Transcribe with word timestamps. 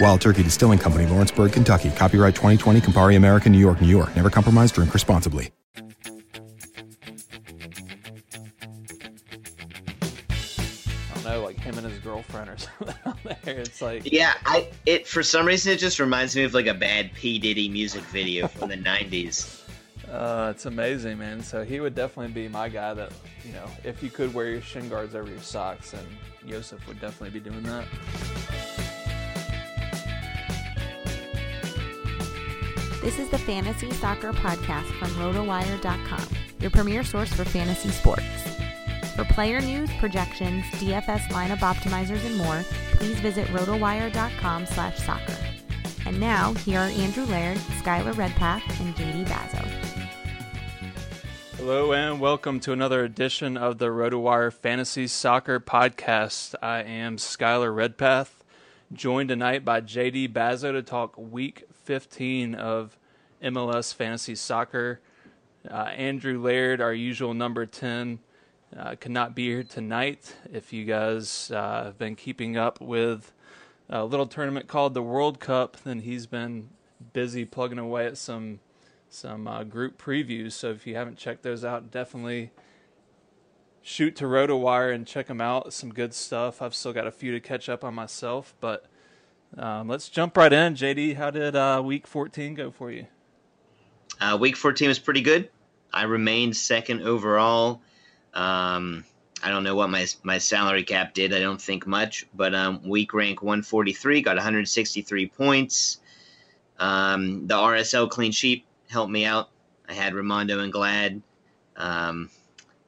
Wild 0.00 0.20
Turkey 0.20 0.42
Distilling 0.42 0.78
Company, 0.78 1.06
Lawrenceburg, 1.06 1.52
Kentucky. 1.52 1.90
Copyright 1.90 2.34
2020, 2.34 2.80
Campari 2.80 3.16
American, 3.16 3.52
New 3.52 3.58
York, 3.58 3.80
New 3.80 3.88
York. 3.88 4.14
Never 4.14 4.30
compromise, 4.30 4.70
drink 4.72 4.92
responsibly. 4.92 5.50
I 10.18 11.14
don't 11.14 11.24
know, 11.24 11.42
like 11.42 11.58
him 11.58 11.78
and 11.78 11.86
his 11.86 11.98
girlfriend 11.98 12.50
or 12.50 12.58
something 12.78 12.94
out 13.04 13.18
there. 13.44 13.58
It's 13.58 13.80
like 13.80 14.10
Yeah, 14.10 14.34
I 14.44 14.68
it 14.84 15.06
for 15.06 15.22
some 15.22 15.46
reason 15.46 15.72
it 15.72 15.78
just 15.78 15.98
reminds 15.98 16.36
me 16.36 16.44
of 16.44 16.54
like 16.54 16.66
a 16.66 16.74
bad 16.74 17.12
P 17.14 17.38
Diddy 17.38 17.68
music 17.68 18.02
video 18.04 18.48
from 18.48 18.68
the 18.68 18.76
'90s. 18.76 19.62
uh, 20.10 20.52
it's 20.54 20.66
amazing, 20.66 21.18
man. 21.18 21.42
So 21.42 21.64
he 21.64 21.80
would 21.80 21.94
definitely 21.94 22.32
be 22.32 22.48
my 22.48 22.68
guy 22.68 22.94
that 22.94 23.12
you 23.44 23.52
know, 23.52 23.66
if 23.84 24.02
you 24.02 24.10
could 24.10 24.34
wear 24.34 24.46
your 24.50 24.60
shin 24.62 24.88
guards 24.88 25.14
over 25.14 25.28
your 25.28 25.40
socks, 25.40 25.94
and 25.94 26.06
Yosef 26.44 26.86
would 26.86 27.00
definitely 27.00 27.38
be 27.38 27.48
doing 27.48 27.62
that. 27.64 27.84
This 33.06 33.20
is 33.20 33.28
the 33.28 33.38
Fantasy 33.38 33.88
Soccer 33.92 34.32
Podcast 34.32 34.86
from 34.98 35.10
RotoWire.com, 35.10 36.26
your 36.58 36.72
premier 36.72 37.04
source 37.04 37.32
for 37.32 37.44
fantasy 37.44 37.90
sports. 37.90 38.24
For 39.14 39.24
player 39.26 39.60
news, 39.60 39.88
projections, 40.00 40.64
DFS 40.72 41.28
lineup 41.28 41.58
optimizers, 41.58 42.26
and 42.26 42.36
more, 42.36 42.64
please 42.94 43.20
visit 43.20 43.46
RotoWire.com 43.50 44.66
slash 44.66 44.98
soccer. 44.98 45.36
And 46.04 46.18
now, 46.18 46.54
here 46.54 46.80
are 46.80 46.88
Andrew 46.88 47.26
Laird, 47.26 47.58
Skylar 47.80 48.16
Redpath, 48.16 48.80
and 48.80 48.92
JD 48.96 49.28
Bazo. 49.28 49.64
Hello 51.58 51.92
and 51.92 52.18
welcome 52.18 52.58
to 52.58 52.72
another 52.72 53.04
edition 53.04 53.56
of 53.56 53.78
the 53.78 53.86
RotoWire 53.86 54.52
Fantasy 54.52 55.06
Soccer 55.06 55.60
Podcast. 55.60 56.56
I 56.60 56.82
am 56.82 57.18
Skylar 57.18 57.72
Redpath, 57.72 58.42
joined 58.92 59.28
tonight 59.28 59.64
by 59.64 59.80
JD 59.80 60.32
Bazo 60.32 60.72
to 60.72 60.82
talk 60.82 61.16
Week 61.16 61.62
15 61.86 62.56
of 62.56 62.98
MLS 63.40 63.94
Fantasy 63.94 64.34
Soccer. 64.34 65.00
Uh, 65.70 65.84
Andrew 65.96 66.42
Laird, 66.42 66.80
our 66.80 66.92
usual 66.92 67.32
number 67.32 67.64
10, 67.64 68.18
uh, 68.76 69.28
be 69.28 69.46
here 69.46 69.62
tonight. 69.62 70.34
If 70.52 70.72
you 70.72 70.84
guys 70.84 71.52
uh, 71.54 71.84
have 71.84 71.98
been 71.98 72.16
keeping 72.16 72.56
up 72.56 72.80
with 72.80 73.32
a 73.88 74.04
little 74.04 74.26
tournament 74.26 74.66
called 74.66 74.94
the 74.94 75.02
World 75.02 75.38
Cup, 75.38 75.76
then 75.84 76.00
he's 76.00 76.26
been 76.26 76.70
busy 77.12 77.44
plugging 77.44 77.78
away 77.78 78.06
at 78.06 78.18
some 78.18 78.60
some 79.08 79.46
uh, 79.46 79.62
group 79.62 80.02
previews. 80.02 80.52
So 80.52 80.70
if 80.70 80.88
you 80.88 80.96
haven't 80.96 81.16
checked 81.16 81.44
those 81.44 81.64
out, 81.64 81.92
definitely 81.92 82.50
shoot 83.80 84.16
to 84.16 84.24
RotoWire 84.24 84.92
and 84.92 85.06
check 85.06 85.28
them 85.28 85.40
out. 85.40 85.72
Some 85.72 85.94
good 85.94 86.12
stuff. 86.12 86.60
I've 86.60 86.74
still 86.74 86.92
got 86.92 87.06
a 87.06 87.12
few 87.12 87.30
to 87.30 87.38
catch 87.38 87.68
up 87.68 87.84
on 87.84 87.94
myself, 87.94 88.54
but 88.60 88.86
um, 89.56 89.88
let's 89.88 90.08
jump 90.08 90.36
right 90.36 90.52
in. 90.52 90.74
JD, 90.74 91.16
how 91.16 91.30
did 91.30 91.56
uh, 91.56 91.82
Week 91.84 92.06
14 92.06 92.54
go 92.54 92.70
for 92.70 92.90
you? 92.90 93.06
Uh, 94.20 94.36
week 94.40 94.56
14 94.56 94.88
was 94.88 94.98
pretty 94.98 95.20
good. 95.20 95.50
I 95.92 96.04
remained 96.04 96.56
second 96.56 97.02
overall. 97.02 97.82
Um, 98.34 99.04
I 99.42 99.50
don't 99.50 99.64
know 99.64 99.74
what 99.74 99.90
my 99.90 100.06
my 100.22 100.38
salary 100.38 100.82
cap 100.82 101.14
did. 101.14 101.34
I 101.34 101.40
don't 101.40 101.60
think 101.60 101.86
much, 101.86 102.26
but 102.34 102.54
um, 102.54 102.88
week 102.88 103.12
rank 103.14 103.42
143 103.42 104.22
got 104.22 104.36
163 104.36 105.26
points. 105.28 105.98
Um, 106.78 107.46
the 107.46 107.54
RSL 107.54 108.10
clean 108.10 108.32
sheet 108.32 108.64
helped 108.88 109.10
me 109.10 109.24
out. 109.24 109.50
I 109.88 109.92
had 109.92 110.14
Rimando 110.14 110.62
and 110.62 110.72
Glad, 110.72 111.22
um, 111.76 112.30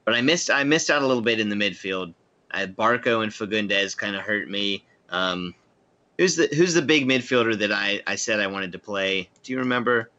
but 0.04 0.14
I 0.14 0.20
missed 0.20 0.50
I 0.50 0.64
missed 0.64 0.90
out 0.90 1.02
a 1.02 1.06
little 1.06 1.22
bit 1.22 1.40
in 1.40 1.48
the 1.48 1.56
midfield. 1.56 2.14
I 2.50 2.60
had 2.60 2.76
Barco 2.76 3.22
and 3.22 3.30
Fagundez 3.30 3.96
kind 3.96 4.16
of 4.16 4.22
hurt 4.22 4.48
me. 4.48 4.84
Um, 5.10 5.54
who's 6.18 6.36
the 6.36 6.48
who's 6.54 6.74
the 6.74 6.82
big 6.82 7.06
midfielder 7.06 7.58
that 7.58 7.72
I, 7.72 8.02
I 8.06 8.16
said 8.16 8.40
I 8.40 8.48
wanted 8.48 8.72
to 8.72 8.78
play? 8.78 9.30
Do 9.42 9.52
you 9.52 9.58
remember? 9.60 10.10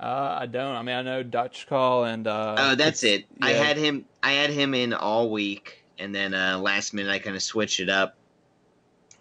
Uh, 0.00 0.38
I 0.40 0.46
don't. 0.46 0.74
I 0.74 0.82
mean, 0.82 0.96
I 0.96 1.02
know 1.02 1.22
Dutch 1.22 1.66
call 1.68 2.04
and. 2.04 2.26
Uh, 2.26 2.56
Oh, 2.58 2.74
that's 2.74 3.04
it. 3.04 3.26
I 3.40 3.50
had 3.50 3.76
him. 3.76 4.04
I 4.22 4.32
had 4.32 4.50
him 4.50 4.74
in 4.74 4.94
all 4.94 5.30
week, 5.30 5.84
and 5.98 6.14
then 6.14 6.34
uh, 6.34 6.58
last 6.58 6.94
minute 6.94 7.10
I 7.10 7.18
kind 7.18 7.36
of 7.36 7.42
switched 7.42 7.80
it 7.80 7.88
up. 7.88 8.16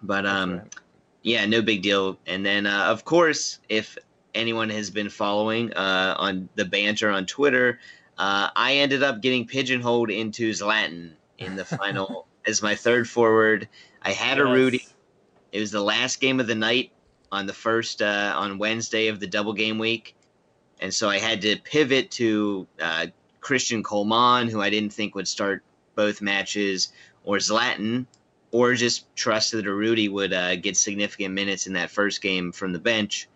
But 0.02 0.26
um, 0.26 0.54
right. 0.54 0.76
yeah, 1.22 1.46
no 1.46 1.62
big 1.62 1.84
deal. 1.84 2.18
And 2.26 2.46
then 2.46 2.66
uh, 2.66 2.86
of 2.86 3.06
course, 3.06 3.60
if 3.70 3.98
anyone 4.34 4.70
has 4.70 4.90
been 4.90 5.10
following 5.10 5.74
uh, 5.74 6.16
on 6.18 6.50
the 6.56 6.66
banter 6.66 7.10
on 7.10 7.26
Twitter, 7.26 7.80
uh, 8.18 8.50
I 8.56 8.76
ended 8.78 9.04
up 9.04 9.22
getting 9.22 9.46
pigeonholed 9.46 10.10
into 10.10 10.50
Zlatan 10.52 11.12
in 11.38 11.56
the 11.56 11.66
final 11.78 12.28
as 12.48 12.64
my 12.64 12.74
third 12.74 13.08
forward. 13.08 13.68
I 14.02 14.14
had 14.14 14.40
Urruti. 14.40 14.88
It 15.52 15.60
was 15.60 15.72
the 15.72 15.82
last 15.82 16.20
game 16.20 16.40
of 16.40 16.48
the 16.48 16.56
night 16.56 16.92
on 17.32 17.46
the 17.46 17.54
first 17.54 18.02
uh, 18.02 18.34
on 18.38 18.58
Wednesday 18.58 19.08
of 19.08 19.20
the 19.20 19.28
double 19.28 19.54
game 19.54 19.78
week, 19.78 20.16
and 20.80 20.94
so 20.94 21.10
I 21.10 21.20
had 21.20 21.42
to 21.42 21.58
pivot 21.58 22.12
to 22.12 22.68
uh, 22.80 23.08
Cristian 23.42 23.82
Colmán, 23.82 24.50
who 24.50 24.62
I 24.62 24.70
didn't 24.70 24.94
think 24.94 25.16
would 25.16 25.28
start 25.28 25.64
both 25.96 26.22
matches, 26.22 26.92
or 27.24 27.38
Zlatan, 27.38 28.06
or 28.52 28.74
just 28.74 29.14
trust 29.16 29.52
that 29.52 29.66
Urruti 29.66 30.10
would 30.10 30.34
uh, 30.34 30.56
get 30.56 30.78
significant 30.78 31.34
minutes 31.34 31.68
in 31.68 31.74
that 31.74 31.92
first 31.92 32.22
game 32.22 32.52
from 32.52 32.74
the 32.74 32.80
bench. 32.80 33.28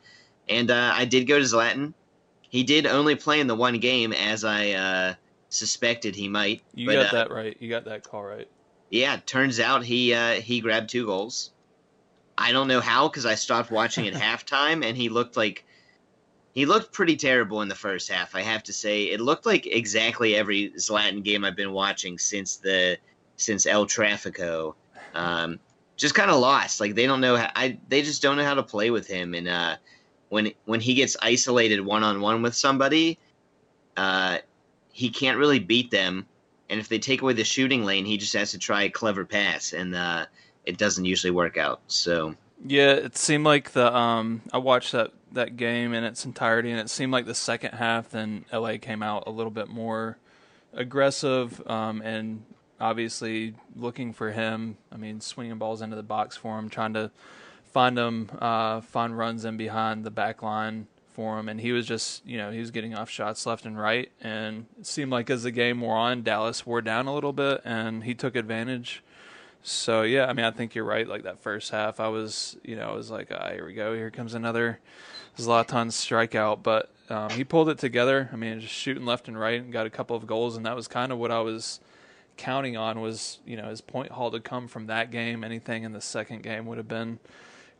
And 0.47 0.69
uh, 0.69 0.93
I 0.93 1.05
did 1.05 1.25
go 1.25 1.39
to 1.39 1.45
Zlatan. 1.45 1.93
He 2.49 2.63
did 2.63 2.85
only 2.85 3.15
play 3.15 3.39
in 3.39 3.47
the 3.47 3.55
one 3.55 3.79
game, 3.79 4.13
as 4.13 4.43
I 4.43 4.71
uh, 4.71 5.13
suspected 5.49 6.15
he 6.15 6.27
might. 6.27 6.61
You 6.73 6.87
but, 6.87 6.93
got 6.93 7.05
uh, 7.07 7.11
that 7.11 7.31
right. 7.31 7.57
You 7.59 7.69
got 7.69 7.85
that 7.85 8.03
call 8.03 8.23
right. 8.23 8.47
Yeah, 8.89 9.17
turns 9.25 9.59
out 9.59 9.83
he 9.83 10.13
uh, 10.13 10.33
he 10.33 10.59
grabbed 10.61 10.89
two 10.89 11.05
goals. 11.05 11.51
I 12.37 12.51
don't 12.51 12.67
know 12.67 12.81
how 12.81 13.07
because 13.07 13.25
I 13.25 13.35
stopped 13.35 13.71
watching 13.71 14.07
at 14.07 14.13
halftime, 14.21 14.83
and 14.85 14.97
he 14.97 15.09
looked 15.09 15.37
like 15.37 15.65
he 16.53 16.65
looked 16.65 16.93
pretty 16.93 17.17
terrible 17.17 17.61
in 17.61 17.67
the 17.67 17.75
first 17.75 18.09
half. 18.09 18.33
I 18.33 18.41
have 18.41 18.63
to 18.63 18.73
say, 18.73 19.03
it 19.03 19.19
looked 19.19 19.45
like 19.45 19.67
exactly 19.67 20.35
every 20.35 20.71
Zlatan 20.71 21.21
game 21.21 21.43
I've 21.43 21.55
been 21.55 21.73
watching 21.73 22.17
since 22.17 22.55
the 22.55 22.97
since 23.35 23.65
El 23.65 23.85
Trafico. 23.85 24.75
Um, 25.13 25.59
just 25.97 26.15
kind 26.15 26.31
of 26.31 26.39
lost. 26.39 26.79
Like 26.79 26.95
they 26.95 27.05
don't 27.05 27.21
know 27.21 27.35
how. 27.35 27.51
I 27.55 27.77
they 27.89 28.01
just 28.01 28.21
don't 28.21 28.37
know 28.37 28.45
how 28.45 28.53
to 28.53 28.63
play 28.63 28.89
with 28.89 29.07
him. 29.07 29.33
And 29.33 29.47
uh, 29.47 29.75
when 30.29 30.53
when 30.65 30.79
he 30.79 30.93
gets 30.93 31.17
isolated 31.21 31.81
one 31.81 32.03
on 32.03 32.21
one 32.21 32.41
with 32.41 32.55
somebody, 32.55 33.17
uh, 33.97 34.39
he 34.91 35.09
can't 35.09 35.37
really 35.37 35.59
beat 35.59 35.91
them. 35.91 36.25
And 36.69 36.79
if 36.79 36.89
they 36.89 36.99
take 36.99 37.21
away 37.21 37.33
the 37.33 37.43
shooting 37.43 37.85
lane, 37.85 38.05
he 38.05 38.17
just 38.17 38.33
has 38.33 38.51
to 38.51 38.57
try 38.57 38.83
a 38.83 38.89
clever 38.89 39.23
pass, 39.23 39.73
and 39.73 39.93
uh, 39.93 40.25
it 40.65 40.77
doesn't 40.77 41.05
usually 41.05 41.31
work 41.31 41.57
out. 41.57 41.81
So 41.87 42.35
Yeah, 42.65 42.91
it 42.91 43.17
seemed 43.17 43.45
like 43.45 43.71
the 43.71 43.95
um 43.95 44.41
I 44.51 44.57
watched 44.57 44.91
that 44.91 45.11
that 45.31 45.57
game 45.57 45.93
in 45.93 46.03
its 46.03 46.25
entirety 46.25 46.71
and 46.71 46.79
it 46.79 46.89
seemed 46.89 47.11
like 47.11 47.25
the 47.25 47.35
second 47.35 47.73
half 47.73 48.09
then 48.09 48.45
LA 48.53 48.77
came 48.77 49.03
out 49.03 49.23
a 49.27 49.31
little 49.31 49.51
bit 49.51 49.67
more 49.67 50.17
aggressive 50.73 51.61
um 51.67 52.01
and 52.01 52.43
obviously 52.79 53.53
looking 53.75 54.11
for 54.11 54.31
him. 54.31 54.77
I 54.91 54.97
mean, 54.97 55.21
swinging 55.21 55.57
balls 55.57 55.81
into 55.81 55.95
the 55.95 56.03
box 56.03 56.35
for 56.35 56.59
him, 56.59 56.69
trying 56.69 56.93
to 56.93 57.11
find 57.71 57.97
him 57.97 58.29
uh 58.39 58.81
find 58.81 59.17
runs 59.17 59.45
in 59.45 59.57
behind 59.57 60.03
the 60.03 60.11
back 60.11 60.41
line 60.41 60.87
for 61.13 61.39
him 61.39 61.47
and 61.47 61.61
he 61.61 61.71
was 61.71 61.85
just, 61.85 62.25
you 62.25 62.37
know, 62.37 62.51
he 62.51 62.59
was 62.59 62.71
getting 62.71 62.93
off 62.93 63.09
shots 63.09 63.45
left 63.45 63.65
and 63.65 63.79
right 63.79 64.11
and 64.21 64.65
it 64.79 64.85
seemed 64.85 65.11
like 65.11 65.29
as 65.29 65.43
the 65.43 65.51
game 65.51 65.79
wore 65.81 65.95
on, 65.95 66.23
Dallas 66.23 66.65
wore 66.65 66.81
down 66.81 67.07
a 67.07 67.13
little 67.13 67.33
bit 67.33 67.61
and 67.63 68.03
he 68.03 68.13
took 68.13 68.35
advantage. 68.35 69.01
So 69.67 70.03
yeah, 70.03 70.27
I 70.27 70.33
mean, 70.33 70.45
I 70.45 70.51
think 70.51 70.75
you're 70.75 70.85
right. 70.85 71.07
Like 71.07 71.23
that 71.23 71.41
first 71.41 71.71
half, 71.71 71.99
I 71.99 72.07
was, 72.07 72.55
you 72.63 72.75
know, 72.75 72.91
I 72.91 72.93
was 72.93 73.09
like, 73.09 73.31
ah, 73.31 73.49
here 73.49 73.65
we 73.65 73.73
go. 73.73 73.95
Here 73.95 74.11
comes 74.11 74.35
another 74.35 74.77
Zlatan 75.39 75.87
strikeout. 75.87 76.61
But 76.61 76.91
um, 77.09 77.31
he 77.31 77.43
pulled 77.43 77.69
it 77.69 77.79
together. 77.79 78.29
I 78.31 78.35
mean, 78.35 78.59
just 78.59 78.71
shooting 78.71 79.05
left 79.05 79.27
and 79.27 79.39
right, 79.39 79.59
and 79.59 79.73
got 79.73 79.87
a 79.87 79.89
couple 79.89 80.15
of 80.15 80.27
goals, 80.27 80.55
and 80.55 80.67
that 80.67 80.75
was 80.75 80.87
kind 80.87 81.11
of 81.11 81.17
what 81.17 81.31
I 81.31 81.39
was 81.39 81.79
counting 82.37 82.77
on. 82.77 83.01
Was 83.01 83.39
you 83.43 83.57
know 83.57 83.69
his 83.69 83.81
point 83.81 84.11
haul 84.11 84.29
to 84.29 84.39
come 84.39 84.67
from 84.67 84.85
that 84.85 85.09
game. 85.09 85.43
Anything 85.43 85.81
in 85.81 85.93
the 85.93 86.01
second 86.01 86.43
game 86.43 86.67
would 86.67 86.77
have 86.77 86.87
been 86.87 87.17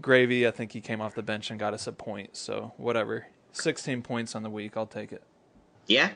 gravy. 0.01 0.47
I 0.47 0.51
think 0.51 0.71
he 0.71 0.81
came 0.81 1.01
off 1.01 1.13
the 1.13 1.21
bench 1.21 1.51
and 1.51 1.59
got 1.59 1.75
us 1.75 1.85
a 1.85 1.91
point. 1.91 2.35
So 2.35 2.73
whatever, 2.77 3.27
16 3.51 4.01
points 4.01 4.33
on 4.33 4.41
the 4.41 4.49
week, 4.49 4.75
I'll 4.75 4.87
take 4.87 5.11
it. 5.11 5.21
yeah, 5.85 6.09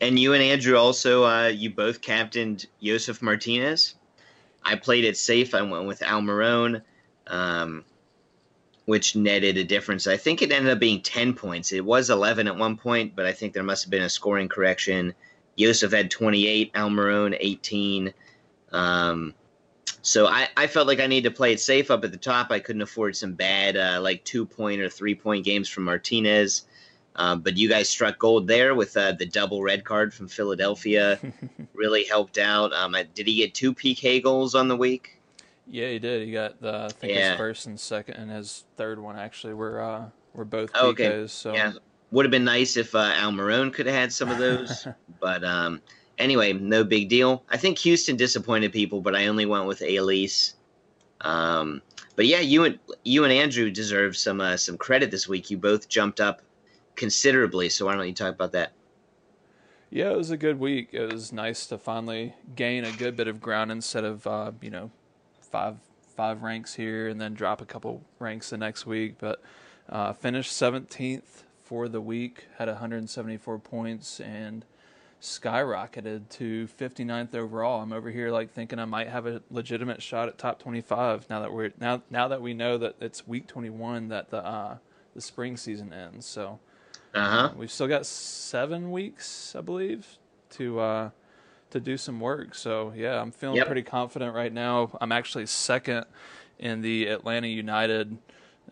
and 0.00 0.18
you 0.18 0.32
and 0.32 0.42
Andrew 0.42 0.76
also 0.76 1.24
uh, 1.24 1.46
you 1.46 1.70
both 1.70 2.00
captained 2.00 2.66
Josef 2.82 3.22
Martinez. 3.22 3.94
I 4.64 4.76
played 4.76 5.04
it 5.04 5.16
safe. 5.16 5.54
I 5.54 5.62
went 5.62 5.86
with 5.86 6.00
Almiron, 6.00 6.82
um, 7.26 7.84
which 8.86 9.16
netted 9.16 9.56
a 9.56 9.64
difference. 9.64 10.06
I 10.06 10.16
think 10.16 10.42
it 10.42 10.52
ended 10.52 10.72
up 10.72 10.78
being 10.78 11.02
10 11.02 11.34
points. 11.34 11.72
It 11.72 11.84
was 11.84 12.10
11 12.10 12.46
at 12.46 12.56
one 12.56 12.76
point, 12.76 13.14
but 13.14 13.26
I 13.26 13.32
think 13.32 13.52
there 13.52 13.62
must 13.62 13.84
have 13.84 13.90
been 13.90 14.02
a 14.02 14.08
scoring 14.08 14.48
correction. 14.48 15.14
Josef 15.58 15.92
had 15.92 16.10
28, 16.10 16.72
Almiron 16.74 17.36
18. 17.38 18.12
Um, 18.72 19.34
so 20.02 20.26
I, 20.26 20.48
I 20.56 20.66
felt 20.66 20.86
like 20.86 21.00
I 21.00 21.06
needed 21.06 21.30
to 21.30 21.36
play 21.36 21.52
it 21.52 21.60
safe 21.60 21.90
up 21.90 22.04
at 22.04 22.12
the 22.12 22.18
top. 22.18 22.50
I 22.50 22.60
couldn't 22.60 22.82
afford 22.82 23.16
some 23.16 23.32
bad, 23.32 23.76
uh, 23.76 24.00
like 24.02 24.24
two 24.24 24.44
point 24.44 24.80
or 24.80 24.90
three 24.90 25.14
point 25.14 25.44
games 25.44 25.68
from 25.68 25.84
Martinez. 25.84 26.66
Um, 27.16 27.40
but 27.40 27.56
you 27.56 27.68
guys 27.68 27.88
struck 27.88 28.18
gold 28.18 28.48
there 28.48 28.74
with 28.74 28.96
uh, 28.96 29.12
the 29.12 29.26
double 29.26 29.62
red 29.62 29.84
card 29.84 30.12
from 30.12 30.28
Philadelphia. 30.28 31.20
really 31.74 32.04
helped 32.04 32.38
out. 32.38 32.72
Um, 32.72 32.96
did 33.14 33.26
he 33.26 33.36
get 33.36 33.54
two 33.54 33.74
PK 33.74 34.22
goals 34.22 34.54
on 34.54 34.68
the 34.68 34.76
week? 34.76 35.20
Yeah, 35.66 35.88
he 35.90 35.98
did. 35.98 36.26
He 36.26 36.32
got 36.32 36.60
the 36.60 36.86
I 36.86 36.88
think 36.88 37.12
Yeah. 37.14 37.30
his 37.30 37.38
first 37.38 37.66
and 37.66 37.78
second, 37.78 38.14
and 38.14 38.30
his 38.30 38.64
third 38.76 38.98
one 38.98 39.16
actually 39.16 39.54
were 39.54 39.80
uh, 39.80 40.06
were 40.34 40.44
both 40.44 40.70
Oh, 40.74 40.88
okay. 40.88 41.06
PKs. 41.06 41.30
So 41.30 41.54
Yeah, 41.54 41.72
would 42.10 42.24
have 42.24 42.30
been 42.30 42.44
nice 42.44 42.76
if 42.76 42.94
uh, 42.94 43.12
Almiron 43.14 43.72
could 43.72 43.86
have 43.86 43.94
had 43.94 44.12
some 44.12 44.30
of 44.30 44.38
those. 44.38 44.86
but 45.20 45.42
um, 45.44 45.80
anyway, 46.18 46.52
no 46.52 46.84
big 46.84 47.08
deal. 47.08 47.44
I 47.48 47.56
think 47.56 47.78
Houston 47.78 48.16
disappointed 48.16 48.72
people, 48.72 49.00
but 49.00 49.14
I 49.14 49.26
only 49.26 49.46
went 49.46 49.66
with 49.66 49.82
Elis. 49.82 50.54
Um, 51.22 51.80
but 52.16 52.26
yeah, 52.26 52.40
you 52.40 52.64
and 52.64 52.78
you 53.04 53.24
and 53.24 53.32
Andrew 53.32 53.70
deserve 53.70 54.16
some 54.16 54.40
uh, 54.40 54.56
some 54.56 54.76
credit 54.76 55.10
this 55.10 55.28
week. 55.28 55.50
You 55.50 55.56
both 55.58 55.88
jumped 55.88 56.20
up 56.20 56.42
considerably. 56.96 57.68
So 57.68 57.86
why 57.86 57.94
don't 57.94 58.06
you 58.06 58.14
talk 58.14 58.34
about 58.34 58.52
that? 58.52 58.72
Yeah, 59.90 60.10
it 60.10 60.16
was 60.16 60.30
a 60.30 60.36
good 60.36 60.58
week. 60.58 60.88
It 60.92 61.12
was 61.12 61.32
nice 61.32 61.66
to 61.66 61.78
finally 61.78 62.34
gain 62.56 62.84
a 62.84 62.90
good 62.90 63.16
bit 63.16 63.28
of 63.28 63.40
ground 63.40 63.70
instead 63.70 64.04
of 64.04 64.26
uh, 64.26 64.52
you 64.60 64.70
know 64.70 64.90
five 65.40 65.76
five 66.16 66.42
ranks 66.42 66.74
here 66.74 67.08
and 67.08 67.20
then 67.20 67.34
drop 67.34 67.60
a 67.60 67.64
couple 67.64 68.02
ranks 68.18 68.50
the 68.50 68.56
next 68.56 68.86
week. 68.86 69.16
But 69.18 69.42
uh, 69.88 70.12
finished 70.12 70.52
17th 70.52 71.44
for 71.62 71.88
the 71.88 72.00
week, 72.00 72.46
had 72.58 72.68
174 72.68 73.58
points 73.58 74.20
and 74.20 74.64
skyrocketed 75.20 76.28
to 76.28 76.68
59th 76.78 77.34
overall. 77.34 77.80
I'm 77.80 77.92
over 77.92 78.10
here 78.10 78.30
like 78.30 78.50
thinking 78.50 78.78
I 78.78 78.84
might 78.84 79.08
have 79.08 79.26
a 79.26 79.42
legitimate 79.50 80.02
shot 80.02 80.28
at 80.28 80.38
top 80.38 80.58
25 80.58 81.30
now 81.30 81.40
that 81.40 81.52
we're 81.52 81.72
now 81.80 82.02
now 82.10 82.28
that 82.28 82.42
we 82.42 82.52
know 82.52 82.76
that 82.78 82.96
it's 83.00 83.26
week 83.26 83.46
21 83.46 84.08
that 84.08 84.30
the 84.30 84.44
uh, 84.44 84.78
the 85.14 85.20
spring 85.20 85.56
season 85.56 85.92
ends. 85.92 86.26
So. 86.26 86.58
Uh 87.14 87.28
huh. 87.28 87.50
We've 87.56 87.70
still 87.70 87.86
got 87.88 88.06
seven 88.06 88.90
weeks, 88.90 89.54
I 89.56 89.60
believe, 89.60 90.06
to 90.50 90.80
uh, 90.80 91.10
to 91.70 91.80
do 91.80 91.96
some 91.96 92.20
work. 92.20 92.54
So 92.54 92.92
yeah, 92.96 93.20
I'm 93.20 93.30
feeling 93.30 93.56
Yep. 93.58 93.66
pretty 93.66 93.82
confident 93.82 94.34
right 94.34 94.52
now. 94.52 94.90
I'm 95.00 95.12
actually 95.12 95.46
second 95.46 96.06
in 96.58 96.80
the 96.82 97.06
Atlanta 97.08 97.46
United 97.48 98.18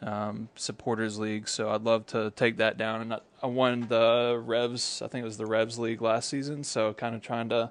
um, 0.01 0.49
Supporters 0.57 1.19
League, 1.19 1.49
so 1.49 1.71
I'd 1.71 1.83
love 1.83 2.07
to 2.07 2.33
take 2.35 2.57
that 2.57 2.77
down. 2.79 3.01
And 3.03 3.15
I, 3.15 3.21
I 3.43 3.47
won 3.47 3.87
the 3.89 4.41
Revs, 4.45 5.03
I 5.03 5.09
think 5.09 5.23
it 5.23 5.27
was 5.27 5.37
the 5.37 5.47
Revs 5.47 5.79
League 5.79 6.01
last 6.03 6.29
season, 6.29 6.65
so 6.65 6.93
kind 6.95 7.15
of 7.15 7.23
trying 7.23 7.49
to, 7.51 7.71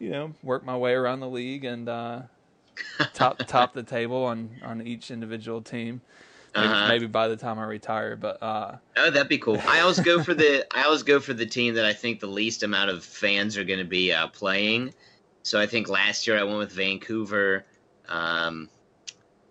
you 0.00 0.10
know, 0.10 0.34
work 0.42 0.64
my 0.64 0.76
way 0.76 0.94
around 0.94 1.20
the 1.20 1.28
league 1.28 1.64
and 1.64 1.88
uh, 1.88 2.22
top 3.14 3.38
top 3.46 3.74
the 3.74 3.82
table 3.84 4.24
on 4.24 4.50
on 4.64 4.80
each 4.84 5.10
individual 5.10 5.60
team. 5.62 6.00
Maybe, 6.60 6.72
Uh-huh. 6.72 6.88
maybe 6.88 7.06
by 7.06 7.28
the 7.28 7.36
time 7.36 7.58
I 7.58 7.64
retire, 7.64 8.16
but 8.16 8.42
uh, 8.42 8.76
Oh, 8.96 9.10
that'd 9.10 9.28
be 9.28 9.38
cool. 9.38 9.60
I 9.66 9.80
always 9.80 10.00
go 10.00 10.22
for 10.22 10.34
the 10.34 10.66
I 10.76 10.82
always 10.84 11.02
go 11.02 11.20
for 11.20 11.32
the 11.34 11.46
team 11.46 11.74
that 11.74 11.84
I 11.84 11.92
think 11.92 12.20
the 12.20 12.26
least 12.26 12.62
amount 12.62 12.90
of 12.90 13.04
fans 13.04 13.56
are 13.56 13.64
going 13.64 13.78
to 13.78 13.84
be 13.84 14.12
uh, 14.12 14.28
playing. 14.28 14.92
So 15.42 15.60
I 15.60 15.66
think 15.66 15.88
last 15.88 16.26
year 16.26 16.38
I 16.38 16.42
went 16.42 16.58
with 16.58 16.72
Vancouver. 16.72 17.64
Um, 18.08 18.68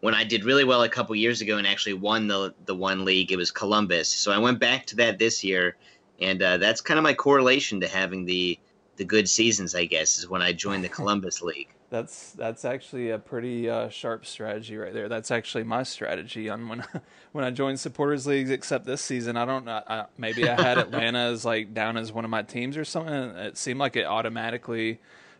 when 0.01 0.13
I 0.13 0.23
did 0.23 0.43
really 0.45 0.63
well 0.63 0.83
a 0.83 0.89
couple 0.89 1.15
years 1.15 1.41
ago 1.41 1.57
and 1.57 1.65
actually 1.65 1.93
won 1.93 2.27
the 2.27 2.53
the 2.65 2.75
one 2.75 3.05
league, 3.05 3.31
it 3.31 3.37
was 3.37 3.51
Columbus. 3.51 4.09
So 4.09 4.31
I 4.31 4.37
went 4.37 4.59
back 4.59 4.85
to 4.87 4.95
that 4.97 5.17
this 5.17 5.43
year, 5.43 5.75
and 6.19 6.41
uh, 6.41 6.57
that's 6.57 6.81
kind 6.81 6.97
of 6.97 7.03
my 7.03 7.13
correlation 7.13 7.79
to 7.81 7.87
having 7.87 8.25
the 8.25 8.59
the 8.97 9.05
good 9.05 9.27
seasons. 9.29 9.73
I 9.75 9.85
guess 9.85 10.17
is 10.19 10.27
when 10.29 10.41
I 10.41 10.53
joined 10.53 10.83
the 10.83 10.89
Columbus 10.99 11.41
League. 11.41 11.69
That's 11.89 12.31
that's 12.31 12.65
actually 12.65 13.11
a 13.11 13.19
pretty 13.19 13.69
uh, 13.69 13.87
sharp 13.87 14.25
strategy 14.25 14.75
right 14.75 14.93
there. 14.93 15.07
That's 15.07 15.31
actually 15.31 15.63
my 15.63 15.83
strategy 15.83 16.49
on 16.49 16.67
when 16.67 16.83
when 17.31 17.45
I 17.45 17.51
joined 17.51 17.79
supporters 17.79 18.27
leagues. 18.27 18.49
Except 18.49 18.85
this 18.85 19.01
season, 19.01 19.37
I 19.37 19.45
don't 19.45 19.63
know. 19.65 19.81
I, 19.87 20.05
maybe 20.17 20.49
I 20.49 20.61
had 20.61 20.77
Atlanta 20.77 21.19
as 21.19 21.45
like 21.45 21.73
down 21.73 21.95
as 21.95 22.11
one 22.11 22.25
of 22.25 22.29
my 22.29 22.43
teams 22.43 22.75
or 22.75 22.83
something. 22.83 23.13
It 23.13 23.57
seemed 23.57 23.79
like 23.79 23.95
it 23.95 24.05
automatically 24.05 24.99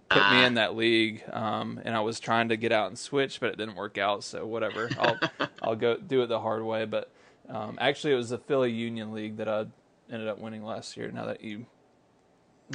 put 0.10 0.32
me 0.32 0.46
in 0.46 0.54
that 0.54 0.76
league, 0.76 1.22
um, 1.34 1.82
and 1.84 1.96
I 1.96 2.00
was 2.00 2.20
trying 2.20 2.50
to 2.50 2.56
get 2.56 2.72
out 2.72 2.88
and 2.88 2.98
switch, 2.98 3.42
but 3.42 3.50
it 3.50 3.58
didn't 3.58 3.76
work 3.76 3.98
out. 3.98 4.24
So 4.24 4.46
whatever, 4.46 4.90
I'll 4.98 5.20
I'll 5.62 5.76
go 5.76 5.98
do 5.98 6.22
it 6.22 6.28
the 6.28 6.40
hard 6.40 6.64
way. 6.64 6.86
But 6.86 7.12
um, 7.50 7.78
actually, 7.80 8.14
it 8.14 8.18
was 8.18 8.30
the 8.30 8.38
Philly 8.38 8.72
Union 8.72 9.12
League 9.12 9.38
that 9.38 9.50
I 9.50 9.66
ended 10.10 10.30
up 10.30 10.40
winning 10.40 10.64
last 10.64 10.96
year. 10.96 11.12
Now 11.12 11.26
that 11.26 11.44
you 11.44 11.66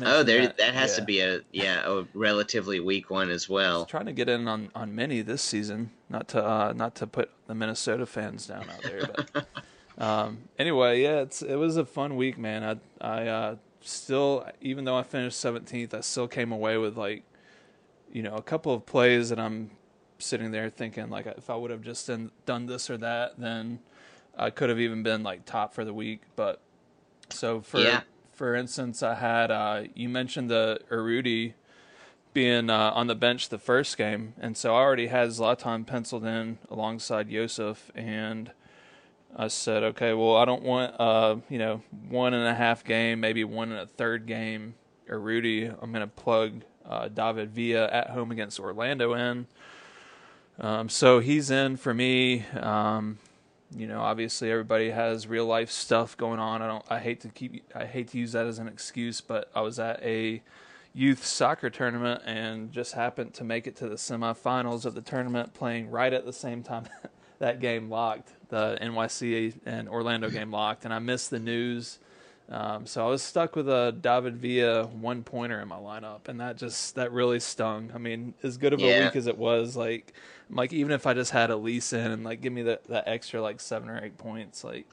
Oh, 0.00 0.22
there 0.22 0.46
that, 0.48 0.74
has 0.74 0.92
Yeah. 0.92 0.96
to 0.96 1.04
be 1.04 1.20
a 1.20 1.40
yeah 1.52 1.82
a 1.86 2.04
relatively 2.14 2.80
weak 2.80 3.10
one 3.10 3.30
as 3.30 3.48
well. 3.48 3.84
trying 3.84 4.06
to 4.06 4.12
get 4.12 4.28
in 4.28 4.48
on, 4.48 4.70
on 4.74 4.94
many 4.94 5.20
this 5.20 5.42
season. 5.42 5.90
Not 6.08 6.28
to 6.28 6.42
uh, 6.44 6.72
not 6.74 6.94
to 6.96 7.06
put 7.06 7.30
the 7.46 7.54
Minnesota 7.54 8.06
fans 8.06 8.46
down 8.46 8.70
out 8.70 8.82
there, 8.82 9.06
but 9.06 9.46
um, 10.02 10.48
anyway, 10.58 11.02
yeah, 11.02 11.20
it's 11.20 11.42
it 11.42 11.56
was 11.56 11.76
a 11.76 11.84
fun 11.84 12.16
week, 12.16 12.38
man. 12.38 12.80
I 13.02 13.06
I 13.06 13.26
uh, 13.28 13.56
still, 13.82 14.46
even 14.62 14.84
though 14.84 14.96
I 14.96 15.02
finished 15.02 15.38
seventeenth, 15.38 15.92
I 15.92 16.00
still 16.00 16.28
came 16.28 16.52
away 16.52 16.78
with 16.78 16.96
like, 16.96 17.24
you 18.10 18.22
know, 18.22 18.34
a 18.34 18.42
couple 18.42 18.72
of 18.72 18.86
plays 18.86 19.28
that 19.28 19.38
I'm 19.38 19.72
sitting 20.18 20.52
there 20.52 20.70
thinking 20.70 21.10
like, 21.10 21.26
if 21.26 21.50
I 21.50 21.56
would 21.56 21.70
have 21.70 21.82
just 21.82 22.06
done, 22.06 22.30
done 22.46 22.66
this 22.66 22.88
or 22.88 22.96
that, 22.98 23.38
then 23.38 23.80
I 24.38 24.50
could 24.50 24.68
have 24.70 24.78
even 24.80 25.02
been 25.02 25.22
like 25.22 25.44
top 25.44 25.74
for 25.74 25.84
the 25.84 25.92
week. 25.92 26.22
But 26.36 26.60
so 27.28 27.60
for 27.60 27.80
Yeah. 27.80 28.02
For 28.32 28.54
instance, 28.54 29.02
I 29.02 29.14
had 29.14 29.50
uh, 29.50 29.84
you 29.94 30.08
mentioned 30.08 30.50
the 30.50 30.80
Urruti 30.90 31.54
being 32.32 32.70
uh, 32.70 32.92
on 32.94 33.06
the 33.06 33.14
bench 33.14 33.48
the 33.50 33.58
first 33.58 33.96
game, 33.96 34.34
and 34.40 34.56
so 34.56 34.74
I 34.74 34.80
already 34.80 35.08
had 35.08 35.28
Zlatan 35.28 35.86
penciled 35.86 36.24
in 36.24 36.58
alongside 36.70 37.30
Josef, 37.30 37.90
and 37.94 38.50
I 39.36 39.48
said, 39.48 39.82
okay, 39.82 40.12
well, 40.14 40.36
I 40.36 40.44
don't 40.44 40.62
want 40.62 40.94
uh, 40.98 41.36
you 41.48 41.58
know 41.58 41.82
one 42.08 42.34
and 42.34 42.46
a 42.46 42.54
half 42.54 42.84
game, 42.84 43.20
maybe 43.20 43.44
one 43.44 43.70
and 43.70 43.80
a 43.80 43.86
third 43.86 44.26
game, 44.26 44.74
or 45.08 45.20
Rudy. 45.20 45.66
I'm 45.66 45.92
gonna 45.92 46.06
plug 46.06 46.62
uh, 46.86 47.08
David 47.08 47.50
Villa 47.50 47.86
at 47.88 48.10
home 48.10 48.30
against 48.30 48.58
Orlando 48.58 49.14
in. 49.14 49.46
Um, 50.58 50.88
so 50.88 51.20
he's 51.20 51.50
in 51.50 51.76
for 51.76 51.94
me. 51.94 52.44
Um, 52.58 53.18
you 53.76 53.86
know, 53.86 54.00
obviously 54.00 54.50
everybody 54.50 54.90
has 54.90 55.26
real 55.26 55.46
life 55.46 55.70
stuff 55.70 56.16
going 56.16 56.38
on. 56.38 56.62
I 56.62 56.66
don't. 56.66 56.84
I 56.90 56.98
hate 56.98 57.20
to 57.20 57.28
keep. 57.28 57.64
I 57.74 57.86
hate 57.86 58.08
to 58.08 58.18
use 58.18 58.32
that 58.32 58.46
as 58.46 58.58
an 58.58 58.68
excuse, 58.68 59.20
but 59.20 59.50
I 59.54 59.60
was 59.60 59.78
at 59.78 60.02
a 60.02 60.42
youth 60.94 61.24
soccer 61.24 61.70
tournament 61.70 62.22
and 62.26 62.70
just 62.70 62.92
happened 62.94 63.32
to 63.34 63.44
make 63.44 63.66
it 63.66 63.76
to 63.76 63.88
the 63.88 63.96
semifinals 63.96 64.84
of 64.84 64.94
the 64.94 65.00
tournament, 65.00 65.54
playing 65.54 65.90
right 65.90 66.12
at 66.12 66.24
the 66.24 66.32
same 66.32 66.62
time 66.62 66.88
that 67.38 67.60
game 67.60 67.88
locked. 67.88 68.30
The 68.48 68.78
NYC 68.80 69.54
and 69.64 69.88
Orlando 69.88 70.28
game 70.28 70.50
locked, 70.50 70.84
and 70.84 70.92
I 70.92 70.98
missed 70.98 71.30
the 71.30 71.38
news. 71.38 71.98
Um, 72.48 72.84
so 72.86 73.06
I 73.06 73.08
was 73.08 73.22
stuck 73.22 73.56
with 73.56 73.68
a 73.68 73.96
David 73.98 74.36
Villa 74.36 74.86
one 74.86 75.22
pointer 75.22 75.60
in 75.60 75.68
my 75.68 75.76
lineup, 75.76 76.28
and 76.28 76.40
that 76.40 76.56
just 76.58 76.94
that 76.96 77.10
really 77.12 77.40
stung. 77.40 77.90
I 77.94 77.98
mean, 77.98 78.34
as 78.42 78.56
good 78.58 78.72
of 78.72 78.80
a 78.80 78.82
Yeah. 78.82 79.04
week 79.06 79.16
as 79.16 79.26
it 79.26 79.38
was, 79.38 79.76
like 79.76 80.12
like 80.50 80.72
even 80.72 80.92
if 80.92 81.06
I 81.06 81.14
just 81.14 81.30
had 81.30 81.50
Elis 81.50 81.92
in 81.94 82.10
and 82.10 82.24
like 82.24 82.40
give 82.42 82.52
me 82.52 82.62
that 82.62 82.84
that 82.84 83.04
extra 83.08 83.40
like 83.40 83.60
seven 83.60 83.88
or 83.88 84.04
eight 84.04 84.18
points, 84.18 84.64
like. 84.64 84.86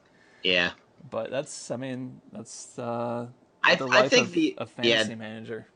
Yeah. 0.44 0.72
But 1.10 1.32
that's 1.32 1.70
I 1.72 1.76
mean 1.76 2.22
that's 2.32 2.78
uh, 2.80 3.28
I- 3.64 3.76
the 3.76 3.88
I 3.88 4.08
think 4.08 4.28
of 4.28 4.34
the- 4.34 4.56
a 4.60 4.66
fantasy 4.66 5.10
yeah. 5.10 5.16
manager. 5.16 5.68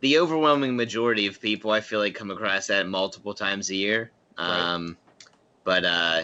the 0.00 0.18
overwhelming 0.18 0.76
majority 0.76 1.26
of 1.26 1.40
people 1.40 1.70
I 1.70 1.80
feel 1.82 2.00
like 2.00 2.14
come 2.14 2.30
across 2.30 2.66
that 2.68 2.86
multiple 2.88 3.34
times 3.34 3.70
a 3.70 3.74
year. 3.74 4.10
Um, 4.38 4.96
but 5.64 5.84
uh, 5.84 6.22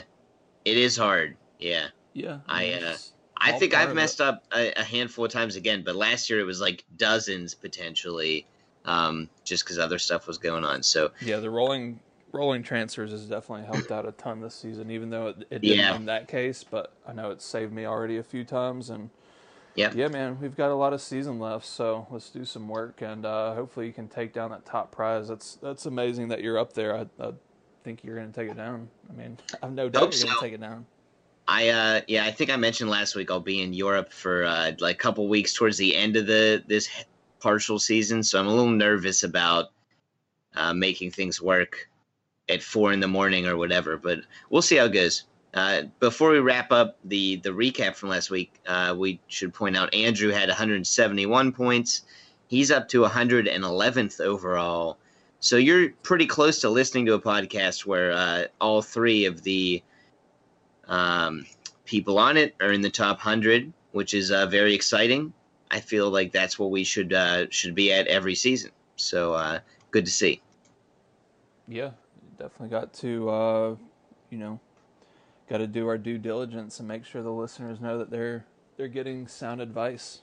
it 0.65 0.77
is 0.79 0.97
hard. 0.97 1.37
Yeah, 1.59 1.89
Yeah, 2.15 2.39
I, 2.49 2.65
mean, 2.65 2.85
uh, 2.85 2.97
I 3.39 3.53
think 3.53 3.75
I've 3.75 3.95
messed 3.95 4.21
it. 4.21 4.27
up 4.27 4.45
a, 4.55 4.73
a 4.73 4.85
handful 4.85 5.25
of 5.25 5.33
times 5.33 5.57
again, 5.57 5.83
but 5.85 5.97
last 5.97 6.31
year 6.31 6.41
it 6.41 6.45
was 6.45 6.61
like 6.61 6.85
dozens 6.97 7.55
potentially, 7.55 8.47
um, 8.85 9.29
just 9.45 9.65
because 9.65 9.79
other 9.79 9.99
stuff 9.99 10.27
was 10.27 10.39
going 10.39 10.65
on. 10.65 10.83
So 10.83 11.11
Yeah, 11.21 11.41
the 11.41 11.51
rolling 11.51 12.01
rolling 12.33 12.63
transfers 12.63 13.13
has 13.13 13.25
definitely 13.27 13.65
helped 13.65 13.91
out 13.91 14.07
a 14.07 14.13
ton 14.13 14.41
this 14.41 14.55
season, 14.55 14.91
even 14.91 15.11
though 15.11 15.29
it, 15.29 15.37
it 15.51 15.63
didn't 15.63 15.79
Yeah. 15.79 15.97
in 15.97 16.07
that 16.07 16.29
case. 16.29 16.65
But 16.65 16.93
I 17.07 17.13
know 17.13 17.31
it's 17.31 17.45
saved 17.45 17.73
me 17.73 17.87
already 17.87 18.19
a 18.19 18.23
few 18.23 18.45
times, 18.45 18.91
and 18.91 19.11
yeah, 19.75 19.93
yeah, 19.95 20.09
man, 20.09 20.39
we've 20.41 20.57
got 20.57 20.71
a 20.71 20.75
lot 20.75 20.93
of 20.93 21.01
season 21.03 21.39
left, 21.39 21.67
so 21.67 22.07
let's 22.11 22.31
do 22.31 22.45
some 22.45 22.69
work, 22.69 23.03
and 23.03 23.27
uh, 23.27 23.55
hopefully 23.55 23.87
you 23.87 23.93
can 23.93 24.09
take 24.09 24.33
down 24.33 24.51
that 24.51 24.65
top 24.65 24.91
prize. 24.91 25.29
That's 25.29 25.57
that's 25.57 25.87
amazing 25.87 26.29
that 26.29 26.43
you're 26.43 26.59
up 26.59 26.73
there. 26.73 26.97
I, 26.97 27.07
I 27.23 27.33
think 27.85 28.03
you're 28.03 28.17
going 28.17 28.33
to 28.33 28.41
take 28.41 28.51
it 28.51 28.57
down. 28.57 28.89
I 29.09 29.13
mean, 29.13 29.39
I've 29.63 29.73
no 29.73 29.89
doubt 29.89 30.01
Hope 30.01 30.15
you're 30.15 30.25
going 30.25 30.35
to 30.35 30.41
take 30.41 30.53
it 30.55 30.61
down. 30.61 30.87
I 31.49 31.69
uh, 31.69 32.01
yeah, 32.09 32.25
I 32.25 32.33
think 32.33 32.51
I 32.51 32.57
mentioned 32.57 32.91
last 32.91 33.15
week 33.15 33.31
I'll 33.31 33.41
be 33.41 33.63
in 33.63 33.73
Europe 33.73 34.13
for 34.13 34.45
uh, 34.45 34.73
like 34.81 34.97
a 34.97 34.99
couple 34.99 35.29
weeks 35.29 35.53
towards 35.53 35.77
the 35.77 35.95
end 35.95 36.17
of 36.17 36.27
the 36.27 36.63
this 36.67 36.89
partial 37.41 37.79
season, 37.79 38.23
so 38.23 38.41
I'm 38.41 38.47
a 38.47 38.55
little 38.55 38.71
nervous 38.71 39.23
about 39.23 39.67
uh, 40.55 40.75
making 40.75 41.13
things 41.13 41.41
work 41.41 41.89
at 42.49 42.63
four 42.63 42.93
in 42.93 43.01
the 43.01 43.09
morning 43.09 43.47
or 43.47 43.57
whatever. 43.57 43.97
But 43.97 44.21
we'll 44.51 44.63
see 44.63 44.77
how 44.77 44.87
it 44.87 44.93
goes. 44.93 45.25
Uh, 45.55 45.83
before 46.01 46.31
we 46.31 46.41
wrap 46.41 46.73
up 46.73 46.99
the 47.05 47.37
the 47.37 47.51
recap 47.51 47.95
from 47.95 48.09
last 48.09 48.31
week, 48.31 48.53
uh, 48.67 48.95
we 48.97 49.21
should 49.29 49.55
point 49.55 49.77
out 49.77 49.95
Andrew 49.95 50.31
had 50.31 50.49
171 50.49 51.53
points. 51.53 52.03
He's 52.49 52.71
up 52.71 52.89
to 52.89 53.03
111th 53.03 54.21
overall. 54.21 54.99
So 55.41 55.57
you're 55.57 55.91
pretty 56.03 56.27
close 56.27 56.61
to 56.61 56.71
listening 56.71 57.07
to 57.07 57.15
a 57.15 57.21
podcast 57.21 57.87
where 57.87 58.13
uh, 58.13 58.45
all 58.61 58.83
three 58.83 59.27
of 59.27 59.43
the 59.43 59.83
um, 60.89 61.47
people 61.85 62.19
on 62.19 62.37
it 62.37 62.55
are 62.61 62.73
in 62.73 62.81
the 62.81 62.91
top 62.91 63.19
100, 63.19 63.73
which 63.93 64.15
is 64.15 64.31
uh, 64.31 64.47
very 64.47 64.75
exciting. 64.75 65.33
I 65.71 65.81
feel 65.81 66.11
like 66.11 66.33
that's 66.33 66.59
what 66.59 66.71
we 66.71 66.85
should 66.85 67.13
uh, 67.13 67.47
should 67.51 67.75
be 67.75 67.93
at 67.93 68.07
every 68.07 68.35
season. 68.35 68.71
So 68.97 69.35
uh, 69.35 69.61
good 69.91 70.05
to 70.07 70.13
see. 70.13 70.43
Yeah, 71.69 71.91
definitely 72.39 72.69
got 72.69 72.93
to, 72.95 73.29
uh, 73.31 73.77
you 74.31 74.39
know, 74.39 74.61
got 75.49 75.59
to 75.59 75.67
do 75.67 75.89
our 75.89 75.99
due 75.99 76.19
diligence 76.19 76.79
and 76.79 76.89
make 76.89 77.05
sure 77.05 77.23
the 77.23 77.33
listeners 77.33 77.81
know 77.81 77.99
that 77.99 78.11
they're 78.11 78.47
they're 78.77 78.89
getting 78.89 79.27
sound 79.27 79.61
advice 79.61 80.23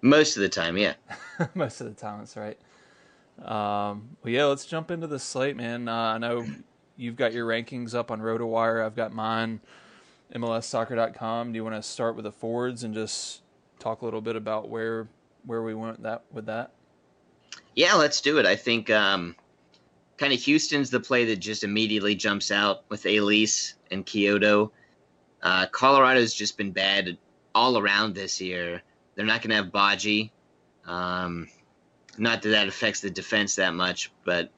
Most 0.00 0.36
of 0.36 0.42
the 0.42 0.48
time, 0.48 0.76
yeah. 0.76 0.94
most 1.54 1.80
of 1.80 1.86
the 1.86 1.94
time. 1.94 2.18
That's 2.18 2.36
right. 2.36 2.58
Um, 3.38 4.16
well, 4.22 4.32
yeah, 4.32 4.44
let's 4.46 4.66
jump 4.66 4.90
into 4.90 5.06
the 5.06 5.18
slate, 5.18 5.56
man. 5.56 5.88
Uh, 5.88 5.92
I 5.94 6.18
know 6.18 6.46
you've 7.02 7.16
got 7.16 7.32
your 7.32 7.46
rankings 7.46 7.94
up 7.94 8.10
on 8.10 8.20
RotoWire. 8.20 8.84
I've 8.84 8.96
got 8.96 9.12
mine. 9.12 9.60
MLSsoccer.com. 10.34 11.52
Do 11.52 11.56
you 11.56 11.64
want 11.64 11.76
to 11.76 11.82
start 11.82 12.14
with 12.16 12.24
the 12.24 12.32
forwards 12.32 12.84
and 12.84 12.94
just 12.94 13.42
talk 13.78 14.00
a 14.00 14.04
little 14.04 14.22
bit 14.22 14.36
about 14.36 14.68
where 14.68 15.08
where 15.44 15.62
we 15.62 15.74
went 15.74 16.02
that 16.04 16.22
with 16.32 16.46
that? 16.46 16.70
Yeah, 17.74 17.94
let's 17.94 18.20
do 18.20 18.38
it. 18.38 18.46
I 18.46 18.56
think 18.56 18.88
um, 18.88 19.34
kind 20.16 20.32
of 20.32 20.40
Houston's 20.40 20.88
the 20.88 21.00
play 21.00 21.24
that 21.26 21.36
just 21.36 21.64
immediately 21.64 22.14
jumps 22.14 22.50
out 22.50 22.84
with 22.88 23.04
Elis 23.04 23.74
and 23.90 24.06
Quioto. 24.06 24.70
Uh, 25.42 25.66
Colorado's 25.66 26.32
just 26.32 26.56
been 26.56 26.70
bad 26.70 27.18
all 27.54 27.76
around 27.76 28.14
this 28.14 28.40
year. 28.40 28.82
They're 29.14 29.26
not 29.26 29.42
going 29.42 29.50
to 29.50 29.56
have 29.56 29.66
Badji. 29.66 30.30
Um, 30.86 31.48
not 32.16 32.42
that 32.42 32.50
that 32.50 32.68
affects 32.68 33.00
the 33.00 33.10
defense 33.10 33.56
that 33.56 33.74
much, 33.74 34.12
but 34.24 34.50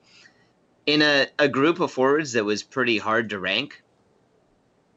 in 0.87 1.03
a, 1.03 1.27
a 1.39 1.49
group 1.49 1.81
of 1.81 1.91
forwards 1.91 2.33
that 2.33 2.45
was 2.45 2.63
pretty 2.63 2.99
hard 2.99 3.31
to 3.31 3.39
rank, 3.39 3.83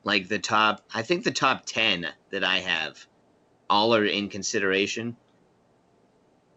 like 0.03 0.27
the 0.27 0.39
top, 0.39 0.81
I 0.93 1.01
think 1.01 1.23
the 1.23 1.31
top 1.31 1.65
10 1.65 2.07
that 2.31 2.43
I 2.43 2.59
have, 2.59 3.05
all 3.69 3.95
are 3.95 4.05
in 4.05 4.29
consideration. 4.29 5.15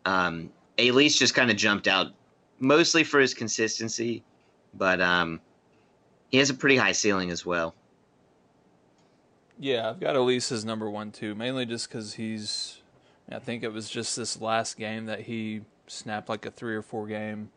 Um, 0.04 0.50
Elis 0.78 1.16
just 1.16 1.34
kind 1.34 1.50
of 1.50 1.56
jumped 1.56 1.88
out, 1.88 2.12
mostly 2.58 3.04
for 3.04 3.20
his 3.20 3.34
consistency, 3.34 4.22
but 4.74 5.00
um, 5.00 5.40
he 6.30 6.38
has 6.38 6.50
a 6.50 6.54
pretty 6.54 6.76
high 6.76 6.92
ceiling 6.92 7.30
as 7.30 7.44
well. 7.44 7.74
Yeah, 9.58 9.90
I've 9.90 10.00
got 10.00 10.16
Elis 10.16 10.50
as 10.50 10.64
number 10.64 10.88
one 10.88 11.10
too, 11.12 11.34
mainly 11.34 11.66
just 11.66 11.88
because 11.88 12.14
he's. 12.14 12.78
I 13.30 13.38
think 13.38 13.62
it 13.62 13.72
was 13.72 13.88
just 13.88 14.16
this 14.16 14.40
last 14.40 14.76
game 14.76 15.06
that 15.06 15.20
he 15.20 15.60
snapped 15.86 16.28
like 16.28 16.46
a 16.46 16.50
three 16.50 16.74
or 16.74 16.82
four 16.82 17.06
game 17.06 17.50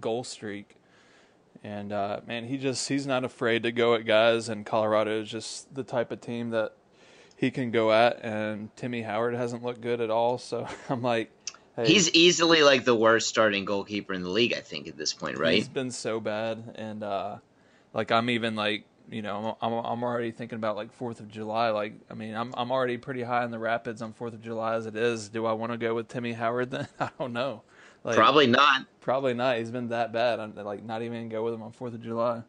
goal 0.00 0.22
streak, 0.22 0.76
and 1.62 1.92
uh, 1.92 2.20
man, 2.26 2.44
he 2.44 2.58
just 2.58 2.88
he's 2.88 3.06
not 3.06 3.24
afraid 3.24 3.62
to 3.64 3.72
go 3.72 3.94
at 3.94 4.04
guys, 4.04 4.48
and 4.48 4.64
Colorado 4.64 5.20
is 5.20 5.30
just 5.30 5.74
the 5.74 5.84
type 5.84 6.10
of 6.12 6.20
team 6.20 6.50
that 6.50 6.74
he 7.36 7.50
can 7.50 7.70
go 7.70 7.92
at, 7.92 8.24
and 8.24 8.74
Timmy 8.76 9.02
Howard 9.02 9.34
hasn't 9.34 9.62
looked 9.62 9.80
good 9.80 10.00
at 10.00 10.10
all, 10.10 10.38
so 10.38 10.66
I'm 10.88 11.02
like, 11.02 11.30
hey, 11.76 11.86
He's 11.86 12.10
easily 12.12 12.62
like 12.62 12.84
the 12.84 12.94
worst 12.94 13.28
starting 13.28 13.64
goalkeeper 13.64 14.12
in 14.12 14.22
the 14.22 14.30
league, 14.30 14.54
I 14.54 14.60
think, 14.60 14.88
at 14.88 14.96
this 14.96 15.12
point, 15.12 15.38
right? 15.38 15.54
He's 15.54 15.68
been 15.68 15.90
so 15.90 16.20
bad, 16.20 16.74
and 16.76 17.02
uh, 17.02 17.36
like 17.92 18.10
I'm 18.12 18.30
even 18.30 18.54
like 18.54 18.84
you 19.08 19.22
know 19.22 19.56
I'm 19.60 19.72
I'm 19.72 20.02
already 20.02 20.30
thinking 20.30 20.56
about 20.56 20.76
like 20.76 20.92
Fourth 20.92 21.20
of 21.20 21.28
July. 21.28 21.70
Like 21.70 21.94
I 22.10 22.14
mean 22.14 22.34
I'm 22.34 22.52
I'm 22.56 22.70
already 22.70 22.96
pretty 22.98 23.22
high 23.22 23.44
in 23.44 23.50
the 23.50 23.58
Rapids 23.58 24.02
on 24.02 24.12
Fourth 24.12 24.34
of 24.34 24.42
July 24.42 24.74
as 24.74 24.86
it 24.86 24.96
is. 24.96 25.28
Do 25.28 25.46
I 25.46 25.52
want 25.52 25.72
to 25.72 25.78
go 25.78 25.94
with 25.94 26.08
Timmy 26.08 26.32
Howard 26.32 26.70
then? 26.70 26.88
I 27.00 27.10
don't 27.18 27.32
know. 27.32 27.62
Like, 28.06 28.14
Probably 28.14 28.46
not. 28.46 28.86
probably 29.00 29.34
not. 29.34 29.58
He's 29.58 29.72
been 29.72 29.88
that 29.88 30.12
bad. 30.12 30.38
I'm 30.38 30.54
like 30.54 30.84
not 30.84 31.02
even 31.02 31.28
go 31.28 31.42
with 31.42 31.52
him 31.54 31.62
on 31.62 31.72
Fourth 31.72 31.92
of 31.92 32.00
July. 32.00 32.42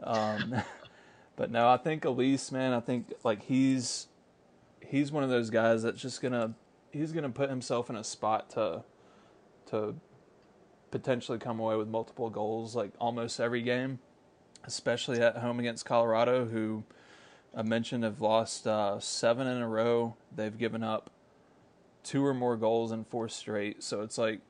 Um, 0.00 0.54
but 1.36 1.50
no, 1.50 1.68
I 1.68 1.78
think 1.78 2.04
Elis, 2.06 2.52
man. 2.52 2.72
I 2.72 2.78
think 2.78 3.12
like 3.24 3.42
he's 3.42 4.06
he's 4.80 5.10
one 5.10 5.24
of 5.24 5.30
those 5.30 5.50
guys 5.50 5.82
that's 5.82 6.00
just 6.00 6.22
gonna 6.22 6.54
he's 6.92 7.10
gonna 7.10 7.28
put 7.30 7.50
himself 7.50 7.90
in 7.90 7.96
a 7.96 8.04
spot 8.04 8.50
to 8.50 8.84
to 9.70 9.96
potentially 10.92 11.38
come 11.38 11.58
away 11.58 11.74
with 11.74 11.88
multiple 11.88 12.30
goals 12.30 12.76
like 12.76 12.92
almost 13.00 13.40
every 13.40 13.62
game, 13.62 13.98
especially 14.62 15.20
at 15.20 15.38
home 15.38 15.58
against 15.58 15.84
Colorado, 15.84 16.44
who 16.44 16.84
I 17.52 17.62
mentioned 17.62 18.04
have 18.04 18.20
lost 18.20 18.68
uh, 18.68 19.00
seven 19.00 19.48
in 19.48 19.60
a 19.60 19.68
row. 19.68 20.14
They've 20.32 20.56
given 20.56 20.84
up 20.84 21.10
two 22.04 22.24
or 22.24 22.32
more 22.32 22.56
goals 22.56 22.92
in 22.92 23.02
four 23.02 23.28
straight. 23.28 23.82
So 23.82 24.02
it's 24.02 24.18
like 24.18 24.40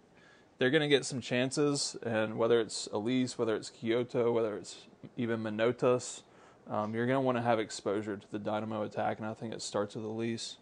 they're 0.59 0.71
going 0.71 0.83
to 0.83 0.89
get 0.89 1.05
some 1.05 1.21
chances, 1.21 1.97
and 2.03 2.39
whether 2.39 2.61
it's 2.61 2.89
Elis, 2.93 3.37
whether 3.39 3.57
it's 3.57 3.71
Quioto, 3.71 4.33
whether 4.33 4.57
it's 4.57 4.77
even 5.17 5.43
Manotas, 5.43 6.23
um, 6.71 6.95
you're 6.95 7.07
going 7.07 7.17
to 7.17 7.21
want 7.21 7.37
to 7.37 7.43
have 7.43 7.59
exposure 7.59 8.17
to 8.17 8.27
the 8.31 8.39
Dynamo 8.39 8.83
attack, 8.83 9.19
and 9.19 9.27
I 9.27 9.35
think 9.35 9.53
it 9.53 9.63
starts 9.63 9.95
with 9.95 10.05
Elis. 10.05 10.57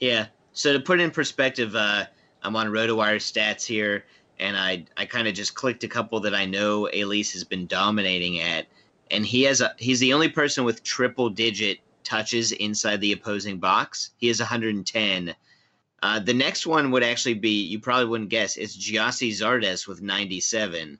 Yeah. 0.00 0.26
So 0.52 0.72
to 0.72 0.80
put 0.80 1.00
it 1.00 1.02
in 1.02 1.10
perspective, 1.10 1.74
uh, 1.74 2.04
I'm 2.42 2.56
on 2.56 2.68
RotoWire 2.68 3.16
stats 3.16 3.64
here, 3.64 4.04
and 4.38 4.56
I 4.56 4.84
I 4.96 5.06
kind 5.06 5.26
of 5.26 5.34
just 5.34 5.54
clicked 5.54 5.84
a 5.84 5.88
couple 5.88 6.20
that 6.20 6.34
I 6.34 6.44
know 6.44 6.86
Elis 6.86 7.32
has 7.32 7.44
been 7.44 7.66
dominating 7.66 8.40
at, 8.40 8.66
and 9.10 9.26
he 9.26 9.42
has 9.44 9.60
a 9.60 9.74
he's 9.78 10.00
the 10.00 10.12
only 10.12 10.28
person 10.28 10.64
with 10.64 10.82
triple 10.82 11.30
digit 11.30 11.80
touches 12.04 12.52
inside 12.52 13.00
the 13.00 13.12
opposing 13.12 13.58
box. 13.58 14.10
He 14.18 14.28
has 14.28 14.38
110. 14.38 15.34
Uh, 16.02 16.20
the 16.20 16.34
next 16.34 16.66
one 16.66 16.90
would 16.90 17.02
actually 17.02 17.34
be 17.34 17.62
you 17.64 17.78
probably 17.78 18.06
wouldn't 18.06 18.30
guess. 18.30 18.56
It's 18.56 18.76
Gyasi 18.76 19.30
Zardes 19.30 19.88
with 19.88 20.02
97, 20.02 20.98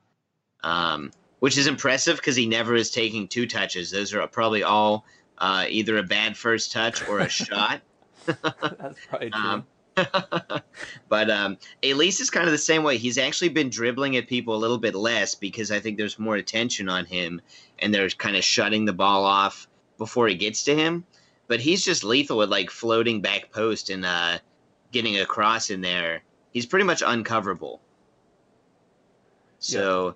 um, 0.63 1.11
which 1.39 1.57
is 1.57 1.67
impressive 1.67 2.17
because 2.17 2.35
he 2.35 2.47
never 2.47 2.75
is 2.75 2.89
taking 2.89 3.27
two 3.27 3.47
touches. 3.47 3.91
Those 3.91 4.13
are 4.13 4.27
probably 4.27 4.63
all 4.63 5.05
uh, 5.37 5.65
either 5.69 5.97
a 5.97 6.03
bad 6.03 6.35
first 6.35 6.71
touch 6.71 7.07
or 7.07 7.19
a 7.19 7.29
shot. 7.29 7.81
That's 8.25 8.99
probably 9.07 9.29
true. 9.29 9.39
Um, 9.39 9.65
but 11.09 11.29
um, 11.29 11.57
Elis 11.83 12.19
is 12.19 12.29
kind 12.29 12.45
of 12.45 12.51
the 12.51 12.57
same 12.57 12.83
way. 12.83 12.97
He's 12.97 13.17
actually 13.17 13.49
been 13.49 13.69
dribbling 13.69 14.15
at 14.15 14.27
people 14.27 14.55
a 14.55 14.57
little 14.57 14.77
bit 14.77 14.95
less 14.95 15.35
because 15.35 15.71
I 15.71 15.79
think 15.79 15.97
there's 15.97 16.19
more 16.19 16.35
attention 16.35 16.89
on 16.89 17.05
him, 17.05 17.41
and 17.79 17.93
they're 17.93 18.09
kind 18.09 18.35
of 18.35 18.43
shutting 18.43 18.85
the 18.85 18.93
ball 18.93 19.25
off 19.25 19.67
before 19.97 20.27
he 20.27 20.35
gets 20.35 20.63
to 20.65 20.75
him. 20.75 21.05
But 21.47 21.61
he's 21.61 21.83
just 21.83 22.03
lethal 22.03 22.43
at 22.43 22.49
like 22.49 22.69
floating 22.69 23.21
back 23.21 23.51
post 23.51 23.89
and 23.89 24.05
uh, 24.05 24.39
getting 24.97 25.19
across 25.19 25.69
in 25.69 25.81
there. 25.81 26.23
He's 26.51 26.65
pretty 26.65 26.85
much 26.85 27.03
uncoverable. 27.03 27.79
So, 29.59 30.15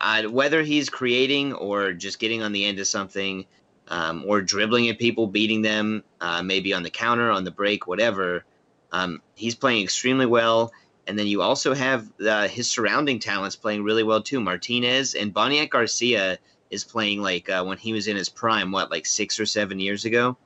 yeah. 0.00 0.26
uh, 0.26 0.30
whether 0.30 0.62
he's 0.62 0.88
creating 0.88 1.52
or 1.52 1.92
just 1.92 2.18
getting 2.18 2.42
on 2.42 2.52
the 2.52 2.64
end 2.64 2.78
of 2.78 2.86
something, 2.86 3.44
um, 3.88 4.24
or 4.26 4.40
dribbling 4.40 4.88
at 4.88 4.98
people, 4.98 5.26
beating 5.26 5.60
them, 5.62 6.02
uh, 6.20 6.42
maybe 6.42 6.72
on 6.72 6.82
the 6.82 6.90
counter, 6.90 7.30
on 7.30 7.44
the 7.44 7.50
break, 7.50 7.86
whatever 7.86 8.44
um, 8.92 9.20
he's 9.34 9.54
playing 9.54 9.82
extremely 9.82 10.24
well. 10.24 10.72
And 11.06 11.18
then 11.18 11.26
you 11.26 11.42
also 11.42 11.74
have 11.74 12.10
uh, 12.26 12.48
his 12.48 12.70
surrounding 12.70 13.18
talents 13.18 13.56
playing 13.56 13.84
really 13.84 14.04
well 14.04 14.22
too. 14.22 14.40
Martinez 14.40 15.14
and 15.14 15.34
Boniek 15.34 15.68
Garcia 15.68 16.38
is 16.70 16.84
playing 16.84 17.20
like 17.20 17.50
uh, 17.50 17.62
when 17.64 17.76
he 17.76 17.92
was 17.92 18.08
in 18.08 18.16
his 18.16 18.30
prime, 18.30 18.72
what, 18.72 18.90
like 18.90 19.04
six 19.04 19.38
or 19.38 19.44
seven 19.46 19.80
years 19.80 20.06
ago? 20.06 20.36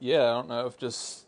Yeah, 0.00 0.22
I 0.22 0.34
don't 0.34 0.48
know 0.48 0.66
if 0.66 0.78
just 0.78 1.26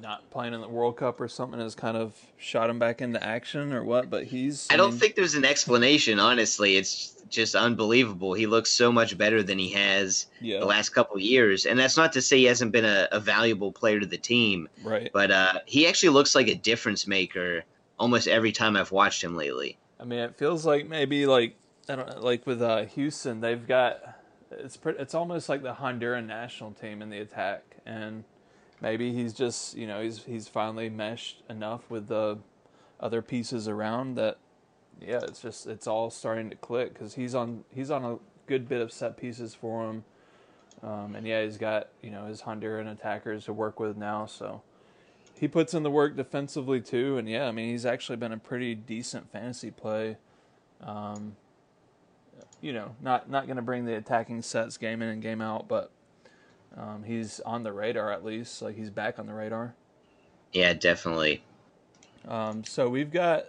not 0.00 0.28
playing 0.30 0.54
in 0.54 0.60
the 0.60 0.68
World 0.68 0.96
Cup 0.96 1.20
or 1.20 1.28
something 1.28 1.60
has 1.60 1.74
kind 1.74 1.96
of 1.96 2.14
shot 2.36 2.68
him 2.68 2.78
back 2.78 3.00
into 3.00 3.22
action 3.22 3.72
or 3.72 3.84
what, 3.84 4.10
but 4.10 4.24
he's. 4.24 4.66
I, 4.70 4.74
I 4.74 4.76
don't 4.76 4.90
mean, 4.90 5.00
think 5.00 5.14
there's 5.14 5.34
an 5.34 5.44
explanation, 5.44 6.18
honestly. 6.18 6.76
It's 6.76 7.22
just 7.28 7.54
unbelievable. 7.54 8.34
He 8.34 8.46
looks 8.46 8.70
so 8.70 8.92
much 8.92 9.16
better 9.16 9.42
than 9.42 9.58
he 9.58 9.70
has 9.70 10.26
yeah. 10.40 10.58
the 10.58 10.66
last 10.66 10.90
couple 10.90 11.18
years. 11.18 11.66
And 11.66 11.78
that's 11.78 11.96
not 11.96 12.12
to 12.14 12.22
say 12.22 12.38
he 12.38 12.44
hasn't 12.44 12.72
been 12.72 12.84
a, 12.84 13.08
a 13.12 13.20
valuable 13.20 13.72
player 13.72 14.00
to 14.00 14.06
the 14.06 14.18
team. 14.18 14.68
Right. 14.82 15.10
But 15.12 15.30
uh, 15.30 15.60
he 15.66 15.86
actually 15.86 16.10
looks 16.10 16.34
like 16.34 16.48
a 16.48 16.54
difference 16.54 17.06
maker 17.06 17.64
almost 17.98 18.28
every 18.28 18.52
time 18.52 18.76
I've 18.76 18.92
watched 18.92 19.22
him 19.22 19.36
lately. 19.36 19.78
I 19.98 20.04
mean, 20.04 20.18
it 20.18 20.36
feels 20.36 20.66
like 20.66 20.88
maybe 20.88 21.26
like 21.26 21.56
I 21.88 21.96
don't 21.96 22.08
know, 22.08 22.20
like 22.20 22.46
with 22.46 22.62
uh, 22.62 22.84
Houston, 22.84 23.40
they've 23.40 23.66
got 23.66 24.00
it's 24.50 24.76
pretty, 24.76 24.98
it's 25.00 25.14
almost 25.14 25.48
like 25.48 25.62
the 25.62 25.74
Honduran 25.74 26.26
national 26.26 26.72
team 26.72 27.02
in 27.02 27.10
the 27.10 27.18
attack, 27.18 27.62
and 27.86 28.24
maybe 28.84 29.14
he's 29.14 29.32
just 29.32 29.74
you 29.74 29.86
know 29.86 30.02
he's 30.02 30.24
he's 30.24 30.46
finally 30.46 30.90
meshed 30.90 31.42
enough 31.48 31.90
with 31.90 32.06
the 32.08 32.38
other 33.00 33.22
pieces 33.22 33.66
around 33.66 34.14
that 34.14 34.36
yeah 35.00 35.20
it's 35.22 35.40
just 35.40 35.66
it's 35.66 35.86
all 35.86 36.10
starting 36.10 36.50
to 36.50 36.56
click 36.56 36.92
because 36.92 37.14
he's 37.14 37.34
on 37.34 37.64
he's 37.74 37.90
on 37.90 38.04
a 38.04 38.18
good 38.46 38.68
bit 38.68 38.82
of 38.82 38.92
set 38.92 39.16
pieces 39.16 39.54
for 39.54 39.88
him. 39.88 40.04
Um, 40.82 41.14
and 41.16 41.26
yeah 41.26 41.42
he's 41.42 41.56
got 41.56 41.88
you 42.02 42.10
know 42.10 42.26
his 42.26 42.42
Honduran 42.42 42.92
attackers 42.92 43.46
to 43.46 43.54
work 43.54 43.80
with 43.80 43.96
now 43.96 44.26
so 44.26 44.60
he 45.40 45.48
puts 45.48 45.72
in 45.72 45.82
the 45.82 45.90
work 45.90 46.14
defensively 46.14 46.82
too. 46.82 47.16
And 47.16 47.26
yeah 47.26 47.48
I 47.48 47.52
mean 47.52 47.70
he's 47.70 47.86
actually 47.86 48.16
been 48.16 48.32
a 48.32 48.38
pretty 48.38 48.74
decent 48.74 49.32
fantasy 49.32 49.70
play. 49.70 50.18
Um, 50.82 51.36
you 52.60 52.74
know 52.74 52.94
not 53.00 53.30
not 53.30 53.46
going 53.46 53.56
to 53.56 53.62
bring 53.62 53.86
the 53.86 53.96
attacking 53.96 54.42
sets 54.42 54.76
game 54.76 55.00
in 55.00 55.08
and 55.08 55.22
game 55.22 55.40
out 55.40 55.68
but 55.68 55.90
um, 56.76 57.04
he's 57.04 57.40
on 57.40 57.62
the 57.62 57.72
radar 57.72 58.12
at 58.12 58.24
least. 58.24 58.62
Like 58.62 58.76
he's 58.76 58.90
back 58.90 59.18
on 59.18 59.26
the 59.26 59.34
radar. 59.34 59.74
Yeah, 60.52 60.72
definitely. 60.72 61.42
Um, 62.26 62.64
so 62.64 62.88
we've 62.88 63.10
got 63.10 63.46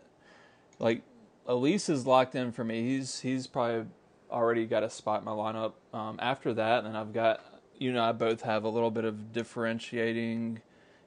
like 0.80 1.02
Elis 1.48 1.90
is 1.90 2.06
locked 2.06 2.36
in 2.36 2.52
for 2.52 2.64
me. 2.64 2.84
He's 2.84 3.20
he's 3.20 3.48
probably 3.48 3.86
already 4.32 4.66
got 4.66 4.84
a 4.84 4.90
spot 4.90 5.20
in 5.20 5.26
my 5.26 5.32
lineup. 5.32 5.74
Um, 5.94 6.20
after 6.22 6.54
that, 6.54 6.84
and 6.84 6.98
I've 6.98 7.14
got 7.14 7.42
you 7.78 7.94
know 7.94 8.04
I 8.04 8.12
both 8.12 8.42
have 8.42 8.64
a 8.64 8.70
little 8.70 8.92
bit 8.92 9.06
of 9.06 9.34
differentiating 9.34 10.62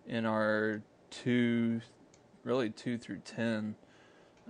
in 0.07 0.25
our 0.25 0.83
two, 1.11 1.81
really 2.45 2.71
two 2.71 2.99
through 2.99 3.21
ten. 3.25 3.75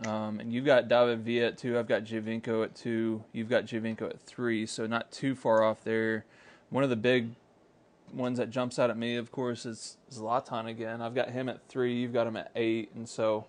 Um, 0.07 0.39
and 0.39 0.53
you've 0.53 0.65
got 0.65 0.87
David 0.87 1.25
Villa 1.25 1.49
at 1.49 1.59
two. 1.59 1.77
I've 1.77 1.89
got 1.89 2.05
Giovinco 2.05 2.63
at 2.63 2.77
two. 2.77 3.25
You've 3.33 3.49
got 3.49 3.65
Giovinco 3.65 4.03
at 4.03 4.21
three. 4.21 4.65
So 4.65 4.87
not 4.87 5.11
too 5.11 5.35
far 5.35 5.65
off 5.65 5.83
there. 5.83 6.25
One 6.71 6.85
of 6.85 6.91
the 6.91 6.97
big 6.97 7.31
ones 8.13 8.39
that 8.39 8.51
jumps 8.51 8.79
out 8.79 8.91
at 8.91 8.97
me, 8.97 9.17
of 9.17 9.31
course, 9.31 9.67
is 9.67 9.97
Zlatan 10.11 10.67
again. 10.67 11.03
I've 11.03 11.15
got 11.15 11.31
him 11.31 11.49
at 11.49 11.67
three. 11.69 11.95
You've 11.95 12.13
got 12.13 12.27
him 12.27 12.37
at 12.37 12.51
eight, 12.55 12.91
and 12.95 13.09
so 13.09 13.47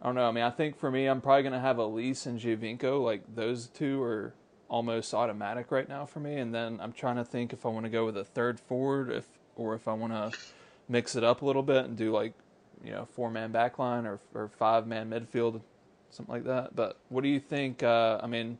I 0.00 0.06
don't 0.06 0.14
know. 0.14 0.28
I 0.28 0.32
mean, 0.32 0.44
I 0.44 0.50
think 0.50 0.78
for 0.78 0.90
me, 0.90 1.06
I'm 1.06 1.20
probably 1.20 1.42
going 1.42 1.54
to 1.54 1.60
have 1.60 1.78
Elis 1.78 2.26
and 2.26 2.38
Giovinco. 2.38 3.02
Like 3.02 3.22
those 3.34 3.68
two 3.68 4.02
are 4.02 4.34
almost 4.68 5.14
automatic 5.14 5.70
right 5.70 5.88
now 5.88 6.04
for 6.04 6.20
me. 6.20 6.36
And 6.36 6.54
then 6.54 6.78
I'm 6.80 6.92
trying 6.92 7.16
to 7.16 7.24
think 7.24 7.52
if 7.52 7.64
I 7.64 7.68
want 7.68 7.84
to 7.84 7.90
go 7.90 8.04
with 8.04 8.16
a 8.16 8.24
third 8.24 8.60
forward, 8.60 9.10
if 9.10 9.26
or 9.56 9.74
if 9.74 9.86
I 9.86 9.92
want 9.92 10.12
to 10.12 10.36
mix 10.88 11.16
it 11.16 11.24
up 11.24 11.42
a 11.42 11.46
little 11.46 11.62
bit 11.62 11.84
and 11.84 11.96
do 11.96 12.12
like 12.12 12.34
you 12.84 12.90
know 12.90 13.06
four 13.06 13.30
man 13.30 13.52
backline 13.52 14.04
or 14.04 14.20
or 14.34 14.48
five 14.48 14.86
man 14.86 15.10
midfield, 15.10 15.60
something 16.10 16.34
like 16.34 16.44
that. 16.44 16.74
But 16.74 16.98
what 17.08 17.22
do 17.22 17.28
you 17.28 17.40
think? 17.40 17.82
Uh, 17.82 18.20
I 18.22 18.26
mean, 18.26 18.58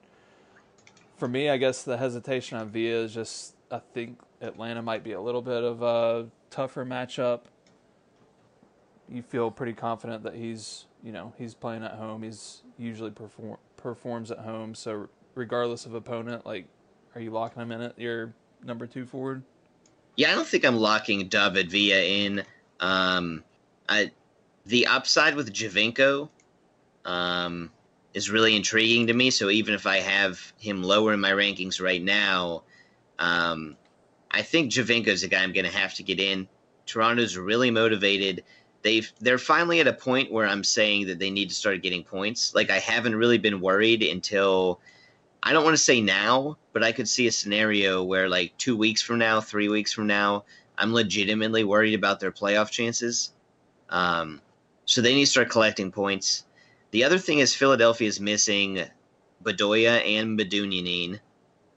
for 1.17 1.29
me, 1.29 1.49
I 1.51 1.57
guess 1.57 1.83
the 1.83 1.97
hesitation 1.97 2.59
on 2.59 2.71
Villa 2.71 3.03
is 3.03 3.13
just 3.13 3.55
I 3.71 3.81
think 3.93 4.19
Atlanta 4.45 4.83
might 4.83 5.03
be 5.03 5.13
a 5.13 5.21
little 5.21 5.43
bit 5.43 5.63
of 5.63 5.83
a 5.83 6.27
tougher 6.51 6.85
matchup. 6.85 7.43
You 9.09 9.23
feel 9.23 9.51
pretty 9.51 9.73
confident 9.73 10.23
that 10.23 10.35
he's, 10.35 10.87
you 11.03 11.13
know, 11.13 11.33
he's 11.37 11.55
playing 11.55 11.85
at 11.85 11.93
home. 11.93 12.23
He's 12.23 12.63
usually 12.79 13.11
perform 13.11 13.59
performs 13.77 14.31
at 14.31 14.39
home. 14.39 14.75
So 14.75 15.09
regardless 15.35 15.85
of 15.85 15.95
opponent, 15.95 16.47
like, 16.47 16.67
are 17.15 17.21
you 17.21 17.31
locking 17.31 17.63
him 17.63 17.71
in 17.73 17.83
at 17.83 17.99
your 17.99 18.33
number 18.65 18.87
two 18.87 19.05
forward? 19.05 19.43
Yeah, 20.17 20.31
I 20.33 20.35
don't 20.35 20.47
think 20.47 20.65
I'm 20.65 20.77
locking 20.77 21.29
David 21.29 21.71
Villa 21.71 22.01
in. 22.01 22.45
Um, 22.81 23.45
I, 23.89 24.11
the 24.65 24.87
upside 24.87 25.35
with 25.35 25.53
Giovinco 25.53 26.29
um, 27.05 27.71
is 28.15 28.31
really 28.31 28.57
intriguing 28.57 29.07
to 29.09 29.13
me. 29.13 29.31
So 29.31 29.51
even 29.51 29.75
if 29.75 29.87
I 29.87 29.99
have 29.99 30.53
him 30.59 30.83
lower 30.83 31.13
in 31.13 31.21
my 31.21 31.33
rankings 31.33 31.83
right 31.83 32.03
now, 32.03 32.63
um, 33.19 33.77
I 34.35 34.43
think 34.43 34.77
is 34.77 35.23
a 35.23 35.29
guy 35.29 35.43
I'm 35.43 35.53
going 35.53 35.65
to 35.65 35.71
have 35.71 35.95
to 35.95 36.03
get 36.03 36.19
in. 36.19 36.49
Toronto's 36.87 37.37
really 37.37 37.71
motivated. 37.71 38.43
They've 38.83 39.11
they're 39.21 39.39
finally 39.39 39.79
at 39.79 39.87
a 39.87 39.93
point 39.93 40.33
where 40.33 40.47
I'm 40.47 40.65
saying 40.65 41.07
that 41.07 41.21
they 41.21 41.31
need 41.31 41.51
to 41.51 41.55
start 41.55 41.83
getting 41.83 42.03
points. 42.03 42.53
Like 42.53 42.69
I 42.69 42.81
haven't 42.81 43.15
really 43.15 43.39
been 43.39 43.61
worried 43.61 44.03
until 44.03 44.81
I 45.41 45.53
don't 45.53 45.63
want 45.63 45.77
to 45.77 45.83
say 45.83 46.01
now, 46.01 46.59
but 46.73 46.83
I 46.83 46.91
could 46.91 47.09
see 47.09 47.29
a 47.29 47.33
scenario 47.33 48.03
where 48.03 48.29
like 48.29 48.59
2 48.59 48.77
weeks 48.77 49.01
from 49.03 49.19
now, 49.19 49.41
3 49.41 49.69
weeks 49.69 49.93
from 49.93 50.09
now, 50.09 50.45
I'm 50.77 50.93
legitimately 50.93 51.63
worried 51.63 51.95
about 51.95 52.19
their 52.19 52.33
playoff 52.33 52.71
chances. 52.71 53.33
Um, 53.89 54.41
so 54.85 55.01
they 55.01 55.15
need 55.15 55.27
to 55.27 55.31
start 55.31 55.49
collecting 55.49 55.93
points. 55.93 56.45
The 56.91 57.05
other 57.05 57.19
thing 57.19 57.39
is 57.39 57.55
Philadelphia 57.55 58.09
is 58.09 58.19
missing 58.19 58.83
Bedoya 59.45 60.05
and 60.05 60.37
Medunjanin. 60.39 61.21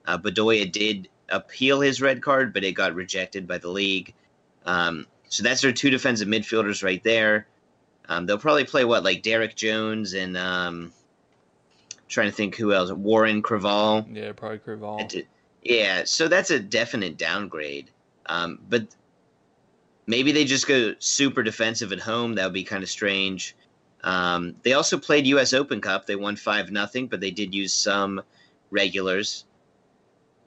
Uh, 0.05 0.17
Bedoya 0.17 0.71
did 0.71 1.09
appeal 1.29 1.81
his 1.81 2.01
red 2.01 2.21
card, 2.21 2.53
but 2.53 2.63
it 2.63 2.73
got 2.73 2.95
rejected 2.95 3.47
by 3.47 3.57
the 3.57 3.69
league. 3.69 4.13
Um, 4.65 5.07
so 5.29 5.43
that's 5.43 5.61
their 5.61 5.71
two 5.71 5.89
defensive 5.89 6.27
midfielders 6.27 6.83
right 6.83 7.03
there. 7.03 7.47
Um, 8.09 8.25
they'll 8.25 8.37
probably 8.37 8.63
play 8.63 8.85
what 8.85 9.03
like 9.03 9.21
Derek 9.21 9.55
Jones 9.55 10.13
and 10.13 10.37
um, 10.37 10.93
trying 12.07 12.29
to 12.29 12.35
think 12.35 12.55
who 12.55 12.73
else 12.73 12.91
Warren 12.91 13.41
Creavalle. 13.41 14.07
Yeah, 14.11 14.31
probably 14.31 14.59
Creavalle. 14.59 15.07
Yeah, 15.63 16.03
so 16.05 16.27
that's 16.27 16.51
a 16.51 16.59
definite 16.59 17.17
downgrade. 17.17 17.89
Um, 18.27 18.59
but 18.69 18.87
maybe 20.05 20.31
they 20.31 20.45
just 20.45 20.67
go 20.67 20.95
super 20.99 21.43
defensive 21.43 21.91
at 21.91 21.99
home. 21.99 22.35
That 22.35 22.45
would 22.45 22.53
be 22.53 22.63
kind 22.63 22.83
of 22.83 22.89
strange. 22.89 23.55
Um, 24.03 24.55
they 24.63 24.73
also 24.73 24.97
played 24.97 25.27
U.S. 25.27 25.53
Open 25.53 25.81
Cup. 25.81 26.05
They 26.05 26.15
won 26.15 26.37
five 26.37 26.71
nothing, 26.71 27.07
but 27.07 27.19
they 27.19 27.31
did 27.31 27.53
use 27.53 27.73
some 27.73 28.21
regulars 28.71 29.45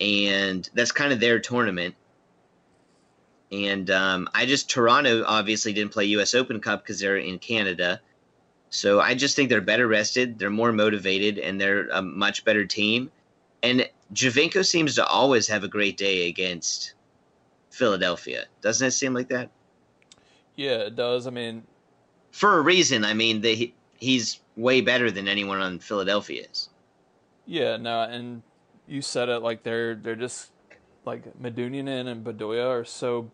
and 0.00 0.68
that's 0.74 0.92
kind 0.92 1.12
of 1.12 1.20
their 1.20 1.38
tournament. 1.38 1.94
And 3.52 3.90
um, 3.90 4.28
I 4.32 4.46
just 4.46 4.70
Toronto 4.70 5.24
obviously 5.26 5.72
didn't 5.72 5.92
play 5.92 6.04
U.S. 6.06 6.34
Open 6.34 6.60
Cup 6.60 6.82
because 6.82 7.00
they're 7.00 7.16
in 7.16 7.38
Canada, 7.38 8.00
so 8.70 9.00
I 9.00 9.14
just 9.14 9.34
think 9.34 9.50
they're 9.50 9.60
better 9.60 9.88
rested, 9.88 10.38
they're 10.38 10.48
more 10.48 10.72
motivated, 10.72 11.38
and 11.38 11.60
they're 11.60 11.88
a 11.88 12.00
much 12.00 12.44
better 12.44 12.64
team. 12.64 13.10
And 13.62 13.88
Giovinco 14.14 14.64
seems 14.64 14.94
to 14.94 15.04
always 15.04 15.48
have 15.48 15.64
a 15.64 15.68
great 15.68 15.96
day 15.96 16.28
against 16.28 16.94
Philadelphia. 17.70 18.44
Doesn't 18.62 18.86
it 18.86 18.92
seem 18.92 19.12
like 19.12 19.28
that? 19.28 19.50
Yeah, 20.54 20.78
it 20.78 20.94
does. 20.94 21.26
I 21.26 21.30
mean, 21.30 21.64
for 22.30 22.58
a 22.58 22.60
reason. 22.60 23.04
I 23.04 23.12
mean, 23.12 23.40
they, 23.40 23.74
he's 23.98 24.40
way 24.56 24.80
better 24.80 25.10
than 25.10 25.26
anyone 25.26 25.60
on 25.60 25.80
Philadelphia 25.80 26.46
is. 26.50 26.68
Yeah, 27.46 27.76
no, 27.76 28.02
and 28.02 28.42
you 28.90 29.00
said 29.00 29.28
it 29.28 29.38
like 29.38 29.62
they're 29.62 29.94
they're 29.94 30.16
just 30.16 30.50
like 31.06 31.38
Medunjanin 31.40 32.08
and 32.08 32.24
Bedoya 32.24 32.68
are 32.68 32.84
so 32.84 33.30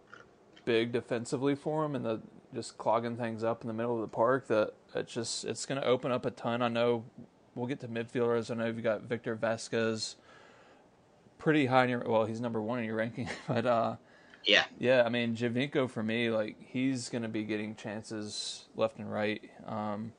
big 0.64 0.92
defensively 0.92 1.55
for 1.55 1.83
them, 1.83 1.97
and 1.97 2.05
the 2.05 2.21
just 2.55 2.79
clogging 2.79 3.16
things 3.16 3.42
up 3.42 3.62
in 3.62 3.69
the 3.69 3.75
middle 3.75 3.95
of 3.95 4.01
the 4.03 4.09
park 4.09 4.47
that 4.49 4.75
it's 4.95 5.12
just 5.12 5.45
it's 5.45 5.66
going 5.66 5.81
to 5.81 5.87
open 5.87 6.12
up 6.12 6.27
a 6.27 6.31
ton. 6.31 6.62
I 6.62 6.69
know 6.69 7.05
we'll 7.55 7.66
get 7.66 7.81
to 7.81 7.88
midfielders. 7.88 8.51
I 8.51 8.55
know 8.55 8.66
you've 8.66 8.83
got 8.83 9.03
Victor 9.03 9.35
Vázquez 9.35 10.16
pretty 11.38 11.66
high 11.66 11.85
in 11.85 11.90
your 11.90 12.01
well, 12.01 12.27
he's 12.27 12.40
number 12.40 12.61
one 12.61 12.79
in 12.79 12.85
your 12.85 12.97
ranking, 12.97 13.29
but 13.49 13.64
uh, 13.64 13.97
yeah, 14.45 14.64
yeah. 14.79 15.05
I 15.05 15.09
mean, 15.09 15.35
Giovinco 15.35 15.88
for 15.88 16.03
me, 16.03 16.29
like 16.29 16.57
he's 16.61 17.09
going 17.09 17.23
to 17.23 17.29
be 17.29 17.45
getting 17.45 17.75
chances 17.75 18.66
left 18.77 18.99
and 18.99 19.11
right. 19.11 19.42
Um, 19.66 20.12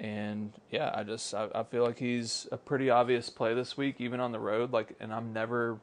and 0.00 0.52
yeah, 0.70 0.90
I 0.94 1.04
just 1.04 1.34
I, 1.34 1.48
I 1.54 1.62
feel 1.62 1.84
like 1.84 1.98
he's 1.98 2.48
a 2.50 2.56
pretty 2.56 2.88
obvious 2.88 3.28
play 3.28 3.52
this 3.54 3.76
week, 3.76 3.96
even 3.98 4.18
on 4.18 4.32
the 4.32 4.40
road. 4.40 4.72
Like, 4.72 4.96
and 4.98 5.12
I'm 5.12 5.32
never 5.34 5.78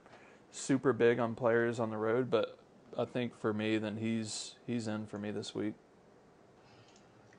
super 0.52 0.92
big 0.92 1.20
on 1.20 1.36
players 1.36 1.80
on 1.80 1.92
the 1.92 1.98
road, 1.98 2.32
but 2.32 2.58
I 2.98 3.06
think 3.06 3.40
for 3.40 3.54
me, 3.54 3.78
then 3.78 3.98
he's 3.98 4.56
he's 4.66 4.88
in 4.88 5.06
for 5.06 5.20
me 5.20 5.30
this 5.30 5.54
week. 5.54 5.76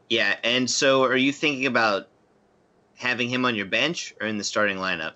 Yeah, 0.08 0.36
and 0.44 0.70
so 0.70 1.02
are 1.02 1.16
you 1.16 1.32
thinking 1.32 1.66
about 1.66 2.08
having 2.96 3.28
him 3.28 3.44
on 3.44 3.56
your 3.56 3.66
bench 3.66 4.14
or 4.20 4.28
in 4.28 4.38
the 4.38 4.44
starting 4.44 4.78
lineup? 4.78 5.12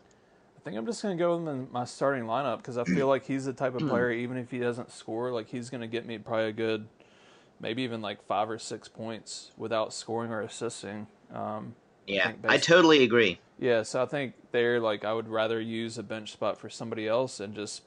I 0.57 0.65
think 0.65 0.77
I'm 0.77 0.85
just 0.85 1.03
going 1.03 1.17
to 1.17 1.23
go 1.23 1.37
with 1.37 1.49
him 1.49 1.49
in 1.49 1.69
my 1.73 1.85
starting 1.85 2.25
lineup 2.25 2.59
because 2.59 2.77
I 2.77 2.85
feel 2.85 3.07
like 3.07 3.25
he's 3.25 3.45
the 3.45 3.53
type 3.53 3.75
of 3.75 3.81
player, 3.89 4.11
even 4.11 4.37
if 4.37 4.51
he 4.51 4.59
doesn't 4.59 4.91
score, 4.91 5.31
like 5.31 5.49
he's 5.49 5.71
going 5.71 5.81
to 5.81 5.87
get 5.87 6.07
me 6.07 6.19
probably 6.19 6.49
a 6.49 6.53
good, 6.53 6.87
maybe 7.61 7.83
even 7.83 8.03
like 8.03 8.25
five 8.27 8.51
or 8.51 8.59
six 8.59 8.89
points 8.89 9.53
without 9.57 9.95
scoring 9.95 10.31
or 10.31 10.41
assisting. 10.41 11.07
Um, 11.33 11.75
yeah, 12.07 12.33
I, 12.47 12.55
I 12.55 12.59
totally 12.59 13.03
agree. 13.03 13.41
Yeah, 13.59 13.83
so 13.83 14.03
I 14.03 14.07
think 14.07 14.35
there, 14.51 14.81
like, 14.81 15.05
I 15.05 15.13
would 15.13 15.29
rather 15.29 15.61
use 15.61 15.97
a 15.97 16.03
bench 16.03 16.33
spot 16.33 16.59
for 16.59 16.69
somebody 16.69 17.07
else 17.07 17.39
and 17.39 17.55
just, 17.55 17.83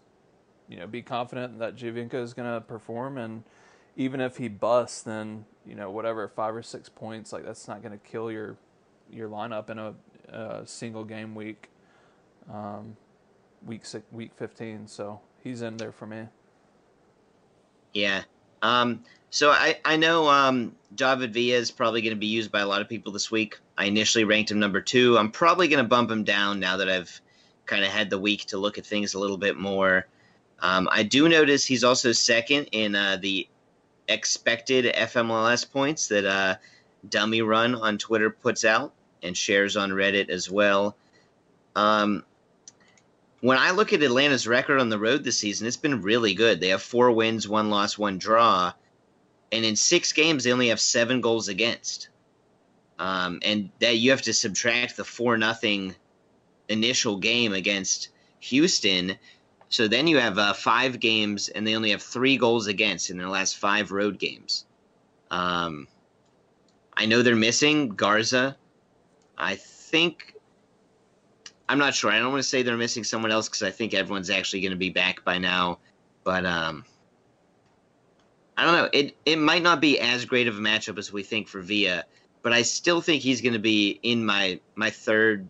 you 0.69 0.77
know, 0.77 0.87
be 0.87 1.01
confident 1.01 1.59
that 1.59 1.75
Giovinco 1.75 2.15
is 2.15 2.33
going 2.33 2.51
to 2.51 2.61
perform. 2.61 3.17
And 3.17 3.43
even 3.97 4.21
if 4.21 4.37
he 4.37 4.47
busts, 4.47 5.01
then, 5.01 5.45
you 5.65 5.75
know, 5.75 5.91
whatever, 5.91 6.27
five 6.29 6.55
or 6.55 6.63
six 6.63 6.87
points, 6.87 7.33
like, 7.33 7.43
that's 7.43 7.67
not 7.67 7.81
going 7.81 7.91
to 7.91 8.05
kill 8.05 8.31
your 8.31 8.57
your 9.11 9.29
lineup 9.29 9.69
in 9.69 9.77
a, 9.77 9.93
a 10.29 10.65
single 10.65 11.03
game 11.03 11.35
week, 11.35 11.69
um, 12.51 12.97
week 13.65 13.85
six, 13.85 14.03
week 14.11 14.31
15. 14.35 14.87
So 14.87 15.19
he's 15.43 15.61
in 15.61 15.77
there 15.77 15.91
for 15.91 16.07
me. 16.07 16.27
Yeah. 17.93 18.23
Um, 18.65 19.03
so 19.29 19.51
I, 19.51 19.77
I 19.85 19.95
know 19.95 20.27
um, 20.27 20.75
David 20.95 21.33
Villa 21.33 21.57
is 21.57 21.69
probably 21.69 22.01
going 22.01 22.15
to 22.15 22.19
be 22.19 22.25
used 22.25 22.51
by 22.51 22.61
a 22.61 22.67
lot 22.67 22.81
of 22.81 22.89
people 22.89 23.11
this 23.11 23.29
week. 23.29 23.59
I 23.77 23.85
initially 23.85 24.23
ranked 24.23 24.49
him 24.49 24.59
number 24.59 24.81
two. 24.81 25.17
I'm 25.17 25.29
probably 25.29 25.67
going 25.67 25.83
to 25.83 25.87
bump 25.87 26.09
him 26.09 26.23
down 26.23 26.59
now 26.59 26.77
that 26.77 26.89
I've 26.89 27.21
kind 27.67 27.83
of 27.83 27.91
had 27.91 28.09
the 28.09 28.17
week 28.17 28.45
to 28.45 28.57
look 28.57 28.79
at 28.79 28.85
things 28.85 29.13
a 29.13 29.19
little 29.19 29.37
bit 29.37 29.55
more. 29.55 30.07
Um, 30.61 30.89
I 30.91 31.03
do 31.03 31.29
notice 31.29 31.63
he's 31.63 31.83
also 31.83 32.11
second 32.11 32.69
in 32.71 32.95
uh, 32.95 33.17
the 33.21 33.47
expected 34.07 34.85
FMLS 34.95 35.69
points 35.71 36.07
that 36.07 36.25
uh, 36.25 36.55
Dummy 37.07 37.43
Run 37.43 37.75
on 37.75 37.99
Twitter 37.99 38.31
puts 38.31 38.65
out 38.65 38.93
and 39.21 39.37
shares 39.37 39.77
on 39.77 39.91
Reddit 39.91 40.29
as 40.29 40.49
well. 40.49 40.95
Um, 41.75 42.23
when 43.45 43.57
I 43.57 43.71
look 43.71 43.93
at 43.93 44.03
Atlanta's 44.03 44.47
record 44.47 44.79
on 44.79 44.89
the 44.89 44.99
road 44.99 45.23
this 45.23 45.37
season, 45.37 45.67
it's 45.67 45.77
been 45.77 46.01
really 46.01 46.33
good. 46.33 46.59
They 46.59 46.69
have 46.69 46.81
four 46.81 47.11
wins, 47.11 47.47
one 47.47 47.69
loss, 47.69 47.97
one 47.97 48.17
draw 48.17 48.73
and 49.55 49.63
in 49.63 49.75
six 49.75 50.11
games 50.11 50.43
they 50.43 50.51
only 50.51 50.67
have 50.67 50.79
seven 50.79 51.21
goals 51.21 51.47
against. 51.47 52.09
Um, 52.99 53.39
and 53.43 53.69
that 53.79 53.97
you 53.97 54.11
have 54.11 54.21
to 54.23 54.33
subtract 54.33 54.97
the 54.97 55.03
four 55.03 55.37
nothing 55.37 55.95
initial 56.69 57.17
game 57.17 57.53
against 57.53 58.09
Houston. 58.39 59.17
So 59.69 59.87
then 59.87 60.07
you 60.07 60.17
have 60.17 60.37
uh, 60.37 60.53
five 60.53 60.99
games, 60.99 61.49
and 61.49 61.65
they 61.65 61.75
only 61.75 61.91
have 61.91 62.01
three 62.01 62.37
goals 62.37 62.67
against 62.67 63.09
in 63.09 63.17
their 63.17 63.27
last 63.27 63.57
five 63.57 63.91
road 63.91 64.19
games. 64.19 64.65
Um, 65.31 65.87
I 66.95 67.05
know 67.05 67.21
they're 67.21 67.35
missing 67.35 67.89
Garza. 67.89 68.55
I 69.37 69.55
think 69.55 70.34
I'm 71.67 71.79
not 71.79 71.95
sure. 71.95 72.11
I 72.11 72.19
don't 72.19 72.31
want 72.31 72.43
to 72.43 72.47
say 72.47 72.61
they're 72.61 72.77
missing 72.77 73.03
someone 73.03 73.31
else 73.31 73.47
because 73.47 73.63
I 73.63 73.71
think 73.71 73.93
everyone's 73.93 74.29
actually 74.29 74.61
going 74.61 74.71
to 74.71 74.77
be 74.77 74.91
back 74.91 75.23
by 75.23 75.37
now. 75.37 75.79
But 76.23 76.45
um, 76.45 76.85
I 78.57 78.65
don't 78.65 78.75
know. 78.75 78.89
It 78.93 79.15
it 79.25 79.37
might 79.37 79.63
not 79.63 79.81
be 79.81 79.99
as 79.99 80.25
great 80.25 80.47
of 80.47 80.57
a 80.57 80.61
matchup 80.61 80.97
as 80.97 81.11
we 81.11 81.23
think 81.23 81.47
for 81.47 81.61
Villa, 81.61 82.03
but 82.41 82.53
I 82.53 82.61
still 82.61 83.01
think 83.01 83.21
he's 83.21 83.41
going 83.41 83.53
to 83.53 83.59
be 83.59 83.99
in 84.03 84.25
my 84.25 84.59
my 84.75 84.89
third 84.89 85.49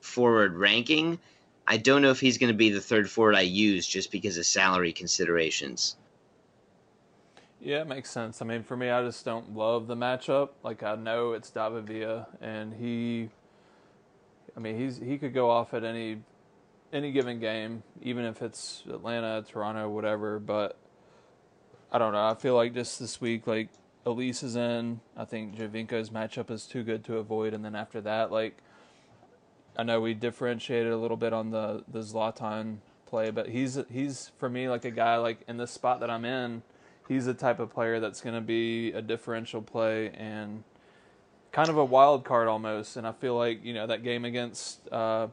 forward 0.00 0.54
ranking. 0.54 1.18
I 1.66 1.78
don't 1.78 2.02
know 2.02 2.10
if 2.10 2.20
he's 2.20 2.36
going 2.36 2.52
to 2.52 2.56
be 2.56 2.70
the 2.70 2.80
third 2.80 3.08
forward 3.08 3.34
I 3.34 3.40
use 3.40 3.86
just 3.86 4.10
because 4.10 4.36
of 4.36 4.44
salary 4.44 4.92
considerations. 4.92 5.96
Yeah, 7.60 7.80
it 7.80 7.86
makes 7.86 8.10
sense. 8.10 8.42
I 8.42 8.44
mean, 8.44 8.62
for 8.62 8.76
me, 8.76 8.90
I 8.90 9.02
just 9.02 9.24
don't 9.24 9.56
love 9.56 9.86
the 9.86 9.96
matchup. 9.96 10.50
Like 10.62 10.82
I 10.82 10.96
know 10.96 11.32
it's 11.32 11.48
David 11.48 11.86
Villa, 11.86 12.26
and 12.42 12.74
he, 12.74 13.30
I 14.56 14.60
mean, 14.60 14.78
he's 14.78 14.98
he 14.98 15.18
could 15.18 15.34
go 15.34 15.50
off 15.50 15.74
at 15.74 15.84
any 15.84 16.18
any 16.92 17.12
given 17.12 17.40
game, 17.40 17.82
even 18.02 18.24
if 18.24 18.40
it's 18.40 18.82
Atlanta, 18.88 19.44
Toronto, 19.46 19.88
whatever. 19.88 20.38
But 20.38 20.76
I 21.90 21.98
don't 21.98 22.12
know. 22.12 22.26
I 22.26 22.34
feel 22.34 22.54
like 22.54 22.74
just 22.74 22.98
this 22.98 23.20
week, 23.20 23.46
like 23.46 23.68
Elis 24.06 24.42
is 24.42 24.56
in. 24.56 25.00
I 25.16 25.24
think 25.24 25.56
Giovinco's 25.56 26.10
matchup 26.10 26.50
is 26.50 26.66
too 26.66 26.82
good 26.82 27.04
to 27.04 27.18
avoid, 27.18 27.54
and 27.54 27.64
then 27.64 27.74
after 27.74 28.00
that, 28.02 28.30
like 28.30 28.58
I 29.76 29.82
know 29.82 30.00
we 30.00 30.14
differentiated 30.14 30.92
a 30.92 30.96
little 30.96 31.16
bit 31.16 31.32
on 31.32 31.50
the 31.50 31.84
the 31.88 32.00
Zlatan 32.00 32.78
play, 33.06 33.30
but 33.30 33.48
he's 33.48 33.78
he's 33.90 34.30
for 34.38 34.48
me 34.48 34.68
like 34.68 34.84
a 34.84 34.90
guy 34.90 35.16
like 35.16 35.40
in 35.48 35.56
the 35.56 35.66
spot 35.66 36.00
that 36.00 36.10
I'm 36.10 36.24
in. 36.24 36.62
He's 37.08 37.26
the 37.26 37.34
type 37.34 37.58
of 37.58 37.70
player 37.70 38.00
that's 38.00 38.22
going 38.22 38.34
to 38.34 38.40
be 38.40 38.92
a 38.92 39.02
differential 39.02 39.60
play 39.60 40.10
and 40.10 40.64
kind 41.54 41.68
of 41.68 41.78
a 41.78 41.84
wild 41.84 42.24
card 42.24 42.48
almost. 42.48 42.96
And 42.96 43.06
I 43.06 43.12
feel 43.12 43.36
like 43.36 43.64
you 43.64 43.72
know 43.72 43.86
that 43.86 44.02
game 44.02 44.26
against 44.26 44.80
uh, 44.92 45.28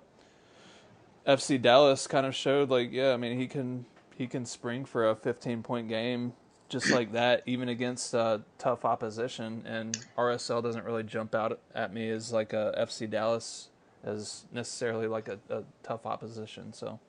FC 1.28 1.62
Dallas 1.62 2.08
kind 2.08 2.26
of 2.26 2.34
showed 2.34 2.70
like 2.70 2.94
yeah, 2.94 3.12
I 3.12 3.18
mean 3.18 3.38
he 3.38 3.48
can 3.48 3.86
he 4.16 4.28
can 4.28 4.46
spring 4.46 4.86
for 4.86 5.10
a 5.10 5.16
15 5.16 5.64
point 5.64 5.90
game 5.90 6.34
just 6.70 6.90
like 6.92 7.12
that, 7.14 7.42
even 7.46 7.68
against 7.68 8.16
uh, 8.16 8.38
tough 8.58 8.86
opposition. 8.86 9.64
And 9.66 9.98
RSL 10.18 10.64
doesn't 10.64 10.86
really 10.86 11.04
jump 11.04 11.36
out 11.36 11.60
at 11.76 11.94
me 11.94 12.10
as 12.10 12.32
like 12.32 12.54
a 12.54 12.74
FC 12.80 13.10
Dallas 13.10 13.70
as 14.04 14.46
necessarily 14.54 15.08
like 15.08 15.28
a, 15.28 15.40
a 15.50 15.64
tough 15.84 16.06
opposition. 16.06 16.72
So, 16.72 17.00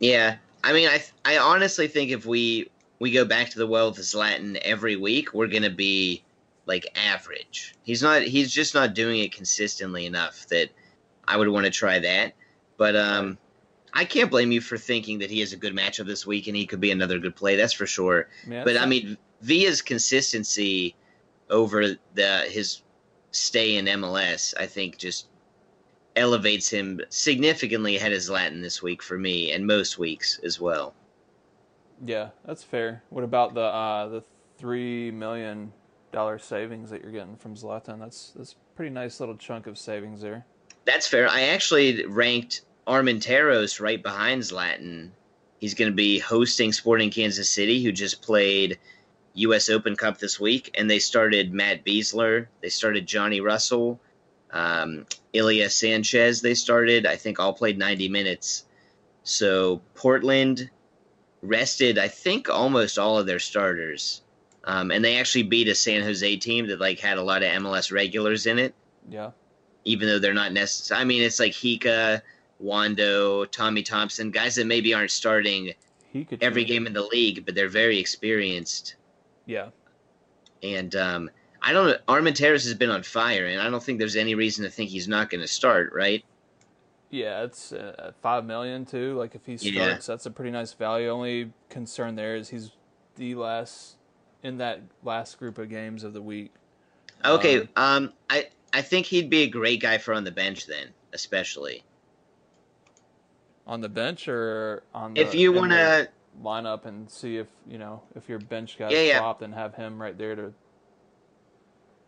yeah, 0.00 0.36
I 0.64 0.72
mean, 0.72 0.88
I 0.88 1.04
I 1.26 1.36
honestly 1.38 1.88
think 1.88 2.10
if 2.10 2.24
we 2.24 2.70
we 3.00 3.12
go 3.12 3.26
back 3.26 3.50
to 3.50 3.58
the 3.58 3.66
well 3.66 3.90
with 3.90 3.98
Zlatan 3.98 4.56
every 4.62 4.96
week, 4.96 5.34
we're 5.34 5.46
gonna 5.46 5.70
be 5.70 6.24
like 6.66 6.86
average. 6.96 7.74
He's 7.82 8.02
not. 8.02 8.22
He's 8.22 8.52
just 8.52 8.74
not 8.74 8.94
doing 8.94 9.20
it 9.20 9.34
consistently 9.34 10.06
enough 10.06 10.46
that 10.48 10.70
I 11.26 11.36
would 11.36 11.48
want 11.48 11.64
to 11.64 11.70
try 11.70 11.98
that. 11.98 12.34
But 12.76 12.96
um, 12.96 13.38
I 13.92 14.04
can't 14.04 14.30
blame 14.30 14.52
you 14.52 14.60
for 14.60 14.78
thinking 14.78 15.18
that 15.18 15.30
he 15.30 15.40
has 15.40 15.52
a 15.52 15.56
good 15.56 15.74
matchup 15.74 16.06
this 16.06 16.26
week 16.26 16.46
and 16.46 16.56
he 16.56 16.66
could 16.66 16.80
be 16.80 16.90
another 16.90 17.18
good 17.18 17.36
play. 17.36 17.56
That's 17.56 17.72
for 17.72 17.86
sure. 17.86 18.28
Yeah, 18.48 18.64
but 18.64 18.76
I 18.76 18.86
mean, 18.86 19.18
Villa's 19.40 19.82
consistency 19.82 20.94
over 21.50 21.96
the 22.14 22.38
his 22.48 22.82
stay 23.32 23.76
in 23.76 23.86
MLS, 23.86 24.54
I 24.58 24.66
think, 24.66 24.98
just 24.98 25.28
elevates 26.16 26.68
him 26.68 27.00
significantly 27.08 27.96
ahead 27.96 28.12
of 28.12 28.18
Zlatan 28.18 28.62
this 28.62 28.82
week 28.82 29.02
for 29.02 29.18
me, 29.18 29.52
and 29.52 29.66
most 29.66 29.98
weeks 29.98 30.38
as 30.44 30.60
well. 30.60 30.94
Yeah, 32.04 32.30
that's 32.44 32.62
fair. 32.62 33.02
What 33.10 33.24
about 33.24 33.54
the 33.54 33.62
uh, 33.62 34.08
the 34.08 34.24
three 34.58 35.10
million 35.10 35.72
dollar 36.12 36.38
savings 36.38 36.90
that 36.90 37.02
you're 37.02 37.12
getting 37.12 37.36
from 37.36 37.54
Zlatan? 37.54 37.98
That's 37.98 38.32
that's 38.36 38.56
pretty 38.76 38.90
nice 38.90 39.20
little 39.20 39.36
chunk 39.36 39.66
of 39.66 39.78
savings 39.78 40.20
there. 40.20 40.46
That's 40.84 41.06
fair. 41.06 41.28
I 41.28 41.42
actually 41.42 42.06
ranked 42.06 42.62
Armenteros 42.86 43.80
right 43.80 44.02
behind 44.02 44.42
Zlatan. 44.42 45.10
He's 45.58 45.74
going 45.74 45.90
to 45.90 45.96
be 45.96 46.18
hosting 46.18 46.72
Sporting 46.72 47.10
Kansas 47.10 47.48
City, 47.48 47.82
who 47.82 47.92
just 47.92 48.20
played 48.22 48.78
U.S. 49.34 49.70
Open 49.70 49.96
Cup 49.96 50.18
this 50.18 50.38
week, 50.40 50.70
and 50.74 50.90
they 50.90 50.98
started 50.98 51.52
Matt 51.52 51.84
Besler, 51.84 52.48
they 52.60 52.68
started 52.68 53.06
Johnny 53.06 53.40
Russell, 53.40 54.00
um, 54.52 55.06
Ilie 55.34 55.66
Sanchez. 55.68 56.42
They 56.42 56.54
started, 56.54 57.06
I 57.06 57.16
think, 57.16 57.40
all 57.40 57.52
played 57.52 57.78
90 57.78 58.08
minutes. 58.08 58.64
So 59.24 59.80
Portland 59.94 60.68
rested, 61.42 61.98
I 61.98 62.08
think, 62.08 62.50
almost 62.50 62.98
all 62.98 63.18
of 63.18 63.26
their 63.26 63.38
starters, 63.38 64.22
um, 64.64 64.90
and 64.90 65.04
they 65.04 65.18
actually 65.18 65.42
beat 65.42 65.68
a 65.68 65.74
San 65.74 66.02
Jose 66.02 66.36
team 66.36 66.66
that 66.68 66.80
like 66.80 67.00
had 67.00 67.18
a 67.18 67.22
lot 67.22 67.42
of 67.42 67.50
MLS 67.62 67.92
regulars 67.92 68.46
in 68.46 68.58
it. 68.58 68.74
Yeah. 69.08 69.30
Even 69.84 70.08
though 70.08 70.18
they're 70.18 70.34
not 70.34 70.52
necessary, 70.52 71.00
I 71.00 71.04
mean, 71.04 71.22
it's 71.22 71.40
like 71.40 71.52
Hyka, 71.52 72.22
Wondo, 72.60 73.44
Tommy 73.46 73.82
Thompson, 73.82 74.30
guys 74.30 74.54
that 74.54 74.66
maybe 74.66 74.94
aren't 74.94 75.10
starting 75.10 75.74
every 76.40 76.64
game 76.64 76.86
in 76.86 76.92
the 76.92 77.02
league, 77.02 77.44
but 77.44 77.54
they're 77.54 77.68
very 77.68 77.98
experienced. 77.98 78.94
Yeah. 79.46 79.70
And 80.62 80.94
um, 80.94 81.30
I 81.60 81.72
don't 81.72 81.88
know. 81.88 81.96
Armenteros 82.08 82.64
has 82.64 82.74
been 82.74 82.90
on 82.90 83.02
fire, 83.02 83.46
and 83.46 83.60
I 83.60 83.68
don't 83.68 83.82
think 83.82 83.98
there's 83.98 84.14
any 84.14 84.36
reason 84.36 84.64
to 84.64 84.70
think 84.70 84.90
he's 84.90 85.08
not 85.08 85.30
going 85.30 85.40
to 85.40 85.48
start, 85.48 85.92
right? 85.92 86.24
Yeah, 87.10 87.42
it's 87.42 87.72
uh, 87.72 88.12
five 88.22 88.44
million 88.44 88.86
too. 88.86 89.18
Like 89.18 89.34
if 89.34 89.44
he 89.44 89.56
starts, 89.56 89.74
yeah. 89.74 89.98
that's 90.06 90.26
a 90.26 90.30
pretty 90.30 90.50
nice 90.50 90.72
value. 90.72 91.10
Only 91.10 91.52
concern 91.68 92.14
there 92.14 92.36
is 92.36 92.48
he's 92.48 92.70
the 93.16 93.34
last 93.34 93.96
in 94.42 94.58
that 94.58 94.80
last 95.02 95.38
group 95.38 95.58
of 95.58 95.68
games 95.68 96.04
of 96.04 96.12
the 96.12 96.22
week. 96.22 96.52
Okay, 97.24 97.60
Um, 97.60 97.68
um, 97.76 98.12
I 98.28 98.48
I 98.72 98.82
think 98.82 99.06
he'd 99.06 99.30
be 99.30 99.42
a 99.42 99.48
great 99.48 99.80
guy 99.80 99.98
for 99.98 100.14
on 100.14 100.24
the 100.24 100.30
bench 100.32 100.66
then, 100.66 100.88
especially 101.12 101.84
on 103.66 103.80
the 103.80 103.88
bench 103.88 104.28
or 104.28 104.82
on 104.94 105.14
the 105.14 105.20
if 105.20 105.34
you 105.34 105.52
want 105.52 105.70
to 105.72 106.08
line 106.40 106.66
up 106.66 106.86
and 106.86 107.10
see 107.10 107.36
if 107.36 107.48
you 107.68 107.78
know 107.78 108.02
if 108.14 108.28
your 108.28 108.38
bench 108.38 108.76
Yeah, 108.78 108.90
yeah. 108.90 109.18
swapped 109.18 109.42
and 109.42 109.54
have 109.54 109.74
him 109.74 110.00
right 110.00 110.16
there 110.16 110.34
to 110.34 110.52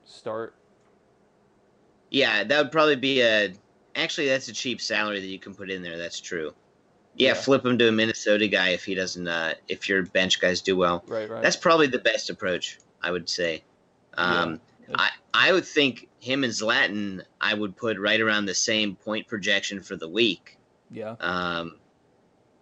start. 0.04 0.54
Yeah, 2.10 2.44
that 2.44 2.62
would 2.62 2.72
probably 2.72 2.96
be 2.96 3.22
a. 3.22 3.52
Actually, 3.96 4.28
that's 4.28 4.48
a 4.48 4.52
cheap 4.52 4.80
salary 4.80 5.20
that 5.20 5.26
you 5.26 5.38
can 5.38 5.54
put 5.54 5.70
in 5.70 5.82
there. 5.82 5.98
That's 5.98 6.20
true. 6.20 6.52
Yeah, 7.16 7.34
flip 7.34 7.64
him 7.64 7.78
to 7.78 7.88
a 7.88 7.92
Minnesota 7.92 8.48
guy 8.48 8.70
if 8.70 8.84
he 8.84 8.94
doesn't. 8.94 9.26
Uh, 9.28 9.54
if 9.68 9.88
your 9.88 10.02
bench 10.02 10.40
guys 10.40 10.60
do 10.62 10.76
well, 10.76 11.04
Right, 11.06 11.28
right. 11.30 11.42
that's 11.42 11.56
probably 11.56 11.86
the 11.86 11.98
best 12.00 12.30
approach. 12.30 12.78
I 13.02 13.10
would 13.10 13.28
say. 13.28 13.62
Um, 14.16 14.60
Yeah. 14.88 14.96
I 14.98 15.10
I 15.32 15.52
would 15.52 15.64
think 15.66 16.08
him 16.20 16.42
and 16.44 16.52
Zlatan. 16.52 17.22
I 17.40 17.54
would 17.54 17.76
put 17.76 17.98
right 17.98 18.20
around 18.20 18.46
the 18.46 18.54
same 18.54 18.96
point 18.96 19.28
projection 19.28 19.80
for 19.80 19.96
the 19.96 20.08
week. 20.08 20.58
yeah. 20.90 21.16
Um, 21.20 21.76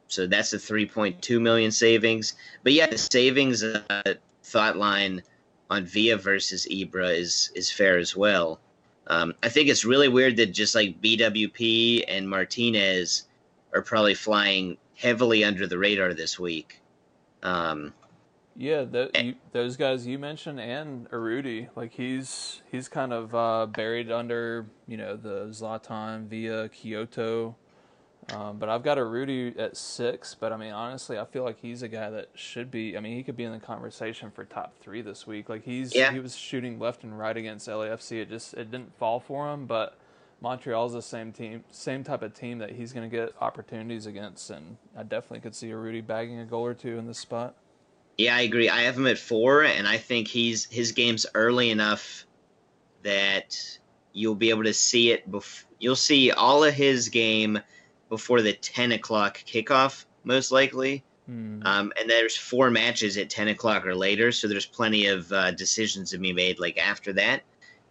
so 0.09 0.27
that's 0.27 0.53
a 0.53 0.59
3.2 0.59 1.41
million 1.41 1.71
savings. 1.71 2.35
But 2.63 2.75
yeah, 2.75 2.87
the 2.87 2.99
savings 2.99 3.63
uh, 3.65 4.15
thought 4.43 4.77
line 4.77 5.23
on 5.71 5.87
Villa 5.87 6.19
versus 6.19 6.67
Ibra 6.71 7.17
is 7.19 7.51
is 7.55 7.71
fair 7.71 7.97
as 7.99 8.15
well. 8.15 8.61
Um, 9.07 9.35
I 9.43 9.49
think 9.49 9.69
it's 9.69 9.85
really 9.85 10.09
weird 10.09 10.37
that 10.37 10.53
just 10.53 10.75
like 10.75 11.01
BWP 11.01 12.05
and 12.09 12.29
Martinez 12.29 13.25
are 13.75 13.83
probably 13.83 14.15
flying 14.15 14.77
heavily 14.97 15.45
under 15.45 15.67
the 15.67 15.79
radar 15.79 16.15
this 16.15 16.39
week. 16.39 16.81
Um, 17.43 17.93
Yeah, 18.55 18.85
th- 18.85 19.11
Eh. 19.15 19.23
you, 19.23 19.35
those 19.53 19.77
guys 19.77 20.07
you 20.07 20.19
mentioned 20.19 20.61
and 20.61 21.09
Urruti, 21.11 21.69
like 21.75 21.93
he's 21.93 22.61
he's 22.71 22.89
kind 22.89 23.13
of 23.13 23.35
uh, 23.35 23.67
buried 23.67 24.11
under 24.13 24.67
you 24.87 24.97
know 24.99 25.17
the 25.17 25.47
Zlatan 25.47 26.27
Villa 26.27 26.69
Quioto, 26.69 27.55
um, 28.35 28.59
but 28.59 28.69
I've 28.69 28.83
got 28.83 28.99
Urruti 28.99 29.59
at 29.59 29.77
six. 29.77 30.35
But 30.35 30.53
I 30.53 30.59
mean, 30.59 30.73
honestly, 30.73 31.19
I 31.19 31.25
feel 31.25 31.45
like 31.45 31.61
he's 31.61 31.83
a 31.83 31.89
guy 31.89 32.11
that 32.11 32.29
should 32.35 32.71
be. 32.71 32.95
I 32.97 33.01
mean, 33.01 33.17
he 33.17 33.23
could 33.23 33.37
be 33.39 33.45
in 33.45 33.53
the 33.53 33.59
conversation 33.59 34.31
for 34.31 34.45
top 34.45 34.75
three 34.81 35.01
this 35.01 35.27
week. 35.27 35.49
Like 35.49 35.65
he's 35.65 35.95
Yeah. 35.95 36.13
he 36.13 36.21
was 36.21 36.37
shooting 36.37 36.79
left 36.79 37.05
and 37.05 37.19
right 37.19 37.37
against 37.37 37.69
LAFC. 37.69 38.21
It 38.21 38.29
just 38.29 38.53
it 38.55 38.71
didn't 38.71 38.97
fall 38.99 39.19
for 39.19 39.51
him, 39.53 39.65
but. 39.67 39.97
Montreal's 40.43 40.93
the 40.93 41.03
same 41.03 41.33
team, 41.33 41.63
same 41.71 42.03
type 42.03 42.23
of 42.23 42.35
team 42.35 42.59
that 42.59 42.71
he's 42.71 42.93
going 42.93 43.09
to 43.09 43.17
get 43.17 43.33
opportunities 43.41 44.07
against, 44.07 44.51
and 44.51 44.77
I 44.97 45.05
definitely 45.05 45.39
could 45.39 45.55
see 45.55 45.69
Urruti 45.69 46.05
bagging 46.05 46.41
a 46.41 46.45
goal 46.45 46.67
or 46.67 46.75
two 46.75 46.99
in 46.99 47.07
this 47.07 47.19
spot. 47.19 47.55
Yeah, 48.19 48.35
I 48.35 48.41
agree. 48.41 48.69
I 48.69 48.83
have 48.83 48.97
him 48.97 49.07
at 49.07 49.19
four, 49.19 49.63
and 49.63 49.87
I 49.87 49.99
think 49.99 50.27
he's 50.27 50.65
his 50.65 50.91
game's 50.91 51.27
early 51.35 51.71
enough 51.71 52.27
that 53.05 53.57
you'll 54.13 54.35
be 54.35 54.51
able 54.51 54.65
to 54.65 54.75
see 54.75 55.13
it. 55.13 55.31
Bef- 55.31 55.65
you'll 55.79 55.95
see 55.95 56.33
all 56.33 56.65
of 56.65 56.75
his 56.75 57.09
game 57.09 57.61
before 58.09 58.43
the 58.43 58.53
ten 58.53 58.91
o'clock 58.93 59.39
kickoff, 59.47 60.05
most 60.25 60.51
likely. 60.51 61.05
Hmm. 61.27 61.63
Um, 61.65 61.93
and 61.99 62.11
there's 62.11 62.37
four 62.37 62.69
matches 62.69 63.17
at 63.17 63.31
ten 63.31 63.47
o'clock 63.47 63.87
or 63.87 63.95
later, 63.95 64.33
so 64.33 64.49
there's 64.49 64.67
plenty 64.67 65.07
of 65.07 65.33
uh, 65.33 65.53
decisions 65.53 66.11
to 66.11 66.19
be 66.19 66.33
made. 66.33 66.59
Like 66.59 66.79
after 66.79 67.13
that, 67.13 67.43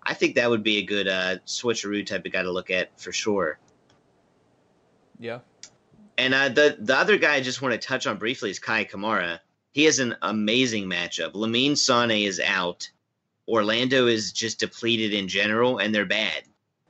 I 0.04 0.14
think 0.14 0.36
that 0.36 0.50
would 0.50 0.64
be 0.64 0.78
a 0.78 0.84
good 0.84 1.08
uh, 1.08 1.38
switcheroo 1.46 2.06
type 2.06 2.26
of 2.26 2.32
guy 2.32 2.44
to 2.44 2.52
look 2.52 2.72
at 2.72 3.00
for 3.00 3.12
sure. 3.12 3.60
Yeah. 5.20 5.40
And 6.18 6.34
uh, 6.34 6.50
the 6.50 6.78
the 6.80 6.98
other 6.98 7.18
guy 7.18 7.36
I 7.36 7.42
just 7.42 7.62
want 7.62 7.74
to 7.74 7.88
touch 7.88 8.08
on 8.08 8.18
briefly 8.18 8.50
is 8.50 8.60
Kai 8.60 8.86
Kamara. 8.86 9.40
He 9.72 9.86
has 9.86 10.00
an 10.00 10.16
amazing 10.22 10.86
matchup. 10.86 11.34
Lamine 11.34 11.78
Sane 11.78 12.26
is 12.26 12.40
out. 12.40 12.90
Orlando 13.48 14.08
is 14.08 14.32
just 14.32 14.60
depleted 14.60 15.14
in 15.14 15.28
general, 15.28 15.78
and 15.78 15.94
they're 15.94 16.06
bad. 16.06 16.44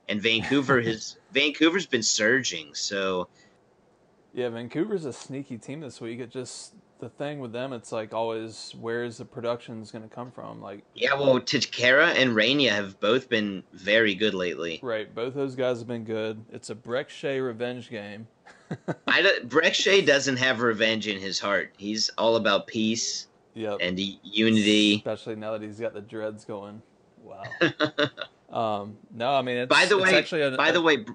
And 0.10 0.21
Vancouver 0.21 0.82
has 0.86 1.17
Vancouver's 1.32 1.86
been 1.86 2.04
surging. 2.04 2.74
So 2.74 3.28
Yeah, 4.34 4.50
Vancouver's 4.50 5.06
a 5.06 5.13
sneaky 5.13 5.58
team 5.58 5.82
this 5.82 6.02
week. 6.02 6.19
It 6.19 6.30
just 6.32 6.74
the 7.02 7.10
thing 7.10 7.40
with 7.40 7.52
them, 7.52 7.74
it's 7.74 7.92
like 7.92 8.14
always 8.14 8.74
where's 8.80 9.18
the 9.18 9.26
production's 9.26 9.92
going 9.92 10.08
to 10.08 10.16
come 10.16 10.32
from? 10.32 10.62
Like, 10.62 10.84
yeah, 10.96 11.14
well, 11.16 11.40
Techera 11.42 12.16
and 12.16 12.34
Reyna 12.36 12.70
have 12.72 13.00
both 13.02 13.28
been 13.28 13.64
very 13.74 14.16
good 14.16 14.34
lately. 14.34 14.80
right, 14.82 15.14
both 15.14 15.34
those 15.34 15.56
guys 15.56 15.80
have 15.80 15.88
been 15.88 16.06
good. 16.06 16.46
It's 16.54 16.70
a 16.70 16.76
Brek 16.76 17.10
Shea 17.10 17.40
revenge 17.42 17.90
game. 17.90 18.28
I 19.08 19.22
don't- 19.22 19.50
Brek 19.50 19.74
Shea 19.74 20.02
doesn't 20.02 20.38
have 20.38 20.62
revenge 20.62 21.08
in 21.10 21.20
his 21.20 21.40
heart. 21.40 21.74
He's 21.78 22.10
all 22.18 22.38
about 22.38 22.68
peace 22.68 23.28
Yep. 23.56 23.80
and 23.82 24.00
unity. 24.24 24.96
Especially 24.96 25.36
now 25.36 25.52
that 25.52 25.62
he's 25.62 25.80
got 25.80 25.94
the 25.94 26.00
dreads 26.02 26.46
going. 26.46 26.82
Wow. 27.22 27.44
um, 28.50 28.98
no, 29.14 29.34
I 29.34 29.42
mean, 29.42 29.58
it's, 29.58 29.70
by 29.70 29.86
the 29.86 29.98
way, 29.98 30.16
actually 30.16 30.44
a, 30.44 30.52
by 30.52 30.72
the 30.72 30.82
way, 30.82 31.06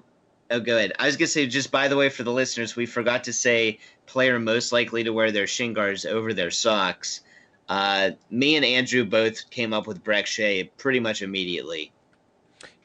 oh, 0.51 0.59
go 0.59 0.77
ahead. 0.77 0.93
I 0.99 1.05
was 1.05 1.17
gonna 1.17 1.27
say, 1.27 1.47
just 1.47 1.71
by 1.71 1.87
the 1.87 1.97
way, 1.97 2.09
for 2.09 2.23
the 2.23 2.31
listeners, 2.31 2.75
we 2.75 2.85
forgot 2.85 3.25
to 3.25 3.33
say 3.33 3.79
player 4.05 4.39
most 4.39 4.71
likely 4.71 5.03
to 5.03 5.11
wear 5.11 5.31
their 5.31 5.47
shin 5.47 5.73
guards 5.73 6.05
over 6.05 6.33
their 6.33 6.51
socks. 6.51 7.21
Uh, 7.69 8.11
me 8.29 8.55
and 8.55 8.63
Andrew 8.63 9.03
both 9.03 9.49
came 9.49 9.73
up 9.73 9.87
with 9.87 10.03
Brek 10.03 10.25
Shea 10.25 10.65
pretty 10.77 10.99
much 10.99 11.21
immediately. 11.21 11.91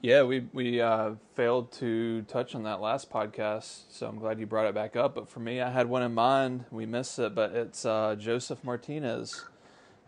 Yeah, 0.00 0.24
we 0.24 0.40
we 0.52 0.80
uh, 0.80 1.12
failed 1.36 1.70
to 1.74 2.22
touch 2.22 2.56
on 2.56 2.64
that 2.64 2.80
last 2.80 3.08
podcast, 3.08 3.82
so 3.88 4.08
I'm 4.08 4.18
glad 4.18 4.40
you 4.40 4.46
brought 4.46 4.66
it 4.66 4.74
back 4.74 4.96
up. 4.96 5.14
But 5.14 5.28
for 5.28 5.38
me, 5.38 5.60
I 5.60 5.70
had 5.70 5.88
one 5.88 6.02
in 6.02 6.12
mind. 6.12 6.64
We 6.72 6.86
missed 6.86 7.20
it, 7.20 7.36
but 7.36 7.52
it's 7.52 7.84
uh, 7.84 8.16
Josef 8.18 8.64
Martinez. 8.64 9.44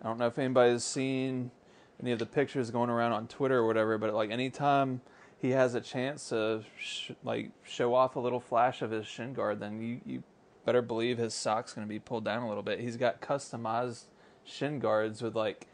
I 0.03 0.09
don't 0.09 0.19
know 0.19 0.27
if 0.27 0.37
anybody's 0.37 0.83
seen 0.83 1.53
any 2.03 2.11
of 2.11 2.19
the 2.19 2.27
pictures 2.27 2.73
going 2.73 2.91
around 2.91 3.13
on 3.13 3.29
Twitter 3.29 3.59
or 3.59 3.67
whatever, 3.69 3.97
but 3.97 4.13
like 4.13 4.31
anytime 4.31 5.01
he 5.45 5.51
has 5.51 5.75
a 5.75 5.81
chance 5.81 6.31
to 6.31 6.63
sh- 6.79 7.11
like 7.23 7.51
show 7.65 7.95
off 7.95 8.17
a 8.17 8.19
little 8.19 8.41
flash 8.41 8.81
of 8.81 8.91
his 8.91 9.07
shin 9.07 9.35
guard, 9.35 9.61
then 9.61 9.79
you 9.79 10.01
you 10.07 10.23
better 10.65 10.81
believe 10.81 11.19
his 11.19 11.35
sock's 11.35 11.75
going 11.75 11.87
to 11.87 11.89
be 11.89 11.99
pulled 11.99 12.25
down 12.25 12.43
a 12.43 12.49
little 12.49 12.63
bit. 12.63 12.81
He's 12.81 12.97
got 12.97 13.21
customized 13.21 14.05
shin 14.45 14.79
guards 14.79 15.21
with 15.21 15.37
like 15.37 15.67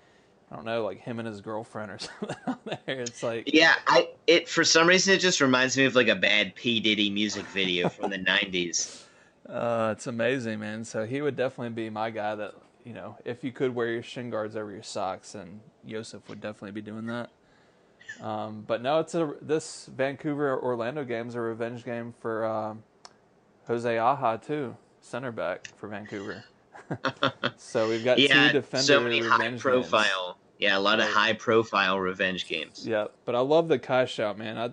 I 0.50 0.56
don't 0.56 0.64
know, 0.64 0.82
like 0.82 0.98
him 0.98 1.20
and 1.20 1.28
his 1.28 1.40
girlfriend 1.40 1.92
or 1.92 1.98
something 2.20 2.36
on 2.48 2.58
there. 2.64 3.00
It's 3.00 3.22
like 3.22 3.48
Yeah, 3.54 3.74
I 3.86 4.08
it 4.26 4.48
for 4.48 4.64
some 4.64 4.88
reason 4.88 5.14
it 5.14 5.18
just 5.18 5.40
reminds 5.40 5.76
me 5.76 5.84
of 5.84 5.94
like 5.94 6.08
a 6.08 6.16
bad 6.16 6.56
P 6.56 6.80
Diddy 6.80 7.08
music 7.08 7.46
video 7.46 7.88
from 7.88 8.10
the 8.10 8.18
'90s. 8.30 9.04
Uh, 9.48 9.94
it's 9.96 10.08
amazing, 10.08 10.58
man. 10.58 10.82
So 10.84 11.06
he 11.06 11.22
would 11.22 11.36
definitely 11.36 11.74
be 11.74 11.90
my 11.90 12.10
guy 12.10 12.34
that, 12.34 12.54
you 12.84 12.92
know, 12.92 13.18
if 13.24 13.44
you 13.44 13.52
could 13.52 13.72
wear 13.72 13.86
your 13.86 14.02
shin 14.02 14.30
guards 14.30 14.56
over 14.56 14.72
your 14.72 14.82
socks, 14.82 15.30
then 15.32 15.60
Yosef 15.86 16.28
would 16.28 16.40
definitely 16.40 16.72
be 16.72 16.82
doing 16.82 17.06
that. 17.06 17.30
Um, 18.20 18.64
but 18.66 18.82
no, 18.82 19.00
it's 19.00 19.14
a 19.14 19.34
this 19.40 19.86
Vancouver 19.86 20.58
Orlando 20.60 21.04
game 21.04 21.28
is 21.28 21.34
a 21.34 21.40
revenge 21.40 21.84
game 21.84 22.14
for 22.20 22.44
um, 22.44 22.82
Jose 23.66 23.98
Aja 23.98 24.36
too, 24.38 24.76
center 25.00 25.32
back 25.32 25.68
for 25.76 25.88
Vancouver. 25.88 26.44
so 27.56 27.88
we've 27.88 28.04
got 28.04 28.18
Yeah, 28.18 28.48
two 28.48 28.52
defender 28.60 28.84
so 28.84 29.00
many 29.00 29.20
high 29.20 29.34
revenge 29.36 29.50
games. 29.52 29.62
profile. 29.62 30.38
Yeah, 30.58 30.76
a 30.76 30.80
lot 30.80 31.00
of 31.00 31.06
high 31.06 31.32
profile 31.32 31.98
revenge 31.98 32.46
games. 32.46 32.86
Yeah, 32.86 33.06
but 33.24 33.34
I 33.34 33.40
love 33.40 33.68
the 33.68 33.78
Kai 33.78 34.04
shout, 34.04 34.36
man. 34.36 34.58
I, 34.58 34.70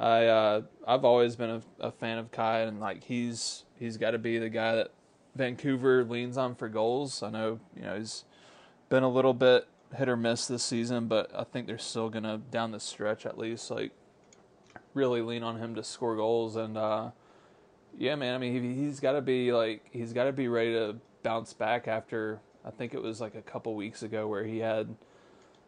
I, 0.00 0.26
uh, 0.26 0.62
I've 0.86 1.04
always 1.04 1.36
been 1.36 1.50
a, 1.50 1.62
a 1.80 1.90
fan 1.90 2.16
of 2.18 2.30
Kai, 2.30 2.60
and 2.60 2.80
like 2.80 3.04
he's 3.04 3.64
he's 3.78 3.98
got 3.98 4.12
to 4.12 4.18
be 4.18 4.38
the 4.38 4.48
guy 4.48 4.76
that 4.76 4.92
Vancouver 5.34 6.04
leans 6.04 6.38
on 6.38 6.54
for 6.54 6.68
goals. 6.68 7.22
I 7.22 7.30
know 7.30 7.60
you 7.76 7.82
know 7.82 7.98
he's 7.98 8.24
been 8.88 9.02
a 9.02 9.08
little 9.10 9.34
bit 9.34 9.66
hit 9.96 10.08
or 10.08 10.16
miss 10.16 10.46
this 10.46 10.62
season, 10.62 11.06
but 11.06 11.30
I 11.34 11.44
think 11.44 11.66
they're 11.66 11.78
still 11.78 12.08
gonna 12.10 12.38
down 12.38 12.72
the 12.72 12.80
stretch 12.80 13.26
at 13.26 13.38
least 13.38 13.70
like 13.70 13.92
really 14.94 15.22
lean 15.22 15.42
on 15.42 15.58
him 15.58 15.74
to 15.76 15.82
score 15.82 16.16
goals. 16.16 16.56
And 16.56 16.76
uh, 16.76 17.10
yeah, 17.96 18.14
man, 18.14 18.34
I 18.34 18.38
mean 18.38 18.52
he, 18.52 18.84
he's 18.84 19.00
got 19.00 19.12
to 19.12 19.22
be 19.22 19.52
like 19.52 19.86
he's 19.90 20.12
got 20.12 20.24
to 20.24 20.32
be 20.32 20.48
ready 20.48 20.72
to 20.72 20.96
bounce 21.22 21.52
back 21.52 21.88
after 21.88 22.40
I 22.64 22.70
think 22.70 22.94
it 22.94 23.02
was 23.02 23.20
like 23.20 23.34
a 23.34 23.42
couple 23.42 23.74
weeks 23.74 24.02
ago 24.02 24.28
where 24.28 24.44
he 24.44 24.58
had 24.58 24.94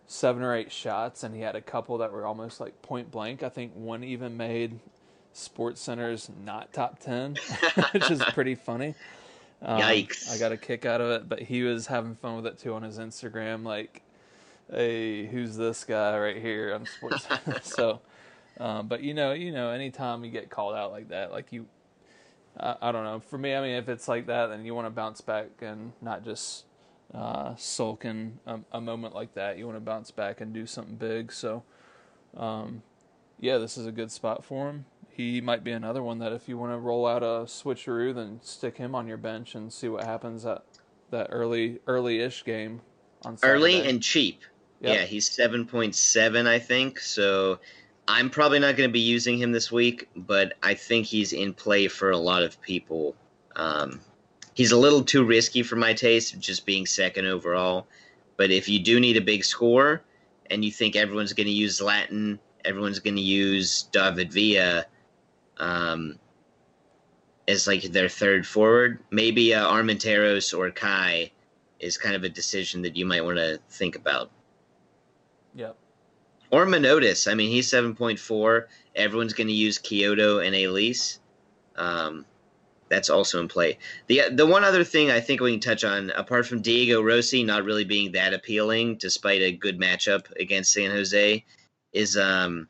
seven 0.06 0.42
or 0.42 0.54
eight 0.54 0.72
shots, 0.72 1.22
and 1.22 1.34
he 1.34 1.40
had 1.40 1.54
a 1.56 1.60
couple 1.60 1.98
that 1.98 2.12
were 2.12 2.26
almost 2.26 2.60
like 2.60 2.82
point 2.82 3.10
blank. 3.10 3.42
I 3.42 3.48
think 3.48 3.72
one 3.74 4.02
even 4.02 4.36
made 4.36 4.80
SportsCenter's 5.34 6.30
not 6.44 6.72
top 6.72 6.98
ten, 6.98 7.36
which 7.92 8.10
is 8.10 8.22
pretty 8.24 8.54
funny. 8.54 8.94
Um, 9.62 9.80
Yikes. 9.80 10.30
I 10.30 10.38
got 10.38 10.52
a 10.52 10.56
kick 10.56 10.84
out 10.84 11.00
of 11.00 11.10
it, 11.10 11.28
but 11.28 11.40
he 11.40 11.62
was 11.62 11.86
having 11.86 12.16
fun 12.16 12.36
with 12.36 12.46
it 12.46 12.58
too 12.58 12.74
on 12.74 12.82
his 12.82 12.98
Instagram. 12.98 13.64
Like, 13.64 14.02
hey, 14.72 15.26
who's 15.26 15.56
this 15.56 15.84
guy 15.84 16.18
right 16.18 16.36
here 16.36 16.74
on 16.74 16.86
Sports? 16.86 17.26
So, 17.62 18.00
um, 18.58 18.88
but 18.88 19.02
you 19.02 19.14
know, 19.14 19.32
you 19.32 19.52
know, 19.52 19.70
anytime 19.70 20.24
you 20.24 20.30
get 20.30 20.50
called 20.50 20.74
out 20.74 20.92
like 20.92 21.08
that, 21.08 21.32
like 21.32 21.52
you, 21.52 21.66
I, 22.58 22.76
I 22.82 22.92
don't 22.92 23.04
know. 23.04 23.20
For 23.20 23.38
me, 23.38 23.54
I 23.54 23.60
mean, 23.60 23.76
if 23.76 23.88
it's 23.88 24.08
like 24.08 24.26
that, 24.26 24.48
then 24.48 24.64
you 24.64 24.74
want 24.74 24.86
to 24.86 24.90
bounce 24.90 25.20
back 25.20 25.48
and 25.60 25.92
not 26.00 26.24
just 26.24 26.64
uh, 27.14 27.54
sulk 27.56 28.04
in 28.04 28.38
a, 28.46 28.60
a 28.72 28.80
moment 28.80 29.14
like 29.14 29.34
that. 29.34 29.58
You 29.58 29.66
want 29.66 29.76
to 29.76 29.80
bounce 29.80 30.10
back 30.10 30.40
and 30.40 30.52
do 30.52 30.66
something 30.66 30.96
big. 30.96 31.32
So, 31.32 31.62
um, 32.36 32.82
yeah, 33.38 33.58
this 33.58 33.76
is 33.76 33.86
a 33.86 33.92
good 33.92 34.12
spot 34.12 34.44
for 34.44 34.68
him. 34.68 34.84
He 35.10 35.40
might 35.40 35.64
be 35.64 35.72
another 35.72 36.02
one 36.02 36.18
that 36.20 36.32
if 36.32 36.48
you 36.48 36.56
want 36.56 36.72
to 36.72 36.78
roll 36.78 37.06
out 37.06 37.22
a 37.22 37.44
switcheroo, 37.46 38.14
then 38.14 38.40
stick 38.42 38.76
him 38.76 38.94
on 38.94 39.06
your 39.06 39.16
bench 39.16 39.54
and 39.54 39.72
see 39.72 39.88
what 39.88 40.04
happens 40.04 40.46
at 40.46 40.64
that 41.10 41.26
early 41.30 41.80
early-ish 41.86 42.44
game 42.44 42.80
on 43.24 43.36
Saturday. 43.36 43.54
early 43.54 43.88
and 43.88 44.02
cheap. 44.02 44.40
Yep. 44.80 44.96
Yeah, 44.96 45.04
he's 45.04 45.30
seven 45.30 45.66
point 45.66 45.94
seven, 45.94 46.46
I 46.46 46.58
think. 46.58 47.00
So 47.00 47.58
I'm 48.08 48.30
probably 48.30 48.58
not 48.58 48.76
going 48.76 48.88
to 48.88 48.92
be 48.92 49.00
using 49.00 49.38
him 49.38 49.52
this 49.52 49.70
week, 49.70 50.08
but 50.16 50.54
I 50.62 50.74
think 50.74 51.06
he's 51.06 51.32
in 51.32 51.52
play 51.52 51.88
for 51.88 52.10
a 52.10 52.18
lot 52.18 52.42
of 52.42 52.60
people. 52.62 53.14
Um, 53.56 54.00
he's 54.54 54.72
a 54.72 54.76
little 54.76 55.02
too 55.02 55.24
risky 55.24 55.62
for 55.62 55.76
my 55.76 55.92
taste, 55.92 56.38
just 56.40 56.64
being 56.64 56.86
second 56.86 57.26
overall. 57.26 57.86
But 58.36 58.50
if 58.50 58.68
you 58.68 58.78
do 58.78 58.98
need 59.00 59.16
a 59.16 59.20
big 59.20 59.44
score, 59.44 60.02
and 60.50 60.64
you 60.64 60.70
think 60.72 60.96
everyone's 60.96 61.32
going 61.32 61.46
to 61.46 61.52
use 61.52 61.80
Zlatan, 61.80 62.38
everyone's 62.64 62.98
going 62.98 63.16
to 63.16 63.22
use 63.22 63.84
David 63.92 64.32
Villa 64.32 64.84
um, 65.58 66.18
as 67.46 67.66
like 67.66 67.82
their 67.84 68.08
third 68.08 68.46
forward, 68.46 68.98
maybe 69.10 69.54
uh, 69.54 69.70
Armenteros 69.70 70.56
or 70.56 70.70
Kai 70.70 71.30
is 71.78 71.96
kind 71.96 72.16
of 72.16 72.24
a 72.24 72.28
decision 72.28 72.82
that 72.82 72.96
you 72.96 73.06
might 73.06 73.24
want 73.24 73.38
to 73.38 73.60
think 73.70 73.94
about. 73.94 74.30
Yep. 75.54 75.76
Or 76.50 76.66
Manotas. 76.66 77.30
I 77.30 77.34
mean, 77.34 77.50
he's 77.50 77.70
7.4. 77.70 78.64
Everyone's 78.96 79.34
going 79.34 79.46
to 79.46 79.52
use 79.52 79.78
Quioto 79.78 80.44
and 80.44 80.54
Elis. 80.54 81.20
Um, 81.76 82.24
that's 82.88 83.08
also 83.08 83.40
in 83.40 83.46
play. 83.46 83.78
The 84.08 84.22
the 84.32 84.44
one 84.44 84.64
other 84.64 84.82
thing 84.82 85.10
I 85.12 85.20
think 85.20 85.40
we 85.40 85.52
can 85.52 85.60
touch 85.60 85.84
on, 85.84 86.10
apart 86.10 86.46
from 86.46 86.60
Diego 86.60 87.00
Rossi 87.00 87.44
not 87.44 87.64
really 87.64 87.84
being 87.84 88.12
that 88.12 88.34
appealing, 88.34 88.96
despite 88.96 89.40
a 89.42 89.52
good 89.52 89.78
matchup 89.78 90.28
against 90.32 90.72
San 90.72 90.90
Jose, 90.90 91.44
is 91.92 92.16
um, 92.16 92.68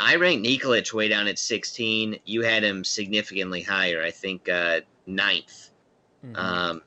I 0.00 0.16
ranked 0.16 0.46
Nikolic 0.46 0.92
way 0.94 1.08
down 1.08 1.28
at 1.28 1.38
16. 1.38 2.18
You 2.24 2.42
had 2.42 2.64
him 2.64 2.82
significantly 2.82 3.60
higher. 3.60 4.02
I 4.02 4.10
think 4.10 4.48
uh, 4.48 4.80
ninth. 5.06 5.70
Mhm. 6.24 6.38
Um, 6.38 6.82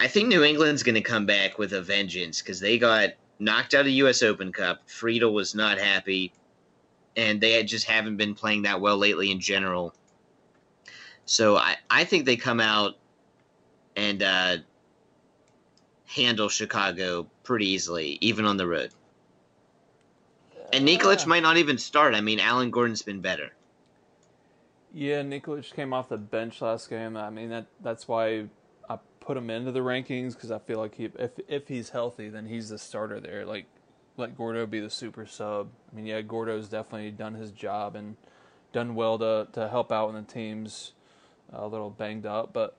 I 0.00 0.08
think 0.08 0.28
New 0.28 0.42
England's 0.42 0.82
going 0.82 0.94
to 0.94 1.00
come 1.02 1.26
back 1.26 1.58
with 1.58 1.74
a 1.74 1.82
vengeance 1.82 2.40
because 2.40 2.60
they 2.60 2.78
got 2.78 3.10
knocked 3.38 3.74
out 3.74 3.86
of 3.86 3.92
U.S. 3.92 4.22
Open 4.22 4.52
Cup. 4.52 4.88
Friedel 4.88 5.32
was 5.32 5.54
not 5.54 5.78
happy, 5.78 6.32
and 7.16 7.40
they 7.40 7.62
just 7.64 7.86
haven't 7.86 8.16
been 8.16 8.34
playing 8.34 8.62
that 8.62 8.80
well 8.80 8.96
lately 8.96 9.30
in 9.30 9.40
general. 9.40 9.94
So 11.26 11.56
I, 11.56 11.76
I 11.90 12.04
think 12.04 12.24
they 12.24 12.36
come 12.36 12.60
out 12.60 12.96
and 13.96 14.22
uh, 14.22 14.56
handle 16.06 16.48
Chicago 16.48 17.26
pretty 17.42 17.66
easily, 17.66 18.18
even 18.20 18.44
on 18.44 18.56
the 18.56 18.66
road. 18.66 18.90
And 20.72 20.86
Nikolic 20.86 21.26
might 21.26 21.42
not 21.42 21.56
even 21.56 21.78
start. 21.78 22.14
I 22.14 22.20
mean, 22.20 22.40
Alan 22.40 22.70
Gordon's 22.70 23.02
been 23.02 23.20
better. 23.20 23.50
Yeah, 24.92 25.22
Nikolic 25.22 25.72
came 25.74 25.92
off 25.92 26.08
the 26.08 26.16
bench 26.16 26.60
last 26.62 26.88
game. 26.88 27.16
I 27.16 27.30
mean 27.30 27.50
that 27.50 27.66
that's 27.82 28.08
why 28.08 28.46
put 29.28 29.36
him 29.36 29.50
into 29.50 29.70
the 29.70 29.80
rankings 29.80 30.32
because 30.32 30.50
I 30.50 30.58
feel 30.58 30.78
like 30.78 30.94
he 30.94 31.10
if 31.18 31.32
if 31.48 31.68
he's 31.68 31.90
healthy, 31.90 32.30
then 32.30 32.46
he's 32.46 32.70
the 32.70 32.78
starter 32.78 33.20
there. 33.20 33.44
Like 33.44 33.66
let 34.16 34.34
Gordo 34.38 34.64
be 34.64 34.80
the 34.80 34.88
super 34.88 35.26
sub. 35.26 35.68
I 35.92 35.94
mean, 35.94 36.06
yeah, 36.06 36.22
Gordo's 36.22 36.66
definitely 36.66 37.10
done 37.10 37.34
his 37.34 37.50
job 37.50 37.94
and 37.94 38.16
done 38.72 38.94
well 38.94 39.18
to 39.18 39.46
to 39.52 39.68
help 39.68 39.92
out 39.92 40.10
when 40.10 40.24
the 40.24 40.32
team's 40.32 40.92
a 41.52 41.68
little 41.68 41.90
banged 41.90 42.24
up, 42.26 42.54
but. 42.54 42.74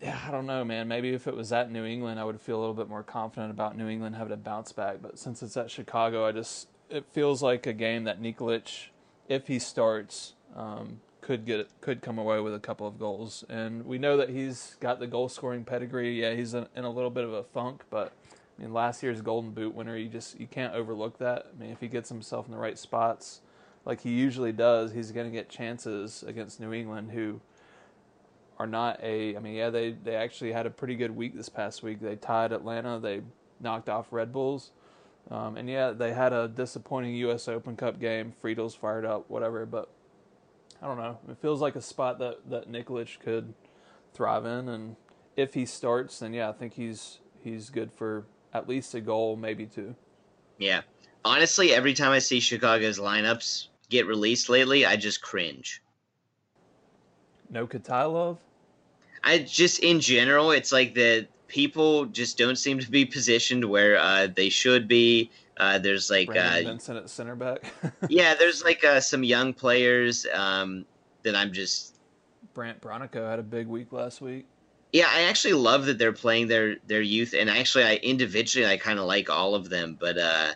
Yeah, 0.00 0.18
I 0.26 0.32
don't 0.32 0.46
know, 0.46 0.64
man. 0.64 0.88
Maybe 0.88 1.10
if 1.10 1.28
it 1.28 1.36
was 1.36 1.52
at 1.52 1.70
New 1.70 1.84
England, 1.84 2.18
I 2.18 2.24
would 2.24 2.40
feel 2.40 2.58
a 2.58 2.58
little 2.58 2.74
bit 2.74 2.88
more 2.88 3.04
confident 3.04 3.52
about 3.52 3.76
New 3.76 3.86
England 3.86 4.16
having 4.16 4.32
a 4.32 4.36
bounce 4.36 4.72
back. 4.72 4.96
But 5.00 5.16
since 5.16 5.44
it's 5.44 5.56
at 5.56 5.70
Chicago, 5.70 6.26
I 6.26 6.32
just 6.32 6.66
it 6.90 7.04
feels 7.12 7.40
like 7.40 7.68
a 7.68 7.72
game 7.72 8.02
that 8.04 8.20
Nikolic, 8.20 8.88
if 9.28 9.46
he 9.46 9.60
starts, 9.60 10.34
um, 10.56 11.00
could 11.22 11.46
get 11.46 11.68
could 11.80 12.02
come 12.02 12.18
away 12.18 12.40
with 12.40 12.54
a 12.54 12.58
couple 12.58 12.86
of 12.86 12.98
goals. 12.98 13.44
And 13.48 13.86
we 13.86 13.96
know 13.96 14.18
that 14.18 14.28
he's 14.28 14.76
got 14.80 15.00
the 15.00 15.06
goal 15.06 15.30
scoring 15.30 15.64
pedigree. 15.64 16.20
Yeah, 16.20 16.34
he's 16.34 16.52
in, 16.52 16.66
in 16.76 16.84
a 16.84 16.90
little 16.90 17.10
bit 17.10 17.24
of 17.24 17.32
a 17.32 17.44
funk, 17.44 17.84
but 17.88 18.12
I 18.58 18.62
mean, 18.62 18.74
last 18.74 19.02
year's 19.02 19.22
Golden 19.22 19.52
Boot 19.52 19.74
winner, 19.74 19.96
you 19.96 20.08
just 20.08 20.38
you 20.38 20.46
can't 20.46 20.74
overlook 20.74 21.18
that. 21.18 21.46
I 21.56 21.60
mean, 21.60 21.70
if 21.70 21.80
he 21.80 21.88
gets 21.88 22.10
himself 22.10 22.46
in 22.46 22.52
the 22.52 22.58
right 22.58 22.78
spots, 22.78 23.40
like 23.86 24.02
he 24.02 24.10
usually 24.10 24.52
does, 24.52 24.92
he's 24.92 25.12
going 25.12 25.26
to 25.26 25.32
get 25.32 25.48
chances 25.48 26.22
against 26.26 26.60
New 26.60 26.72
England, 26.72 27.12
who 27.12 27.40
are 28.58 28.66
not 28.66 29.00
a. 29.02 29.36
I 29.36 29.38
mean, 29.38 29.54
yeah, 29.54 29.70
they 29.70 29.92
they 29.92 30.16
actually 30.16 30.52
had 30.52 30.66
a 30.66 30.70
pretty 30.70 30.96
good 30.96 31.16
week 31.16 31.34
this 31.34 31.48
past 31.48 31.82
week. 31.82 32.00
They 32.00 32.16
tied 32.16 32.52
Atlanta. 32.52 32.98
They 32.98 33.22
knocked 33.60 33.88
off 33.88 34.08
Red 34.10 34.32
Bulls. 34.32 34.72
Um, 35.30 35.56
and 35.56 35.68
yeah, 35.68 35.92
they 35.92 36.12
had 36.12 36.32
a 36.32 36.48
disappointing 36.48 37.14
U.S. 37.14 37.46
Open 37.46 37.76
Cup 37.76 38.00
game. 38.00 38.32
Friedel's 38.42 38.74
fired 38.74 39.04
up, 39.04 39.30
whatever. 39.30 39.64
But 39.64 39.88
I 40.82 40.86
don't 40.86 40.98
know. 40.98 41.18
It 41.28 41.38
feels 41.38 41.60
like 41.60 41.76
a 41.76 41.80
spot 41.80 42.18
that 42.18 42.50
that 42.50 42.70
Nikolic 42.70 43.20
could 43.20 43.54
thrive 44.14 44.44
in, 44.44 44.68
and 44.68 44.96
if 45.36 45.54
he 45.54 45.64
starts, 45.64 46.18
then 46.18 46.34
yeah, 46.34 46.48
I 46.48 46.52
think 46.52 46.74
he's 46.74 47.18
he's 47.42 47.70
good 47.70 47.92
for 47.92 48.26
at 48.52 48.68
least 48.68 48.94
a 48.94 49.00
goal, 49.00 49.36
maybe 49.36 49.66
two. 49.66 49.94
Yeah. 50.58 50.82
Honestly, 51.24 51.72
every 51.72 51.94
time 51.94 52.10
I 52.10 52.18
see 52.18 52.40
Chicago's 52.40 52.98
lineups 52.98 53.68
get 53.88 54.06
released 54.06 54.48
lately, 54.48 54.84
I 54.84 54.96
just 54.96 55.22
cringe. 55.22 55.82
No 57.48 57.66
Katailov. 57.66 58.38
I 59.22 59.38
just 59.38 59.78
in 59.80 60.00
general, 60.00 60.50
it's 60.50 60.72
like 60.72 60.94
the 60.94 61.28
people 61.46 62.06
just 62.06 62.38
don't 62.38 62.56
seem 62.56 62.80
to 62.80 62.90
be 62.90 63.04
positioned 63.04 63.64
where 63.64 63.98
uh, 63.98 64.26
they 64.34 64.48
should 64.48 64.88
be. 64.88 65.30
Uh, 65.62 65.78
there's 65.78 66.10
like 66.10 66.26
Brandon 66.26 66.66
uh, 66.66 66.70
Vincent 66.70 66.98
at 66.98 67.08
center 67.08 67.36
back. 67.36 67.72
yeah, 68.08 68.34
there's 68.34 68.64
like 68.64 68.82
uh, 68.82 68.98
some 68.98 69.22
young 69.22 69.54
players 69.54 70.26
um, 70.34 70.84
that 71.22 71.36
I'm 71.36 71.52
just 71.52 72.00
Brandt 72.52 72.80
Bronico 72.80 73.30
had 73.30 73.38
a 73.38 73.44
big 73.44 73.68
week 73.68 73.92
last 73.92 74.20
week. 74.20 74.44
yeah. 74.92 75.06
I 75.08 75.22
actually 75.22 75.54
love 75.54 75.86
that 75.86 75.98
they're 75.98 76.12
playing 76.12 76.48
their 76.48 76.78
their 76.88 77.00
youth, 77.00 77.32
and 77.32 77.48
actually, 77.48 77.84
I 77.84 77.94
individually 78.02 78.66
I 78.66 78.76
kind 78.76 78.98
of 78.98 79.04
like 79.04 79.30
all 79.30 79.54
of 79.54 79.70
them, 79.70 79.96
but 80.00 80.18
uh, 80.18 80.48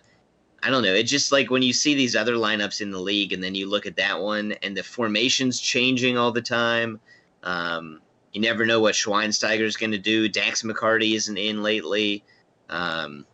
I 0.60 0.70
don't 0.70 0.82
know. 0.82 0.92
It's 0.92 1.10
just 1.10 1.30
like 1.30 1.52
when 1.52 1.62
you 1.62 1.72
see 1.72 1.94
these 1.94 2.16
other 2.16 2.34
lineups 2.34 2.80
in 2.80 2.90
the 2.90 2.98
league, 2.98 3.32
and 3.32 3.44
then 3.44 3.54
you 3.54 3.70
look 3.70 3.86
at 3.86 3.94
that 3.98 4.20
one, 4.20 4.54
and 4.64 4.76
the 4.76 4.82
formation's 4.82 5.60
changing 5.60 6.18
all 6.18 6.32
the 6.32 6.42
time. 6.42 6.98
Um, 7.44 8.00
you 8.32 8.40
never 8.40 8.66
know 8.66 8.80
what 8.80 8.96
Schweinsteiger 8.96 9.60
is 9.60 9.76
going 9.76 9.92
to 9.92 9.98
do. 9.98 10.28
Dax 10.28 10.64
McCarty 10.64 11.14
isn't 11.14 11.38
in 11.38 11.62
lately. 11.62 12.24
Um, 12.68 13.24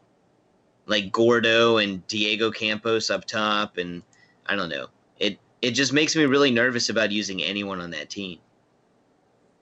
like 0.87 1.13
Gordo 1.13 1.79
and 1.79 2.07
Diego 2.09 2.51
Campos 2.51 3.11
up 3.11 3.25
top, 3.25 3.79
and 3.79 4.03
I 4.47 4.57
don't 4.57 4.69
know. 4.69 4.89
It 5.19 5.39
it 5.63 5.73
just 5.73 5.93
makes 5.93 6.17
me 6.17 6.25
really 6.27 6.51
nervous 6.51 6.89
about 6.89 7.13
using 7.13 7.43
anyone 7.43 7.81
on 7.81 7.91
that 7.91 8.11
team. 8.11 8.41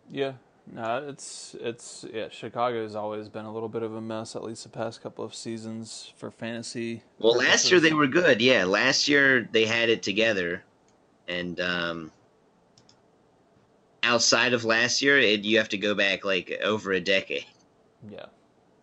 Yeah, 0.09 0.35
no, 0.67 1.09
it's 1.09 1.55
it's 1.61 2.05
yeah. 2.13 2.29
Chicago's 2.31 2.95
always 2.95 3.29
been 3.29 3.45
a 3.45 3.53
little 3.53 3.69
bit 3.69 3.83
of 3.83 3.95
a 3.95 4.01
mess, 4.01 4.35
at 4.37 4.43
least 4.45 4.65
the 4.65 4.69
past 4.69 5.03
couple 5.03 5.25
of 5.25 5.35
seasons 5.35 6.13
for 6.17 6.31
fantasy. 6.31 7.03
Well, 7.19 7.37
last 7.37 7.71
year 7.71 7.81
they 7.81 7.93
were 7.93 8.07
good. 8.09 8.41
Yeah, 8.43 8.65
last 8.65 9.07
year 9.09 9.49
they 9.53 9.65
had 9.67 9.91
it 9.91 10.03
together, 10.03 10.65
and 11.29 11.61
um, 11.61 12.13
outside 14.03 14.53
of 14.53 14.65
last 14.65 15.03
year, 15.03 15.19
it, 15.19 15.41
you 15.45 15.59
have 15.59 15.69
to 15.71 15.79
go 15.79 15.95
back 15.95 16.25
like 16.25 16.51
over 16.63 16.93
a 16.93 17.01
decade 17.01 17.47
Yeah, 18.09 18.27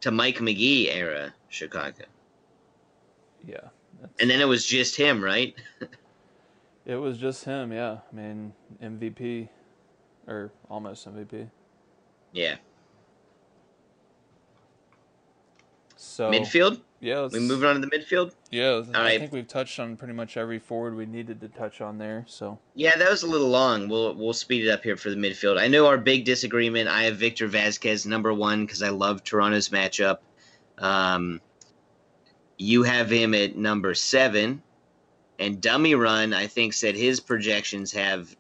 to 0.02 0.12
Mike 0.12 0.42
Magee 0.42 0.90
era 0.90 1.36
Chicago, 1.50 2.06
yeah. 3.46 3.70
And 4.20 4.30
then 4.30 4.42
it 4.42 4.48
was 4.48 4.66
just 4.66 4.96
him, 4.96 5.24
right? 5.24 5.56
it 6.86 6.96
was 6.96 7.18
just 7.18 7.44
him. 7.46 7.72
Yeah, 7.72 7.98
I 8.12 8.16
mean 8.16 8.54
MVP, 8.82 9.50
or 10.28 10.52
almost 10.70 11.08
MVP. 11.08 11.50
Yeah, 12.34 12.58
So 15.98 16.32
midfield. 16.32 16.82
Yeah, 17.00 17.28
We 17.32 17.40
moving 17.40 17.70
on 17.70 17.80
to 17.80 17.82
the 17.82 17.96
midfield. 17.96 18.32
Yeah, 18.50 18.82
I 18.96 19.02
right. 19.02 19.20
think 19.20 19.32
we've 19.32 19.48
touched 19.48 19.80
on 19.80 19.98
pretty 19.98 20.14
much 20.14 20.36
every 20.36 20.58
forward 20.58 20.96
we 20.96 21.06
needed 21.06 21.40
to 21.42 21.48
touch 21.48 21.80
on 21.80 22.00
there. 22.00 22.26
So 22.28 22.58
Yeah, 22.74 22.98
that 22.98 23.10
was 23.10 23.22
a 23.22 23.28
little 23.28 23.50
long. 23.50 23.88
We'll 23.88 24.16
we'll 24.16 24.34
speed 24.34 24.66
it 24.66 24.72
up 24.72 24.84
here 24.84 24.96
for 24.96 25.10
the 25.12 25.16
midfield. 25.16 25.60
I 25.60 25.68
know 25.68 25.86
our 25.86 25.98
big 25.98 26.26
disagreement. 26.26 26.88
I 26.88 27.04
have 27.04 27.18
Victor 27.18 27.48
Vázquez 27.48 28.08
number 28.08 28.34
one 28.34 28.66
because 28.66 28.82
I 28.82 28.90
love 28.90 29.24
Toronto's 29.24 29.70
matchup. 29.70 30.20
Um, 30.80 31.40
you 32.58 32.84
have 32.84 33.10
him 33.10 33.34
at 33.34 33.56
number 33.56 33.94
seven, 33.94 34.62
and 35.40 35.62
Dummy 35.62 35.96
Run 35.96 36.34
I 36.34 36.48
think 36.48 36.74
said 36.74 36.96
his 36.96 37.20
projections 37.20 37.92
have 37.94 38.36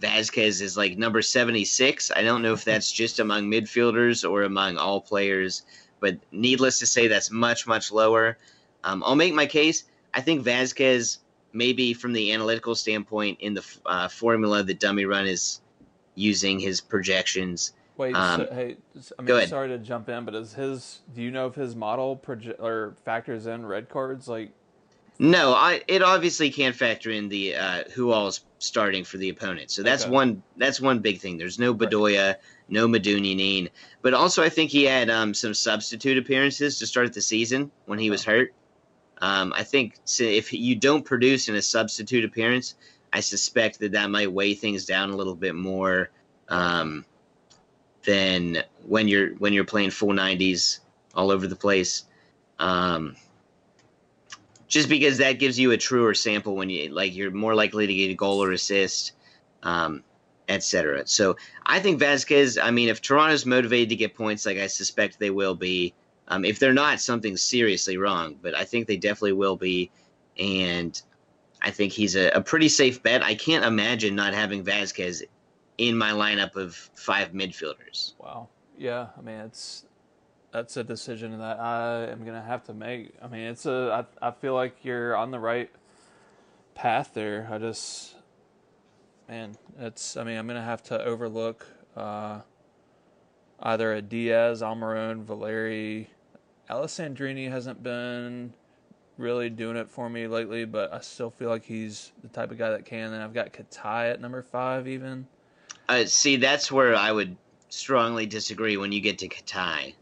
Vázquez 0.00 0.60
is 0.60 0.76
like 0.76 0.98
number 0.98 1.22
seventy 1.22 1.64
six. 1.64 2.10
I 2.14 2.22
don't 2.22 2.42
know 2.42 2.52
if 2.52 2.64
that's 2.64 2.92
just 2.92 3.18
among 3.18 3.50
midfielders 3.50 4.28
or 4.28 4.42
among 4.42 4.76
all 4.76 5.00
players, 5.00 5.62
but 6.00 6.18
needless 6.30 6.78
to 6.80 6.86
say, 6.86 7.08
that's 7.08 7.30
much 7.30 7.66
much 7.66 7.90
lower. 7.90 8.38
Um, 8.84 9.02
I'll 9.04 9.16
make 9.16 9.34
my 9.34 9.46
case. 9.46 9.84
I 10.14 10.20
think 10.20 10.44
Vázquez 10.44 11.18
maybe 11.52 11.94
from 11.94 12.12
the 12.12 12.32
analytical 12.32 12.74
standpoint 12.74 13.38
in 13.40 13.54
the 13.54 13.64
uh, 13.86 14.08
formula 14.08 14.62
that 14.62 14.80
Dummy 14.80 15.04
Run 15.04 15.26
is 15.26 15.60
using 16.14 16.60
his 16.60 16.80
projections. 16.80 17.72
Wait, 17.98 18.14
Um, 18.16 18.40
so, 18.40 18.54
hey, 18.54 18.76
I 19.18 19.22
mean, 19.22 19.46
sorry 19.48 19.68
to 19.68 19.78
jump 19.78 20.08
in, 20.08 20.24
but 20.24 20.34
is 20.34 20.54
his? 20.54 21.00
Do 21.14 21.20
you 21.22 21.30
know 21.30 21.46
if 21.46 21.54
his 21.54 21.76
model 21.76 22.16
proje- 22.16 22.58
or 22.58 22.96
factors 23.04 23.46
in 23.46 23.66
red 23.66 23.90
cards? 23.90 24.28
Like, 24.28 24.52
No, 25.18 25.52
I 25.52 25.82
it 25.88 26.02
obviously 26.02 26.50
can't 26.50 26.76
factor 26.76 27.10
in 27.10 27.28
the 27.28 27.56
uh, 27.56 27.84
who 27.94 28.12
is 28.26 28.40
starting 28.60 29.04
for 29.04 29.18
the 29.18 29.28
opponent. 29.28 29.70
So 29.70 29.82
that's 29.82 30.04
Okay. 30.04 30.12
one 30.12 30.42
that's 30.56 30.80
one 30.80 31.00
big 31.00 31.20
thing. 31.20 31.36
There's 31.36 31.58
no 31.58 31.72
Right. 31.72 31.90
Bedoya, 31.90 32.36
no 32.68 32.86
Medunjanin. 32.86 33.68
But 34.02 34.14
also, 34.14 34.42
I 34.42 34.48
think 34.48 34.70
he 34.70 34.84
had 34.84 35.10
um, 35.10 35.34
some 35.34 35.54
substitute 35.54 36.18
appearances 36.18 36.78
to 36.78 36.86
start 36.86 37.12
the 37.12 37.20
season 37.22 37.70
when 37.86 37.98
he 37.98 38.10
was 38.10 38.24
hurt. 38.24 38.52
Um, 39.20 39.52
I 39.56 39.64
think 39.64 39.98
if 40.20 40.52
you 40.52 40.76
don't 40.76 41.04
produce 41.04 41.48
in 41.48 41.56
a 41.56 41.62
substitute 41.62 42.24
appearance, 42.24 42.76
I 43.12 43.20
suspect 43.20 43.80
that 43.80 43.92
that 43.92 44.10
might 44.10 44.32
weigh 44.32 44.54
things 44.54 44.84
down 44.84 45.10
a 45.10 45.16
little 45.16 45.34
bit 45.34 45.56
more 45.56 46.10
um, 46.48 47.04
than 48.08 48.62
when 48.86 49.06
you're 49.06 49.34
when 49.34 49.52
you're 49.52 49.64
playing 49.64 49.90
full 49.90 50.14
90s 50.14 50.78
all 51.14 51.30
over 51.30 51.46
the 51.46 51.54
place. 51.54 52.04
Um, 52.58 53.16
just 54.66 54.88
because 54.88 55.18
that 55.18 55.32
gives 55.32 55.58
you 55.58 55.72
a 55.72 55.76
truer 55.76 56.14
sample 56.14 56.56
when 56.56 56.70
you 56.70 56.88
like 56.88 57.14
you're 57.14 57.30
more 57.30 57.54
likely 57.54 57.86
to 57.86 57.94
get 57.94 58.10
a 58.10 58.14
goal 58.14 58.42
or 58.42 58.50
assist, 58.50 59.12
um, 59.62 60.02
etc. 60.48 61.06
So 61.06 61.36
I 61.66 61.80
think 61.80 62.00
Vázquez. 62.00 62.58
I 62.60 62.70
mean, 62.70 62.88
if 62.88 63.02
Toronto's 63.02 63.44
motivated 63.44 63.90
to 63.90 63.96
get 63.96 64.14
points, 64.14 64.46
like 64.46 64.56
I 64.56 64.68
suspect 64.68 65.18
they 65.18 65.30
will 65.30 65.54
be, 65.54 65.92
um, 66.28 66.46
if 66.46 66.58
they're 66.58 66.72
not, 66.72 67.00
something's 67.00 67.42
seriously 67.42 67.98
wrong. 67.98 68.38
But 68.40 68.54
I 68.54 68.64
think 68.64 68.86
they 68.86 68.96
definitely 68.96 69.34
will 69.34 69.56
be, 69.56 69.90
and 70.38 70.98
I 71.60 71.72
think 71.72 71.92
he's 71.92 72.16
a, 72.16 72.30
a 72.30 72.40
pretty 72.40 72.70
safe 72.70 73.02
bet. 73.02 73.22
I 73.22 73.34
can't 73.34 73.66
imagine 73.66 74.14
not 74.14 74.32
having 74.32 74.64
Vázquez 74.64 75.24
in 75.78 75.96
my 75.96 76.10
lineup 76.10 76.56
of 76.56 76.74
five 76.94 77.32
midfielders. 77.32 78.14
Wow. 78.18 78.48
Yeah, 78.76 79.08
I 79.16 79.20
mean 79.22 79.40
it's 79.40 79.84
that's 80.52 80.76
a 80.76 80.84
decision 80.84 81.38
that 81.38 81.60
I 81.60 82.06
am 82.10 82.24
gonna 82.24 82.42
have 82.42 82.64
to 82.64 82.74
make. 82.74 83.12
I 83.22 83.28
mean, 83.28 83.42
it's 83.42 83.66
a. 83.66 84.06
I, 84.22 84.28
I 84.28 84.30
feel 84.30 84.54
like 84.54 84.84
you're 84.84 85.16
on 85.16 85.30
the 85.30 85.38
right 85.38 85.70
path 86.74 87.10
there. 87.14 87.48
I 87.50 87.58
just, 87.58 88.14
man, 89.28 89.56
it's. 89.78 90.16
I 90.16 90.24
mean, 90.24 90.38
I'm 90.38 90.46
gonna 90.46 90.62
have 90.62 90.82
to 90.84 91.04
overlook 91.04 91.66
uh, 91.96 92.40
either 93.60 93.92
a 93.92 94.02
Diaz, 94.02 94.62
Almiron, 94.62 95.24
Valeri, 95.24 96.08
Alessandrini 96.70 97.50
hasn't 97.50 97.82
been 97.82 98.52
really 99.18 99.50
doing 99.50 99.76
it 99.76 99.90
for 99.90 100.08
me 100.08 100.26
lately, 100.28 100.64
but 100.64 100.92
I 100.92 101.00
still 101.00 101.30
feel 101.30 101.48
like 101.48 101.64
he's 101.64 102.12
the 102.22 102.28
type 102.28 102.50
of 102.50 102.58
guy 102.58 102.70
that 102.70 102.84
can. 102.84 103.12
And 103.12 103.22
I've 103.22 103.34
got 103.34 103.52
Katai 103.52 104.12
at 104.12 104.20
number 104.20 104.42
five, 104.42 104.86
even. 104.86 105.26
Uh, 105.88 106.04
see, 106.04 106.36
that's 106.36 106.70
where 106.70 106.94
I 106.94 107.10
would 107.12 107.36
strongly 107.68 108.26
disagree 108.26 108.76
when 108.76 108.92
you 108.92 109.00
get 109.00 109.18
to 109.18 109.28
Katai. 109.28 109.94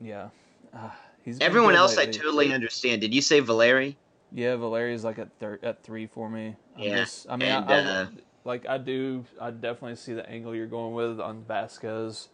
Yeah. 0.00 0.28
Uh, 0.74 0.90
he's 1.24 1.40
Everyone 1.40 1.74
else 1.74 1.96
lately. 1.96 2.14
I 2.14 2.22
totally 2.22 2.52
understand. 2.52 3.00
Did 3.00 3.14
you 3.14 3.22
say 3.22 3.40
Valeri? 3.40 3.96
Yeah, 4.32 4.56
Valeri's 4.56 5.04
like 5.04 5.18
at 5.18 5.28
thir- 5.38 5.60
at 5.62 5.82
three 5.82 6.06
for 6.06 6.28
me. 6.28 6.56
I'm 6.76 6.82
yeah. 6.82 6.96
Just, 6.96 7.26
I 7.30 7.36
mean, 7.36 7.48
and, 7.48 7.64
I, 7.70 7.74
I, 7.74 7.78
uh, 7.78 8.06
like 8.44 8.68
I 8.68 8.78
do, 8.78 9.24
I 9.40 9.50
definitely 9.50 9.96
see 9.96 10.12
the 10.12 10.28
angle 10.28 10.54
you're 10.54 10.66
going 10.66 10.94
with 10.94 11.20
on 11.20 11.44
Vázquez. 11.48 12.28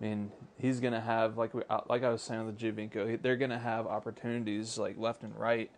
I 0.00 0.04
mean, 0.04 0.32
he's 0.58 0.80
gonna 0.80 1.00
have 1.00 1.36
like 1.36 1.52
we, 1.54 1.62
uh, 1.68 1.80
like 1.88 2.02
I 2.02 2.10
was 2.10 2.22
saying 2.22 2.46
with 2.46 2.58
Giovinco, 2.58 3.20
they're 3.20 3.36
gonna 3.36 3.58
have 3.58 3.86
opportunities 3.86 4.78
like 4.78 4.96
left 4.98 5.22
and 5.22 5.36
right, 5.38 5.70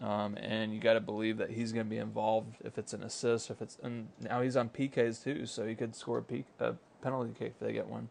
um, 0.00 0.36
and 0.36 0.72
you 0.72 0.80
got 0.80 0.94
to 0.94 1.00
believe 1.00 1.38
that 1.38 1.50
he's 1.50 1.72
gonna 1.72 1.84
be 1.84 1.98
involved 1.98 2.56
if 2.64 2.78
it's 2.78 2.92
an 2.92 3.02
assist, 3.02 3.50
if 3.50 3.60
it's 3.60 3.78
and 3.82 4.08
now 4.20 4.40
he's 4.40 4.56
on 4.56 4.68
PKs 4.68 5.22
too, 5.22 5.46
so 5.46 5.66
he 5.66 5.74
could 5.74 5.94
score 5.94 6.18
a, 6.18 6.22
P, 6.22 6.44
a 6.58 6.74
penalty 7.02 7.32
kick 7.38 7.54
if 7.58 7.66
they 7.66 7.72
get 7.72 7.86
one. 7.86 8.08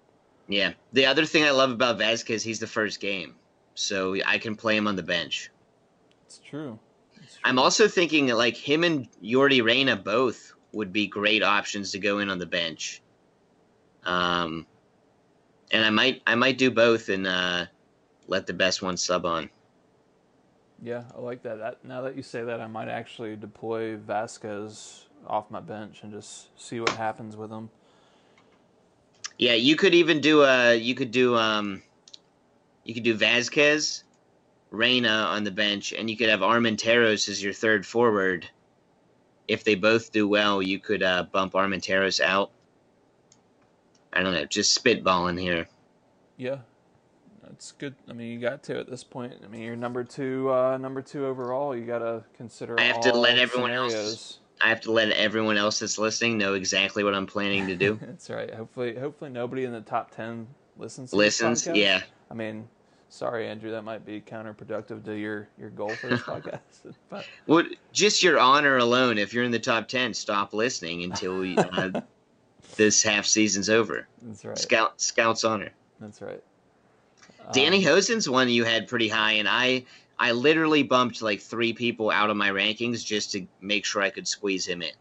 Yeah. 0.47 0.73
The 0.93 1.05
other 1.05 1.25
thing 1.25 1.43
I 1.43 1.51
love 1.51 1.71
about 1.71 1.99
Vázquez, 1.99 2.41
he's 2.41 2.59
the 2.59 2.67
first 2.67 2.99
game, 2.99 3.35
so 3.75 4.15
I 4.25 4.37
can 4.37 4.55
play 4.55 4.75
him 4.75 4.87
on 4.87 4.95
the 4.95 5.03
bench. 5.03 5.51
It's 6.25 6.39
true. 6.39 6.79
It's 7.21 7.35
true. 7.35 7.41
I'm 7.43 7.59
also 7.59 7.87
thinking 7.87 8.27
like 8.27 8.55
him 8.55 8.83
and 8.83 9.07
Yordy 9.23 9.63
Reyna 9.63 9.95
both 9.95 10.53
would 10.73 10.93
be 10.93 11.07
great 11.07 11.43
options 11.43 11.91
to 11.91 11.99
go 11.99 12.19
in 12.19 12.29
on 12.29 12.39
the 12.39 12.45
bench. 12.45 13.01
Um, 14.03 14.65
and 15.71 15.85
I 15.85 15.89
might 15.89 16.21
I 16.25 16.35
might 16.35 16.57
do 16.57 16.71
both 16.71 17.09
and 17.09 17.27
uh, 17.27 17.65
let 18.27 18.47
the 18.47 18.53
best 18.53 18.81
one 18.81 18.97
sub 18.97 19.25
on. 19.25 19.49
Yeah, 20.81 21.03
I 21.15 21.19
like 21.19 21.43
that. 21.43 21.59
that. 21.59 21.83
Now 21.83 22.01
that 22.01 22.15
you 22.15 22.23
say 22.23 22.43
that, 22.43 22.61
I 22.61 22.67
might 22.67 22.87
actually 22.87 23.35
deploy 23.35 23.97
Vázquez 23.97 25.03
off 25.27 25.51
my 25.51 25.59
bench 25.59 26.03
and 26.03 26.11
just 26.11 26.47
see 26.59 26.79
what 26.79 26.91
happens 26.91 27.35
with 27.35 27.51
him. 27.51 27.69
Yeah, 29.37 29.53
you 29.53 29.75
could 29.75 29.93
even 29.93 30.21
do 30.21 30.43
a 30.43 30.75
you 30.75 30.95
could 30.95 31.11
do 31.11 31.35
um 31.35 31.81
you 32.83 32.93
could 32.93 33.03
do 33.03 33.17
Vázquez, 33.17 34.03
Reyna 34.71 35.09
on 35.09 35.43
the 35.43 35.51
bench, 35.51 35.93
and 35.93 36.09
you 36.09 36.17
could 36.17 36.29
have 36.29 36.39
Armenteros 36.39 37.29
as 37.29 37.43
your 37.43 37.53
third 37.53 37.85
forward. 37.85 38.49
If 39.47 39.63
they 39.63 39.75
both 39.75 40.11
do 40.11 40.27
well, 40.27 40.61
you 40.61 40.79
could 40.79 41.01
uh, 41.01 41.23
bump 41.23 41.53
Armenteros 41.53 42.19
out. 42.19 42.51
I 44.13 44.23
don't 44.23 44.33
know, 44.33 44.45
just 44.45 44.83
spitballing 44.83 45.39
here. 45.39 45.67
Yeah, 46.37 46.59
that's 47.59 47.73
good. 47.73 47.93
I 48.09 48.13
mean, 48.13 48.31
you 48.31 48.39
got 48.39 48.63
to 48.63 48.79
at 48.79 48.89
this 48.89 49.03
point. 49.03 49.33
I 49.43 49.47
mean, 49.49 49.61
you're 49.63 49.75
number 49.75 50.05
two, 50.05 50.49
uh, 50.49 50.77
number 50.77 51.01
two 51.01 51.25
overall. 51.25 51.75
You 51.75 51.85
got 51.85 51.99
to 51.99 52.23
consider. 52.37 52.79
I 52.79 52.83
have 52.83 53.01
to 53.01 53.11
let 53.13 53.37
everyone 53.37 53.71
scenarios. 53.71 53.93
else 53.93 54.39
I 54.61 54.69
have 54.69 54.79
to 54.81 54.93
let 54.93 55.11
everyone 55.11 55.57
else 55.57 55.79
that's 55.79 55.97
listening 55.97 56.37
know 56.37 56.53
exactly 56.53 57.03
what 57.03 57.13
I'm 57.13 57.27
planning 57.27 57.67
to 57.67 57.75
do. 57.75 57.99
that's 58.01 58.29
right. 58.29 58.53
Hopefully, 58.53 58.95
hopefully 58.97 59.29
nobody 59.29 59.65
in 59.65 59.73
the 59.73 59.81
top 59.81 60.15
ten 60.15 60.47
listens. 60.77 61.11
listens, 61.11 61.67
yeah. 61.67 62.01
I 62.31 62.33
mean, 62.33 62.69
sorry, 63.09 63.49
Andrew, 63.49 63.71
that 63.71 63.81
might 63.81 64.05
be 64.05 64.21
counterproductive 64.21 65.03
to 65.03 65.17
your 65.17 65.49
your 65.59 65.69
goal 65.69 65.89
for 65.89 66.07
this 66.07 66.21
podcast. 66.21 66.59
But 67.09 67.25
well, 67.45 67.65
just 67.91 68.23
your 68.23 68.39
honor 68.39 68.77
alone, 68.77 69.17
if 69.17 69.33
you're 69.33 69.43
in 69.43 69.51
the 69.51 69.59
top 69.59 69.89
ten, 69.89 70.13
stop 70.13 70.53
listening 70.53 71.03
until 71.03 71.37
we, 71.39 71.57
uh, 71.57 71.99
this 72.77 73.03
half 73.03 73.25
season's 73.25 73.69
over. 73.69 74.07
That's 74.21 74.45
right. 74.45 74.57
Scout 74.57 75.01
Scout's 75.01 75.43
honor. 75.43 75.71
That's 75.99 76.21
right. 76.21 76.41
Danny 77.51 77.85
um, 77.85 77.93
Hoesen's 77.93 78.29
one 78.29 78.49
you 78.49 78.63
had 78.63 78.87
pretty 78.87 79.07
high, 79.07 79.33
and 79.33 79.47
I 79.47 79.85
I 80.19 80.33
literally 80.33 80.83
bumped 80.83 81.21
like 81.21 81.41
three 81.41 81.73
people 81.73 82.11
out 82.11 82.29
of 82.29 82.37
my 82.37 82.49
rankings 82.49 83.05
just 83.05 83.31
to 83.31 83.47
make 83.61 83.85
sure 83.85 84.01
I 84.01 84.09
could 84.09 84.27
squeeze 84.27 84.65
him 84.65 84.81
in. 84.81 84.91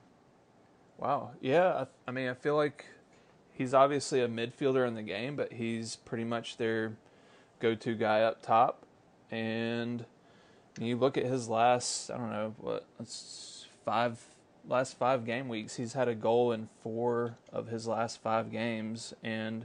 Wow. 0.97 1.32
Yeah. 1.41 1.84
I, 1.84 1.86
I 2.07 2.11
mean, 2.12 2.28
I 2.28 2.34
feel 2.34 2.57
like 2.57 2.86
he's 3.53 3.74
obviously 3.74 4.20
a 4.20 4.28
midfielder 4.28 4.86
in 4.86 4.95
the 4.95 5.03
game, 5.03 5.34
but 5.34 5.53
he's 5.53 5.97
pretty 5.97 6.24
much 6.24 6.57
their 6.57 6.97
go-to 7.59 7.95
guy 7.97 8.22
up 8.22 8.43
top. 8.43 8.84
And 9.30 10.05
you 10.80 10.97
look 10.97 11.18
at 11.18 11.24
his 11.24 11.49
last, 11.49 12.11
I 12.11 12.16
don't 12.16 12.30
know, 12.30 12.55
what, 12.59 12.86
five 13.84 14.24
last 14.68 14.99
five 14.99 15.24
game 15.24 15.49
weeks. 15.49 15.76
He's 15.76 15.95
had 15.95 16.09
a 16.09 16.14
goal 16.14 16.53
in 16.53 16.68
four 16.82 17.36
of 17.53 17.68
his 17.68 17.86
last 17.86 18.22
five 18.22 18.53
games, 18.53 19.14
and 19.22 19.64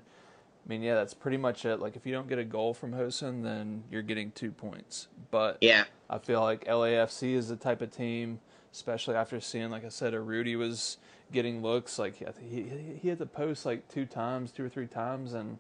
I 0.66 0.70
mean, 0.70 0.82
yeah, 0.82 0.96
that's 0.96 1.14
pretty 1.14 1.38
much 1.38 1.66
it. 1.66 1.80
Like, 1.80 1.96
if 1.96 2.06
you 2.06 2.14
don't 2.14 2.30
get 2.30 2.40
a 2.40 2.44
goal 2.44 2.74
from 2.74 2.94
Hoesen, 2.94 3.44
then 3.44 3.84
you're 3.92 4.02
getting 4.02 4.32
two 4.32 4.52
points. 4.52 5.08
But 5.30 5.58
yeah, 5.62 5.86
I 6.10 6.20
feel 6.20 6.42
like 6.42 6.66
LAFC 6.66 7.34
is 7.34 7.50
the 7.50 7.58
type 7.58 7.82
of 7.82 7.92
team, 7.92 8.40
especially 8.72 9.16
after 9.16 9.40
seeing, 9.42 9.70
like 9.70 9.84
I 9.84 9.90
said, 9.90 10.14
a 10.14 10.22
Rudy 10.22 10.56
was 10.56 10.98
getting 11.34 11.62
looks. 11.62 12.00
Like 12.00 12.16
he 12.16 12.66
he 13.02 13.10
had 13.10 13.18
the 13.18 13.26
post 13.26 13.66
like 13.66 13.90
two 13.90 14.06
times, 14.06 14.52
two 14.52 14.64
or 14.64 14.70
three 14.70 14.88
times, 14.88 15.34
and 15.34 15.58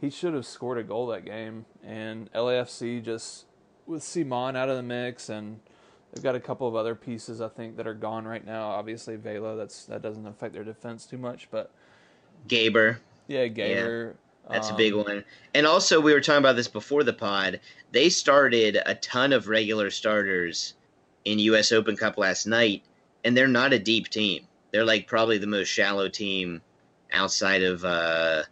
he 0.00 0.10
should 0.10 0.34
have 0.34 0.46
scored 0.46 0.78
a 0.78 0.82
goal 0.82 1.06
that 1.08 1.24
game. 1.24 1.66
And 1.84 2.32
LAFC 2.32 3.04
just 3.04 3.44
with 3.86 4.02
Simon 4.02 4.56
out 4.56 4.68
of 4.68 4.76
the 4.76 4.82
mix, 4.82 5.28
and 5.28 5.60
they've 6.12 6.24
got 6.24 6.34
a 6.34 6.40
couple 6.40 6.66
of 6.66 6.74
other 6.74 6.94
pieces 6.94 7.40
I 7.40 7.48
think 7.48 7.76
that 7.76 7.86
are 7.86 7.94
gone 7.94 8.26
right 8.26 8.44
now. 8.44 8.68
Obviously, 8.70 9.14
Vela 9.14 9.54
that's 9.54 9.84
that 9.84 10.02
doesn't 10.02 10.26
affect 10.26 10.54
their 10.54 10.64
defense 10.64 11.06
too 11.06 11.18
much, 11.18 11.48
but 11.52 11.70
Gaber. 12.48 12.96
Yeah, 13.28 13.46
Gaber. 13.46 14.14
That's 14.50 14.68
um, 14.68 14.74
a 14.74 14.78
big 14.78 14.94
one. 14.94 15.24
And 15.54 15.66
also, 15.66 16.00
we 16.00 16.12
were 16.12 16.20
talking 16.20 16.38
about 16.38 16.56
this 16.56 16.68
before 16.68 17.04
the 17.04 17.12
pod. 17.12 17.60
They 17.92 18.08
started 18.08 18.78
a 18.84 18.94
ton 18.96 19.32
of 19.32 19.48
regular 19.48 19.90
starters 19.90 20.74
in 21.24 21.38
U.S. 21.38 21.72
Open 21.72 21.96
Cup 21.96 22.18
last 22.18 22.46
night, 22.46 22.82
and 23.24 23.36
they're 23.36 23.48
not 23.48 23.72
a 23.72 23.78
deep 23.78 24.08
team. 24.08 24.46
They're 24.72 24.84
like 24.84 25.06
probably 25.06 25.38
the 25.38 25.46
most 25.46 25.68
shallow 25.68 26.08
team 26.08 26.60
outside 27.12 27.62
of, 27.62 27.84
uh, 27.84 28.42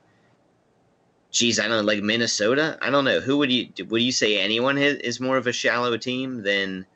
geez, 1.30 1.58
I 1.58 1.62
don't 1.68 1.78
know, 1.78 1.92
like 1.92 2.02
Minnesota. 2.02 2.78
I 2.80 2.90
don't 2.90 3.04
know. 3.04 3.20
Who 3.20 3.38
would 3.38 3.50
you 3.50 3.68
would 3.88 4.02
you 4.02 4.12
say 4.12 4.38
anyone 4.38 4.78
is 4.78 5.20
more 5.20 5.36
of 5.36 5.46
a 5.46 5.52
shallow 5.52 5.96
team 5.96 6.42
than 6.42 6.86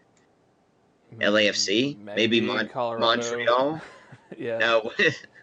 LAFC? 1.18 1.98
Maybe, 1.98 2.40
Maybe 2.40 2.40
Mon- 2.40 2.70
Montreal. 2.74 3.80
yeah. 4.38 4.58
No. 4.58 4.92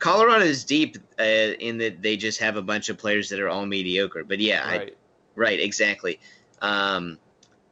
Colorado 0.00 0.44
is 0.44 0.64
deep 0.64 0.96
uh, 1.18 1.22
in 1.22 1.78
that 1.78 2.02
they 2.02 2.16
just 2.16 2.40
have 2.40 2.56
a 2.56 2.62
bunch 2.62 2.88
of 2.88 2.98
players 2.98 3.28
that 3.28 3.38
are 3.38 3.48
all 3.48 3.66
mediocre. 3.66 4.24
But 4.24 4.40
yeah, 4.40 4.66
right, 4.66 4.88
I, 4.88 4.92
right 5.36 5.60
exactly. 5.60 6.18
Um, 6.60 7.18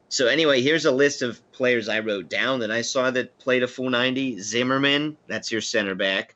so 0.09 0.27
anyway, 0.27 0.61
here's 0.61 0.85
a 0.85 0.91
list 0.91 1.23
of 1.23 1.39
players 1.51 1.89
I 1.89 1.99
wrote 1.99 2.29
down 2.29 2.59
that 2.59 2.71
I 2.71 2.83
saw 2.83 3.11
that 3.11 3.37
played 3.39 3.63
a 3.63 3.67
full 3.67 3.89
90. 3.89 4.39
Zimmerman, 4.39 5.17
that's 5.27 5.51
your 5.51 5.61
center 5.61 5.95
back. 5.95 6.35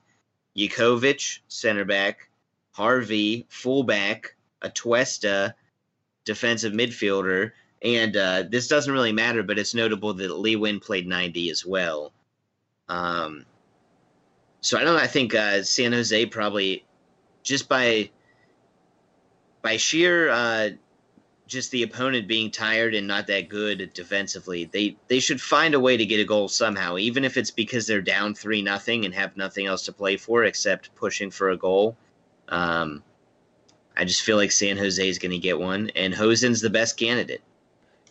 Jakovic, 0.57 1.39
center 1.47 1.85
back. 1.85 2.27
Harvey, 2.71 3.45
fullback. 3.49 4.35
Atuesta, 4.63 5.53
defensive 6.25 6.73
midfielder. 6.73 7.51
And 7.83 8.17
uh, 8.17 8.43
this 8.49 8.67
doesn't 8.67 8.93
really 8.93 9.11
matter, 9.11 9.43
but 9.43 9.59
it's 9.59 9.75
notable 9.75 10.13
that 10.15 10.39
Lee 10.39 10.55
Nguyen 10.55 10.81
played 10.81 11.05
90 11.05 11.51
as 11.51 11.65
well. 11.65 12.13
Um, 12.89 13.45
so 14.63 14.79
I 14.79 14.85
don't. 14.85 14.97
I 14.97 15.07
think 15.07 15.35
uh, 15.35 15.61
San 15.61 15.91
Jose 15.91 16.25
probably 16.27 16.85
just 17.43 17.67
by 17.67 18.09
by 19.61 19.75
sheer 19.75 20.29
uh, 20.29 20.69
just 21.47 21.69
the 21.71 21.83
opponent 21.83 22.29
being 22.29 22.49
tired 22.49 22.95
and 22.95 23.05
not 23.05 23.27
that 23.27 23.49
good 23.49 23.91
defensively, 23.93 24.63
they 24.63 24.95
they 25.09 25.19
should 25.19 25.41
find 25.41 25.75
a 25.75 25.79
way 25.79 25.97
to 25.97 26.05
get 26.05 26.21
a 26.21 26.23
goal 26.23 26.47
somehow, 26.47 26.97
even 26.97 27.25
if 27.25 27.35
it's 27.35 27.51
because 27.51 27.85
they're 27.85 28.01
down 28.01 28.33
three 28.33 28.61
nothing 28.61 29.03
and 29.03 29.13
have 29.13 29.35
nothing 29.35 29.65
else 29.65 29.83
to 29.85 29.91
play 29.91 30.15
for 30.15 30.45
except 30.45 30.95
pushing 30.95 31.29
for 31.29 31.49
a 31.49 31.57
goal. 31.57 31.97
Um, 32.47 33.03
I 33.97 34.05
just 34.05 34.21
feel 34.21 34.37
like 34.37 34.53
San 34.53 34.77
Jose 34.77 35.05
is 35.05 35.19
going 35.19 35.33
to 35.33 35.37
get 35.37 35.59
one, 35.59 35.91
and 35.93 36.13
Hoesen's 36.13 36.61
the 36.61 36.69
best 36.69 36.95
candidate. 36.95 37.41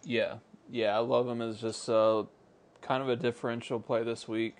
Yeah, 0.04 0.34
yeah, 0.70 0.94
I 0.94 0.98
love 0.98 1.26
him 1.26 1.40
as 1.40 1.58
just 1.62 1.88
uh, 1.88 2.24
kind 2.82 3.02
of 3.02 3.08
a 3.08 3.16
differential 3.16 3.80
play 3.80 4.04
this 4.04 4.28
week. 4.28 4.56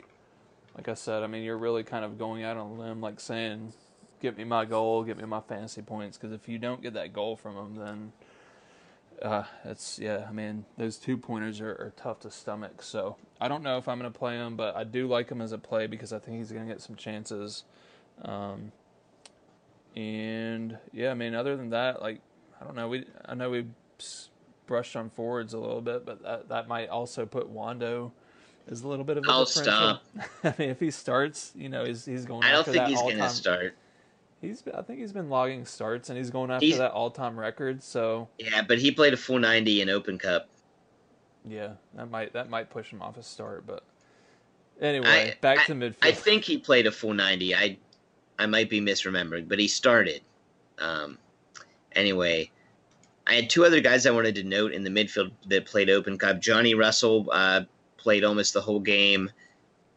Like 0.76 0.88
I 0.88 0.94
said, 0.94 1.22
I 1.22 1.26
mean, 1.26 1.42
you're 1.42 1.58
really 1.58 1.84
kind 1.84 2.04
of 2.04 2.18
going 2.18 2.44
out 2.44 2.56
on 2.56 2.70
a 2.70 2.74
limb, 2.74 3.00
like 3.00 3.20
saying, 3.20 3.72
"Get 4.20 4.36
me 4.36 4.44
my 4.44 4.64
goal, 4.64 5.04
get 5.04 5.18
me 5.18 5.24
my 5.24 5.40
fantasy 5.40 5.82
points." 5.82 6.16
Because 6.16 6.32
if 6.32 6.48
you 6.48 6.58
don't 6.58 6.82
get 6.82 6.94
that 6.94 7.12
goal 7.12 7.36
from 7.36 7.56
him, 7.56 7.76
then 7.76 8.12
uh, 9.22 9.44
it's 9.64 9.98
yeah. 9.98 10.26
I 10.28 10.32
mean, 10.32 10.64
those 10.78 10.96
two 10.96 11.16
pointers 11.16 11.60
are, 11.60 11.70
are 11.70 11.92
tough 11.96 12.20
to 12.20 12.30
stomach. 12.30 12.82
So 12.82 13.16
I 13.40 13.48
don't 13.48 13.62
know 13.62 13.76
if 13.76 13.86
I'm 13.88 13.98
going 13.98 14.10
to 14.10 14.18
play 14.18 14.36
him, 14.36 14.56
but 14.56 14.74
I 14.74 14.84
do 14.84 15.06
like 15.06 15.30
him 15.30 15.40
as 15.40 15.52
a 15.52 15.58
play 15.58 15.86
because 15.86 16.12
I 16.12 16.18
think 16.18 16.38
he's 16.38 16.52
going 16.52 16.66
to 16.66 16.72
get 16.72 16.80
some 16.80 16.96
chances. 16.96 17.64
Um, 18.22 18.72
and 19.94 20.78
yeah, 20.92 21.10
I 21.10 21.14
mean, 21.14 21.34
other 21.34 21.56
than 21.56 21.70
that, 21.70 22.00
like 22.00 22.20
I 22.60 22.64
don't 22.64 22.76
know. 22.76 22.88
We 22.88 23.04
I 23.24 23.34
know 23.34 23.50
we 23.50 23.66
brushed 24.66 24.96
on 24.96 25.10
forwards 25.10 25.52
a 25.52 25.58
little 25.58 25.80
bit, 25.80 26.06
but 26.06 26.22
that 26.22 26.48
that 26.48 26.68
might 26.68 26.88
also 26.88 27.26
put 27.26 27.48
Wondo 27.48 28.12
as 28.70 28.82
a 28.82 28.88
little 28.88 29.04
bit 29.04 29.16
of 29.16 29.24
a 29.26 29.30
I'll 29.30 29.46
stop. 29.46 30.04
I 30.44 30.54
mean, 30.58 30.70
if 30.70 30.80
he 30.80 30.90
starts, 30.90 31.52
you 31.56 31.68
know, 31.68 31.84
he's 31.84 32.04
he's 32.04 32.24
going. 32.24 32.44
I 32.44 32.50
don't 32.50 32.60
after 32.60 32.72
think 32.72 32.84
that 32.84 32.90
he's 32.90 33.00
going 33.00 33.18
to 33.18 33.28
start. 33.28 33.76
He's 34.40 34.62
I 34.74 34.82
think 34.82 34.98
he's 34.98 35.12
been 35.12 35.30
logging 35.30 35.64
starts 35.64 36.08
and 36.08 36.18
he's 36.18 36.30
going 36.30 36.50
after 36.50 36.66
He's- 36.66 36.78
that 36.78 36.90
all-time 36.90 37.38
record. 37.38 37.82
So 37.82 38.28
Yeah, 38.38 38.62
but 38.62 38.78
he 38.78 38.90
played 38.90 39.14
a 39.14 39.16
full 39.16 39.38
90 39.38 39.82
in 39.82 39.88
Open 39.88 40.18
Cup. 40.18 40.48
yeah, 41.48 41.74
that 41.94 42.10
might 42.10 42.32
that 42.32 42.50
might 42.50 42.68
push 42.68 42.90
him 42.90 43.02
off 43.02 43.16
a 43.16 43.22
start. 43.22 43.66
But 43.66 43.84
anyway, 44.80 45.36
back 45.40 45.60
I, 45.60 45.64
to 45.66 45.74
midfield. 45.74 45.96
I 46.02 46.12
think 46.12 46.42
he 46.44 46.58
played 46.58 46.86
a 46.88 46.90
full 46.90 47.14
90. 47.14 47.54
I 47.54 47.78
I 48.38 48.46
might 48.46 48.68
be 48.68 48.80
misremembering, 48.80 49.48
but 49.48 49.60
he 49.60 49.68
started. 49.68 50.22
Um, 50.78 51.18
anyway, 51.92 52.50
I 53.26 53.34
had 53.34 53.48
two 53.48 53.64
other 53.64 53.80
guys 53.80 54.06
I 54.06 54.10
wanted 54.10 54.34
to 54.36 54.42
note 54.42 54.72
in 54.72 54.82
the 54.82 54.90
midfield 54.90 55.30
that 55.46 55.66
played 55.66 55.88
Open 55.88 56.18
Cup. 56.18 56.40
Johnny 56.40 56.74
Russell 56.74 57.28
uh, 57.30 57.62
played 58.02 58.24
almost 58.24 58.54
the 58.54 58.60
whole 58.60 58.80
game, 58.80 59.30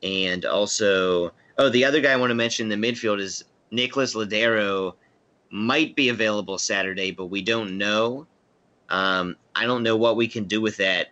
and 0.03 0.45
also 0.45 1.31
oh, 1.57 1.69
the 1.69 1.85
other 1.85 2.01
guy 2.01 2.13
I 2.13 2.15
want 2.17 2.31
to 2.31 2.35
mention 2.35 2.71
in 2.71 2.81
the 2.81 2.87
midfield 2.87 3.19
is 3.19 3.43
Nicholas 3.71 4.15
Lodeiro. 4.15 4.93
Might 5.49 5.95
be 5.95 6.09
available 6.09 6.57
Saturday, 6.57 7.11
but 7.11 7.27
we 7.27 7.41
don't 7.41 7.77
know. 7.77 8.27
Um, 8.89 9.35
I 9.55 9.65
don't 9.65 9.83
know 9.83 9.95
what 9.95 10.17
we 10.17 10.27
can 10.27 10.45
do 10.45 10.59
with 10.59 10.77
that, 10.77 11.07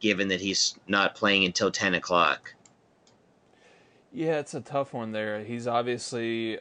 given 0.00 0.28
that 0.28 0.40
he's 0.40 0.76
not 0.88 1.14
playing 1.14 1.44
until 1.44 1.70
ten 1.70 1.94
o'clock. 1.94 2.54
Yeah, 4.12 4.38
it's 4.38 4.54
a 4.54 4.60
tough 4.60 4.92
one 4.92 5.12
there. 5.12 5.42
He's 5.44 5.66
obviously 5.66 6.58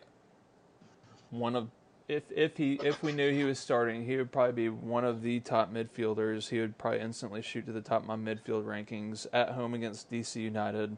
one 1.30 1.56
of 1.56 1.70
if 2.08 2.24
if 2.32 2.58
he 2.58 2.74
if 2.84 3.02
we 3.02 3.12
knew 3.12 3.32
he 3.32 3.44
was 3.44 3.60
starting, 3.60 4.06
he 4.06 4.18
would 4.18 4.32
probably 4.32 4.54
be 4.54 4.70
one 4.70 5.06
of 5.06 5.22
the 5.22 5.40
top 5.40 5.74
midfielders. 5.74 6.50
He 6.50 6.60
would 6.60 6.78
probably 6.78 7.00
instantly 7.00 7.42
shoot 7.42 7.66
to 7.66 7.72
the 7.72 7.82
top 7.82 8.02
of 8.02 8.08
my 8.08 8.16
midfield 8.16 8.66
rankings 8.66 9.26
at 9.34 9.50
home 9.52 9.74
against 9.74 10.12
DC 10.12 10.36
United. 10.36 10.98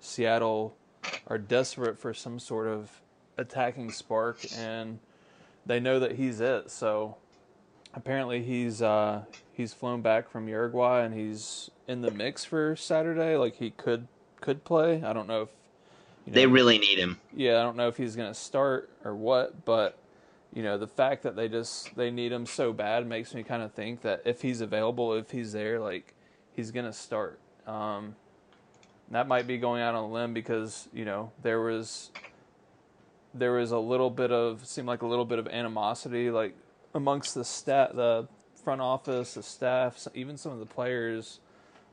Seattle 0.00 0.76
are 1.28 1.38
desperate 1.38 1.98
for 1.98 2.12
some 2.12 2.38
sort 2.38 2.66
of 2.66 3.00
attacking 3.38 3.90
spark 3.90 4.38
and 4.56 4.98
they 5.64 5.80
know 5.80 5.98
that 6.00 6.12
he's 6.12 6.40
it. 6.40 6.70
So 6.70 7.16
apparently 7.94 8.42
he's 8.42 8.82
uh, 8.82 9.24
he's 9.52 9.72
flown 9.72 10.02
back 10.02 10.30
from 10.30 10.48
Uruguay 10.48 11.02
and 11.04 11.14
he's 11.14 11.70
in 11.86 12.00
the 12.00 12.10
mix 12.10 12.44
for 12.44 12.74
Saturday. 12.76 13.36
Like 13.36 13.56
he 13.56 13.70
could 13.70 14.08
could 14.40 14.64
play. 14.64 15.02
I 15.04 15.12
don't 15.12 15.28
know 15.28 15.42
if 15.42 15.48
you 16.26 16.32
They 16.32 16.46
really 16.46 16.78
need 16.78 16.98
him. 16.98 17.20
yeah, 17.32 17.60
I 17.60 17.62
don't 17.62 17.76
know 17.76 17.88
if 17.88 17.96
he's 17.96 18.16
going 18.16 18.30
to 18.32 18.38
start 18.38 18.90
or 19.04 19.14
what, 19.14 19.64
but 19.64 19.96
you 20.52 20.62
know, 20.62 20.78
the 20.78 20.86
fact 20.86 21.22
that 21.22 21.36
they 21.36 21.48
just 21.48 21.94
they 21.96 22.10
need 22.10 22.32
him 22.32 22.46
so 22.46 22.72
bad 22.72 23.06
makes 23.06 23.34
me 23.34 23.42
kind 23.42 23.62
of 23.62 23.72
think 23.72 24.02
that 24.02 24.22
if 24.24 24.42
he's 24.42 24.60
available, 24.60 25.14
if 25.14 25.30
he's 25.30 25.52
there, 25.52 25.78
like 25.78 26.14
he's 26.54 26.70
to 26.70 26.92
start. 26.92 27.38
Um, 27.66 28.16
that 29.10 29.28
might 29.28 29.46
be 29.46 29.58
going 29.58 29.82
out 29.82 29.94
on 29.94 30.04
a 30.04 30.12
limb 30.12 30.34
because 30.34 30.88
you 30.92 31.04
know 31.04 31.32
there 31.42 31.60
was 31.60 32.10
there 33.34 33.52
was 33.52 33.70
a 33.70 33.78
little 33.78 34.10
bit 34.10 34.32
of 34.32 34.66
seemed 34.66 34.88
like 34.88 35.02
a 35.02 35.06
little 35.06 35.24
bit 35.24 35.38
of 35.38 35.46
animosity 35.48 36.30
like 36.30 36.56
amongst 36.94 37.34
the 37.34 37.44
stat 37.44 37.94
the 37.94 38.26
front 38.60 38.80
office, 38.80 39.34
the 39.34 39.42
staff, 39.42 40.06
even 40.14 40.36
some 40.36 40.52
of 40.52 40.58
the 40.58 40.66
players 40.66 41.40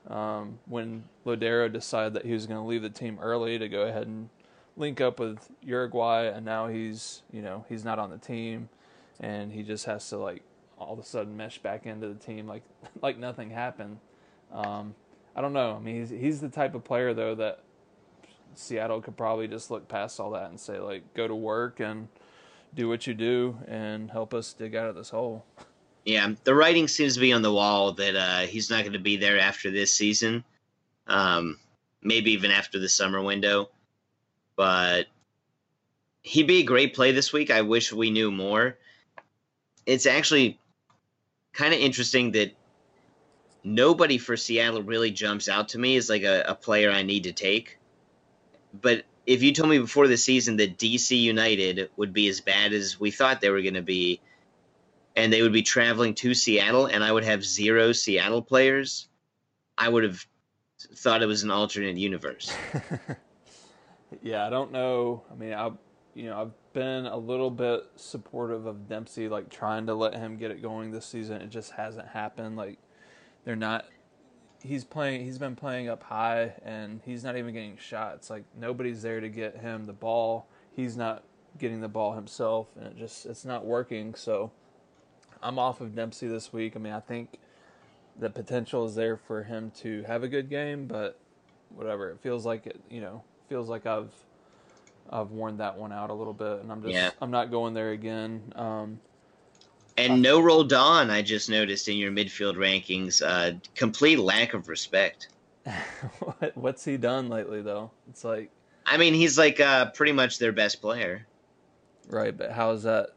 um, 0.09 0.59
when 0.65 1.03
Lodeiro 1.25 1.71
decided 1.71 2.13
that 2.13 2.25
he 2.25 2.33
was 2.33 2.45
going 2.45 2.59
to 2.59 2.65
leave 2.65 2.81
the 2.81 2.89
team 2.89 3.17
early 3.21 3.57
to 3.57 3.67
go 3.67 3.83
ahead 3.83 4.07
and 4.07 4.29
link 4.77 5.01
up 5.01 5.19
with 5.19 5.49
Uruguay, 5.61 6.27
and 6.27 6.45
now 6.45 6.67
he's 6.67 7.23
you 7.31 7.41
know 7.41 7.65
he's 7.67 7.83
not 7.83 7.99
on 7.99 8.09
the 8.09 8.17
team, 8.17 8.69
and 9.19 9.51
he 9.51 9.63
just 9.63 9.85
has 9.85 10.07
to 10.09 10.17
like 10.17 10.43
all 10.77 10.93
of 10.93 10.99
a 10.99 11.03
sudden 11.03 11.35
mesh 11.35 11.57
back 11.59 11.85
into 11.85 12.07
the 12.07 12.15
team 12.15 12.47
like 12.47 12.63
like 13.01 13.17
nothing 13.17 13.49
happened. 13.49 13.97
Um, 14.51 14.95
I 15.35 15.41
don't 15.41 15.53
know. 15.53 15.75
I 15.75 15.79
mean, 15.79 15.95
he's 15.99 16.09
he's 16.09 16.41
the 16.41 16.49
type 16.49 16.75
of 16.75 16.83
player 16.83 17.13
though 17.13 17.35
that 17.35 17.59
Seattle 18.55 19.01
could 19.01 19.17
probably 19.17 19.47
just 19.47 19.69
look 19.69 19.87
past 19.87 20.19
all 20.19 20.31
that 20.31 20.49
and 20.49 20.59
say 20.59 20.79
like 20.79 21.13
go 21.13 21.27
to 21.27 21.35
work 21.35 21.79
and 21.79 22.07
do 22.73 22.87
what 22.87 23.07
you 23.07 23.13
do 23.13 23.57
and 23.67 24.11
help 24.11 24.33
us 24.33 24.53
dig 24.53 24.75
out 24.75 24.89
of 24.89 24.95
this 24.95 25.09
hole. 25.09 25.45
Yeah, 26.05 26.33
the 26.43 26.55
writing 26.55 26.87
seems 26.87 27.15
to 27.15 27.19
be 27.19 27.33
on 27.33 27.41
the 27.41 27.51
wall 27.51 27.91
that 27.93 28.15
uh, 28.15 28.39
he's 28.41 28.69
not 28.69 28.81
going 28.81 28.93
to 28.93 28.99
be 28.99 29.17
there 29.17 29.39
after 29.39 29.69
this 29.69 29.93
season. 29.93 30.43
Um, 31.05 31.59
maybe 32.01 32.31
even 32.31 32.51
after 32.51 32.79
the 32.79 32.89
summer 32.89 33.21
window. 33.21 33.69
But 34.57 35.07
he'd 36.23 36.47
be 36.47 36.59
a 36.59 36.63
great 36.63 36.93
play 36.93 37.13
this 37.13 37.31
week. 37.31 37.49
I 37.49 37.61
wish 37.61 37.93
we 37.93 38.11
knew 38.11 38.29
more. 38.31 38.77
It's 39.85 40.05
actually 40.05 40.59
kind 41.53 41.73
of 41.73 41.79
interesting 41.79 42.31
that 42.31 42.53
nobody 43.63 44.17
for 44.17 44.35
Seattle 44.35 44.83
really 44.83 45.11
jumps 45.11 45.47
out 45.47 45.69
to 45.69 45.79
me 45.79 45.95
as 45.95 46.09
like 46.09 46.23
a, 46.23 46.43
a 46.47 46.55
player 46.55 46.91
I 46.91 47.03
need 47.03 47.23
to 47.23 47.31
take. 47.31 47.77
But 48.81 49.05
if 49.25 49.43
you 49.43 49.53
told 49.53 49.69
me 49.69 49.79
before 49.79 50.07
the 50.07 50.17
season 50.17 50.57
that 50.57 50.77
DC 50.77 51.19
United 51.19 51.89
would 51.95 52.13
be 52.13 52.27
as 52.27 52.41
bad 52.41 52.73
as 52.73 52.99
we 52.99 53.11
thought 53.11 53.41
they 53.41 53.49
were 53.49 53.61
going 53.61 53.73
to 53.75 53.81
be, 53.81 54.19
and 55.15 55.31
they 55.31 55.41
would 55.41 55.53
be 55.53 55.63
traveling 55.63 56.13
to 56.15 56.33
Seattle, 56.33 56.85
and 56.85 57.03
I 57.03 57.11
would 57.11 57.23
have 57.23 57.43
zero 57.43 57.91
Seattle 57.91 58.41
players, 58.41 59.07
I 59.77 59.89
would 59.89 60.03
have 60.03 60.25
thought 60.95 61.23
it 61.23 61.27
was 61.27 61.43
an 61.43 61.51
alternate 61.51 61.97
universe. 61.97 62.53
Yeah, 64.21 64.45
I 64.45 64.49
don't 64.49 64.71
know. 64.71 65.23
I 65.31 65.35
mean, 65.35 65.53
I, 65.53 65.71
you 66.13 66.25
know, 66.25 66.41
I've 66.41 66.73
been 66.73 67.05
a 67.05 67.17
little 67.17 67.51
bit 67.51 67.83
supportive 67.95 68.65
of 68.65 68.87
Dempsey, 68.87 69.27
like 69.29 69.49
trying 69.49 69.85
to 69.87 69.93
let 69.93 70.13
him 70.13 70.37
get 70.37 70.51
it 70.51 70.61
going 70.61 70.91
this 70.91 71.05
season. 71.05 71.41
It 71.41 71.49
just 71.49 71.71
hasn't 71.71 72.07
happened. 72.07 72.55
Like, 72.55 72.79
they're 73.45 73.55
not. 73.55 73.85
He's 74.63 74.83
playing. 74.83 75.23
He's 75.23 75.37
been 75.37 75.55
playing 75.55 75.89
up 75.89 76.03
high, 76.03 76.53
and 76.63 77.01
he's 77.05 77.23
not 77.23 77.37
even 77.37 77.53
getting 77.53 77.77
shots. 77.77 78.29
Like 78.29 78.43
nobody's 78.55 79.01
there 79.01 79.19
to 79.19 79.29
get 79.29 79.57
him 79.57 79.85
the 79.85 79.93
ball. 79.93 80.47
He's 80.75 80.97
not 80.97 81.23
getting 81.57 81.81
the 81.81 81.87
ball 81.87 82.13
himself, 82.13 82.67
and 82.75 82.87
it 82.87 82.97
just 82.97 83.25
it's 83.25 83.45
not 83.45 83.65
working. 83.65 84.15
So, 84.15 84.51
I'm 85.41 85.59
off 85.59 85.81
of 85.81 85.95
Dempsey 85.95 86.27
this 86.27 86.51
week. 86.51 86.75
I 86.75 86.79
mean, 86.79 86.93
I 86.93 86.99
think 86.99 87.39
the 88.19 88.29
potential 88.29 88.85
is 88.85 88.95
there 88.95 89.17
for 89.17 89.43
him 89.43 89.71
to 89.81 90.03
have 90.03 90.23
a 90.23 90.27
good 90.27 90.49
game, 90.49 90.87
but 90.87 91.19
whatever. 91.69 92.09
It 92.09 92.19
feels 92.21 92.45
like 92.45 92.65
it. 92.65 92.81
You 92.89 93.01
know, 93.01 93.23
feels 93.47 93.69
like 93.69 93.85
I've 93.85 94.11
I've 95.09 95.31
worn 95.31 95.57
that 95.57 95.77
one 95.77 95.91
out 95.91 96.09
a 96.09 96.13
little 96.13 96.33
bit, 96.33 96.61
and 96.61 96.71
I'm 96.71 96.81
just 96.81 96.93
Yeah. 96.93 97.11
I'm 97.21 97.31
not 97.31 97.51
going 97.51 97.73
there 97.73 97.91
again. 97.91 98.53
Um, 98.55 98.99
And 99.97 100.21
no 100.21 100.39
Roldan, 100.39 101.09
I 101.09 101.21
just 101.21 101.49
noticed 101.49 101.87
in 101.87 101.97
your 101.97 102.11
midfield 102.11 102.55
rankings, 102.55 103.21
uh, 103.25 103.57
complete 103.75 104.19
lack 104.19 104.53
of 104.53 104.67
respect. 104.67 105.29
what, 106.19 106.55
what's 106.55 106.85
he 106.85 106.97
done 106.97 107.29
lately 107.29 107.61
though? 107.61 107.91
It's 108.09 108.23
like 108.23 108.51
I 108.85 108.97
mean, 108.97 109.13
he's 109.13 109.37
like 109.37 109.59
uh, 109.59 109.91
pretty 109.91 110.13
much 110.13 110.39
their 110.39 110.53
best 110.53 110.81
player. 110.81 111.27
right, 112.07 112.35
but 112.35 112.51
how 112.51 112.71
is 112.71 112.83
that 112.83 113.09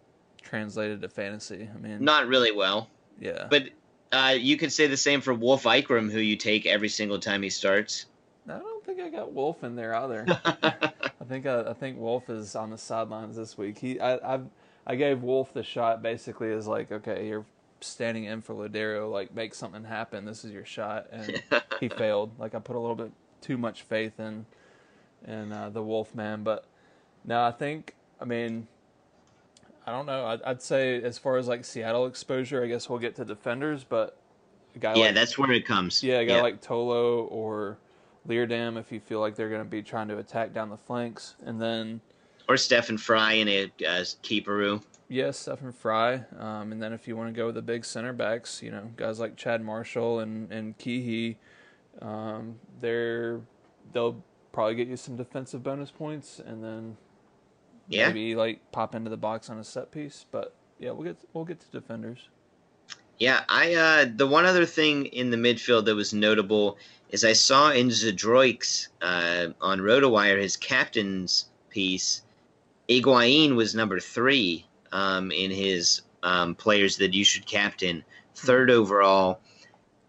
translated 0.43 1.01
to 1.03 1.09
fantasy? 1.09 1.69
I 1.73 1.79
mean, 1.79 2.03
Not 2.03 2.27
really 2.27 2.51
well, 2.51 2.89
yeah, 3.21 3.47
but 3.49 3.65
uh, 4.11 4.35
you 4.37 4.57
could 4.57 4.73
say 4.73 4.89
the 4.89 4.97
same 4.97 5.21
for 5.21 5.33
Wolf 5.33 5.65
Ikram, 5.65 6.11
who 6.11 6.19
you 6.19 6.37
take 6.37 6.67
every 6.67 6.89
single 6.89 7.21
time 7.21 7.43
he 7.43 7.51
starts. 7.51 8.07
I 8.91 8.95
think 8.95 9.07
I 9.07 9.17
got 9.17 9.33
Wolf 9.33 9.63
in 9.63 9.77
there 9.77 9.95
either. 9.95 10.25
I 10.45 11.25
think 11.29 11.47
I, 11.47 11.71
I 11.71 11.73
think 11.75 11.99
Wolf 11.99 12.29
is 12.29 12.57
on 12.57 12.71
the 12.71 12.79
sidelines 12.79 13.37
this 13.37 13.57
week. 13.57 13.79
He 13.79 14.01
I 14.01 14.35
I've, 14.35 14.47
I 14.87 14.97
gave 14.97 15.23
Wolf 15.23 15.53
the 15.53 15.63
shot 15.63 16.03
basically 16.03 16.53
as 16.53 16.67
like 16.67 16.91
okay 16.91 17.29
you're 17.29 17.45
standing 17.81 18.25
in 18.25 18.43
for 18.43 18.55
Lodeiro 18.55 19.11
like 19.11 19.35
make 19.35 19.55
something 19.55 19.85
happen 19.85 20.27
this 20.27 20.45
is 20.45 20.53
your 20.53 20.67
shot 20.67 21.07
and 21.13 21.43
he 21.79 21.89
failed 21.97 22.39
like 22.39 22.55
I 22.55 22.59
put 22.59 22.77
a 22.77 22.79
little 22.79 22.97
bit 22.97 23.11
too 23.41 23.57
much 23.57 23.83
faith 23.83 24.19
in 24.19 24.45
in 25.27 25.53
uh, 25.53 25.71
the 25.71 25.83
Wolf 25.83 26.15
man 26.15 26.43
but 26.43 26.67
no 27.25 27.43
I 27.43 27.53
think 27.53 27.95
I 28.21 28.25
mean 28.25 28.67
I 29.87 29.93
don't 29.93 30.07
know. 30.07 30.27
I'd, 30.27 30.43
I'd 30.43 30.63
say 30.63 31.03
as 31.03 31.17
far 31.17 31.39
as 31.39 31.49
like 31.49 31.65
Seattle 31.65 32.07
exposure, 32.07 32.63
I 32.63 32.67
guess 32.67 32.89
we'll 32.89 32.99
get 32.99 33.17
to 33.17 33.25
defenders, 33.25 33.83
but 33.83 34.19
guy 34.79 34.95
yeah, 34.95 35.07
like, 35.07 35.15
that's 35.15 35.39
where 35.39 35.51
it 35.53 35.67
comes. 35.67 36.03
Yeah, 36.03 36.19
a 36.19 36.27
guy 36.27 36.37
yeah. 36.37 36.43
like 36.43 36.61
Tolo 36.61 37.27
or 37.31 37.79
Leerdam, 38.31 38.79
if 38.79 38.93
you 38.93 39.01
feel 39.01 39.21
like 39.21 39.35
they're 39.35 39.49
going 39.49 39.65
to 39.65 39.69
be 39.69 39.83
trying 39.83 40.09
to 40.09 40.19
attack 40.19 40.55
down 40.55 40.71
the 40.71 40.77
flanks, 40.77 41.35
and 41.45 41.61
then 41.61 42.01
or 42.49 42.57
Stefan 42.57 42.97
Frei 42.97 43.41
and 43.41 43.51
a 43.51 43.65
uh, 43.65 44.05
Keeperoo. 44.23 44.83
Yes, 45.09 45.39
Stefan 45.39 45.73
Frei, 45.73 46.23
um, 46.39 46.71
and 46.73 46.81
then 46.81 46.93
if 46.93 47.09
you 47.09 47.17
want 47.17 47.35
to 47.35 47.37
go 47.37 47.47
with 47.47 47.57
the 47.57 47.63
big 47.63 47.85
center 47.85 48.13
backs, 48.13 48.63
you 48.63 48.71
know, 48.71 48.91
guys 48.97 49.19
like 49.19 49.37
Chad 49.37 49.61
Marshall 49.61 50.21
and 50.21 50.51
and 50.53 50.79
Keehee, 50.79 51.37
um, 52.01 52.57
they're 52.81 53.41
they'll 53.93 54.23
probably 54.53 54.77
get 54.77 54.89
you 54.89 54.97
some 54.97 55.17
defensive 55.17 55.63
bonus 55.63 55.91
points, 55.91 56.41
and 56.45 56.63
then 56.63 56.97
yeah. 57.89 58.09
maybe 58.09 58.37
like 58.37 58.61
pop 58.73 58.95
into 58.95 59.11
the 59.11 59.17
box 59.17 59.51
on 59.51 59.59
a 59.59 59.65
set 59.65 59.91
piece. 59.91 60.27
But 60.31 60.55
yeah, 60.79 60.93
we'll 60.93 61.05
get 61.05 61.19
we'll 61.33 61.45
get 61.45 61.61
to 61.61 61.71
defenders. 61.71 62.29
Yeah, 63.21 63.45
I 63.49 63.75
uh, 63.75 64.07
the 64.17 64.27
one 64.27 64.47
other 64.47 64.65
thing 64.65 65.07
in 65.07 65.31
the 65.31 65.37
midfield 65.37 65.85
that 65.85 65.95
was 65.95 66.15
notable 66.15 66.79
is 67.11 67.23
I 67.23 67.35
saw 67.35 67.71
in 67.71 67.89
Zadroik's 67.89 68.89
uh, 69.03 69.49
on 69.61 69.81
RotoWire 69.81 70.41
his 70.41 70.57
captain's 70.57 71.45
piece, 71.69 72.23
Higuain 72.89 73.55
was 73.57 73.75
number 73.75 74.01
three 74.01 74.67
um, 74.91 75.31
in 75.31 75.51
his 75.51 76.03
um, 76.23 76.55
players 76.55 76.97
that 76.97 77.13
you 77.13 77.25
should 77.25 77.47
captain, 77.47 78.05
third 78.35 78.71
overall. 78.71 79.41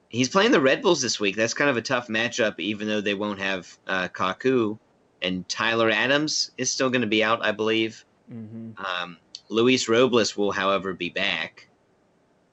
He's 0.09 0.29
playing 0.29 0.51
the 0.51 0.61
Red 0.61 0.81
Bulls 0.81 1.01
this 1.01 1.19
week. 1.19 1.35
That's 1.35 1.53
kind 1.53 1.69
of 1.69 1.77
a 1.77 1.81
tough 1.81 2.07
matchup, 2.07 2.59
even 2.59 2.87
though 2.87 3.01
they 3.01 3.13
won't 3.13 3.39
have 3.39 3.77
uh, 3.87 4.07
Kaku 4.07 4.77
and 5.21 5.47
Tyler 5.47 5.89
Adams 5.89 6.51
is 6.57 6.71
still 6.71 6.89
going 6.89 7.01
to 7.01 7.07
be 7.07 7.23
out, 7.23 7.45
I 7.45 7.51
believe. 7.51 8.05
Mm-hmm. 8.31 8.83
Um, 8.83 9.17
Luis 9.49 9.87
Robles 9.87 10.35
will, 10.35 10.51
however, 10.51 10.93
be 10.93 11.09
back. 11.09 11.67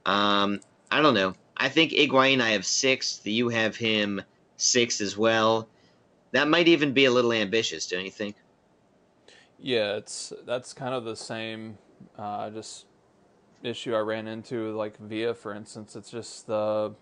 Um, 0.09 0.59
I 0.89 1.03
don't 1.03 1.13
know. 1.13 1.35
I 1.55 1.69
think 1.69 1.91
Higuain 1.91 2.41
I 2.41 2.51
have 2.51 2.65
sixth. 2.65 3.27
You 3.27 3.49
have 3.49 3.75
him 3.75 4.21
sixth 4.57 5.01
as 5.01 5.15
well. 5.15 5.67
That 6.31 6.47
might 6.47 6.67
even 6.67 6.93
be 6.93 7.05
a 7.05 7.11
little 7.11 7.31
ambitious, 7.31 7.87
don't 7.87 8.03
you 8.03 8.11
think? 8.11 8.35
Yeah, 9.59 9.97
it's 9.97 10.33
that's 10.47 10.73
kind 10.73 10.95
of 10.95 11.03
the 11.03 11.15
same 11.15 11.77
uh, 12.17 12.49
just 12.49 12.85
issue 13.61 13.93
I 13.93 13.99
ran 13.99 14.27
into 14.27 14.75
like 14.75 14.97
Villa, 14.97 15.35
for 15.35 15.53
instance. 15.53 15.95
It's 15.95 16.09
just 16.09 16.47
the 16.47 16.95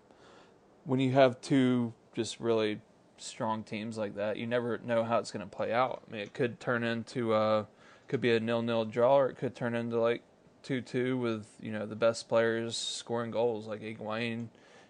when 0.84 1.00
you 1.00 1.14
have 1.14 1.40
two 1.40 1.94
just 2.14 2.42
really 2.42 2.82
strong 3.18 3.64
teams 3.64 3.98
like 3.98 4.16
that, 4.16 4.36
you 4.36 4.48
never 4.48 4.80
know 4.80 5.06
how 5.06 5.20
it's 5.20 5.32
going 5.32 5.48
to 5.48 5.56
play 5.56 5.72
out. 5.72 6.04
I 6.08 6.12
mean, 6.12 6.22
it 6.22 6.34
could 6.34 6.60
turn 6.60 6.84
into 6.84 7.34
a 7.34 7.68
could 8.10 8.20
be 8.20 8.36
a 8.36 8.40
nil 8.42 8.62
nil 8.62 8.84
draw, 8.84 9.18
or 9.18 9.30
it 9.30 9.38
could 9.38 9.56
turn 9.56 9.76
into 9.76 9.98
like 9.98 10.24
two 10.68 10.82
two 10.82 11.18
with 11.18 11.48
you 11.62 11.72
know 11.72 11.86
the 11.86 11.96
best 11.96 12.28
players 12.28 12.76
scoring 12.76 13.32
goals. 13.32 13.68
Like 13.68 13.82
Higuain 13.82 14.50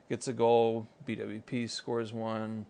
gets 0.09 0.27
a 0.27 0.33
goal, 0.33 0.87
BWP 1.07 1.69
scores 1.69 2.11
one, 2.11 2.65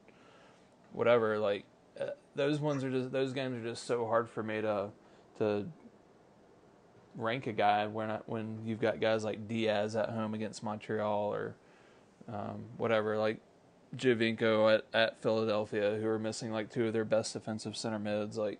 whatever. 0.91 1.39
Like 1.39 1.63
uh, 1.99 2.07
those 2.35 2.59
ones 2.59 2.83
are 2.83 2.91
just 2.91 3.11
those 3.13 3.31
games 3.31 3.63
are 3.63 3.69
just 3.69 3.85
so 3.85 4.05
hard 4.05 4.29
for 4.29 4.43
me 4.43 4.61
to 4.61 4.89
to 5.37 5.65
rank 7.15 7.47
a 7.47 7.53
guy 7.53 7.87
when 7.87 8.11
I, 8.11 8.19
when 8.25 8.59
you've 8.65 8.81
got 8.81 8.99
guys 8.99 9.23
like 9.23 9.47
Diaz 9.47 9.95
at 9.95 10.09
home 10.09 10.33
against 10.33 10.61
Montreal 10.61 11.33
or 11.33 11.55
um, 12.27 12.65
whatever 12.75 13.17
like 13.17 13.39
Giovinco 13.95 14.75
at, 14.75 14.85
at 14.93 15.21
Philadelphia 15.21 15.97
who 15.99 16.07
are 16.07 16.19
missing 16.19 16.51
like 16.51 16.69
two 16.69 16.87
of 16.87 16.93
their 16.93 17.05
best 17.05 17.33
defensive 17.33 17.77
center 17.77 17.99
mids 17.99 18.37
like 18.37 18.59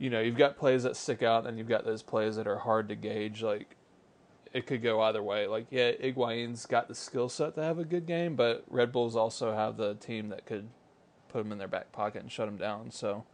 you 0.00 0.10
know 0.10 0.20
you've 0.20 0.36
got 0.36 0.56
plays 0.56 0.82
that 0.82 0.96
stick 0.96 1.22
out 1.22 1.46
and 1.46 1.56
you've 1.56 1.68
got 1.68 1.84
those 1.84 2.02
plays 2.02 2.34
that 2.34 2.48
are 2.48 2.58
hard 2.58 2.88
to 2.88 2.96
gauge 2.96 3.42
like 3.42 3.76
it 4.52 4.66
could 4.66 4.82
go 4.82 5.00
either 5.02 5.22
way 5.22 5.46
like 5.46 5.66
yeah 5.70 5.92
Higuain's 5.92 6.66
got 6.66 6.88
the 6.88 6.94
skill 6.96 7.28
set 7.28 7.54
to 7.54 7.62
have 7.62 7.78
a 7.78 7.84
good 7.84 8.06
game 8.06 8.34
but 8.34 8.64
Red 8.68 8.90
Bulls 8.90 9.14
also 9.14 9.54
have 9.54 9.76
the 9.76 9.94
team 9.94 10.30
that 10.30 10.44
could 10.44 10.68
put 11.28 11.38
them 11.44 11.52
in 11.52 11.58
their 11.58 11.68
back 11.68 11.92
pocket 11.92 12.22
and 12.22 12.32
shut 12.32 12.46
them 12.46 12.56
down 12.56 12.90
so 12.90 13.24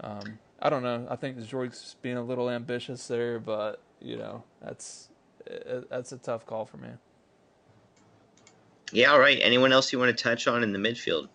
um, 0.00 0.38
I 0.60 0.70
don't 0.70 0.82
know. 0.82 1.06
I 1.10 1.16
think 1.16 1.38
Zorg's 1.38 1.96
being 2.02 2.16
a 2.16 2.22
little 2.22 2.50
ambitious 2.50 3.06
there, 3.06 3.38
but 3.38 3.80
you 4.00 4.16
know 4.16 4.44
that's 4.62 5.08
that's 5.90 6.12
a 6.12 6.18
tough 6.18 6.46
call 6.46 6.64
for 6.64 6.78
me. 6.78 6.88
Yeah. 8.92 9.12
All 9.12 9.20
right. 9.20 9.38
Anyone 9.40 9.72
else 9.72 9.92
you 9.92 9.98
want 9.98 10.16
to 10.16 10.22
touch 10.22 10.46
on 10.46 10.62
in 10.62 10.72
the 10.72 10.78
midfield? 10.78 11.28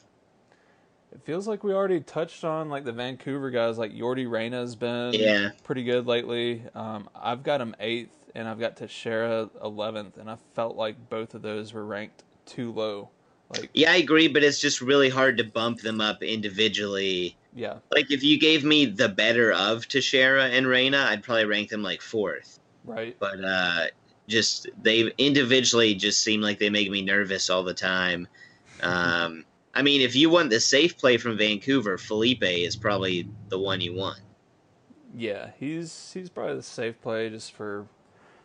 It 1.12 1.22
feels 1.24 1.48
like 1.48 1.64
we 1.64 1.74
already 1.74 2.02
touched 2.02 2.44
on 2.44 2.70
like 2.70 2.86
the 2.86 2.92
Vancouver 2.92 3.50
guys. 3.50 3.78
Like 3.78 3.92
Yordy 3.92 4.30
Reyna 4.30 4.58
has 4.58 4.76
been 4.76 5.14
yeah. 5.14 5.52
pretty 5.64 5.84
good 5.84 6.06
lately. 6.06 6.64
Um, 6.76 7.10
I've 7.16 7.44
got 7.44 7.62
him 7.62 7.76
eighth, 7.80 8.16
and 8.36 8.48
I've 8.48 8.60
got 8.60 8.78
Teixeira 8.78 9.50
eleventh, 9.64 10.18
and 10.18 10.30
I 10.30 10.38
felt 10.54 10.76
like 10.76 11.10
both 11.10 11.34
of 11.34 11.42
those 11.42 11.74
were 11.74 11.86
ranked 11.86 12.24
too 12.46 12.72
low. 12.72 13.10
Like, 13.50 13.70
yeah, 13.74 13.92
I 13.92 13.96
agree, 13.96 14.28
but 14.28 14.44
it's 14.44 14.60
just 14.60 14.80
really 14.80 15.10
hard 15.10 15.38
to 15.38 15.44
bump 15.44 15.82
them 15.82 16.00
up 16.00 16.22
individually 16.22 17.36
yeah. 17.54 17.78
Like 17.92 18.12
if 18.12 18.24
you 18.24 18.40
gave 18.40 18.64
me 18.64 18.86
the 18.86 19.10
better 19.10 19.52
of 19.52 19.88
Teixeira 19.88 20.46
and 20.46 20.68
Reyna, 20.68 21.08
I'd 21.10 21.24
probably 21.24 21.46
rank 21.46 21.70
them 21.70 21.84
like 21.84 22.02
fourth. 22.02 22.60
Right. 22.84 23.18
But 23.20 23.44
uh 23.44 23.88
just 24.28 24.70
they 24.82 25.12
individually 25.18 25.96
just 25.96 26.24
seem 26.24 26.42
like 26.42 26.60
they 26.60 26.70
make 26.70 26.92
me 26.92 27.02
nervous 27.02 27.50
all 27.50 27.64
the 27.64 27.74
time. 27.74 28.28
Um 28.82 29.46
I 29.80 29.82
mean, 29.82 30.02
if 30.02 30.14
you 30.14 30.30
want 30.30 30.50
the 30.50 30.60
safe 30.60 30.98
play 30.98 31.16
from 31.16 31.38
Vancouver, 31.38 31.98
Felipe 31.98 32.44
is 32.44 32.76
probably 32.76 33.30
the 33.48 33.58
one 33.58 33.80
you 33.80 33.96
want. 33.96 34.20
Yeah, 35.16 35.52
he's 35.58 36.12
he's 36.14 36.30
probably 36.30 36.58
the 36.58 36.64
safe 36.64 37.02
play 37.02 37.30
just 37.30 37.54
for 37.54 37.88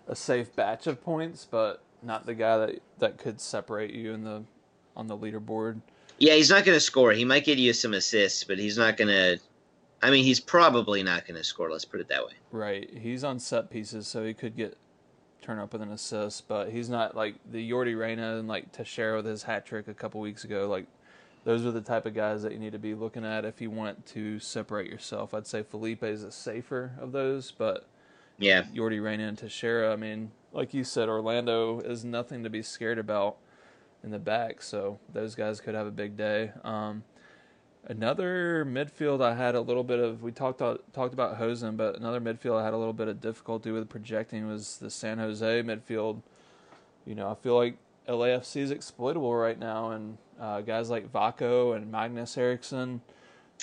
a 0.07 0.15
safe 0.15 0.55
batch 0.55 0.87
of 0.87 1.03
points, 1.03 1.45
but 1.45 1.83
not 2.05 2.25
the 2.25 2.35
guy 2.35 2.59
that 2.59 2.83
that 3.01 3.19
could 3.19 3.41
separate 3.41 3.93
you 3.93 4.13
in 4.13 4.23
the 4.23 4.45
on 4.97 5.09
the 5.09 5.17
leaderboard. 5.17 5.81
Yeah, 6.19 6.35
he's 6.35 6.51
not 6.51 6.65
going 6.65 6.77
to 6.77 6.81
score. 6.81 7.11
He 7.11 7.25
might 7.25 7.45
get 7.45 7.59
you 7.59 7.73
some 7.73 7.95
assists, 7.95 8.45
but 8.45 8.57
he's 8.57 8.79
not 8.79 8.97
going 8.97 9.09
to. 9.09 9.41
I 10.01 10.13
mean, 10.13 10.23
he's 10.23 10.39
probably 10.39 11.03
not 11.03 11.27
going 11.27 11.37
to 11.37 11.43
score. 11.43 11.69
Let's 11.69 11.85
put 11.85 11.99
it 11.99 12.07
that 12.11 12.25
way. 12.25 12.35
Right. 12.53 12.89
He's 12.97 13.25
on 13.25 13.41
set 13.41 13.71
pieces, 13.71 14.07
so 14.07 14.25
he 14.25 14.35
could 14.35 14.55
get 14.55 14.79
turn 15.43 15.59
up 15.59 15.73
with 15.73 15.83
an 15.83 15.91
assist, 15.91 16.47
but 16.47 16.71
he's 16.71 16.89
not 16.89 17.17
like 17.17 17.35
the 17.51 17.69
Yordy 17.69 17.99
Reyna 17.99 18.39
and 18.39 18.47
like 18.47 18.71
Teixeira 18.71 19.17
with 19.17 19.27
his 19.27 19.43
hat 19.43 19.67
trick 19.67 19.89
a 19.89 19.95
couple 19.95 20.21
weeks 20.21 20.45
ago. 20.45 20.69
Like 20.69 20.87
those 21.45 21.65
are 21.67 21.71
the 21.71 21.81
type 21.81 22.07
of 22.07 22.15
guys 22.15 22.43
that 22.43 22.53
you 22.53 22.59
need 22.59 22.73
to 22.73 22.79
be 22.79 22.95
looking 22.95 23.25
at 23.25 23.45
if 23.45 23.61
you 23.61 23.71
want 23.71 24.07
to 24.07 24.39
separate 24.39 24.91
yourself. 24.91 25.35
I'd 25.35 25.47
say 25.47 25.63
Felipe 25.63 26.03
is 26.03 26.23
a 26.23 26.33
safer 26.33 26.93
of 26.99 27.13
those, 27.13 27.51
but 27.51 27.87
yeah, 28.39 28.65
Yordy 28.75 29.03
Reyna 29.03 29.29
and 29.29 29.39
Teixeira. 29.39 29.93
I 29.93 29.97
mean, 29.97 30.33
like 30.53 30.75
you 30.75 30.85
said, 30.85 31.09
Orlando 31.09 31.81
is 31.81 32.05
nothing 32.05 32.43
to 32.45 32.51
be 32.51 32.63
scared 32.63 32.99
about 32.99 33.37
in 34.03 34.11
the 34.11 34.19
back. 34.19 34.63
So 34.63 34.99
those 35.13 35.35
guys 35.35 35.61
could 35.61 35.75
have 35.75 35.87
a 35.87 35.93
big 35.93 36.17
day. 36.17 36.53
Um, 36.63 37.05
another 37.87 38.65
midfield 38.65 39.23
I 39.23 39.35
had 39.35 39.55
a 39.55 39.61
little 39.61 39.85
bit 39.85 39.99
of 39.99 40.23
we 40.23 40.33
talked 40.33 40.59
talked 40.59 41.15
about 41.15 41.39
Hoesen, 41.39 41.77
but 41.77 41.97
another 41.97 42.21
midfield 42.21 42.61
I 42.61 42.65
had 42.65 42.75
a 42.75 42.79
little 42.79 42.93
bit 42.93 43.09
of 43.09 43.21
difficulty 43.21 43.71
with 43.71 43.89
projecting 43.89 44.47
was 44.47 44.79
the 44.79 44.91
San 44.91 45.19
Jose 45.19 45.63
midfield. 45.63 46.23
You 47.05 47.15
know, 47.15 47.31
I 47.31 47.35
feel 47.35 47.57
like 47.57 47.77
LAFC 48.09 48.63
is 48.63 48.71
exploitable 48.71 49.35
right 49.35 49.59
now, 49.59 49.91
and 49.91 50.19
uh, 50.41 50.61
guys 50.61 50.91
like 50.91 51.13
Vako 51.13 51.77
and 51.77 51.91
Magnus 51.91 52.37
Eriksson, 52.37 53.01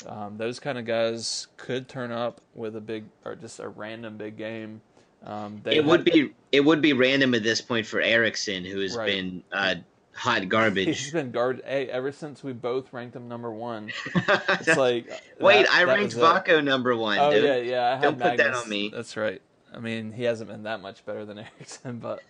um, 0.05 0.37
those 0.37 0.59
kind 0.59 0.77
of 0.77 0.85
guys 0.85 1.47
could 1.57 1.87
turn 1.87 2.11
up 2.11 2.41
with 2.55 2.75
a 2.75 2.81
big 2.81 3.05
or 3.25 3.35
just 3.35 3.59
a 3.59 3.67
random 3.67 4.17
big 4.17 4.37
game. 4.37 4.81
Um, 5.23 5.61
it 5.65 5.85
would 5.85 6.03
be 6.03 6.33
it 6.51 6.61
would 6.61 6.81
be 6.81 6.93
random 6.93 7.35
at 7.35 7.43
this 7.43 7.61
point 7.61 7.85
for 7.85 8.01
Eriksson, 8.01 8.65
who 8.65 8.79
has 8.79 8.95
right. 8.95 9.05
been 9.05 9.43
uh, 9.51 9.75
hot 10.13 10.49
garbage. 10.49 10.87
He's 10.87 11.11
been 11.11 11.31
guard 11.31 11.61
hey, 11.65 11.87
ever 11.89 12.11
since 12.11 12.43
we 12.43 12.53
both 12.53 12.91
ranked 12.93 13.15
him 13.15 13.27
number 13.27 13.51
one. 13.51 13.91
It's 14.49 14.77
like 14.77 15.07
wait, 15.39 15.65
that, 15.67 15.71
I 15.71 15.85
that 15.85 15.97
ranked 15.97 16.15
Vako 16.15 16.63
number 16.63 16.95
one. 16.95 17.19
Oh 17.19 17.31
dude. 17.31 17.43
yeah, 17.43 17.57
yeah. 17.57 18.01
Don't 18.01 18.17
Magnus. 18.17 18.31
put 18.31 18.37
that 18.37 18.53
on 18.55 18.69
me. 18.69 18.91
That's 18.93 19.15
right. 19.15 19.41
I 19.73 19.79
mean, 19.79 20.11
he 20.11 20.23
hasn't 20.23 20.49
been 20.49 20.63
that 20.63 20.81
much 20.81 21.05
better 21.05 21.25
than 21.25 21.39
Eriksson, 21.59 21.99
but 21.99 22.21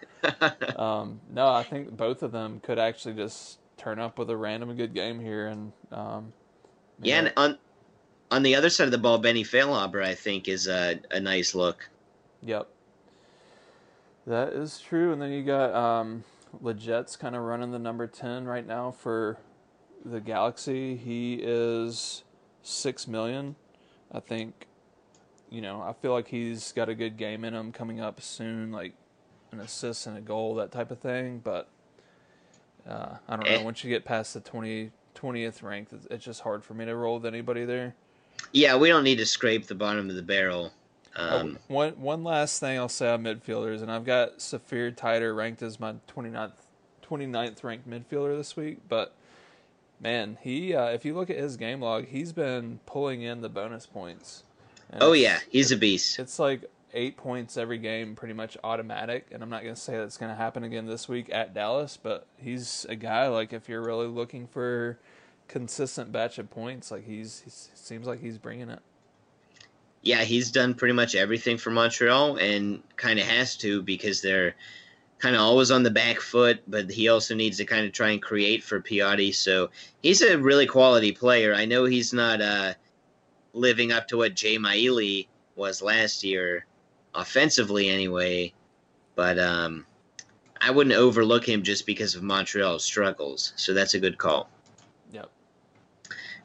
um, 0.80 1.22
no, 1.34 1.48
I 1.48 1.64
think 1.64 1.96
both 1.96 2.24
of 2.24 2.32
them 2.32 2.60
could 2.62 2.78
actually 2.78 3.16
just 3.16 3.58
turn 3.82 4.00
up 4.00 4.20
with 4.20 4.30
a 4.30 4.38
random 4.38 4.76
good 4.76 4.94
game 4.94 5.20
here, 5.20 5.48
and 5.48 5.72
um, 5.92 6.34
yeah, 7.02 7.20
and 7.20 7.34
on 7.36 7.58
on 8.30 8.44
the 8.44 8.56
other 8.56 8.70
side 8.70 8.86
of 8.86 8.92
the 8.92 8.98
ball, 8.98 9.18
Benny 9.18 9.44
Feilhaber, 9.44 10.04
I 10.04 10.14
think, 10.14 10.48
is 10.48 10.68
a 10.68 11.00
a 11.10 11.20
nice 11.20 11.56
look. 11.56 11.90
Yep, 12.44 12.68
that 14.28 14.54
is 14.54 14.80
true. 14.80 15.12
And 15.12 15.22
then 15.22 15.32
you 15.32 15.44
got 15.44 15.74
um, 15.74 16.24
kind 17.20 17.36
of 17.36 17.42
running 17.42 17.72
the 17.72 17.80
number 17.80 18.08
10 18.08 18.46
right 18.46 18.66
now 18.66 18.92
for 18.92 19.38
the 20.06 20.20
Galaxy. 20.20 20.96
He 20.96 21.40
is 21.42 22.24
6 22.64 23.08
million. 23.08 23.56
I 24.12 24.20
think, 24.20 24.68
you 25.50 25.62
know, 25.62 25.82
I 25.82 25.94
feel 25.94 26.12
like 26.12 26.28
he's 26.28 26.72
got 26.72 26.90
a 26.90 26.96
good 26.96 27.18
game 27.18 27.44
in 27.46 27.54
him 27.54 27.72
coming 27.72 28.00
up 28.00 28.22
soon, 28.22 28.72
like 28.72 28.94
an 29.52 29.60
assist 29.60 30.08
and 30.08 30.18
a 30.18 30.22
goal, 30.22 30.56
that 30.56 30.72
type 30.72 30.92
of 30.92 31.00
thing. 31.00 31.40
But 31.44 31.70
uh, 32.88 33.16
I 33.28 33.36
don't 33.36 33.46
know. 33.46 33.52
Eh. 33.52 33.64
Once 33.64 33.84
you 33.84 33.90
get 33.90 34.06
past 34.06 34.34
the 34.34 34.40
20, 34.40 34.92
20th 35.16 35.64
rank, 35.64 35.90
it's 36.10 36.24
just 36.26 36.42
hard 36.42 36.64
for 36.64 36.74
me 36.74 36.86
to 36.86 36.96
roll 36.96 37.16
with 37.16 37.26
anybody 37.26 37.66
there. 37.66 37.96
Yeah, 38.52 38.76
we 38.76 38.90
don't 38.90 39.04
need 39.04 39.18
to 39.18 39.26
scrape 39.26 39.68
the 39.68 39.76
bottom 39.76 40.10
of 40.10 40.16
the 40.16 40.22
barrel. 40.22 40.74
Um, 41.16 41.58
oh, 41.70 41.74
one 41.74 41.92
one 42.00 42.24
last 42.24 42.60
thing 42.60 42.78
I'll 42.80 42.90
say 42.90 43.10
on 43.10 43.24
midfielders, 43.24 43.82
and 43.82 43.92
I've 43.92 44.06
got 44.06 44.42
Saphir 44.42 44.92
Taider 44.92 45.36
ranked 45.36 45.62
as 45.62 45.80
my 45.80 45.96
29th, 46.08 46.54
29th 47.06 47.64
ranked 47.64 47.90
midfielder 47.90 48.38
this 48.38 48.56
week, 48.56 48.80
but 48.88 49.14
man, 50.00 50.38
he 50.42 50.74
uh, 50.74 50.88
if 50.88 51.04
you 51.04 51.14
look 51.14 51.30
at 51.30 51.38
his 51.38 51.58
game 51.58 51.82
log, 51.82 52.08
he's 52.08 52.32
been 52.32 52.80
pulling 52.86 53.22
in 53.22 53.42
the 53.42 53.50
bonus 53.50 53.86
points. 53.86 54.44
oh 55.02 55.12
yeah, 55.12 55.40
he's 55.50 55.72
a 55.72 55.78
beast. 55.78 56.18
It's 56.18 56.40
like 56.40 56.64
eight 56.94 57.18
points 57.18 57.58
every 57.58 57.78
game, 57.78 58.16
pretty 58.16 58.34
much 58.34 58.58
automatic. 58.64 59.28
And 59.32 59.44
I'm 59.44 59.50
not 59.50 59.64
going 59.64 59.76
to 59.76 59.80
say 59.80 59.98
that's 59.98 60.18
going 60.18 60.32
to 60.32 60.36
happen 60.36 60.64
again 60.64 60.86
this 60.86 61.08
week 61.08 61.30
at 61.32 61.54
Dallas, 61.54 61.98
but 62.02 62.26
he's 62.38 62.86
a 62.90 62.96
guy 62.96 63.28
like 63.28 63.54
if 63.54 63.70
you're 63.70 63.84
really 63.84 64.08
looking 64.08 64.48
for 64.48 65.00
consistent 65.48 66.12
batch 66.12 66.38
of 66.38 66.50
points, 66.50 66.92
like 66.92 67.06
he's 67.06 67.42
he 67.44 67.52
seems 67.52 68.08
like 68.08 68.22
he's 68.22 68.38
bringing 68.38 68.70
it. 68.70 68.80
Yeah, 70.02 70.24
he's 70.24 70.52
done 70.52 70.74
pretty 70.74 70.94
much 70.94 71.14
everything 71.14 71.58
for 71.58 71.70
Montreal, 71.70 72.38
and 72.38 72.82
kind 72.96 73.20
of 73.20 73.26
has 73.26 73.56
to 73.58 73.84
because 73.84 74.22
they're 74.22 74.56
kind 75.20 75.36
of 75.36 75.42
always 75.42 75.70
on 75.70 75.84
the 75.84 75.92
back 75.92 76.20
foot. 76.20 76.62
But 76.68 76.90
he 76.90 77.10
also 77.10 77.36
needs 77.36 77.58
to 77.58 77.66
kind 77.66 77.86
of 77.86 77.92
try 77.92 78.10
and 78.10 78.22
create 78.22 78.64
for 78.64 78.82
Piatti. 78.82 79.36
So 79.36 79.70
he's 80.02 80.22
a 80.22 80.38
really 80.38 80.66
quality 80.66 81.12
player. 81.12 81.54
I 81.54 81.66
know 81.66 81.86
he's 81.86 82.14
not 82.14 82.42
uh, 82.42 82.74
living 83.54 83.92
up 83.92 84.08
to 84.08 84.18
what 84.18 84.36
Dzemaili 84.36 85.28
was 85.56 85.82
last 85.82 86.24
year 86.24 86.66
offensively 87.14 87.90
anyway. 87.90 88.54
But 89.16 89.38
um, 89.40 89.86
I 90.60 90.72
wouldn't 90.72 90.96
overlook 90.96 91.48
him 91.48 91.64
just 91.64 91.86
because 91.86 92.16
of 92.16 92.24
Montreal's 92.24 92.84
struggles. 92.84 93.54
So 93.56 93.74
that's 93.74 93.94
a 93.94 94.00
good 94.00 94.18
call. 94.18 94.50
Yep. 95.12 95.30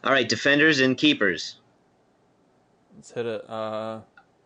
All 0.05 0.13
right, 0.13 0.29
defenders 0.29 0.81
and 0.81 0.97
keepers. 0.97 1.57
Let's 2.97 3.11
hit 3.11 3.27
it. 3.27 3.49
Uh... 3.49 4.01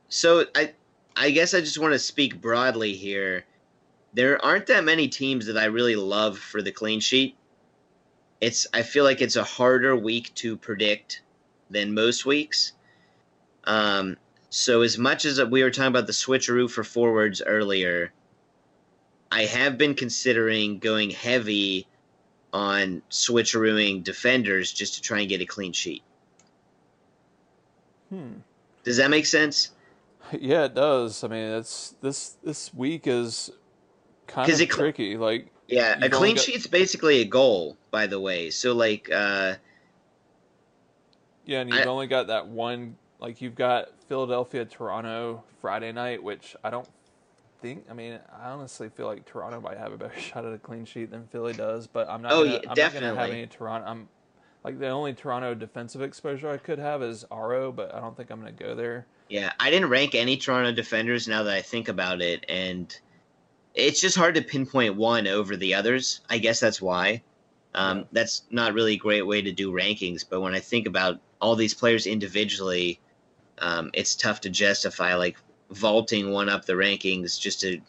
So 0.09 0.45
I, 0.55 0.73
I 1.17 1.31
guess 1.31 1.55
I 1.55 1.61
just 1.61 1.79
want 1.79 1.93
to 1.93 1.99
speak 1.99 2.41
broadly 2.41 2.95
here. 2.95 3.45
There 4.13 4.45
aren't 4.45 4.67
that 4.67 4.85
many 4.85 5.07
teams 5.07 5.47
that 5.47 5.57
I 5.57 5.67
really 5.67 5.97
love 5.97 6.39
for 6.39 6.63
the 6.63 6.73
clean 6.73 6.99
sheet. 6.99 7.37
It's 8.41 8.67
I 8.75 8.83
feel 8.83 9.05
like 9.05 9.21
it's 9.21 9.37
a 9.37 9.45
harder 9.45 9.95
week 9.95 10.35
to 10.37 10.57
predict 10.57 11.23
than 11.69 11.95
most 11.95 12.27
weeks. 12.27 12.73
Um, 13.65 14.17
so 14.51 14.83
as 14.83 14.99
much 14.99 15.25
as 15.25 15.43
we 15.43 15.63
were 15.63 15.71
talking 15.71 15.89
about 15.89 16.09
the 16.09 16.13
switcheroo 16.13 16.69
for 16.69 16.83
forwards 16.83 17.41
earlier, 17.41 18.13
I 19.31 19.45
have 19.45 19.79
been 19.79 19.95
considering 19.95 20.81
going 20.81 21.11
heavy 21.11 21.87
on 22.53 23.03
switcherooing 23.11 24.03
defenders 24.03 24.73
just 24.73 24.95
to 24.95 25.03
try 25.03 25.21
and 25.21 25.29
get 25.29 25.41
a 25.41 25.47
clean 25.47 25.73
sheet. 25.73 26.03
Hmm. 28.09 28.39
Does 28.83 28.97
that 28.97 29.11
make 29.11 29.27
sense? 29.27 29.71
Yeah, 30.39 30.67
it 30.67 30.75
does. 30.75 31.25
I 31.25 31.29
mean, 31.29 31.55
it's 31.55 31.97
this 32.03 32.37
this 32.45 32.73
week 32.73 33.09
is 33.09 33.51
kind 34.29 34.49
of 34.49 34.61
it, 34.61 34.71
tricky. 34.71 35.17
Like, 35.17 35.51
yeah, 35.67 35.99
a 36.01 36.09
clean 36.09 36.37
got... 36.37 36.45
sheet's 36.45 36.69
basically 36.69 37.21
a 37.21 37.25
goal, 37.25 37.77
by 37.91 38.07
the 38.07 38.21
way. 38.21 38.51
So, 38.51 38.73
like, 38.73 39.11
uh, 39.11 39.55
yeah, 41.47 41.63
and 41.63 41.71
you've 41.71 41.81
I, 41.81 41.91
only 41.91 42.07
got 42.07 42.29
that 42.29 42.47
one 42.47 42.97
like 43.19 43.41
you've 43.41 43.55
got 43.55 43.89
Philadelphia, 44.11 44.65
Toronto 44.65 45.45
Friday 45.61 45.93
night, 45.93 46.21
which 46.21 46.57
I 46.65 46.71
don't 46.71 46.89
think. 47.63 47.85
I 47.89 47.95
mean, 47.95 48.19
I 48.43 48.49
honestly 48.51 48.89
feel 48.89 49.07
like 49.07 49.25
Toronto 49.25 49.61
might 49.61 49.79
have 49.79 49.93
a 49.93 49.97
better 49.97 50.19
shot 50.19 50.45
at 50.45 50.53
a 50.53 50.59
clean 50.59 50.85
sheet 50.85 51.13
than 51.13 51.29
Philly 51.29 51.53
does. 51.53 51.87
But 51.87 52.11
I'm 52.11 52.21
not. 52.21 52.33
Oh 52.33 52.43
gonna, 52.43 52.55
yeah, 52.57 52.69
I'm 52.69 52.75
definitely. 52.75 53.07
not 53.07 53.15
gonna 53.15 53.27
have 53.27 53.35
any 53.37 53.47
Toronto. 53.47 53.87
I'm 53.87 54.09
like 54.65 54.81
the 54.81 54.89
only 54.89 55.15
Toronto 55.15 55.55
defensive 55.55 56.03
exposure 56.03 56.51
I 56.51 56.57
could 56.57 56.81
have 56.81 57.05
is 57.05 57.25
Auro, 57.31 57.71
but 57.71 57.95
I 57.95 58.01
don't 58.01 58.17
think 58.17 58.31
I'm 58.31 58.41
gonna 58.41 58.51
go 58.51 58.75
there. 58.75 59.07
Yeah, 59.29 59.53
I 59.61 59.71
didn't 59.71 59.91
rank 59.91 60.17
any 60.17 60.37
Toronto 60.37 60.73
defenders. 60.73 61.29
Now 61.29 61.45
that 61.45 61.55
I 61.55 61.63
think 61.63 61.89
about 61.89 62.21
it, 62.21 62.45
and 62.49 62.93
it's 63.77 64.01
just 64.01 64.17
hard 64.17 64.35
to 64.35 64.43
pinpoint 64.43 64.97
one 64.97 65.29
over 65.29 65.55
the 65.55 65.75
others. 65.75 66.21
I 66.29 66.39
guess 66.39 66.59
that's 66.59 66.83
why. 66.83 67.23
Um. 67.77 68.07
That's 68.11 68.43
not 68.51 68.75
really 68.75 68.95
a 68.95 68.99
great 68.99 69.23
way 69.23 69.41
to 69.41 69.53
do 69.53 69.71
rankings. 69.71 70.25
But 70.29 70.41
when 70.41 70.53
I 70.53 70.59
think 70.59 70.89
about 70.89 71.21
all 71.41 71.55
these 71.55 71.75
players 71.75 72.09
individually, 72.09 72.99
um, 73.61 73.91
it's 73.95 74.15
tough 74.15 74.41
to 74.43 74.51
justify 74.51 75.15
like 75.15 75.37
vaulting 75.71 76.31
one 76.31 76.49
up 76.49 76.65
the 76.65 76.73
rankings 76.73 77.39
just 77.39 77.61
to 77.61 77.81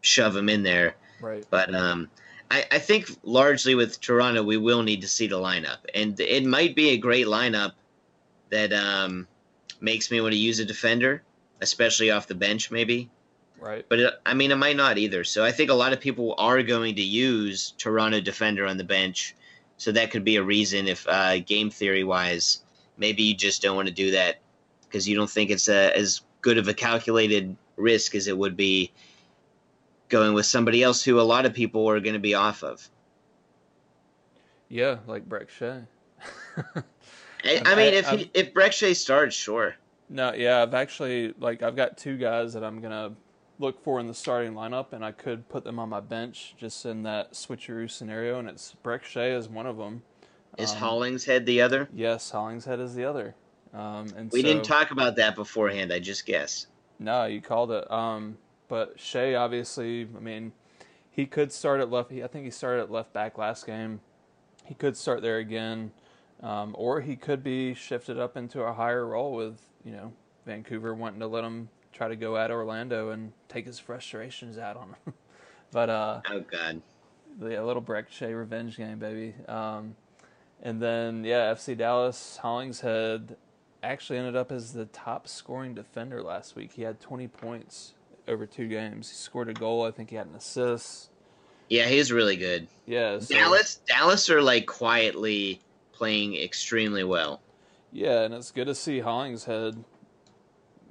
shove 0.00 0.34
them 0.34 0.48
in 0.48 0.62
there. 0.62 0.96
Right. 1.20 1.46
But 1.48 1.74
um, 1.74 2.10
I, 2.50 2.64
I 2.70 2.78
think 2.78 3.10
largely 3.22 3.74
with 3.74 4.00
Toronto, 4.00 4.42
we 4.42 4.56
will 4.56 4.82
need 4.82 5.02
to 5.02 5.08
see 5.08 5.26
the 5.26 5.38
lineup, 5.38 5.78
and 5.94 6.18
it 6.20 6.44
might 6.44 6.74
be 6.74 6.90
a 6.90 6.96
great 6.96 7.26
lineup 7.26 7.72
that 8.50 8.72
um, 8.72 9.28
makes 9.80 10.10
me 10.10 10.20
want 10.20 10.32
to 10.32 10.38
use 10.38 10.58
a 10.58 10.64
defender, 10.64 11.22
especially 11.60 12.10
off 12.10 12.26
the 12.26 12.34
bench, 12.34 12.70
maybe. 12.70 13.10
Right. 13.60 13.84
But 13.88 14.00
it, 14.00 14.14
I 14.24 14.34
mean, 14.34 14.50
it 14.50 14.56
might 14.56 14.76
not 14.76 14.98
either. 14.98 15.22
So 15.22 15.44
I 15.44 15.52
think 15.52 15.70
a 15.70 15.74
lot 15.74 15.92
of 15.92 16.00
people 16.00 16.34
are 16.38 16.62
going 16.62 16.94
to 16.96 17.02
use 17.02 17.74
Toronto 17.76 18.20
defender 18.20 18.66
on 18.66 18.78
the 18.78 18.84
bench. 18.84 19.36
So 19.76 19.92
that 19.92 20.10
could 20.10 20.24
be 20.24 20.36
a 20.36 20.42
reason 20.42 20.88
if 20.88 21.06
uh, 21.06 21.40
game 21.40 21.70
theory 21.70 22.04
wise, 22.04 22.62
maybe 22.96 23.22
you 23.22 23.34
just 23.34 23.62
don't 23.62 23.76
want 23.76 23.88
to 23.88 23.94
do 23.94 24.10
that 24.12 24.40
because 24.90 25.08
you 25.08 25.16
don't 25.16 25.30
think 25.30 25.50
it's 25.50 25.68
a, 25.68 25.96
as 25.96 26.22
good 26.40 26.58
of 26.58 26.66
a 26.66 26.74
calculated 26.74 27.56
risk 27.76 28.14
as 28.14 28.26
it 28.26 28.36
would 28.36 28.56
be 28.56 28.90
going 30.08 30.34
with 30.34 30.44
somebody 30.46 30.82
else 30.82 31.02
who 31.04 31.20
a 31.20 31.22
lot 31.22 31.46
of 31.46 31.54
people 31.54 31.88
are 31.88 32.00
going 32.00 32.14
to 32.14 32.20
be 32.20 32.34
off 32.34 32.64
of. 32.64 32.88
Yeah, 34.68 34.98
like 35.06 35.28
Brek 35.28 35.48
Shea. 35.48 35.82
I, 37.44 37.62
I, 37.64 37.74
mean, 37.74 37.94
if 37.94 38.08
he, 38.08 38.30
if 38.34 38.52
Brek 38.52 38.72
Shea 38.72 38.94
starts, 38.94 39.34
sure. 39.34 39.76
No, 40.08 40.34
yeah, 40.34 40.62
I've 40.62 40.74
actually 40.74 41.34
like 41.38 41.62
I've 41.62 41.76
got 41.76 41.96
two 41.96 42.16
guys 42.16 42.52
that 42.52 42.62
I'm 42.62 42.80
gonna 42.80 43.12
look 43.58 43.82
for 43.82 44.00
in 44.00 44.06
the 44.06 44.14
starting 44.14 44.52
lineup, 44.52 44.92
and 44.92 45.04
I 45.04 45.12
could 45.12 45.48
put 45.48 45.64
them 45.64 45.78
on 45.78 45.88
my 45.88 46.00
bench 46.00 46.54
just 46.58 46.84
in 46.84 47.04
that 47.04 47.32
switcheroo 47.32 47.90
scenario, 47.90 48.38
and 48.38 48.48
it's 48.48 48.76
Brek 48.84 49.04
Shea 49.04 49.32
is 49.32 49.48
one 49.48 49.66
of 49.66 49.76
them. 49.76 50.02
Is 50.58 50.72
um, 50.72 50.78
Hollingshead 50.78 51.46
the 51.46 51.62
other? 51.62 51.88
Yes, 51.94 52.30
Hollingshead 52.30 52.80
is 52.80 52.94
the 52.94 53.04
other. 53.04 53.34
Um, 53.72 54.12
and 54.16 54.30
we 54.32 54.42
so, 54.42 54.48
didn't 54.48 54.64
talk 54.64 54.90
about 54.90 55.16
that 55.16 55.36
beforehand. 55.36 55.92
I 55.92 55.98
just 55.98 56.26
guess. 56.26 56.66
No, 56.98 57.24
you 57.24 57.40
called 57.40 57.70
it. 57.70 57.90
Um, 57.90 58.36
but 58.68 58.98
Shea, 58.98 59.34
obviously, 59.34 60.08
I 60.16 60.20
mean, 60.20 60.52
he 61.10 61.26
could 61.26 61.52
start 61.52 61.80
at 61.80 61.90
left. 61.90 62.12
I 62.12 62.26
think 62.26 62.44
he 62.44 62.50
started 62.50 62.82
at 62.82 62.90
left 62.90 63.12
back 63.12 63.38
last 63.38 63.66
game. 63.66 64.00
He 64.64 64.74
could 64.74 64.96
start 64.96 65.22
there 65.22 65.38
again, 65.38 65.92
um, 66.42 66.74
or 66.78 67.00
he 67.00 67.16
could 67.16 67.42
be 67.42 67.74
shifted 67.74 68.18
up 68.18 68.36
into 68.36 68.62
a 68.62 68.72
higher 68.72 69.06
role 69.06 69.34
with 69.34 69.60
you 69.84 69.92
know 69.92 70.12
Vancouver 70.46 70.94
wanting 70.94 71.20
to 71.20 71.26
let 71.26 71.44
him 71.44 71.68
try 71.92 72.08
to 72.08 72.16
go 72.16 72.36
at 72.36 72.50
Orlando 72.50 73.10
and 73.10 73.32
take 73.48 73.66
his 73.66 73.78
frustrations 73.78 74.58
out 74.58 74.76
on 74.76 74.94
him. 75.04 75.14
but 75.72 75.90
uh, 75.90 76.20
oh 76.30 76.40
god, 76.40 76.82
the 77.38 77.62
little 77.62 77.82
Brek 77.82 78.08
Shea 78.10 78.32
revenge 78.34 78.76
game, 78.76 78.98
baby. 78.98 79.34
Um, 79.48 79.96
and 80.62 80.80
then 80.80 81.24
yeah, 81.24 81.52
FC 81.52 81.76
Dallas 81.76 82.38
Hollingshead 82.40 83.36
actually 83.82 84.18
ended 84.18 84.36
up 84.36 84.52
as 84.52 84.72
the 84.72 84.86
top 84.86 85.28
scoring 85.28 85.74
defender 85.74 86.22
last 86.22 86.56
week. 86.56 86.72
He 86.72 86.82
had 86.82 87.00
20 87.00 87.28
points 87.28 87.94
over 88.28 88.46
two 88.46 88.68
games. 88.68 89.08
He 89.08 89.16
scored 89.16 89.48
a 89.48 89.54
goal. 89.54 89.84
I 89.84 89.90
think 89.90 90.10
he 90.10 90.16
had 90.16 90.26
an 90.26 90.34
assist. 90.34 91.10
Yeah, 91.68 91.86
he's 91.86 92.10
really 92.10 92.36
good. 92.36 92.66
Yeah, 92.86 93.20
so, 93.20 93.34
Dallas, 93.34 93.80
Dallas 93.86 94.28
are 94.28 94.42
like 94.42 94.66
quietly 94.66 95.60
playing 95.92 96.36
extremely 96.36 97.04
well. 97.04 97.40
Yeah, 97.92 98.22
and 98.22 98.34
it's 98.34 98.50
good 98.50 98.66
to 98.66 98.74
see 98.74 99.00
Hollingshead, 99.00 99.82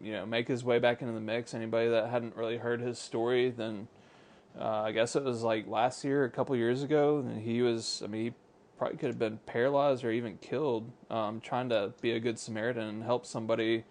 you 0.01 0.11
know, 0.13 0.25
make 0.25 0.47
his 0.47 0.63
way 0.63 0.79
back 0.79 1.01
into 1.01 1.13
the 1.13 1.19
mix. 1.19 1.53
Anybody 1.53 1.89
that 1.89 2.09
hadn't 2.09 2.35
really 2.35 2.57
heard 2.57 2.81
his 2.81 2.97
story, 2.97 3.49
then 3.49 3.87
uh, 4.57 4.83
I 4.83 4.91
guess 4.91 5.15
it 5.15 5.23
was 5.23 5.43
like 5.43 5.67
last 5.67 6.03
year, 6.03 6.23
a 6.23 6.29
couple 6.29 6.55
years 6.55 6.83
ago, 6.83 7.19
and 7.19 7.41
he 7.41 7.61
was. 7.61 8.01
I 8.03 8.07
mean, 8.07 8.23
he 8.25 8.33
probably 8.79 8.97
could 8.97 9.09
have 9.09 9.19
been 9.19 9.39
paralyzed 9.45 10.03
or 10.03 10.11
even 10.11 10.37
killed 10.37 10.91
um, 11.11 11.41
trying 11.41 11.69
to 11.69 11.93
be 12.01 12.11
a 12.11 12.19
good 12.19 12.39
Samaritan 12.39 12.87
and 12.87 13.03
help 13.03 13.25
somebody. 13.25 13.83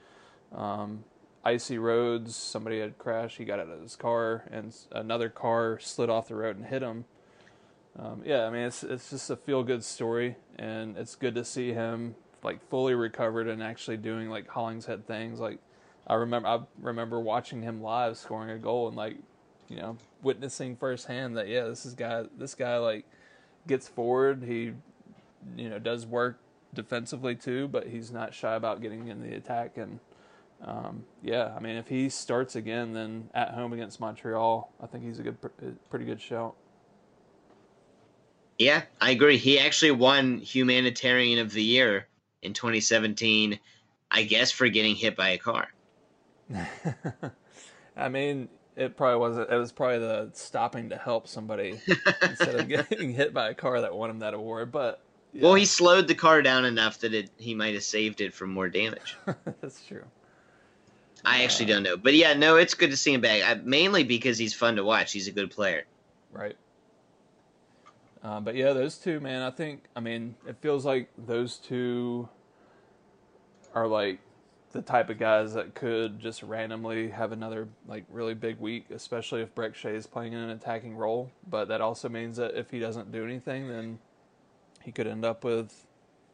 Um, 0.52 1.04
icy 1.44 1.78
roads, 1.78 2.34
somebody 2.34 2.80
had 2.80 2.98
crashed, 2.98 3.38
he 3.38 3.44
got 3.44 3.60
out 3.60 3.68
of 3.68 3.80
his 3.80 3.96
car, 3.96 4.44
and 4.50 4.74
another 4.90 5.28
car 5.28 5.78
slid 5.78 6.10
off 6.10 6.28
the 6.28 6.34
road 6.34 6.56
and 6.56 6.66
hit 6.66 6.82
him. 6.82 7.04
Um, 7.98 8.22
yeah, 8.24 8.46
I 8.46 8.50
mean 8.50 8.62
it's 8.62 8.82
it's 8.82 9.10
just 9.10 9.30
a 9.30 9.36
feel 9.36 9.62
good 9.62 9.84
story, 9.84 10.36
and 10.56 10.96
it's 10.96 11.14
good 11.14 11.34
to 11.34 11.44
see 11.44 11.72
him 11.72 12.14
like 12.42 12.66
fully 12.70 12.94
recovered 12.94 13.48
and 13.48 13.62
actually 13.62 13.96
doing 13.96 14.30
like 14.30 14.48
Hollingshead 14.48 15.06
things. 15.06 15.40
Like 15.40 15.58
I 16.06 16.14
remember 16.14 16.48
I 16.48 16.60
remember 16.80 17.20
watching 17.20 17.62
him 17.62 17.82
live 17.82 18.16
scoring 18.16 18.50
a 18.50 18.58
goal 18.58 18.88
and 18.88 18.96
like 18.96 19.16
you 19.68 19.76
know 19.76 19.96
witnessing 20.22 20.76
firsthand 20.76 21.36
that 21.36 21.48
yeah 21.48 21.64
this 21.64 21.84
is 21.84 21.94
guy 21.94 22.24
this 22.38 22.54
guy 22.54 22.78
like 22.78 23.04
gets 23.68 23.86
forward. 23.86 24.42
He, 24.42 24.72
you 25.56 25.70
know, 25.70 25.78
does 25.78 26.04
work 26.04 26.40
defensively 26.74 27.36
too, 27.36 27.68
but 27.68 27.86
he's 27.86 28.10
not 28.10 28.34
shy 28.34 28.54
about 28.54 28.82
getting 28.82 29.08
in 29.08 29.22
the 29.22 29.34
attack. 29.36 29.76
And 29.76 30.00
um, 30.64 31.04
yeah, 31.22 31.54
I 31.56 31.60
mean, 31.60 31.76
if 31.76 31.88
he 31.88 32.08
starts 32.08 32.56
again, 32.56 32.92
then 32.92 33.30
at 33.34 33.50
home 33.50 33.72
against 33.72 34.00
Montreal, 34.00 34.72
I 34.82 34.86
think 34.86 35.04
he's 35.04 35.20
a 35.20 35.22
good, 35.22 35.36
pretty 35.88 36.04
good 36.04 36.20
shout. 36.20 36.56
Yeah, 38.58 38.82
I 39.00 39.12
agree. 39.12 39.36
He 39.36 39.60
actually 39.60 39.92
won 39.92 40.38
Humanitarian 40.38 41.38
of 41.38 41.52
the 41.52 41.62
Year 41.62 42.08
in 42.42 42.54
2017, 42.54 43.58
I 44.10 44.22
guess, 44.24 44.50
for 44.50 44.68
getting 44.68 44.96
hit 44.96 45.16
by 45.16 45.30
a 45.30 45.38
car. 45.38 45.68
I 47.96 48.08
mean, 48.08 48.48
it 48.78 48.96
probably 48.96 49.18
wasn't. 49.18 49.50
It 49.50 49.56
was 49.56 49.72
probably 49.72 49.98
the 49.98 50.30
stopping 50.34 50.90
to 50.90 50.96
help 50.96 51.26
somebody 51.26 51.80
instead 52.22 52.54
of 52.54 52.68
getting 52.68 53.12
hit 53.12 53.34
by 53.34 53.50
a 53.50 53.54
car 53.54 53.80
that 53.80 53.94
won 53.94 54.08
him 54.08 54.20
that 54.20 54.34
award. 54.34 54.70
But 54.70 55.00
yeah. 55.32 55.42
well, 55.42 55.54
he 55.54 55.64
slowed 55.64 56.06
the 56.06 56.14
car 56.14 56.42
down 56.42 56.64
enough 56.64 57.00
that 57.00 57.12
it 57.12 57.30
he 57.38 57.54
might 57.54 57.74
have 57.74 57.82
saved 57.82 58.20
it 58.20 58.32
from 58.32 58.52
more 58.52 58.68
damage. 58.68 59.16
That's 59.60 59.84
true. 59.84 60.04
I 61.24 61.42
actually 61.42 61.66
don't 61.66 61.82
know, 61.82 61.96
but 61.96 62.14
yeah, 62.14 62.34
no, 62.34 62.56
it's 62.56 62.74
good 62.74 62.92
to 62.92 62.96
see 62.96 63.12
him 63.12 63.20
back. 63.20 63.42
I, 63.44 63.54
mainly 63.54 64.04
because 64.04 64.38
he's 64.38 64.54
fun 64.54 64.76
to 64.76 64.84
watch. 64.84 65.12
He's 65.12 65.26
a 65.26 65.32
good 65.32 65.50
player. 65.50 65.84
Right. 66.30 66.56
Uh, 68.22 68.38
but 68.38 68.54
yeah, 68.54 68.72
those 68.72 68.96
two, 68.96 69.18
man. 69.18 69.42
I 69.42 69.50
think. 69.50 69.84
I 69.96 70.00
mean, 70.00 70.36
it 70.46 70.56
feels 70.60 70.86
like 70.86 71.08
those 71.18 71.56
two 71.56 72.28
are 73.74 73.88
like 73.88 74.20
the 74.72 74.82
type 74.82 75.08
of 75.08 75.18
guys 75.18 75.54
that 75.54 75.74
could 75.74 76.20
just 76.20 76.42
randomly 76.42 77.08
have 77.08 77.32
another 77.32 77.68
like 77.86 78.04
really 78.10 78.34
big 78.34 78.58
week, 78.58 78.86
especially 78.90 79.40
if 79.40 79.54
Brek 79.54 79.74
Shea 79.74 79.94
is 79.94 80.06
playing 80.06 80.34
in 80.34 80.38
an 80.40 80.50
attacking 80.50 80.96
role. 80.96 81.30
But 81.48 81.68
that 81.68 81.80
also 81.80 82.08
means 82.08 82.36
that 82.36 82.54
if 82.54 82.70
he 82.70 82.78
doesn't 82.78 83.10
do 83.10 83.24
anything, 83.24 83.68
then 83.68 83.98
he 84.82 84.92
could 84.92 85.06
end 85.06 85.24
up 85.24 85.44
with 85.44 85.86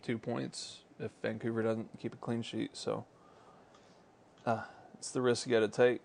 two 0.03 0.19
points 0.19 0.81
if 0.99 1.11
Vancouver 1.23 1.63
doesn't 1.63 1.89
keep 1.99 2.13
a 2.15 2.17
clean 2.17 2.43
sheet. 2.43 2.71
So 2.77 3.05
uh, 4.47 4.63
it's 4.95 5.11
the 5.11 5.21
risk 5.21 5.47
you 5.47 5.53
got 5.53 5.61
to 5.61 5.69
take. 5.69 6.01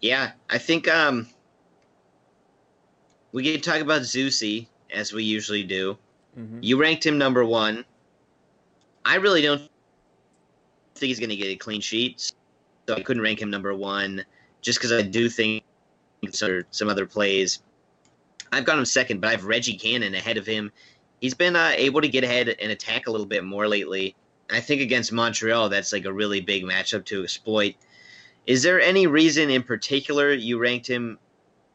Yeah, 0.00 0.32
I 0.50 0.58
think 0.58 0.88
um, 0.88 1.28
we 3.32 3.50
can 3.50 3.60
talk 3.60 3.80
about 3.80 4.02
Zusi 4.02 4.66
as 4.92 5.12
we 5.12 5.24
usually 5.24 5.62
do. 5.62 5.96
Mm-hmm. 6.38 6.58
You 6.62 6.80
ranked 6.80 7.06
him 7.06 7.16
number 7.16 7.44
one. 7.44 7.84
I 9.04 9.16
really 9.16 9.40
don't 9.40 9.70
think 10.96 11.08
he's 11.08 11.20
going 11.20 11.30
to 11.30 11.36
get 11.36 11.48
a 11.48 11.56
clean 11.56 11.80
sheet, 11.80 12.32
so 12.88 12.94
I 12.94 13.00
couldn't 13.00 13.22
rank 13.22 13.40
him 13.40 13.50
number 13.50 13.74
one 13.74 14.24
just 14.62 14.78
because 14.78 14.92
I 14.92 15.02
do 15.02 15.28
think 15.28 15.62
some 16.32 16.88
other 16.88 17.06
plays. 17.06 17.60
I've 18.52 18.64
got 18.64 18.78
him 18.78 18.84
second, 18.84 19.20
but 19.20 19.28
I 19.28 19.30
have 19.32 19.44
Reggie 19.44 19.76
Cannon 19.76 20.14
ahead 20.14 20.36
of 20.36 20.46
him. 20.46 20.72
He's 21.20 21.34
been 21.34 21.56
uh, 21.56 21.72
able 21.76 22.00
to 22.00 22.08
get 22.08 22.24
ahead 22.24 22.48
and 22.60 22.72
attack 22.72 23.06
a 23.06 23.10
little 23.10 23.26
bit 23.26 23.44
more 23.44 23.68
lately. 23.68 24.14
I 24.50 24.60
think 24.60 24.80
against 24.80 25.12
Montreal, 25.12 25.68
that's 25.68 25.92
like 25.92 26.04
a 26.04 26.12
really 26.12 26.40
big 26.40 26.64
matchup 26.64 27.04
to 27.06 27.22
exploit. 27.22 27.74
Is 28.46 28.62
there 28.62 28.80
any 28.80 29.06
reason 29.06 29.50
in 29.50 29.62
particular 29.62 30.32
you 30.32 30.58
ranked 30.58 30.86
him 30.86 31.18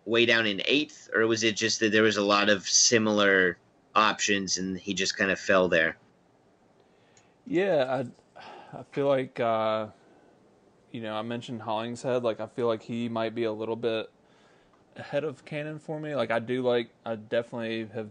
way 0.05 0.26
down 0.26 0.47
in 0.47 0.61
eighth, 0.65 1.09
or 1.13 1.28
was 1.28 1.43
it 1.43 1.55
just 1.55 1.80
that 1.82 1.91
there 1.91 2.03
was 2.03 2.17
a 2.17 2.24
lot 2.24 2.49
of 2.49 2.67
similar 2.67 3.57
options 3.93 4.57
and 4.57 4.78
he 4.78 4.93
just 4.93 5.17
kind 5.17 5.32
of 5.32 5.39
fell 5.39 5.67
there? 5.67 5.97
Yeah, 7.45 8.03
I 8.74 8.84
feel 8.91 9.07
like 9.07 9.39
uh, 9.39 9.88
you 10.91 11.01
know 11.01 11.15
I 11.15 11.22
mentioned 11.22 11.61
Hollingshead. 11.61 12.24
Like 12.24 12.39
I 12.39 12.47
feel 12.47 12.67
like 12.67 12.84
he 12.84 13.09
might 13.09 13.36
be 13.36 13.43
a 13.43 13.51
little 13.51 13.76
bit 13.76 14.09
ahead 14.95 15.24
of 15.24 15.45
Cannon 15.45 15.80
for 15.80 15.99
me. 15.99 16.15
Like 16.15 16.32
I 16.32 16.39
do 16.39 16.61
like 16.61 16.89
I 17.05 17.15
definitely 17.15 17.88
have 17.93 18.09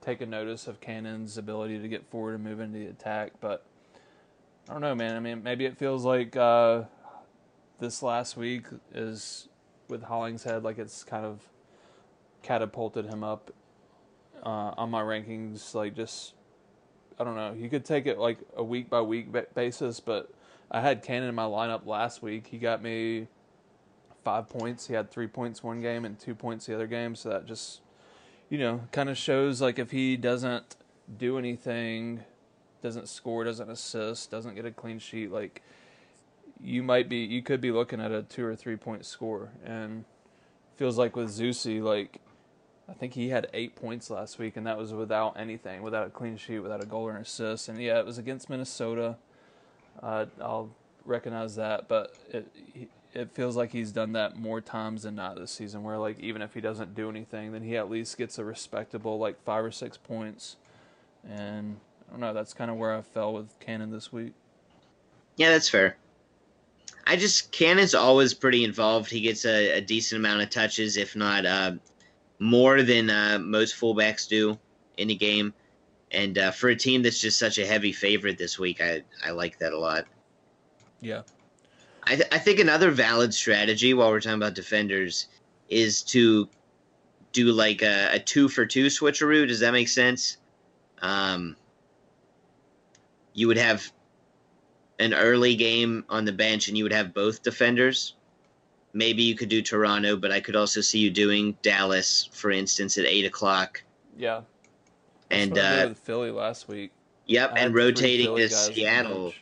taken 0.00 0.30
notice 0.30 0.66
of 0.66 0.80
Cannon's 0.80 1.38
ability 1.38 1.78
to 1.78 1.88
get 1.88 2.04
forward 2.10 2.34
and 2.34 2.44
move 2.44 2.60
into 2.60 2.78
the 2.78 2.86
attack, 2.86 3.32
but 3.40 3.64
I 4.68 4.72
don't 4.72 4.82
know, 4.82 4.94
man. 4.94 5.16
I 5.16 5.20
mean, 5.20 5.42
maybe 5.42 5.64
it 5.64 5.76
feels 5.76 6.04
like 6.04 6.36
uh, 6.36 6.82
this 7.78 8.02
last 8.02 8.36
week 8.36 8.66
is 8.94 9.48
with 9.88 10.02
Hollingshead, 10.02 10.62
like 10.62 10.78
it's 10.78 11.04
kind 11.04 11.24
of 11.24 11.40
catapulted 12.42 13.06
him 13.06 13.22
up 13.22 13.52
uh, 14.44 14.74
on 14.76 14.90
my 14.90 15.02
rankings, 15.02 15.74
like 15.74 15.94
just 15.94 16.34
I 17.22 17.24
don't 17.24 17.36
know. 17.36 17.54
You 17.56 17.68
could 17.68 17.84
take 17.84 18.06
it 18.06 18.18
like 18.18 18.38
a 18.56 18.64
week 18.64 18.90
by 18.90 19.00
week 19.00 19.28
basis, 19.54 20.00
but 20.00 20.28
I 20.72 20.80
had 20.80 21.04
Cannon 21.04 21.28
in 21.28 21.36
my 21.36 21.44
lineup 21.44 21.86
last 21.86 22.20
week. 22.20 22.48
He 22.48 22.58
got 22.58 22.82
me 22.82 23.28
five 24.24 24.48
points. 24.48 24.88
He 24.88 24.94
had 24.94 25.08
three 25.08 25.28
points 25.28 25.62
one 25.62 25.80
game 25.80 26.04
and 26.04 26.18
two 26.18 26.34
points 26.34 26.66
the 26.66 26.74
other 26.74 26.88
game. 26.88 27.14
So 27.14 27.28
that 27.28 27.46
just, 27.46 27.80
you 28.50 28.58
know, 28.58 28.80
kind 28.90 29.08
of 29.08 29.16
shows 29.16 29.62
like 29.62 29.78
if 29.78 29.92
he 29.92 30.16
doesn't 30.16 30.74
do 31.16 31.38
anything, 31.38 32.24
doesn't 32.82 33.08
score, 33.08 33.44
doesn't 33.44 33.70
assist, 33.70 34.32
doesn't 34.32 34.56
get 34.56 34.66
a 34.66 34.72
clean 34.72 34.98
sheet, 34.98 35.30
like 35.30 35.62
you 36.60 36.82
might 36.82 37.08
be, 37.08 37.18
you 37.18 37.40
could 37.40 37.60
be 37.60 37.70
looking 37.70 38.00
at 38.00 38.10
a 38.10 38.24
two 38.24 38.44
or 38.44 38.56
three 38.56 38.76
point 38.76 39.06
score. 39.06 39.50
And 39.64 40.06
feels 40.76 40.98
like 40.98 41.14
with 41.14 41.28
Zusi, 41.28 41.80
like 41.80 42.20
I 42.92 42.94
think 42.94 43.14
he 43.14 43.30
had 43.30 43.48
eight 43.54 43.74
points 43.74 44.10
last 44.10 44.38
week, 44.38 44.56
and 44.56 44.66
that 44.66 44.76
was 44.76 44.92
without 44.92 45.38
anything, 45.38 45.82
without 45.82 46.06
a 46.06 46.10
clean 46.10 46.36
sheet, 46.36 46.58
without 46.58 46.82
a 46.82 46.86
goal 46.86 47.04
or 47.04 47.16
an 47.16 47.22
assist. 47.22 47.68
And 47.68 47.80
yeah, 47.80 47.98
it 47.98 48.04
was 48.04 48.18
against 48.18 48.50
Minnesota. 48.50 49.16
Uh, 50.02 50.26
I'll 50.40 50.70
recognize 51.06 51.56
that, 51.56 51.88
but 51.88 52.14
it 52.30 52.46
it 53.14 53.30
feels 53.32 53.56
like 53.56 53.72
he's 53.72 53.92
done 53.92 54.12
that 54.12 54.36
more 54.36 54.60
times 54.60 55.02
than 55.02 55.14
not 55.14 55.36
this 55.36 55.50
season. 55.50 55.82
Where 55.82 55.96
like 55.96 56.20
even 56.20 56.42
if 56.42 56.52
he 56.52 56.60
doesn't 56.60 56.94
do 56.94 57.08
anything, 57.08 57.52
then 57.52 57.62
he 57.62 57.76
at 57.76 57.90
least 57.90 58.18
gets 58.18 58.38
a 58.38 58.44
respectable 58.44 59.18
like 59.18 59.42
five 59.42 59.64
or 59.64 59.70
six 59.70 59.96
points. 59.96 60.56
And 61.28 61.78
I 62.08 62.12
don't 62.12 62.20
know. 62.20 62.34
That's 62.34 62.52
kind 62.52 62.70
of 62.70 62.76
where 62.76 62.94
I 62.94 63.00
fell 63.00 63.32
with 63.32 63.58
Cannon 63.58 63.90
this 63.90 64.12
week. 64.12 64.34
Yeah, 65.36 65.50
that's 65.50 65.68
fair. 65.68 65.96
I 67.06 67.16
just 67.16 67.52
Cannon's 67.52 67.94
always 67.94 68.34
pretty 68.34 68.64
involved. 68.64 69.10
He 69.10 69.20
gets 69.22 69.44
a, 69.44 69.78
a 69.78 69.80
decent 69.80 70.18
amount 70.18 70.42
of 70.42 70.50
touches, 70.50 70.96
if 70.96 71.16
not 71.16 71.46
uh, 71.46 71.72
more 72.42 72.82
than 72.82 73.08
uh, 73.08 73.38
most 73.38 73.76
fullbacks 73.76 74.26
do 74.26 74.58
in 74.96 75.08
a 75.10 75.14
game. 75.14 75.54
And 76.10 76.36
uh, 76.36 76.50
for 76.50 76.70
a 76.70 76.76
team 76.76 77.02
that's 77.02 77.20
just 77.20 77.38
such 77.38 77.56
a 77.58 77.64
heavy 77.64 77.92
favorite 77.92 78.36
this 78.36 78.58
week, 78.58 78.80
I, 78.80 79.02
I 79.24 79.30
like 79.30 79.60
that 79.60 79.72
a 79.72 79.78
lot. 79.78 80.06
Yeah. 81.00 81.22
I, 82.02 82.16
th- 82.16 82.28
I 82.32 82.38
think 82.38 82.58
another 82.58 82.90
valid 82.90 83.32
strategy 83.32 83.94
while 83.94 84.10
we're 84.10 84.20
talking 84.20 84.38
about 84.38 84.54
defenders 84.54 85.28
is 85.68 86.02
to 86.02 86.48
do 87.30 87.52
like 87.52 87.80
a, 87.82 88.14
a 88.14 88.18
two 88.18 88.48
for 88.48 88.66
two 88.66 88.86
switcheroo. 88.86 89.46
Does 89.46 89.60
that 89.60 89.72
make 89.72 89.88
sense? 89.88 90.38
Um, 91.00 91.56
you 93.34 93.46
would 93.46 93.56
have 93.56 93.88
an 94.98 95.14
early 95.14 95.54
game 95.54 96.04
on 96.08 96.24
the 96.24 96.32
bench 96.32 96.66
and 96.66 96.76
you 96.76 96.82
would 96.82 96.92
have 96.92 97.14
both 97.14 97.44
defenders 97.44 98.16
maybe 98.92 99.22
you 99.22 99.34
could 99.34 99.48
do 99.48 99.62
Toronto, 99.62 100.16
but 100.16 100.30
I 100.30 100.40
could 100.40 100.56
also 100.56 100.80
see 100.80 100.98
you 100.98 101.10
doing 101.10 101.56
Dallas, 101.62 102.28
for 102.32 102.50
instance, 102.50 102.98
at 102.98 103.06
eight 103.06 103.24
o'clock. 103.24 103.82
Yeah. 104.16 104.42
That's 105.28 105.42
and 105.42 105.58
uh, 105.58 105.86
with 105.88 105.98
Philly 105.98 106.30
last 106.30 106.68
week. 106.68 106.92
Yep, 107.26 107.54
and 107.56 107.74
rotating 107.74 108.36
to 108.36 108.48
Seattle. 108.48 109.32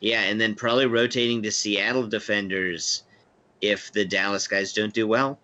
Yeah, 0.00 0.22
and 0.22 0.40
then 0.40 0.54
probably 0.54 0.86
rotating 0.86 1.42
to 1.42 1.50
Seattle 1.50 2.06
defenders 2.06 3.02
if 3.60 3.90
the 3.92 4.04
Dallas 4.04 4.46
guys 4.46 4.72
don't 4.72 4.92
do 4.92 5.08
well. 5.08 5.38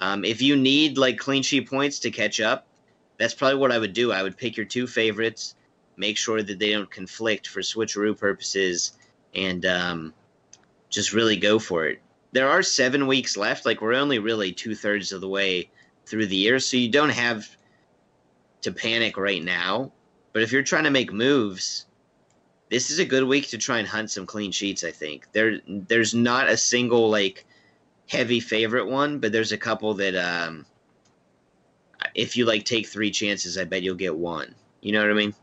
Um, 0.00 0.24
if 0.24 0.42
you 0.42 0.56
need 0.56 0.98
like 0.98 1.18
clean 1.18 1.42
sheet 1.42 1.68
points 1.68 1.98
to 2.00 2.10
catch 2.10 2.40
up, 2.40 2.66
that's 3.18 3.34
probably 3.34 3.58
what 3.58 3.72
I 3.72 3.78
would 3.78 3.92
do. 3.92 4.12
I 4.12 4.22
would 4.22 4.36
pick 4.36 4.56
your 4.56 4.66
two 4.66 4.86
favorites, 4.86 5.54
make 5.96 6.16
sure 6.16 6.42
that 6.42 6.58
they 6.58 6.70
don't 6.70 6.90
conflict 6.90 7.48
for 7.48 7.60
switcheroo 7.60 8.16
purposes, 8.16 8.92
and 9.34 9.64
um, 9.66 10.14
just 10.90 11.12
really 11.12 11.36
go 11.36 11.58
for 11.58 11.86
it 11.86 12.00
there 12.32 12.48
are 12.48 12.62
seven 12.62 13.06
weeks 13.06 13.36
left. 13.36 13.66
Like 13.66 13.80
we're 13.80 13.94
only 13.94 14.18
really 14.18 14.52
two 14.52 14.74
thirds 14.74 15.12
of 15.12 15.20
the 15.20 15.28
way 15.28 15.70
through 16.06 16.26
the 16.26 16.36
year, 16.36 16.58
so 16.58 16.76
you 16.76 16.90
don't 16.90 17.10
have 17.10 17.48
to 18.62 18.72
panic 18.72 19.16
right 19.16 19.42
now. 19.42 19.92
But 20.32 20.42
if 20.42 20.52
you're 20.52 20.62
trying 20.62 20.84
to 20.84 20.90
make 20.90 21.12
moves, 21.12 21.86
this 22.70 22.90
is 22.90 22.98
a 22.98 23.04
good 23.04 23.24
week 23.24 23.48
to 23.48 23.58
try 23.58 23.78
and 23.78 23.88
hunt 23.88 24.10
some 24.10 24.26
clean 24.26 24.52
sheets. 24.52 24.84
I 24.84 24.92
think 24.92 25.26
there 25.32 25.60
there's 25.66 26.14
not 26.14 26.48
a 26.48 26.56
single 26.56 27.10
like 27.10 27.44
heavy 28.08 28.40
favorite 28.40 28.86
one, 28.86 29.18
but 29.18 29.32
there's 29.32 29.52
a 29.52 29.58
couple 29.58 29.94
that 29.94 30.14
um, 30.14 30.66
if 32.14 32.36
you 32.36 32.44
like 32.44 32.64
take 32.64 32.86
three 32.86 33.10
chances, 33.10 33.58
I 33.58 33.64
bet 33.64 33.82
you'll 33.82 33.96
get 33.96 34.16
one. 34.16 34.54
You 34.80 34.92
know 34.92 35.02
what 35.02 35.10
I 35.10 35.14
mean? 35.14 35.34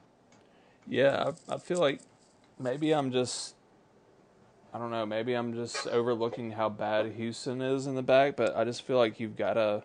Yeah, 0.88 1.32
I, 1.50 1.56
I 1.56 1.58
feel 1.58 1.80
like 1.80 2.00
maybe 2.60 2.92
I'm 2.92 3.12
just 3.12 3.56
I 4.78 4.80
don't 4.80 4.92
know. 4.92 5.08
Maybe 5.08 5.34
I'm 5.34 5.56
just 5.56 5.88
overlooking 5.88 6.52
how 6.52 6.70
bad 6.70 7.12
Houston 7.14 7.64
is 7.64 7.88
in 7.88 7.96
the 7.96 8.04
back, 8.04 8.36
but 8.36 8.56
I 8.56 8.64
just 8.64 8.84
feel 8.84 8.98
like 8.98 9.20
you've 9.20 9.36
got 9.36 9.54
to 9.54 9.82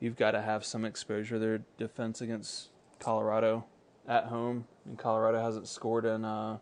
you've 0.00 0.16
got 0.16 0.30
to 0.30 0.40
have 0.40 0.64
some 0.64 0.86
exposure 0.86 1.38
their 1.38 1.60
defense 1.76 2.22
against 2.22 2.70
Colorado 3.00 3.66
at 4.08 4.24
home. 4.24 4.64
And 4.86 4.98
Colorado 4.98 5.42
hasn't 5.42 5.68
scored 5.68 6.06
in 6.06 6.24
uh, 6.24 6.56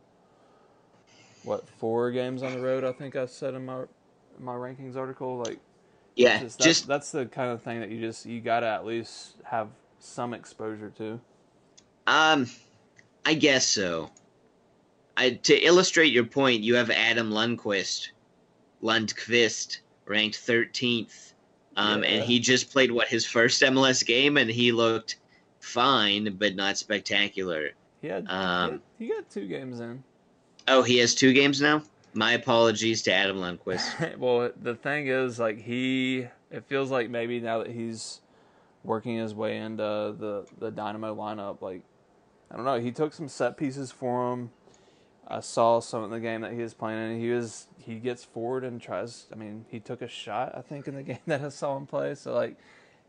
what 1.45 1.69
four 1.69 2.11
games 2.11 2.43
on 2.43 2.53
the 2.53 2.61
road. 2.61 2.83
I 2.83 2.91
think 2.91 3.15
I 3.15 3.27
said 3.27 3.55
in 3.55 3.65
my 3.65 3.83
in 3.83 4.45
my 4.45 4.55
rankings 4.55 4.97
article. 4.97 5.39
Like, 5.39 5.61
yeah, 6.17 6.41
just, 6.41 6.59
just 6.59 6.89
that's 6.89 7.13
the 7.13 7.27
kind 7.27 7.53
of 7.53 7.63
thing 7.63 7.79
that 7.79 7.91
you 7.91 8.01
just 8.01 8.27
you 8.27 8.41
got 8.41 8.61
to 8.61 8.67
at 8.67 8.87
least 8.87 9.35
have 9.45 9.69
some 10.01 10.35
exposure 10.35 10.93
to. 10.99 11.21
Um, 12.09 12.49
I 13.25 13.35
guess 13.35 13.69
so. 13.69 14.11
I, 15.19 15.31
to 15.31 15.55
illustrate 15.55 16.13
your 16.13 16.25
point, 16.25 16.63
you 16.63 16.77
have 16.77 16.91
Adam 16.91 17.31
Lundqvist, 17.31 18.11
Lundqvist, 18.83 19.81
ranked 20.07 20.39
13th. 20.39 21.33
Um, 21.77 22.05
yeah. 22.05 22.11
And 22.11 22.25
he 22.25 22.39
just 22.39 22.71
played, 22.71 22.93
what, 22.93 23.09
his 23.09 23.27
first 23.27 23.61
MLS 23.63 24.07
game, 24.07 24.37
and 24.37 24.49
he 24.49 24.71
looked 24.71 25.17
fine, 25.59 26.37
but 26.39 26.55
not 26.55 26.79
spectacular. 26.79 27.71
He, 28.01 28.07
had, 28.07 28.29
um, 28.29 28.81
he 28.97 29.09
got 29.09 29.29
two 29.29 29.49
games 29.49 29.81
in. 29.81 30.05
Oh, 30.69 30.83
he 30.83 30.99
has 30.99 31.17
two 31.17 31.33
games 31.33 31.61
now? 31.61 31.83
My 32.15 32.33
apologies 32.33 33.03
to 33.03 33.13
Adam 33.13 33.39
Lundqvist. 33.39 34.17
well, 34.19 34.53
the 34.63 34.77
thing 34.77 35.09
is, 35.09 35.41
like 35.41 35.59
he, 35.59 36.29
it 36.53 36.65
feels 36.69 36.93
like 36.93 37.11
maybe 37.11 37.41
now 37.41 37.59
that 37.59 37.71
he's 37.71 38.21
working 38.85 39.17
his 39.17 39.35
way 39.35 39.57
into 39.57 39.83
the 40.19 40.47
the 40.59 40.71
Dynamo 40.71 41.15
lineup, 41.15 41.61
like 41.61 41.83
I 42.51 42.57
don't 42.57 42.65
know, 42.65 42.81
he 42.81 42.93
took 42.93 43.13
some 43.13 43.29
set 43.29 43.57
pieces 43.57 43.91
for 43.91 44.33
him. 44.33 44.51
I 45.29 45.41
saw 45.41 45.81
some 45.81 46.03
of 46.03 46.11
the 46.11 46.21
game 46.21 46.41
that 46.41 46.53
he 46.53 46.63
was 46.63 46.73
playing 46.73 46.99
and 46.99 47.21
he 47.21 47.31
was 47.31 47.67
he 47.79 47.97
gets 47.97 48.25
forward 48.25 48.65
and 48.65 48.81
tries. 48.81 49.27
I 49.33 49.37
mean, 49.37 49.67
he 49.69 49.79
took 49.79 50.03
a 50.03 50.09
shot 50.09 50.55
I 50.57 50.63
think 50.63 50.89
in 50.89 50.95
the 50.95 51.03
game 51.13 51.19
that 51.27 51.43
I 51.43 51.51
saw 51.51 51.77
him 51.77 51.87
play. 51.87 52.15
So 52.15 52.35
like, 52.35 52.57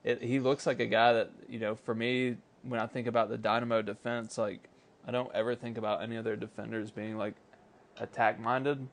it, 0.04 0.22
he 0.22 0.40
looks 0.40 0.66
like 0.68 0.80
a 0.80 0.86
guy 0.86 1.14
that 1.14 1.32
you 1.48 1.60
know. 1.60 1.76
For 1.76 1.96
me, 1.96 2.38
when 2.64 2.80
I 2.80 2.88
think 2.88 3.08
about 3.08 3.30
the 3.30 3.38
Dynamo 3.38 3.82
defense, 3.82 4.38
like 4.38 4.70
I 5.08 5.12
don't 5.12 5.34
ever 5.34 5.56
think 5.56 5.78
about 5.78 6.02
any 6.02 6.18
other 6.18 6.36
defenders 6.36 6.92
being 6.92 7.18
like 7.18 7.36
attack 8.00 8.40
minded. 8.40 8.88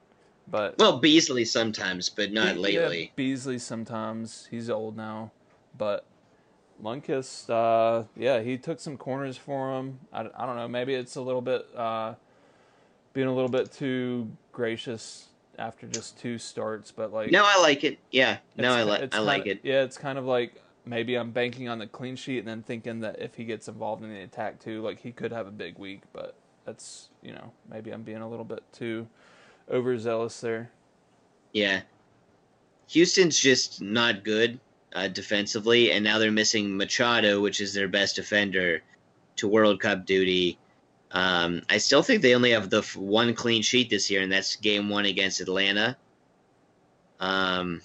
But 0.48 0.78
well, 0.78 0.98
Beasley 0.98 1.44
sometimes, 1.44 2.08
but 2.08 2.32
not 2.32 2.56
lately. 2.56 3.04
Yeah, 3.04 3.10
Beasley 3.16 3.58
sometimes. 3.58 4.46
He's 4.50 4.70
old 4.70 4.96
now, 4.96 5.32
but 5.76 6.04
Lundqvist, 6.82 7.50
uh, 7.50 8.04
yeah, 8.16 8.40
he 8.40 8.56
took 8.58 8.78
some 8.78 8.96
corners 8.96 9.36
for 9.36 9.76
him. 9.76 10.00
I, 10.12 10.20
I 10.36 10.46
don't 10.46 10.56
know. 10.56 10.68
Maybe 10.68 10.94
it's 10.94 11.16
a 11.16 11.20
little 11.20 11.40
bit 11.40 11.66
uh, 11.74 12.14
being 13.16 13.28
a 13.28 13.34
little 13.34 13.48
bit 13.48 13.72
too 13.72 14.30
gracious 14.52 15.28
after 15.58 15.88
just 15.88 16.18
two 16.18 16.36
starts, 16.36 16.92
but 16.92 17.14
like 17.14 17.30
no, 17.30 17.44
I 17.46 17.58
like 17.62 17.82
it. 17.82 17.98
Yeah, 18.10 18.36
no, 18.58 18.70
I 18.74 18.82
like 18.82 19.14
I 19.14 19.20
like 19.20 19.46
it. 19.46 19.60
Yeah, 19.62 19.84
it's 19.84 19.96
kind 19.96 20.18
of 20.18 20.26
like 20.26 20.62
maybe 20.84 21.14
I'm 21.14 21.30
banking 21.30 21.66
on 21.70 21.78
the 21.78 21.86
clean 21.86 22.14
sheet 22.14 22.40
and 22.40 22.46
then 22.46 22.62
thinking 22.62 23.00
that 23.00 23.18
if 23.18 23.34
he 23.34 23.44
gets 23.44 23.68
involved 23.68 24.04
in 24.04 24.10
the 24.10 24.20
attack 24.20 24.60
too, 24.60 24.82
like 24.82 25.00
he 25.00 25.12
could 25.12 25.32
have 25.32 25.46
a 25.46 25.50
big 25.50 25.78
week. 25.78 26.02
But 26.12 26.36
that's 26.66 27.08
you 27.22 27.32
know 27.32 27.52
maybe 27.70 27.90
I'm 27.90 28.02
being 28.02 28.18
a 28.20 28.28
little 28.28 28.44
bit 28.44 28.62
too 28.74 29.08
overzealous 29.72 30.38
there. 30.42 30.70
Yeah. 31.54 31.80
Houston's 32.88 33.38
just 33.38 33.80
not 33.80 34.24
good 34.24 34.60
uh, 34.94 35.08
defensively, 35.08 35.90
and 35.90 36.04
now 36.04 36.18
they're 36.18 36.30
missing 36.30 36.76
Machado, 36.76 37.40
which 37.40 37.62
is 37.62 37.72
their 37.72 37.88
best 37.88 38.16
defender, 38.16 38.82
to 39.36 39.48
World 39.48 39.80
Cup 39.80 40.04
duty. 40.04 40.58
Um, 41.12 41.62
I 41.70 41.78
still 41.78 42.02
think 42.02 42.22
they 42.22 42.34
only 42.34 42.50
have 42.50 42.68
the 42.68 42.78
f- 42.78 42.96
one 42.96 43.34
clean 43.34 43.62
sheet 43.62 43.90
this 43.90 44.10
year, 44.10 44.22
and 44.22 44.30
that's 44.30 44.56
game 44.56 44.88
one 44.88 45.06
against 45.06 45.40
Atlanta. 45.40 45.96
Um, 47.20 47.80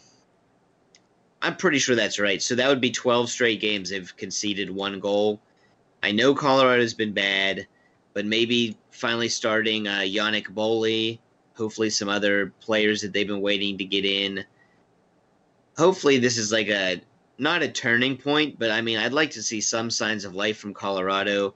I'm 1.42 1.56
pretty 1.56 1.80
sure 1.80 1.96
that's 1.96 2.20
right. 2.20 2.42
So 2.42 2.56
that 2.56 2.68
would 2.68 2.82
be 2.82 2.92
12 2.92 3.30
straight 3.30 3.62
games 3.62 3.90
they've 3.90 4.16
conceded 4.18 4.70
one 4.70 5.00
goal. 5.00 5.40
I 6.04 6.12
know 6.12 6.34
Colorado's 6.34 6.94
been 6.94 7.14
bad, 7.14 7.68
but 8.14 8.26
maybe 8.26 8.78
finally 8.90 9.30
starting 9.30 9.88
uh, 9.88 10.00
Yannick 10.00 10.50
Boli 10.50 11.22
hopefully 11.62 11.90
some 11.90 12.10
other 12.10 12.54
players 12.60 13.02
that 13.02 13.14
they've 13.14 13.28
been 13.28 13.42
waiting 13.42 13.78
to 13.78 13.86
get 13.86 14.06
in. 14.06 14.44
Hopefully 15.78 16.18
this 16.18 16.38
is 16.38 16.52
like 16.52 16.70
a 16.70 17.02
not 17.38 17.62
a 17.62 17.70
turning 17.70 18.18
point, 18.18 18.60
but 18.60 18.72
I 18.72 18.82
mean 18.82 18.98
I'd 18.98 19.14
like 19.14 19.32
to 19.32 19.44
see 19.44 19.62
some 19.62 19.90
signs 19.90 20.26
of 20.26 20.36
life 20.36 20.58
from 20.58 20.74
Colorado. 20.74 21.54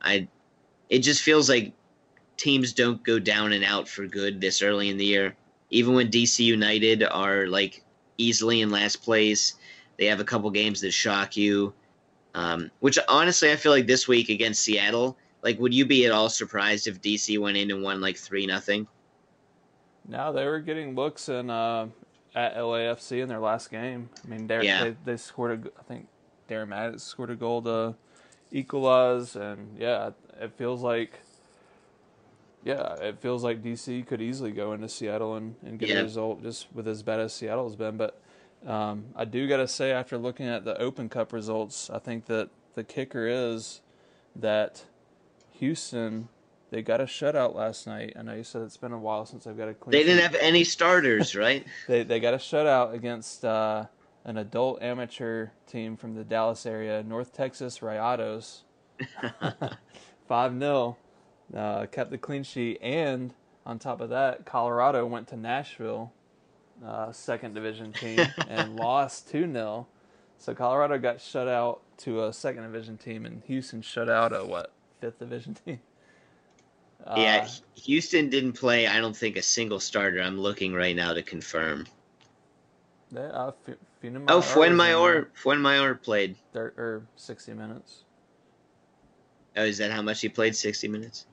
I 0.00 0.28
it 0.92 0.98
just 0.98 1.22
feels 1.22 1.48
like 1.48 1.72
teams 2.36 2.74
don't 2.74 3.02
go 3.02 3.18
down 3.18 3.54
and 3.54 3.64
out 3.64 3.88
for 3.88 4.06
good 4.06 4.42
this 4.42 4.60
early 4.60 4.90
in 4.90 4.98
the 4.98 5.06
year. 5.06 5.34
Even 5.70 5.94
when 5.94 6.10
DC 6.10 6.40
United 6.40 7.02
are 7.02 7.46
like 7.46 7.82
easily 8.18 8.60
in 8.60 8.68
last 8.68 8.96
place, 8.96 9.54
they 9.96 10.04
have 10.04 10.20
a 10.20 10.24
couple 10.24 10.50
games 10.50 10.82
that 10.82 10.90
shock 10.90 11.34
you. 11.34 11.72
Um, 12.34 12.70
which 12.80 12.98
honestly, 13.08 13.50
I 13.50 13.56
feel 13.56 13.72
like 13.72 13.86
this 13.86 14.06
week 14.06 14.28
against 14.28 14.62
Seattle, 14.62 15.16
like, 15.42 15.58
would 15.58 15.72
you 15.72 15.86
be 15.86 16.04
at 16.04 16.12
all 16.12 16.28
surprised 16.28 16.86
if 16.86 17.00
DC 17.00 17.38
went 17.38 17.56
in 17.56 17.70
and 17.70 17.82
won 17.82 18.02
like 18.02 18.18
three 18.18 18.44
nothing? 18.44 18.86
No, 20.06 20.30
they 20.30 20.44
were 20.44 20.60
getting 20.60 20.94
looks 20.94 21.30
in 21.30 21.48
uh, 21.48 21.86
at 22.34 22.56
LAFC 22.56 23.22
in 23.22 23.30
their 23.30 23.40
last 23.40 23.70
game. 23.70 24.10
I 24.22 24.28
mean, 24.28 24.46
yeah. 24.46 24.84
they 24.84 24.96
they 25.06 25.16
scored 25.16 25.66
a. 25.66 25.80
I 25.80 25.82
think 25.84 26.08
Darren 26.50 26.68
Mattocks 26.68 27.02
scored 27.02 27.30
a 27.30 27.34
goal 27.34 27.62
to 27.62 27.94
equalize, 28.50 29.36
and 29.36 29.78
yeah, 29.78 30.10
it 30.40 30.52
feels 30.52 30.82
like. 30.82 31.20
Yeah, 32.64 32.94
it 32.94 33.18
feels 33.18 33.42
like 33.42 33.60
DC 33.60 34.06
could 34.06 34.22
easily 34.22 34.52
go 34.52 34.72
into 34.72 34.88
Seattle 34.88 35.34
and, 35.34 35.56
and 35.66 35.80
get 35.80 35.88
yeah. 35.88 35.98
a 35.98 36.02
result 36.04 36.44
just 36.44 36.68
with 36.72 36.86
as 36.86 37.02
bad 37.02 37.18
as 37.18 37.32
Seattle's 37.32 37.74
been. 37.74 37.96
But 37.96 38.20
um, 38.64 39.06
I 39.16 39.24
do 39.24 39.48
got 39.48 39.56
to 39.56 39.66
say, 39.66 39.90
after 39.90 40.16
looking 40.16 40.46
at 40.46 40.64
the 40.64 40.80
Open 40.80 41.08
Cup 41.08 41.32
results, 41.32 41.90
I 41.90 41.98
think 41.98 42.26
that 42.26 42.50
the 42.76 42.84
kicker 42.84 43.26
is 43.26 43.80
that 44.36 44.84
Houston 45.54 46.28
they 46.72 46.80
got 46.80 47.02
a 47.02 47.04
shutout 47.04 47.54
last 47.54 47.86
night. 47.86 48.14
I 48.18 48.22
know 48.22 48.34
you 48.34 48.42
said 48.42 48.62
it's 48.62 48.78
been 48.78 48.92
a 48.92 48.98
while 48.98 49.26
since 49.26 49.46
I've 49.46 49.58
got 49.58 49.68
a 49.68 49.74
clean. 49.74 49.92
They 49.92 50.04
didn't 50.04 50.22
have 50.22 50.34
any 50.36 50.64
starters, 50.64 51.36
right? 51.36 51.66
they 51.86 52.02
they 52.02 52.18
got 52.18 52.32
a 52.32 52.38
shutout 52.38 52.94
against 52.94 53.44
uh, 53.44 53.84
an 54.24 54.38
adult 54.38 54.82
amateur 54.82 55.48
team 55.66 55.98
from 55.98 56.14
the 56.14 56.24
Dallas 56.24 56.64
area, 56.64 57.02
North 57.02 57.34
Texas 57.34 57.80
Rayados. 57.80 58.62
Five 60.32 60.58
0 60.58 60.96
uh, 61.54 61.84
kept 61.92 62.10
the 62.10 62.16
clean 62.16 62.42
sheet, 62.42 62.78
and 62.80 63.34
on 63.66 63.78
top 63.78 64.00
of 64.00 64.08
that, 64.08 64.46
Colorado 64.46 65.04
went 65.04 65.28
to 65.28 65.36
Nashville, 65.36 66.10
uh, 66.82 67.12
second 67.12 67.52
division 67.52 67.92
team, 67.92 68.18
and 68.48 68.74
lost 68.76 69.28
two 69.28 69.40
0 69.52 69.86
So 70.38 70.54
Colorado 70.54 70.96
got 70.96 71.20
shut 71.20 71.48
out 71.48 71.82
to 71.98 72.24
a 72.24 72.32
second 72.32 72.62
division 72.62 72.96
team, 72.96 73.26
and 73.26 73.42
Houston 73.44 73.82
shut 73.82 74.08
out 74.08 74.32
a 74.34 74.42
what 74.42 74.72
fifth 75.02 75.18
division 75.18 75.52
team. 75.52 75.80
Uh, 77.06 77.14
yeah, 77.18 77.48
Houston 77.84 78.30
didn't 78.30 78.54
play. 78.54 78.86
I 78.86 79.00
don't 79.00 79.14
think 79.14 79.36
a 79.36 79.42
single 79.42 79.80
starter. 79.80 80.22
I'm 80.22 80.40
looking 80.40 80.72
right 80.72 80.96
now 80.96 81.12
to 81.12 81.22
confirm. 81.22 81.86
They, 83.10 83.20
uh, 83.20 83.48
F- 83.68 83.76
oh, 84.28 84.40
Fuenmayor, 84.40 85.26
Fuenmayor 85.38 86.00
played. 86.00 86.36
Thir- 86.54 86.72
or 86.78 87.02
sixty 87.16 87.52
minutes. 87.52 88.04
Oh, 89.56 89.64
is 89.64 89.78
that 89.78 89.90
how 89.90 90.02
much 90.02 90.20
he 90.20 90.28
played? 90.28 90.56
Sixty 90.56 90.88
minutes. 90.88 91.26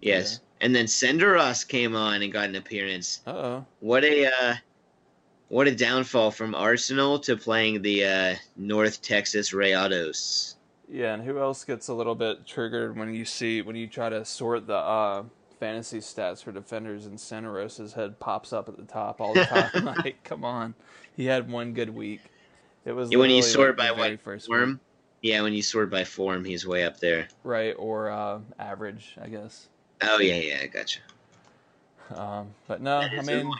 Yes, 0.00 0.40
yeah. 0.40 0.66
and 0.66 0.74
then 0.74 0.86
Senderos 0.86 1.66
came 1.66 1.94
on 1.94 2.22
and 2.22 2.32
got 2.32 2.48
an 2.48 2.56
appearance. 2.56 3.20
oh. 3.26 3.64
What 3.80 4.04
a 4.04 4.26
uh, 4.26 4.54
what 5.48 5.68
a 5.68 5.74
downfall 5.74 6.30
from 6.30 6.54
Arsenal 6.54 7.18
to 7.20 7.36
playing 7.36 7.82
the 7.82 8.04
uh, 8.04 8.34
North 8.56 9.02
Texas 9.02 9.52
Rayados. 9.52 10.54
Yeah, 10.88 11.14
and 11.14 11.22
who 11.22 11.38
else 11.38 11.64
gets 11.64 11.88
a 11.88 11.94
little 11.94 12.14
bit 12.14 12.46
triggered 12.46 12.96
when 12.96 13.14
you 13.14 13.26
see 13.26 13.60
when 13.62 13.76
you 13.76 13.86
try 13.86 14.08
to 14.08 14.24
sort 14.24 14.66
the 14.66 14.76
uh, 14.76 15.24
fantasy 15.60 15.98
stats 15.98 16.42
for 16.42 16.52
defenders 16.52 17.06
and 17.06 17.18
Senderos's 17.18 17.92
head 17.92 18.18
pops 18.18 18.52
up 18.52 18.68
at 18.68 18.76
the 18.76 18.84
top 18.84 19.20
all 19.20 19.34
the 19.34 19.44
time? 19.44 19.84
like, 19.84 20.24
come 20.24 20.44
on, 20.44 20.74
he 21.14 21.26
had 21.26 21.50
one 21.50 21.74
good 21.74 21.90
week. 21.90 22.20
It 22.84 22.92
was 22.92 23.12
yeah, 23.12 23.18
when 23.18 23.30
you 23.30 23.42
sort 23.42 23.78
like 23.78 23.94
by 23.94 24.18
what 24.18 24.42
form. 24.42 24.70
Week. 24.70 24.78
Yeah, 25.22 25.42
when 25.42 25.54
you 25.54 25.62
sort 25.62 25.90
by 25.90 26.04
form, 26.04 26.44
he's 26.44 26.66
way 26.66 26.84
up 26.84 26.98
there. 26.98 27.28
Right, 27.44 27.74
or 27.78 28.10
uh, 28.10 28.40
average, 28.58 29.16
I 29.22 29.28
guess. 29.28 29.68
Oh 30.02 30.18
yeah, 30.18 30.34
yeah, 30.34 30.58
I 30.62 30.66
gotcha. 30.66 31.00
Um, 32.14 32.48
but 32.66 32.82
no, 32.82 32.98
I 32.98 33.22
mean, 33.22 33.50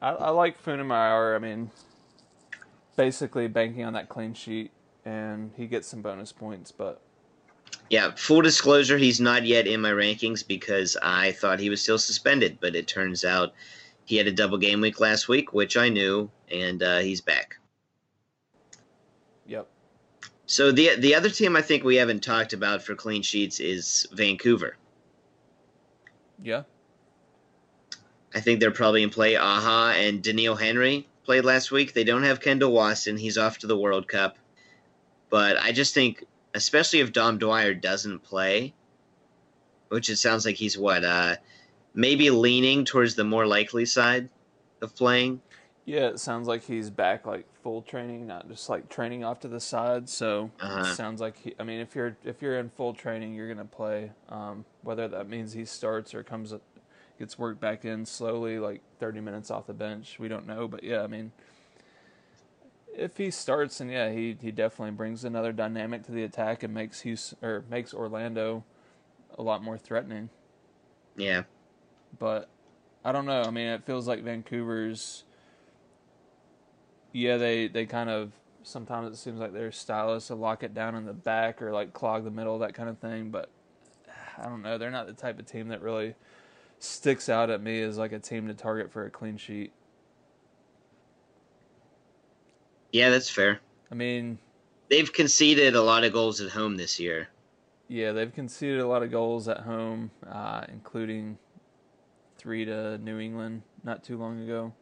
I, 0.00 0.10
I 0.10 0.30
like 0.30 0.62
Fuenmayor. 0.64 1.36
I 1.36 1.38
mean, 1.38 1.70
basically 2.96 3.48
banking 3.48 3.84
on 3.84 3.92
that 3.92 4.08
clean 4.08 4.34
sheet 4.34 4.72
and 5.04 5.52
he 5.56 5.66
gets 5.66 5.86
some 5.88 6.02
bonus 6.02 6.32
points, 6.32 6.72
but 6.72 7.00
yeah, 7.88 8.10
full 8.16 8.42
disclosure, 8.42 8.98
he's 8.98 9.20
not 9.20 9.46
yet 9.46 9.66
in 9.66 9.80
my 9.80 9.90
rankings 9.90 10.46
because 10.46 10.96
I 11.00 11.32
thought 11.32 11.60
he 11.60 11.70
was 11.70 11.80
still 11.80 11.98
suspended, 11.98 12.58
but 12.60 12.76
it 12.76 12.86
turns 12.86 13.24
out 13.24 13.54
he 14.04 14.16
had 14.16 14.26
a 14.26 14.32
double 14.32 14.58
game 14.58 14.80
week 14.80 15.00
last 15.00 15.28
week, 15.28 15.54
which 15.54 15.76
I 15.76 15.88
knew, 15.88 16.30
and 16.50 16.82
uh, 16.82 16.98
he's 16.98 17.20
back. 17.20 17.56
So 20.48 20.72
the 20.72 20.96
the 20.96 21.14
other 21.14 21.28
team 21.28 21.56
I 21.56 21.62
think 21.62 21.84
we 21.84 21.96
haven't 21.96 22.22
talked 22.22 22.54
about 22.54 22.82
for 22.82 22.94
clean 22.94 23.20
sheets 23.20 23.60
is 23.60 24.08
Vancouver. 24.12 24.78
Yeah. 26.42 26.62
I 28.34 28.40
think 28.40 28.58
they're 28.58 28.70
probably 28.70 29.02
in 29.02 29.10
play. 29.10 29.36
Aha 29.36 29.92
and 29.94 30.22
Doneil 30.22 30.58
Henry 30.58 31.06
played 31.22 31.44
last 31.44 31.70
week. 31.70 31.92
They 31.92 32.04
don't 32.04 32.22
have 32.22 32.40
Kendall 32.40 32.72
Waston. 32.72 33.18
He's 33.18 33.36
off 33.36 33.58
to 33.58 33.66
the 33.66 33.76
World 33.76 34.08
Cup. 34.08 34.38
But 35.28 35.58
I 35.58 35.72
just 35.72 35.92
think, 35.92 36.24
especially 36.54 37.00
if 37.00 37.12
Dom 37.12 37.36
Dwyer 37.36 37.74
doesn't 37.74 38.22
play, 38.22 38.72
which 39.88 40.08
it 40.08 40.16
sounds 40.16 40.46
like 40.46 40.56
he's 40.56 40.78
what, 40.78 41.04
uh, 41.04 41.36
maybe 41.92 42.30
leaning 42.30 42.86
towards 42.86 43.16
the 43.16 43.24
more 43.24 43.46
likely 43.46 43.84
side 43.84 44.30
of 44.80 44.96
playing. 44.96 45.42
Yeah, 45.84 46.08
it 46.08 46.20
sounds 46.20 46.48
like 46.48 46.64
he's 46.64 46.88
back 46.88 47.26
like 47.26 47.46
full 47.68 47.82
training, 47.82 48.26
not 48.26 48.48
just 48.48 48.70
like 48.70 48.88
training 48.88 49.24
off 49.24 49.40
to 49.40 49.48
the 49.48 49.60
side. 49.60 50.08
So 50.08 50.50
uh-huh. 50.58 50.80
it 50.80 50.94
sounds 50.94 51.20
like 51.20 51.36
he. 51.36 51.54
I 51.60 51.64
mean, 51.64 51.80
if 51.80 51.94
you're 51.94 52.16
if 52.24 52.40
you're 52.40 52.58
in 52.58 52.70
full 52.70 52.94
training, 52.94 53.34
you're 53.34 53.46
gonna 53.46 53.66
play. 53.66 54.10
Um, 54.30 54.64
whether 54.80 55.06
that 55.06 55.28
means 55.28 55.52
he 55.52 55.66
starts 55.66 56.14
or 56.14 56.22
comes, 56.22 56.54
gets 57.18 57.38
worked 57.38 57.60
back 57.60 57.84
in 57.84 58.06
slowly, 58.06 58.58
like 58.58 58.80
30 59.00 59.20
minutes 59.20 59.50
off 59.50 59.66
the 59.66 59.74
bench, 59.74 60.16
we 60.18 60.28
don't 60.28 60.46
know. 60.46 60.66
But 60.66 60.82
yeah, 60.82 61.02
I 61.02 61.08
mean, 61.08 61.30
if 62.96 63.18
he 63.18 63.30
starts, 63.30 63.82
and 63.82 63.90
yeah, 63.90 64.10
he 64.12 64.38
he 64.40 64.50
definitely 64.50 64.92
brings 64.92 65.22
another 65.22 65.52
dynamic 65.52 66.04
to 66.04 66.12
the 66.12 66.22
attack 66.22 66.62
and 66.62 66.72
makes 66.72 67.02
Houston 67.02 67.36
or 67.42 67.64
makes 67.68 67.92
Orlando 67.92 68.64
a 69.38 69.42
lot 69.42 69.62
more 69.62 69.76
threatening. 69.76 70.30
Yeah, 71.16 71.42
but 72.18 72.48
I 73.04 73.12
don't 73.12 73.26
know. 73.26 73.42
I 73.42 73.50
mean, 73.50 73.66
it 73.66 73.84
feels 73.84 74.08
like 74.08 74.22
Vancouver's. 74.22 75.24
Yeah, 77.12 77.36
they 77.36 77.68
they 77.68 77.86
kind 77.86 78.10
of 78.10 78.32
sometimes 78.62 79.12
it 79.12 79.16
seems 79.18 79.40
like 79.40 79.52
their 79.52 79.72
style 79.72 80.14
is 80.14 80.26
to 80.26 80.34
lock 80.34 80.62
it 80.62 80.74
down 80.74 80.94
in 80.94 81.06
the 81.06 81.12
back 81.12 81.62
or 81.62 81.72
like 81.72 81.92
clog 81.92 82.24
the 82.24 82.30
middle, 82.30 82.58
that 82.58 82.74
kind 82.74 82.88
of 82.88 82.98
thing. 82.98 83.30
But 83.30 83.50
I 84.36 84.44
don't 84.44 84.62
know. 84.62 84.78
They're 84.78 84.90
not 84.90 85.06
the 85.06 85.12
type 85.12 85.38
of 85.38 85.46
team 85.46 85.68
that 85.68 85.82
really 85.82 86.14
sticks 86.78 87.28
out 87.28 87.50
at 87.50 87.62
me 87.62 87.80
as 87.82 87.98
like 87.98 88.12
a 88.12 88.18
team 88.18 88.46
to 88.48 88.54
target 88.54 88.92
for 88.92 89.06
a 89.06 89.10
clean 89.10 89.36
sheet. 89.36 89.72
Yeah, 92.92 93.10
that's 93.10 93.28
fair. 93.28 93.60
I 93.90 93.94
mean, 93.94 94.38
they've 94.88 95.12
conceded 95.12 95.74
a 95.74 95.82
lot 95.82 96.04
of 96.04 96.12
goals 96.12 96.40
at 96.40 96.50
home 96.50 96.76
this 96.76 96.98
year. 96.98 97.28
Yeah, 97.88 98.12
they've 98.12 98.32
conceded 98.32 98.80
a 98.80 98.86
lot 98.86 99.02
of 99.02 99.10
goals 99.10 99.48
at 99.48 99.60
home, 99.60 100.10
uh, 100.30 100.64
including 100.68 101.38
three 102.36 102.64
to 102.64 102.98
New 102.98 103.18
England 103.18 103.62
not 103.82 104.04
too 104.04 104.18
long 104.18 104.42
ago. 104.42 104.72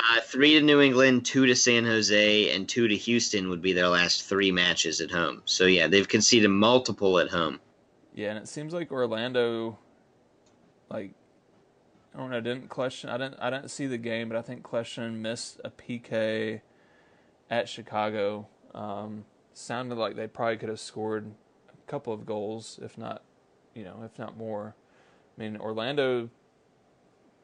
Uh, 0.00 0.20
three 0.22 0.54
to 0.54 0.60
New 0.60 0.80
England, 0.80 1.24
two 1.24 1.46
to 1.46 1.54
San 1.54 1.84
Jose, 1.84 2.54
and 2.54 2.68
two 2.68 2.88
to 2.88 2.96
Houston 2.96 3.48
would 3.48 3.62
be 3.62 3.72
their 3.72 3.88
last 3.88 4.24
three 4.24 4.50
matches 4.50 5.00
at 5.00 5.10
home. 5.10 5.42
So 5.44 5.66
yeah, 5.66 5.86
they've 5.86 6.08
conceded 6.08 6.50
multiple 6.50 7.18
at 7.18 7.28
home. 7.28 7.60
Yeah, 8.14 8.30
and 8.30 8.38
it 8.38 8.48
seems 8.48 8.72
like 8.72 8.90
Orlando, 8.90 9.78
like 10.90 11.12
I 12.14 12.18
don't 12.18 12.30
know, 12.30 12.40
didn't 12.40 12.68
question. 12.68 13.10
I 13.10 13.18
didn't. 13.18 13.36
I 13.40 13.50
didn't 13.50 13.68
see 13.68 13.86
the 13.86 13.98
game, 13.98 14.28
but 14.28 14.36
I 14.36 14.42
think 14.42 14.62
Kljestan 14.62 15.18
missed 15.18 15.60
a 15.64 15.70
PK 15.70 16.60
at 17.48 17.68
Chicago. 17.68 18.48
Um, 18.74 19.24
sounded 19.52 19.96
like 19.96 20.16
they 20.16 20.26
probably 20.26 20.56
could 20.56 20.68
have 20.68 20.80
scored 20.80 21.32
a 21.68 21.90
couple 21.90 22.12
of 22.12 22.26
goals, 22.26 22.78
if 22.82 22.98
not, 22.98 23.22
you 23.74 23.84
know, 23.84 24.02
if 24.04 24.18
not 24.18 24.36
more. 24.36 24.74
I 25.36 25.42
mean, 25.42 25.56
Orlando, 25.56 26.30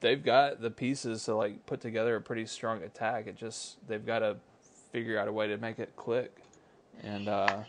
they've 0.01 0.23
got 0.23 0.61
the 0.61 0.71
pieces 0.71 1.25
to 1.25 1.35
like 1.35 1.67
put 1.67 1.81
together 1.81 2.17
a 2.17 2.21
pretty 2.21 2.47
strong 2.47 2.83
attack. 2.83 3.27
It 3.27 3.37
just 3.37 3.77
they've 3.89 4.05
got 4.05 4.21
to 4.21 4.37
figure 4.93 5.19
out 5.19 5.29
a 5.29 5.33
way 5.33 5.49
to 5.49 5.59
make 5.59 5.79
it 5.79 5.95
click. 5.97 6.37
And 7.03 7.29
uh, 7.29 7.63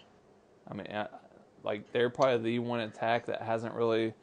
I 0.70 0.74
mean, 0.74 0.88
I, 0.94 1.08
like 1.64 1.92
they're 1.92 2.10
probably 2.10 2.52
the 2.52 2.60
one 2.60 2.80
attack 2.80 3.26
that 3.28 3.42
hasn't 3.42 3.74
really 3.74 4.14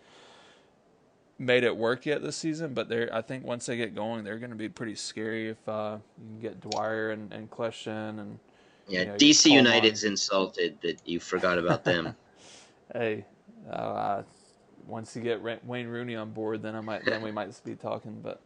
made 1.38 1.64
it 1.64 1.76
work 1.76 2.06
yet 2.06 2.22
this 2.22 2.36
season, 2.36 2.74
but 2.74 2.88
they're 2.88 3.12
I 3.12 3.22
think 3.22 3.44
once 3.44 3.66
they 3.66 3.76
get 3.76 3.94
going, 3.94 4.24
they're 4.24 4.38
going 4.38 4.50
to 4.50 4.56
be 4.56 4.68
pretty 4.68 4.94
scary 4.94 5.48
if 5.48 5.68
uh, 5.68 5.98
you 6.18 6.26
can 6.28 6.40
get 6.40 6.60
Dwyer 6.70 7.10
and 7.10 7.32
and 7.32 7.50
Kljestan 7.50 8.20
and 8.20 8.38
yeah, 8.86 9.00
you 9.00 9.06
know, 9.06 9.14
DC 9.14 9.50
United's 9.50 10.04
on. 10.04 10.10
insulted 10.10 10.78
that 10.82 11.06
you 11.06 11.20
forgot 11.20 11.58
about 11.58 11.84
them. 11.84 12.14
hey, 12.92 13.24
uh, 13.70 14.22
once 14.86 15.14
you 15.16 15.22
get 15.22 15.40
Wayne 15.64 15.88
Rooney 15.88 16.16
on 16.16 16.30
board, 16.30 16.62
then 16.62 16.74
I 16.74 16.80
might 16.80 17.04
then 17.04 17.22
we 17.22 17.30
might 17.30 17.52
be 17.64 17.74
talking, 17.74 18.20
but. 18.22 18.40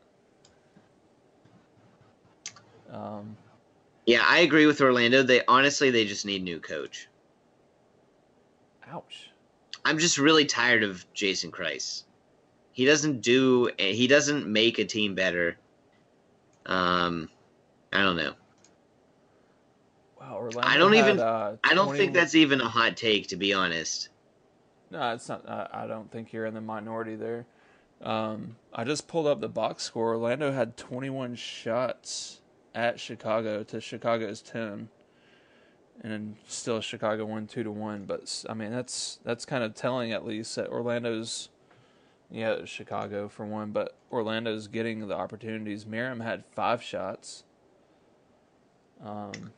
Um, 2.91 3.37
yeah, 4.07 4.23
I 4.25 4.39
agree 4.39 4.67
with 4.67 4.81
Orlando. 4.81 5.23
They 5.23 5.43
honestly 5.47 5.91
they 5.91 6.07
just 6.07 6.25
need 6.25 6.43
new 6.43 6.61
coach. 6.61 7.09
Ouch. 8.91 9.31
I'm 9.85 9.99
just 9.99 10.19
really 10.19 10.47
tired 10.47 10.83
of 10.83 11.05
Jason 11.13 11.51
Kreis. 11.51 12.05
He 12.73 12.85
doesn't 12.85 13.21
do. 13.21 13.71
He 13.79 14.07
doesn't 14.07 14.47
make 14.47 14.79
a 14.79 14.85
team 14.85 15.15
better. 15.15 15.59
Um, 16.65 17.29
I 17.93 18.03
don't 18.03 18.17
know. 18.17 18.35
Wow, 20.21 20.37
Orlando 20.37 20.61
I 20.63 20.77
don't 20.77 20.93
had, 20.93 21.05
even. 21.05 21.21
Uh, 21.21 21.57
I 21.65 21.75
don't 21.75 21.97
think 21.97 22.15
that's 22.15 22.35
even 22.35 22.61
a 22.61 22.69
hot 22.69 22.97
take, 22.97 23.29
to 23.29 23.37
be 23.37 23.53
honest. 23.53 24.09
No, 24.91 25.13
it's 25.13 25.29
not. 25.29 25.45
I 25.49 25.87
don't 25.87 26.11
think 26.11 26.33
you're 26.33 26.47
in 26.47 26.55
the 26.55 26.61
minority 26.61 27.17
there. 27.17 27.47
Um, 28.01 28.57
I 28.73 28.85
just 28.85 29.09
pulled 29.09 29.27
up 29.27 29.41
the 29.41 29.49
box 29.49 29.83
score. 29.83 30.11
Orlando 30.11 30.53
had 30.53 30.77
21 30.77 31.35
shots 31.35 32.41
at 32.75 33.01
Chicago 33.01 33.63
to 33.65 33.81
Chicago's 33.81 34.41
10, 34.41 34.89
and 36.03 36.37
still 36.47 36.81
Chicago 36.81 37.27
won 37.27 37.47
two 37.47 37.65
to 37.65 37.71
one. 37.73 38.05
But 38.05 38.45
I 38.49 38.55
mean, 38.55 38.71
that's 38.71 39.19
that's 39.25 39.45
kind 39.45 39.65
of 39.65 39.75
telling 39.75 40.13
at 40.13 40.25
least 40.25 40.57
that 40.57 40.69
Orlando's 40.69 41.49
yeah, 42.31 42.65
Chicago 42.65 43.29
for 43.29 43.47
one, 43.47 43.71
but 43.71 43.97
Orlando's 44.13 44.69
getting 44.69 45.07
the 45.09 45.15
opportunities. 45.15 45.85
Meram 45.85 46.23
had 46.23 46.45
five 46.55 46.83
shots. 46.83 47.45
Um, 49.03 49.53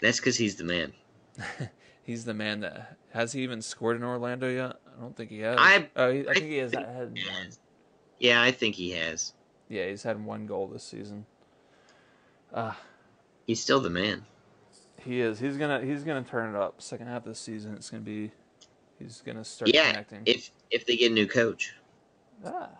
That's 0.00 0.18
because 0.18 0.36
he's 0.36 0.56
the 0.56 0.64
man. 0.64 0.92
he's 2.04 2.24
the 2.24 2.34
man 2.34 2.60
that 2.60 2.96
has 3.12 3.32
he 3.32 3.42
even 3.42 3.60
scored 3.62 3.96
in 3.96 4.04
Orlando 4.04 4.48
yet? 4.48 4.76
I 4.96 5.00
don't 5.00 5.16
think 5.16 5.30
he 5.30 5.40
has. 5.40 5.58
I, 5.58 5.88
oh, 5.96 6.12
he, 6.12 6.26
I, 6.26 6.30
I 6.30 6.34
think 6.34 6.46
he 6.46 6.56
has 6.58 6.70
think 6.70 6.86
had 6.86 7.10
one. 7.10 7.50
Yeah, 8.18 8.42
I 8.42 8.52
think 8.52 8.76
he 8.76 8.92
has. 8.92 9.32
Yeah, 9.68 9.88
he's 9.88 10.02
had 10.02 10.24
one 10.24 10.46
goal 10.46 10.68
this 10.68 10.84
season. 10.84 11.26
Uh, 12.52 12.74
he's 13.46 13.60
still 13.60 13.80
the 13.80 13.90
man. 13.90 14.24
He 14.98 15.20
is. 15.20 15.40
He's 15.40 15.56
gonna. 15.56 15.80
He's 15.80 16.04
gonna 16.04 16.22
turn 16.22 16.54
it 16.54 16.58
up. 16.58 16.80
Second 16.80 17.08
half 17.08 17.22
of 17.22 17.24
the 17.24 17.34
season, 17.34 17.74
it's 17.74 17.90
gonna 17.90 18.02
be 18.02 18.30
He's 18.98 19.22
gonna 19.24 19.44
start 19.44 19.74
yeah, 19.74 19.90
connecting. 19.90 20.22
if 20.26 20.50
if 20.70 20.86
they 20.86 20.96
get 20.96 21.10
a 21.10 21.14
new 21.14 21.26
coach. 21.26 21.74
Ah, 22.44 22.70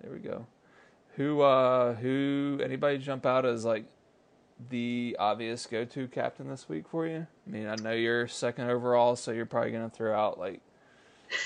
there 0.00 0.12
we 0.12 0.18
go. 0.18 0.46
Who 1.16 1.40
uh 1.40 1.94
who 1.94 2.60
anybody 2.62 2.98
jump 2.98 3.26
out 3.26 3.44
as 3.44 3.64
like 3.64 3.84
the 4.70 5.16
obvious 5.18 5.66
go 5.66 5.84
to 5.84 6.08
captain 6.08 6.48
this 6.48 6.68
week 6.68 6.88
for 6.88 7.06
you? 7.06 7.26
I 7.46 7.50
mean, 7.50 7.66
I 7.66 7.76
know 7.76 7.92
you're 7.92 8.28
second 8.28 8.70
overall, 8.70 9.16
so 9.16 9.30
you're 9.30 9.46
probably 9.46 9.70
gonna 9.72 9.90
throw 9.90 10.18
out 10.18 10.38
like 10.38 10.60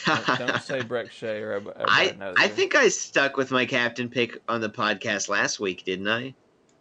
don't, 0.06 0.62
say 0.62 0.80
Brek 0.82 1.10
Shea 1.10 1.40
or 1.40 1.62
I 1.84 2.14
I 2.36 2.48
think 2.48 2.74
I 2.74 2.88
stuck 2.88 3.36
with 3.36 3.50
my 3.50 3.66
captain 3.66 4.08
pick 4.08 4.38
on 4.48 4.60
the 4.60 4.70
podcast 4.70 5.28
last 5.28 5.60
week, 5.60 5.84
didn't 5.84 6.08
I? 6.08 6.34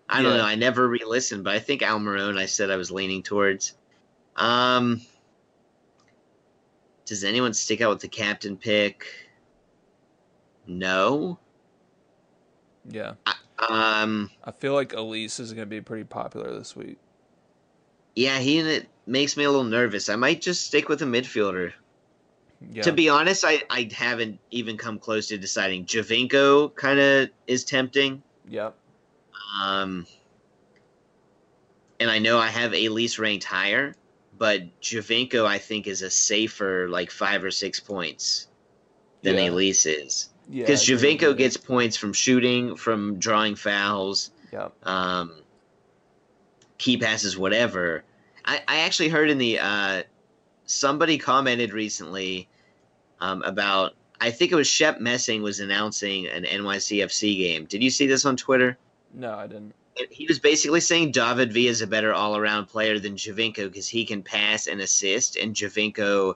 I 0.09 0.21
don't 0.21 0.37
know. 0.37 0.43
I 0.43 0.55
never 0.55 0.89
re-listened, 0.89 1.45
but 1.45 1.55
I 1.55 1.59
think 1.59 1.81
Almiron. 1.81 2.37
I 2.37 2.45
said 2.45 2.69
I 2.69 2.75
was 2.75 2.91
leaning 2.91 3.23
towards. 3.23 3.75
Um, 4.35 5.01
does 7.05 7.23
anyone 7.23 7.53
stick 7.53 7.79
out 7.79 7.89
with 7.91 8.01
the 8.01 8.09
captain 8.09 8.57
pick? 8.57 9.05
No. 10.67 11.39
Yeah. 12.89 13.13
I, 13.61 14.01
um. 14.01 14.29
I 14.43 14.51
feel 14.51 14.73
like 14.73 14.93
Elis 14.93 15.39
is 15.39 15.53
going 15.53 15.67
to 15.67 15.69
be 15.69 15.81
pretty 15.81 16.03
popular 16.03 16.57
this 16.57 16.75
week. 16.75 16.97
Yeah, 18.15 18.39
he 18.39 18.59
it 18.59 18.87
makes 19.05 19.37
me 19.37 19.43
a 19.43 19.49
little 19.49 19.63
nervous. 19.63 20.09
I 20.09 20.15
might 20.15 20.41
just 20.41 20.65
stick 20.65 20.89
with 20.89 21.01
a 21.01 21.05
midfielder. 21.05 21.73
Yeah. 22.71 22.83
To 22.83 22.91
be 22.91 23.09
honest, 23.09 23.43
I, 23.45 23.63
I 23.69 23.89
haven't 23.91 24.39
even 24.51 24.77
come 24.77 24.99
close 24.99 25.27
to 25.27 25.37
deciding. 25.37 25.85
Giovinco 25.85 26.75
kind 26.75 26.99
of 26.99 27.29
is 27.47 27.63
tempting. 27.63 28.21
Yep. 28.49 28.75
Um, 29.59 30.05
and 31.99 32.09
I 32.09 32.19
know 32.19 32.37
I 32.37 32.47
have 32.47 32.73
Elis 32.73 33.17
ranked 33.17 33.45
higher, 33.45 33.95
but 34.37 34.79
Giovinco 34.81 35.45
I 35.45 35.57
think 35.57 35.87
is 35.87 36.01
a 36.01 36.09
safer 36.09 36.87
like 36.89 37.11
five 37.11 37.43
or 37.43 37.51
six 37.51 37.79
points 37.79 38.47
than 39.23 39.35
yeah. 39.35 39.45
Elis 39.45 39.85
is. 39.85 40.29
Because 40.51 40.87
yeah, 40.87 40.95
Giovinco 40.95 41.37
gets 41.37 41.57
points 41.57 41.97
from 41.97 42.13
shooting, 42.13 42.75
from 42.75 43.19
drawing 43.19 43.55
fouls, 43.55 44.31
yep. 44.51 44.73
um, 44.83 45.31
key 46.77 46.97
passes, 46.97 47.37
whatever. 47.37 48.03
I, 48.43 48.61
I 48.67 48.79
actually 48.81 49.09
heard 49.09 49.29
in 49.29 49.37
the 49.37 49.59
uh, 49.59 50.03
somebody 50.65 51.17
commented 51.17 51.73
recently 51.73 52.49
um, 53.19 53.43
about 53.43 53.93
I 54.19 54.31
think 54.31 54.51
it 54.51 54.55
was 54.55 54.67
Shep 54.67 54.99
Messing 54.99 55.41
was 55.41 55.59
announcing 55.59 56.27
an 56.27 56.43
NYCFC 56.43 57.37
game. 57.37 57.65
Did 57.65 57.81
you 57.81 57.89
see 57.89 58.07
this 58.07 58.25
on 58.25 58.35
Twitter? 58.37 58.77
No, 59.13 59.33
I 59.33 59.47
didn't 59.47 59.73
he 60.09 60.25
was 60.27 60.39
basically 60.39 60.79
saying 60.79 61.11
David 61.11 61.51
Villa 61.53 61.69
is 61.69 61.81
a 61.81 61.87
better 61.87 62.13
all 62.13 62.37
around 62.37 62.67
player 62.67 62.99
than 62.99 63.15
Giovinco 63.15 63.67
because 63.67 63.87
he 63.87 64.05
can 64.05 64.23
pass 64.23 64.67
and 64.67 64.81
assist, 64.81 65.35
and 65.35 65.55
Giovinco 65.55 66.35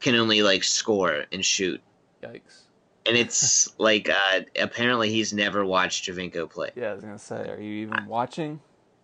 can 0.00 0.14
only 0.14 0.42
like 0.42 0.64
score 0.64 1.24
and 1.32 1.44
shoot. 1.44 1.80
Yikes! 2.22 2.64
And 3.08 3.16
it's 3.16 3.72
like 3.78 4.10
uh, 4.10 4.40
apparently 4.60 5.10
he's 5.10 5.32
never 5.32 5.64
watched 5.64 6.04
Giovinco 6.04 6.50
play. 6.50 6.70
Yeah, 6.76 6.90
I 6.90 6.94
was 6.94 7.02
gonna 7.02 7.18
say, 7.18 7.48
are 7.48 7.58
you 7.58 7.86
even 7.86 8.06
watching? 8.06 8.60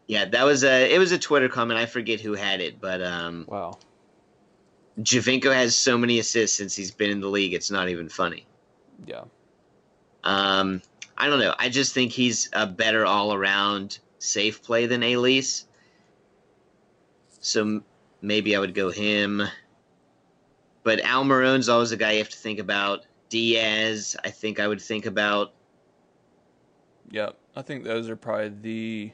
Yeah, 0.06 0.26
that 0.26 0.44
was 0.44 0.62
a 0.62 0.94
it 0.94 0.98
was 0.98 1.10
a 1.10 1.18
Twitter 1.18 1.48
comment. 1.48 1.81
I 1.81 1.86
forget 1.86 2.20
who 2.20 2.35
had 2.35 2.60
it, 2.60 2.81
but 2.81 3.02
um, 3.02 3.47
wow. 3.48 3.78
Giovinco 5.01 5.52
has 5.55 5.74
so 5.74 5.97
many 5.97 6.18
assists 6.18 6.56
since 6.56 6.76
he's 6.76 6.90
been 6.90 7.10
in 7.10 7.20
the 7.20 7.28
league. 7.28 7.55
It's 7.55 7.70
not 7.70 7.89
even 7.89 8.10
funny. 8.10 8.47
Yeah. 9.06 9.24
Um, 10.22 10.82
I 11.16 11.28
don't 11.28 11.40
know. 11.40 11.55
I 11.59 11.70
just 11.70 11.94
think 11.94 12.12
he's 12.12 12.51
a 12.52 12.66
better 12.66 13.06
all 13.06 13.32
around 13.32 13.98
safe 14.18 14.62
play 14.62 14.86
than 14.86 15.02
Elis. 15.02 15.66
So 17.40 17.82
maybe 18.20 18.55
I 18.55 18.59
would 18.59 18.74
go 18.74 18.90
him. 18.90 19.43
But 20.82 21.05
Almiron's 21.05 21.68
always 21.68 21.93
a 21.93 21.97
guy 21.97 22.12
you 22.12 22.18
have 22.18 22.28
to 22.28 22.36
think 22.36 22.59
about. 22.59 23.06
Diaz, 23.35 24.15
I 24.23 24.31
think 24.31 24.61
I 24.61 24.69
would 24.69 24.81
think 24.81 25.06
about. 25.06 25.55
Yep, 27.11 27.36
I 27.56 27.62
think 27.62 27.82
those 27.82 28.09
are 28.09 28.15
probably 28.15 28.52
the 28.62 29.12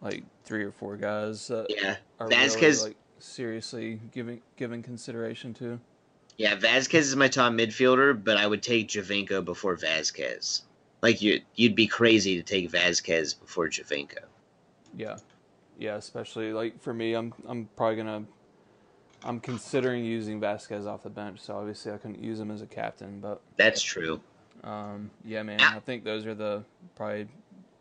like 0.00 0.24
three 0.42 0.64
or 0.64 0.72
four 0.72 0.96
guys 0.96 1.46
that 1.46 1.66
yeah. 1.68 1.98
are 2.18 2.28
Vázquez, 2.28 2.60
really, 2.60 2.88
like 2.88 2.96
seriously 3.20 4.00
giving 4.10 4.42
giving 4.56 4.82
consideration 4.82 5.54
to. 5.54 5.78
Yeah, 6.36 6.56
Vázquez 6.56 6.98
is 6.98 7.14
my 7.14 7.28
top 7.28 7.52
midfielder, 7.52 8.22
but 8.22 8.36
I 8.36 8.48
would 8.48 8.64
take 8.64 8.88
Giovinco 8.88 9.44
before 9.44 9.76
Vázquez. 9.76 10.62
like 11.00 11.22
you 11.22 11.40
you'd 11.54 11.76
be 11.76 11.86
crazy 11.86 12.34
to 12.38 12.42
take 12.42 12.68
Vázquez 12.72 13.38
before 13.38 13.68
Giovinco. 13.68 14.24
Yeah, 14.96 15.18
yeah. 15.78 15.94
Especially 15.94 16.52
like 16.52 16.82
for 16.82 16.92
me, 16.92 17.14
I'm 17.14 17.32
I'm 17.46 17.68
probably 17.76 17.94
gonna. 17.98 18.24
I'm 19.26 19.40
considering 19.40 20.04
using 20.04 20.40
Vázquez 20.40 20.86
off 20.86 21.02
the 21.02 21.10
bench, 21.10 21.40
so 21.40 21.56
obviously 21.56 21.90
I 21.90 21.96
couldn't 21.96 22.22
use 22.22 22.38
him 22.38 22.52
as 22.52 22.62
a 22.62 22.66
captain. 22.66 23.18
But 23.18 23.40
that's 23.56 23.82
true. 23.82 24.20
Um, 24.62 25.10
yeah, 25.24 25.42
man. 25.42 25.60
I 25.60 25.80
think 25.80 26.04
those 26.04 26.24
are 26.26 26.34
the 26.34 26.62
probably, 26.94 27.26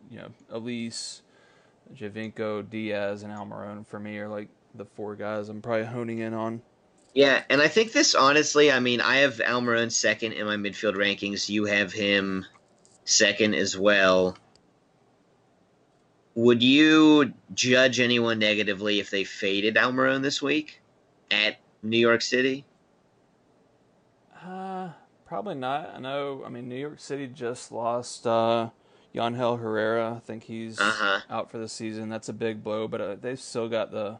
you 0.09 0.17
know, 0.17 0.29
Elis, 0.51 1.21
Giovinco, 1.95 2.67
Diaz, 2.67 3.21
and 3.21 3.31
Almiron 3.31 3.85
for 3.85 3.99
me 3.99 4.17
are 4.17 4.27
like 4.27 4.47
the 4.73 4.85
four 4.85 5.15
guys 5.15 5.47
I'm 5.49 5.61
probably 5.61 5.85
honing 5.85 6.19
in 6.19 6.33
on. 6.33 6.63
Yeah, 7.13 7.43
and 7.49 7.61
I 7.61 7.67
think 7.67 7.91
this 7.91 8.15
honestly, 8.15 8.71
I 8.71 8.79
mean, 8.79 8.99
I 8.99 9.17
have 9.17 9.35
Almiron 9.37 9.91
second 9.91 10.33
in 10.33 10.47
my 10.47 10.55
midfield 10.55 10.95
rankings. 10.95 11.47
You 11.47 11.65
have 11.65 11.93
him 11.93 12.45
second 13.05 13.53
as 13.53 13.77
well. 13.77 14.35
Would 16.33 16.63
you 16.63 17.33
judge 17.53 17.99
anyone 17.99 18.39
negatively 18.39 18.99
if 18.99 19.11
they 19.11 19.23
faded 19.23 19.75
Almiron 19.75 20.23
this 20.23 20.41
week 20.41 20.81
at 21.31 21.57
New 21.83 21.97
York 21.97 22.21
City? 22.21 22.65
Uh, 24.43 24.89
probably 25.25 25.55
not. 25.55 25.93
I 25.95 25.99
know. 25.99 26.43
I 26.45 26.49
mean, 26.49 26.69
New 26.69 26.75
York 26.75 26.99
City 26.99 27.27
just 27.27 27.71
lost 27.71 28.27
uh, 28.27 28.69
Herrera. 29.13 30.15
I 30.15 30.19
think 30.19 30.43
he's 30.43 30.79
uh-huh. 30.79 31.21
out 31.29 31.49
for 31.49 31.57
the 31.57 31.69
season. 31.69 32.09
That's 32.09 32.29
a 32.29 32.33
big 32.33 32.63
blow, 32.63 32.87
but 32.87 33.01
uh, 33.01 33.15
they've 33.15 33.39
still 33.39 33.69
got 33.69 33.91
the 33.91 34.19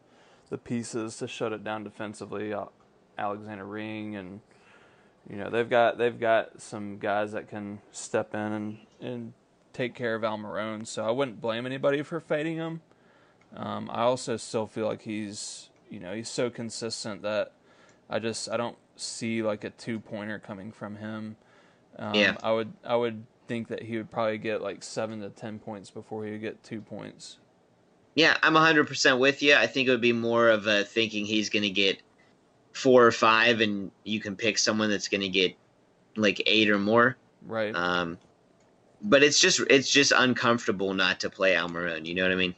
the 0.50 0.58
pieces 0.58 1.18
to 1.18 1.28
shut 1.28 1.54
it 1.54 1.64
down 1.64 1.84
defensively. 1.84 2.54
Uh, 2.54 2.66
Alexander 3.18 3.66
Ring 3.66 4.16
and 4.16 4.42
you 5.30 5.38
know 5.38 5.50
they've 5.50 5.70
got 5.70 5.98
they've 5.98 6.20
got 6.20 6.62
some 6.62 6.98
guys 6.98 7.32
that 7.32 7.50
can 7.50 7.80
step 7.92 8.34
in 8.34 8.40
and 8.40 8.78
and 9.02 9.34
take 9.74 9.94
care 9.94 10.16
of 10.16 10.22
Almiron. 10.22 10.88
So 10.88 11.06
I 11.06 11.12
wouldn't 11.12 11.42
blame 11.42 11.66
anybody 11.66 12.02
for 12.02 12.20
fading 12.20 12.58
him. 12.58 12.82
Um, 13.56 13.90
I 13.92 14.02
also 14.02 14.38
still 14.38 14.68
feel 14.68 14.86
like 14.86 15.04
he's 15.04 15.70
you 15.90 16.00
know 16.00 16.14
he's 16.14 16.30
so 16.30 16.50
consistent 16.50 17.22
that 17.24 17.52
I 18.10 18.20
just 18.20 18.50
I 18.50 18.58
don't 18.58 18.78
see 18.96 19.42
like 19.42 19.64
a 19.64 19.70
two 19.72 20.00
pointer 20.00 20.40
coming 20.40 20.72
from 20.72 20.96
him. 20.96 21.38
Um, 21.98 22.16
yeah. 22.16 22.38
I 22.44 22.52
would 22.52 22.74
I 22.84 22.96
would 22.96 23.26
think 23.48 23.68
that 23.70 23.84
he 23.84 23.98
would 23.98 24.12
probably 24.12 24.38
get 24.38 24.62
like 24.62 24.84
seven 24.84 25.22
to 25.22 25.30
ten 25.30 25.60
points 25.60 25.90
before 25.90 26.26
he 26.26 26.32
would 26.32 26.42
get 26.42 26.64
two 26.64 26.82
points. 26.82 27.38
Yeah, 28.16 28.38
I'm 28.42 28.54
100% 28.54 29.20
with 29.20 29.44
you. 29.44 29.56
I 29.56 29.68
think 29.68 29.90
it 29.90 29.92
would 29.92 30.00
be 30.00 30.14
more 30.14 30.48
of 30.48 30.68
a 30.68 30.86
thinking 30.86 31.26
he's 31.26 31.50
going 31.50 31.64
to 31.64 31.70
get 31.70 32.02
four 32.72 33.06
or 33.06 33.12
five, 33.12 33.60
and 33.60 33.92
you 34.06 34.22
can 34.22 34.38
pick 34.38 34.58
someone 34.58 34.90
that's 34.90 35.10
going 35.10 35.22
to 35.22 35.30
get 35.30 35.54
like 36.16 36.42
eight 36.46 36.70
or 36.70 36.80
more. 36.80 37.18
Right. 37.46 37.76
Um, 37.76 38.18
but 39.02 39.22
it's 39.22 39.40
just 39.40 39.60
it's 39.70 39.92
just 39.92 40.14
uncomfortable 40.16 40.94
not 40.94 41.20
to 41.22 41.30
play 41.30 41.56
Almiron. 41.56 42.06
You 42.06 42.16
know 42.16 42.24
what 42.24 42.32
I 42.32 42.36
mean? 42.36 42.56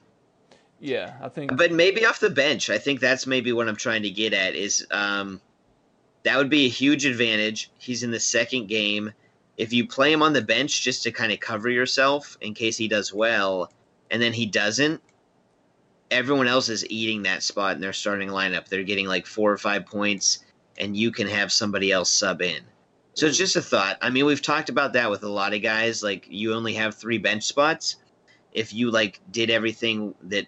Yeah, 0.79 1.15
I 1.21 1.29
think. 1.29 1.57
But 1.57 1.71
maybe 1.71 2.05
off 2.05 2.19
the 2.19 2.29
bench. 2.29 2.69
I 2.69 2.77
think 2.77 2.99
that's 2.99 3.25
maybe 3.25 3.51
what 3.51 3.67
I'm 3.67 3.75
trying 3.75 4.03
to 4.03 4.09
get 4.09 4.33
at 4.33 4.55
is 4.55 4.85
um, 4.91 5.41
that 6.23 6.37
would 6.37 6.49
be 6.49 6.65
a 6.65 6.69
huge 6.69 7.05
advantage. 7.05 7.71
He's 7.77 8.03
in 8.03 8.11
the 8.11 8.19
second 8.19 8.67
game. 8.67 9.11
If 9.57 9.73
you 9.73 9.87
play 9.87 10.11
him 10.11 10.21
on 10.21 10.33
the 10.33 10.41
bench 10.41 10.83
just 10.83 11.03
to 11.03 11.11
kind 11.11 11.31
of 11.31 11.39
cover 11.39 11.69
yourself 11.69 12.37
in 12.41 12.53
case 12.53 12.77
he 12.77 12.87
does 12.87 13.11
well, 13.11 13.71
and 14.11 14.21
then 14.21 14.33
he 14.33 14.45
doesn't, 14.45 15.01
everyone 16.11 16.47
else 16.47 16.69
is 16.69 16.85
eating 16.89 17.23
that 17.23 17.43
spot 17.43 17.75
in 17.75 17.81
their 17.81 17.93
starting 17.93 18.29
lineup. 18.29 18.67
They're 18.67 18.83
getting 18.83 19.07
like 19.07 19.25
four 19.25 19.51
or 19.51 19.57
five 19.57 19.85
points, 19.85 20.39
and 20.77 20.95
you 20.95 21.11
can 21.11 21.27
have 21.27 21.51
somebody 21.51 21.91
else 21.91 22.11
sub 22.11 22.41
in. 22.41 22.61
So 23.15 23.25
it's 23.25 23.37
just 23.37 23.55
a 23.55 23.61
thought. 23.63 23.97
I 23.99 24.11
mean, 24.11 24.25
we've 24.25 24.41
talked 24.41 24.69
about 24.69 24.93
that 24.93 25.09
with 25.09 25.23
a 25.23 25.29
lot 25.29 25.55
of 25.55 25.63
guys. 25.63 26.03
Like 26.03 26.27
you 26.29 26.53
only 26.53 26.75
have 26.75 26.93
three 26.93 27.17
bench 27.17 27.45
spots. 27.45 27.95
If 28.53 28.73
you 28.73 28.91
like 28.91 29.19
did 29.31 29.49
everything 29.49 30.13
that 30.23 30.45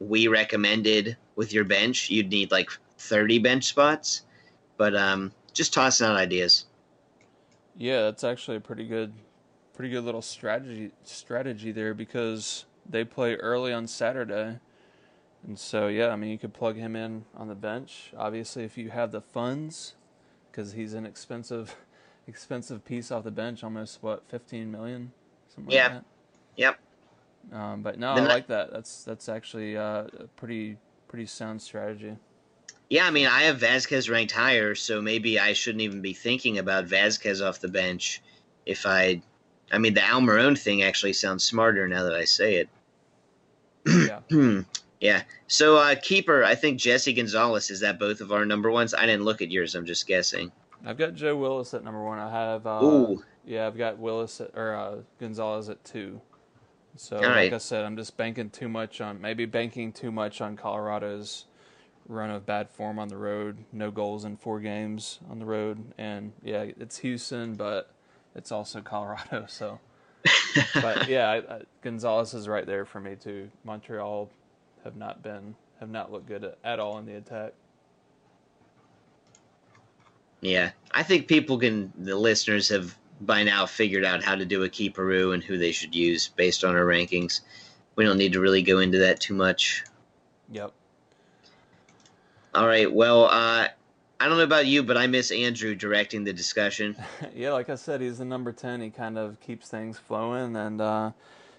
we 0.00 0.28
recommended 0.28 1.16
with 1.36 1.52
your 1.52 1.64
bench, 1.64 2.10
you'd 2.10 2.30
need 2.30 2.50
like 2.50 2.70
30 2.98 3.38
bench 3.38 3.64
spots. 3.64 4.22
But 4.76 4.96
um, 4.96 5.32
just 5.52 5.72
tossing 5.72 6.06
out 6.06 6.16
ideas. 6.16 6.66
Yeah, 7.76 8.02
that's 8.02 8.24
actually 8.24 8.58
a 8.58 8.60
pretty 8.60 8.86
good, 8.86 9.12
pretty 9.74 9.90
good 9.90 10.04
little 10.04 10.22
strategy 10.22 10.92
strategy 11.04 11.72
there 11.72 11.94
because 11.94 12.66
they 12.88 13.04
play 13.04 13.34
early 13.36 13.72
on 13.72 13.86
Saturday, 13.86 14.58
and 15.46 15.58
so 15.58 15.88
yeah, 15.88 16.08
I 16.08 16.16
mean 16.16 16.30
you 16.30 16.38
could 16.38 16.54
plug 16.54 16.76
him 16.76 16.94
in 16.94 17.24
on 17.36 17.48
the 17.48 17.54
bench. 17.54 18.12
Obviously, 18.16 18.64
if 18.64 18.78
you 18.78 18.90
have 18.90 19.10
the 19.10 19.20
funds, 19.20 19.94
because 20.50 20.72
he's 20.72 20.94
an 20.94 21.06
expensive, 21.06 21.74
expensive 22.28 22.84
piece 22.84 23.10
off 23.10 23.24
the 23.24 23.30
bench, 23.30 23.64
almost 23.64 24.02
what 24.02 24.22
15 24.28 24.70
million, 24.70 25.12
something 25.54 25.72
yeah. 25.72 25.94
like. 25.94 26.02
Yep. 26.56 26.78
Um, 27.52 27.82
but 27.82 27.98
no, 27.98 28.14
Then 28.14 28.26
I 28.26 28.30
I- 28.30 28.34
like 28.34 28.46
that. 28.48 28.72
That's 28.72 29.04
that's 29.04 29.28
actually 29.28 29.76
uh, 29.76 30.04
a 30.18 30.26
pretty 30.36 30.76
pretty 31.08 31.26
sound 31.26 31.60
strategy. 31.62 32.16
Yeah, 32.90 33.06
I 33.06 33.10
mean, 33.10 33.26
I 33.26 33.42
have 33.44 33.58
Vázquez 33.60 34.10
ranked 34.10 34.32
higher, 34.32 34.74
so 34.74 35.00
maybe 35.00 35.38
I 35.40 35.52
shouldn't 35.54 35.82
even 35.82 36.02
be 36.02 36.12
thinking 36.12 36.58
about 36.58 36.86
Vázquez 36.86 37.44
off 37.44 37.60
the 37.60 37.68
bench. 37.68 38.20
If 38.66 38.84
I, 38.86 39.22
I 39.72 39.78
mean, 39.78 39.94
the 39.94 40.00
Almiron 40.02 40.56
thing 40.58 40.82
actually 40.82 41.14
sounds 41.14 41.44
smarter 41.44 41.88
now 41.88 42.02
that 42.04 42.12
I 42.14 42.24
say 42.24 42.56
it. 42.56 42.68
yeah. 44.30 44.62
yeah. 45.00 45.22
So 45.46 45.76
uh, 45.78 45.94
keeper, 46.00 46.44
I 46.44 46.54
think 46.54 46.78
Jesse 46.78 47.12
Gonzalez 47.14 47.70
is 47.70 47.80
that 47.80 47.98
both 47.98 48.20
of 48.20 48.32
our 48.32 48.44
number 48.44 48.70
ones. 48.70 48.92
I 48.94 49.06
didn't 49.06 49.24
look 49.24 49.40
at 49.42 49.50
yours. 49.50 49.74
I'm 49.74 49.86
just 49.86 50.06
guessing. 50.06 50.52
I've 50.84 50.98
got 50.98 51.14
Joe 51.14 51.36
Willis 51.36 51.72
at 51.74 51.84
number 51.84 52.02
one. 52.04 52.18
I 52.18 52.30
have 52.30 52.66
uh, 52.66 52.80
Ooh. 52.82 53.22
yeah, 53.46 53.66
I've 53.66 53.78
got 53.78 53.98
Willis 53.98 54.40
at, 54.42 54.50
or 54.54 54.74
uh, 54.74 54.96
Gonzalez 55.18 55.68
at 55.70 55.82
two. 55.84 56.20
So 56.96 57.16
like. 57.16 57.52
I 57.52 57.58
said, 57.58 57.84
I'm 57.84 57.96
just 57.96 58.16
banking 58.16 58.50
too 58.50 58.68
much 58.68 59.00
on 59.00 59.20
maybe 59.20 59.46
banking 59.46 59.92
too 59.92 60.12
much 60.12 60.40
on 60.40 60.56
Colorado's 60.56 61.46
run 62.08 62.30
of 62.30 62.46
bad 62.46 62.70
form 62.70 62.98
on 62.98 63.08
the 63.08 63.16
road. 63.16 63.64
No 63.72 63.90
goals 63.90 64.24
in 64.24 64.36
four 64.36 64.60
games 64.60 65.18
on 65.30 65.38
the 65.38 65.44
road, 65.44 65.82
and 65.98 66.32
yeah, 66.42 66.62
it's 66.78 66.98
Houston, 66.98 67.54
but 67.54 67.90
it's 68.34 68.52
also 68.52 68.80
Colorado. 68.80 69.46
So, 69.48 69.80
but 70.74 71.08
yeah, 71.08 71.28
I, 71.28 71.36
I, 71.36 71.60
Gonzalez 71.82 72.34
is 72.34 72.48
right 72.48 72.66
there 72.66 72.84
for 72.84 73.00
me 73.00 73.16
too. 73.16 73.50
Montreal 73.64 74.30
have 74.84 74.96
not 74.96 75.22
been 75.22 75.54
have 75.80 75.90
not 75.90 76.12
looked 76.12 76.26
good 76.26 76.44
at, 76.44 76.58
at 76.64 76.78
all 76.78 76.98
in 76.98 77.06
the 77.06 77.16
attack. 77.16 77.52
Yeah, 80.40 80.70
I 80.92 81.02
think 81.02 81.26
people 81.26 81.58
can. 81.58 81.92
The 81.98 82.16
listeners 82.16 82.68
have 82.68 82.96
by 83.20 83.42
now 83.42 83.66
figured 83.66 84.04
out 84.04 84.22
how 84.22 84.34
to 84.34 84.44
do 84.44 84.62
a 84.64 84.68
key 84.68 84.90
Peru 84.90 85.32
and 85.32 85.42
who 85.42 85.58
they 85.58 85.72
should 85.72 85.94
use 85.94 86.28
based 86.28 86.64
on 86.64 86.74
our 86.74 86.84
rankings. 86.84 87.40
We 87.96 88.04
don't 88.04 88.18
need 88.18 88.32
to 88.32 88.40
really 88.40 88.62
go 88.62 88.80
into 88.80 88.98
that 88.98 89.20
too 89.20 89.34
much. 89.34 89.84
Yep. 90.50 90.72
All 92.54 92.66
right. 92.66 92.92
Well, 92.92 93.24
uh, 93.24 93.68
I 94.20 94.28
don't 94.28 94.38
know 94.38 94.44
about 94.44 94.66
you, 94.66 94.82
but 94.82 94.96
I 94.96 95.06
miss 95.06 95.30
Andrew 95.30 95.74
directing 95.74 96.24
the 96.24 96.32
discussion. 96.32 96.96
yeah, 97.34 97.52
like 97.52 97.68
I 97.68 97.74
said, 97.74 98.00
he's 98.00 98.18
the 98.18 98.24
number 98.24 98.52
ten. 98.52 98.80
He 98.80 98.90
kind 98.90 99.18
of 99.18 99.40
keeps 99.40 99.68
things 99.68 99.98
flowing, 99.98 100.56
and 100.56 100.80
uh, 100.80 101.10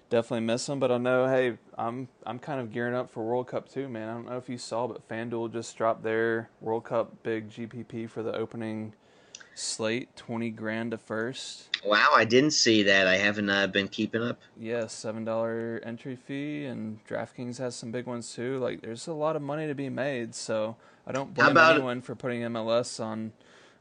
definitely 0.10 0.46
miss 0.46 0.68
him. 0.68 0.80
But 0.80 0.92
I 0.92 0.98
know, 0.98 1.28
hey, 1.28 1.58
I'm 1.78 2.08
I'm 2.26 2.40
kind 2.40 2.62
of 2.62 2.72
gearing 2.72 2.96
up 2.96 3.10
for 3.10 3.24
World 3.24 3.48
Cup 3.48 3.70
too, 3.70 3.90
man. 3.90 4.10
I 4.10 4.14
don't 4.14 4.26
know 4.30 4.38
if 4.38 4.50
you 4.50 4.58
saw, 4.58 4.88
but 4.88 5.08
FanDuel 5.08 5.52
just 5.52 5.76
dropped 5.78 6.04
their 6.04 6.50
World 6.62 6.86
Cup 6.86 7.24
big 7.24 7.50
GPP 7.50 8.10
for 8.10 8.24
the 8.24 8.34
opening 8.36 8.94
slate, 9.56 10.16
twenty 10.16 10.52
grand 10.52 10.92
to 10.92 10.98
first. 10.98 11.70
Wow, 11.84 12.10
I 12.16 12.26
didn't 12.26 12.52
see 12.52 12.84
that. 12.84 13.08
I 13.08 13.18
haven't 13.18 13.50
uh, 13.50 13.68
been 13.68 13.88
keeping 13.88 14.22
up. 14.22 14.40
Yeah, 14.60 14.88
seven 14.88 15.26
dollar 15.26 15.82
entry 15.84 16.16
fee, 16.16 16.66
and 16.66 17.04
DraftKings 17.06 17.58
has 17.58 17.76
some 17.76 17.92
big 17.92 18.06
ones 18.06 18.34
too. 18.34 18.60
Like, 18.60 18.82
there's 18.82 19.08
a 19.08 19.14
lot 19.14 19.36
of 19.36 19.42
money 19.42 19.66
to 19.68 19.74
be 19.76 19.90
made, 19.90 20.36
so 20.36 20.76
I 21.08 21.12
don't 21.12 21.34
blame 21.34 21.50
about- 21.50 21.76
anyone 21.76 22.02
for 22.02 22.14
putting 22.16 22.42
MLS 22.42 23.00
on 23.04 23.32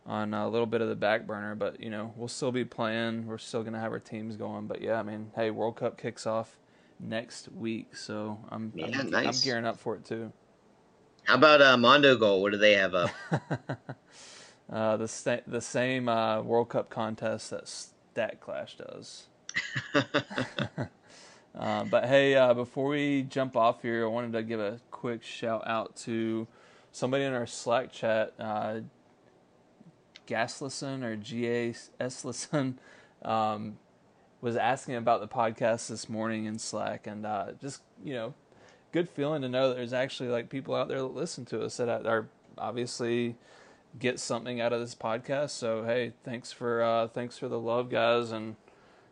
on 0.07 0.35
a 0.35 0.49
little 0.49 0.67
bit 0.67 0.81
of 0.83 0.89
the 0.89 0.95
back 0.97 1.27
burner. 1.27 1.55
But 1.55 1.81
you 1.81 1.91
know, 1.91 2.13
we'll 2.17 2.29
still 2.29 2.53
be 2.53 2.65
playing. 2.65 3.27
We're 3.27 3.39
still 3.39 3.63
gonna 3.63 3.81
have 3.81 3.93
our 3.93 3.99
teams 3.99 4.37
going. 4.37 4.67
But 4.67 4.81
yeah, 4.81 4.99
I 4.99 5.03
mean, 5.03 5.31
hey, 5.35 5.51
World 5.51 5.77
Cup 5.77 5.99
kicks 5.99 6.27
off 6.27 6.57
next 7.01 7.51
week, 7.53 7.97
so 7.97 8.39
I'm 8.51 8.71
Yeah, 8.75 8.99
I'm, 8.99 9.11
nice. 9.11 9.41
I'm 9.43 9.45
gearing 9.45 9.67
up 9.67 9.79
for 9.79 9.97
it 9.97 10.05
too. 10.05 10.33
How 11.25 11.37
about 11.37 11.63
uh, 11.63 11.77
Mondogoal? 11.77 12.43
What 12.43 12.53
do 12.53 12.59
they 12.59 12.75
have 12.75 12.95
up? 12.95 13.11
Uh, 14.71 14.97
the 14.97 15.09
sa- 15.09 15.41
the 15.47 15.61
same 15.61 16.09
uh, 16.09 16.41
World 16.43 16.71
Cup 16.71 16.91
contest 16.91 17.51
that 17.51 17.69
Stat 17.69 18.41
Clash 18.41 18.77
does. 18.77 19.25
Uh, 21.57 21.85
but 21.85 22.07
hey, 22.07 22.35
uh, 22.35 22.53
before 22.53 22.89
we 22.89 23.23
jump 23.23 23.57
off 23.57 23.83
here, 23.83 24.05
I 24.05 24.09
wanted 24.09 24.33
to 24.33 24.43
give 24.43 24.59
a 24.59 24.81
quick 24.91 25.23
shout 25.23 25.63
out 25.67 25.95
to 25.99 26.49
somebody 26.91 27.25
in 27.25 27.33
our 27.33 27.47
Slack 27.47 27.93
chat, 27.93 28.33
uh, 28.41 28.81
Gaslison 30.27 31.05
or 31.05 31.17
G 31.17 31.49
A 31.49 31.75
S 32.01 32.25
Listen, 32.25 32.79
um, 33.23 33.79
was 34.41 34.57
asking 34.57 34.97
about 34.97 35.21
the 35.21 35.29
podcast 35.29 35.89
this 35.89 36.09
morning 36.09 36.47
in 36.47 36.59
Slack, 36.59 37.07
and 37.07 37.25
uh, 37.25 37.53
just 37.61 37.83
you 38.05 38.15
know, 38.15 38.35
good 38.91 39.09
feeling 39.09 39.43
to 39.43 39.49
know 39.49 39.69
that 39.69 39.77
there's 39.77 39.93
actually 39.93 40.31
like 40.31 40.49
people 40.49 40.75
out 40.75 40.89
there 40.89 40.99
that 40.99 41.15
listen 41.15 41.45
to 41.47 41.63
us 41.63 41.77
that 41.77 41.89
are 41.89 42.27
obviously 42.59 43.37
get 43.99 44.19
something 44.19 44.61
out 44.61 44.73
of 44.73 44.81
this 44.81 44.95
podcast. 44.95 45.51
So 45.51 45.85
hey, 45.85 46.13
thanks 46.25 46.53
for 46.53 46.83
uh, 46.83 47.09
thanks 47.09 47.39
for 47.39 47.49
the 47.49 47.59
love, 47.59 47.91
guys, 47.91 48.33
and 48.33 48.57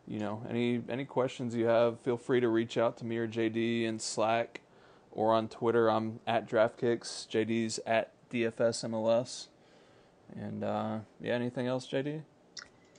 you 0.07 0.19
know, 0.19 0.43
any 0.49 0.83
any 0.89 1.05
questions 1.05 1.55
you 1.55 1.67
have, 1.67 2.01
feel 2.01 2.17
free 2.17 2.41
to 2.41 2.49
reach 2.49 2.77
out 2.77 2.97
to 2.99 3.05
me 3.05 3.17
or 3.17 3.29
JD 3.29 3.85
in 3.85 3.99
Slack 3.99 4.61
or 5.13 5.33
on 5.33 5.49
Twitter. 5.49 5.91
I'm 5.91 6.21
at 6.27 6.49
DraftKicks. 6.49 7.29
JD's 7.29 7.79
at 7.87 8.11
DFSMLS. 8.31 9.47
And 10.35 10.65
uh, 10.65 10.99
yeah, 11.21 11.35
anything 11.35 11.67
else, 11.67 11.87
JD? 11.87 12.23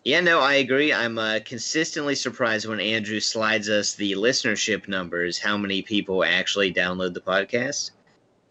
Yeah, 0.03 0.19
no, 0.19 0.41
I 0.41 0.55
agree. 0.55 0.91
I'm 0.93 1.18
uh, 1.18 1.39
consistently 1.45 2.15
surprised 2.15 2.68
when 2.68 2.80
Andrew 2.80 3.19
slides 3.19 3.69
us 3.69 3.95
the 3.95 4.14
listenership 4.14 4.88
numbers, 4.88 5.39
how 5.39 5.57
many 5.57 5.81
people 5.81 6.23
actually 6.23 6.73
download 6.73 7.14
the 7.14 7.22
podcast. 7.22 7.91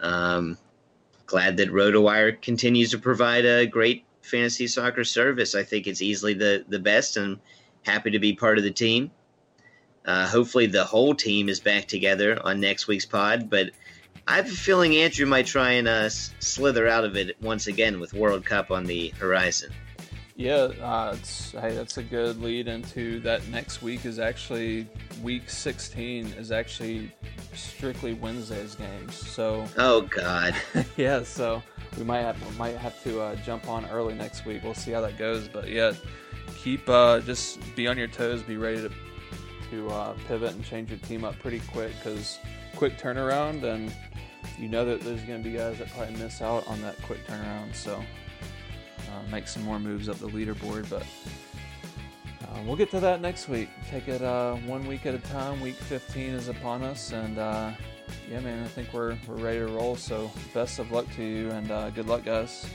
Um, 0.01 0.57
glad 1.33 1.57
that 1.57 1.71
RotoWire 1.71 2.43
continues 2.43 2.91
to 2.91 2.99
provide 2.99 3.47
a 3.47 3.67
great 3.67 4.05
fantasy 4.21 4.67
soccer 4.67 5.03
service. 5.03 5.55
I 5.55 5.63
think 5.63 5.87
it's 5.87 6.03
easily 6.03 6.35
the, 6.35 6.63
the 6.69 6.79
best, 6.79 7.17
and 7.17 7.39
happy 7.85 8.11
to 8.11 8.19
be 8.19 8.35
part 8.35 8.59
of 8.59 8.65
the 8.65 8.71
team. 8.71 9.11
Uh, 10.05 10.27
hopefully, 10.27 10.67
the 10.67 10.85
whole 10.85 11.15
team 11.15 11.49
is 11.49 11.59
back 11.59 11.87
together 11.87 12.39
on 12.45 12.61
next 12.61 12.87
week's 12.87 13.07
pod, 13.07 13.49
but 13.49 13.71
I 14.29 14.37
have 14.37 14.47
a 14.47 14.51
feeling 14.51 14.95
Andrew 14.95 15.25
might 15.25 15.47
try 15.47 15.73
and 15.73 15.89
uh, 15.89 16.11
slither 16.11 16.87
out 16.87 17.07
of 17.07 17.17
it 17.17 17.41
once 17.41 17.67
again 17.67 17.99
with 17.99 18.13
World 18.13 18.45
Cup 18.45 18.71
on 18.71 18.85
the 18.85 19.09
horizon. 19.19 19.73
Yeah, 20.35 20.69
uh, 20.83 21.17
hey, 21.53 21.75
that's 21.75 21.99
a 21.99 22.03
good 22.03 22.41
lead 22.41 22.67
into 22.67 23.21
that. 23.21 23.47
Next 23.49 23.83
week 23.83 24.07
is 24.07 24.19
actually 24.19 24.89
week 25.23 25.51
16 25.51 26.27
is 26.39 26.51
actually 26.51 27.13
strictly 27.55 28.15
Wednesday's 28.15 28.75
games. 28.75 29.15
So 29.15 29.67
oh 29.77 30.03
god, 30.03 30.55
yeah. 30.97 31.23
So 31.23 31.63
we 31.99 32.05
might 32.05 32.21
have 32.21 32.51
we 32.51 32.57
might 32.57 32.77
have 32.77 33.03
to 33.05 33.21
uh, 33.21 33.37
jump 33.37 33.69
on 33.69 33.85
early 33.87 34.15
next 34.15 34.47
week. 34.47 34.63
We'll 34.65 34.75
see 34.75 34.91
how 34.91 35.03
that 35.03 35.19
goes. 35.19 35.49
But 35.49 35.69
yeah, 35.69 35.93
keep 36.57 36.89
uh, 36.89 37.21
just 37.21 37.61
be 37.77 37.87
on 37.87 37.99
your 37.99 38.09
toes. 38.09 38.43
Be 38.43 38.57
ready 38.57 38.81
to 38.81 38.91
to 39.71 39.89
uh, 39.91 40.15
pivot 40.29 40.55
and 40.55 40.65
change 40.65 40.91
your 40.91 40.99
team 41.01 41.25
up 41.25 41.39
pretty 41.39 41.61
quick 41.73 41.93
because 41.97 42.39
quick 42.77 42.99
turnaround 42.99 43.65
and 43.65 43.93
you 44.59 44.69
know 44.69 44.85
that 44.85 45.01
there's 45.01 45.23
going 45.23 45.43
to 45.43 45.49
be 45.49 45.57
guys 45.57 45.79
that 45.79 45.91
probably 45.91 46.15
miss 46.17 46.43
out 46.43 46.67
on 46.67 46.81
that 46.83 47.01
quick 47.03 47.27
turnaround. 47.27 47.75
So 47.75 48.03
uh, 49.13 49.31
make 49.31 49.47
some 49.49 49.63
more 49.63 49.79
moves 49.79 50.09
up 50.09 50.19
the 50.19 50.29
leaderboard. 50.29 50.89
But 50.89 51.03
uh, 52.43 52.61
we'll 52.65 52.77
get 52.77 52.91
to 52.93 53.01
that 53.01 53.21
next 53.21 53.49
week. 53.49 53.69
Take 53.91 54.09
it 54.09 54.23
uh, 54.23 54.55
one 54.57 54.87
week 54.87 55.07
at 55.07 55.15
a 55.15 55.19
time. 55.19 55.61
Week 55.61 55.75
15 55.75 56.31
is 56.31 56.49
upon 56.49 56.83
us, 56.83 57.13
and 57.13 57.39
uh, 57.39 57.73
yeah, 58.31 58.41
man, 58.41 58.63
I 58.65 58.69
think 58.69 58.93
we're 58.93 59.17
we're 59.27 59.37
ready 59.37 59.59
to 59.59 59.67
roll. 59.67 59.97
So 59.97 60.31
best 60.55 60.79
of 60.79 60.91
luck 60.93 61.07
to 61.17 61.23
you, 61.23 61.51
and 61.51 61.71
uh, 61.71 61.91
good 61.91 62.07
luck, 62.07 62.25
guys. 62.25 62.67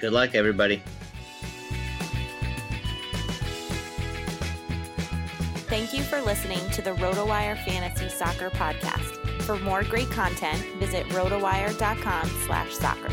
Good 0.00 0.12
luck, 0.12 0.34
everybody. 0.34 0.82
Thank 5.68 5.92
you 5.92 6.02
for 6.02 6.20
listening 6.20 6.60
to 6.70 6.82
the 6.82 6.92
RotoWire 6.92 7.64
Fantasy 7.64 8.08
Soccer 8.08 8.50
Podcast. 8.50 9.42
For 9.42 9.58
more 9.58 9.82
great 9.82 10.08
content, 10.10 10.62
visit 10.76 11.04
rotowire.com 11.06 12.28
slash 12.46 12.72
soccer. 12.74 13.12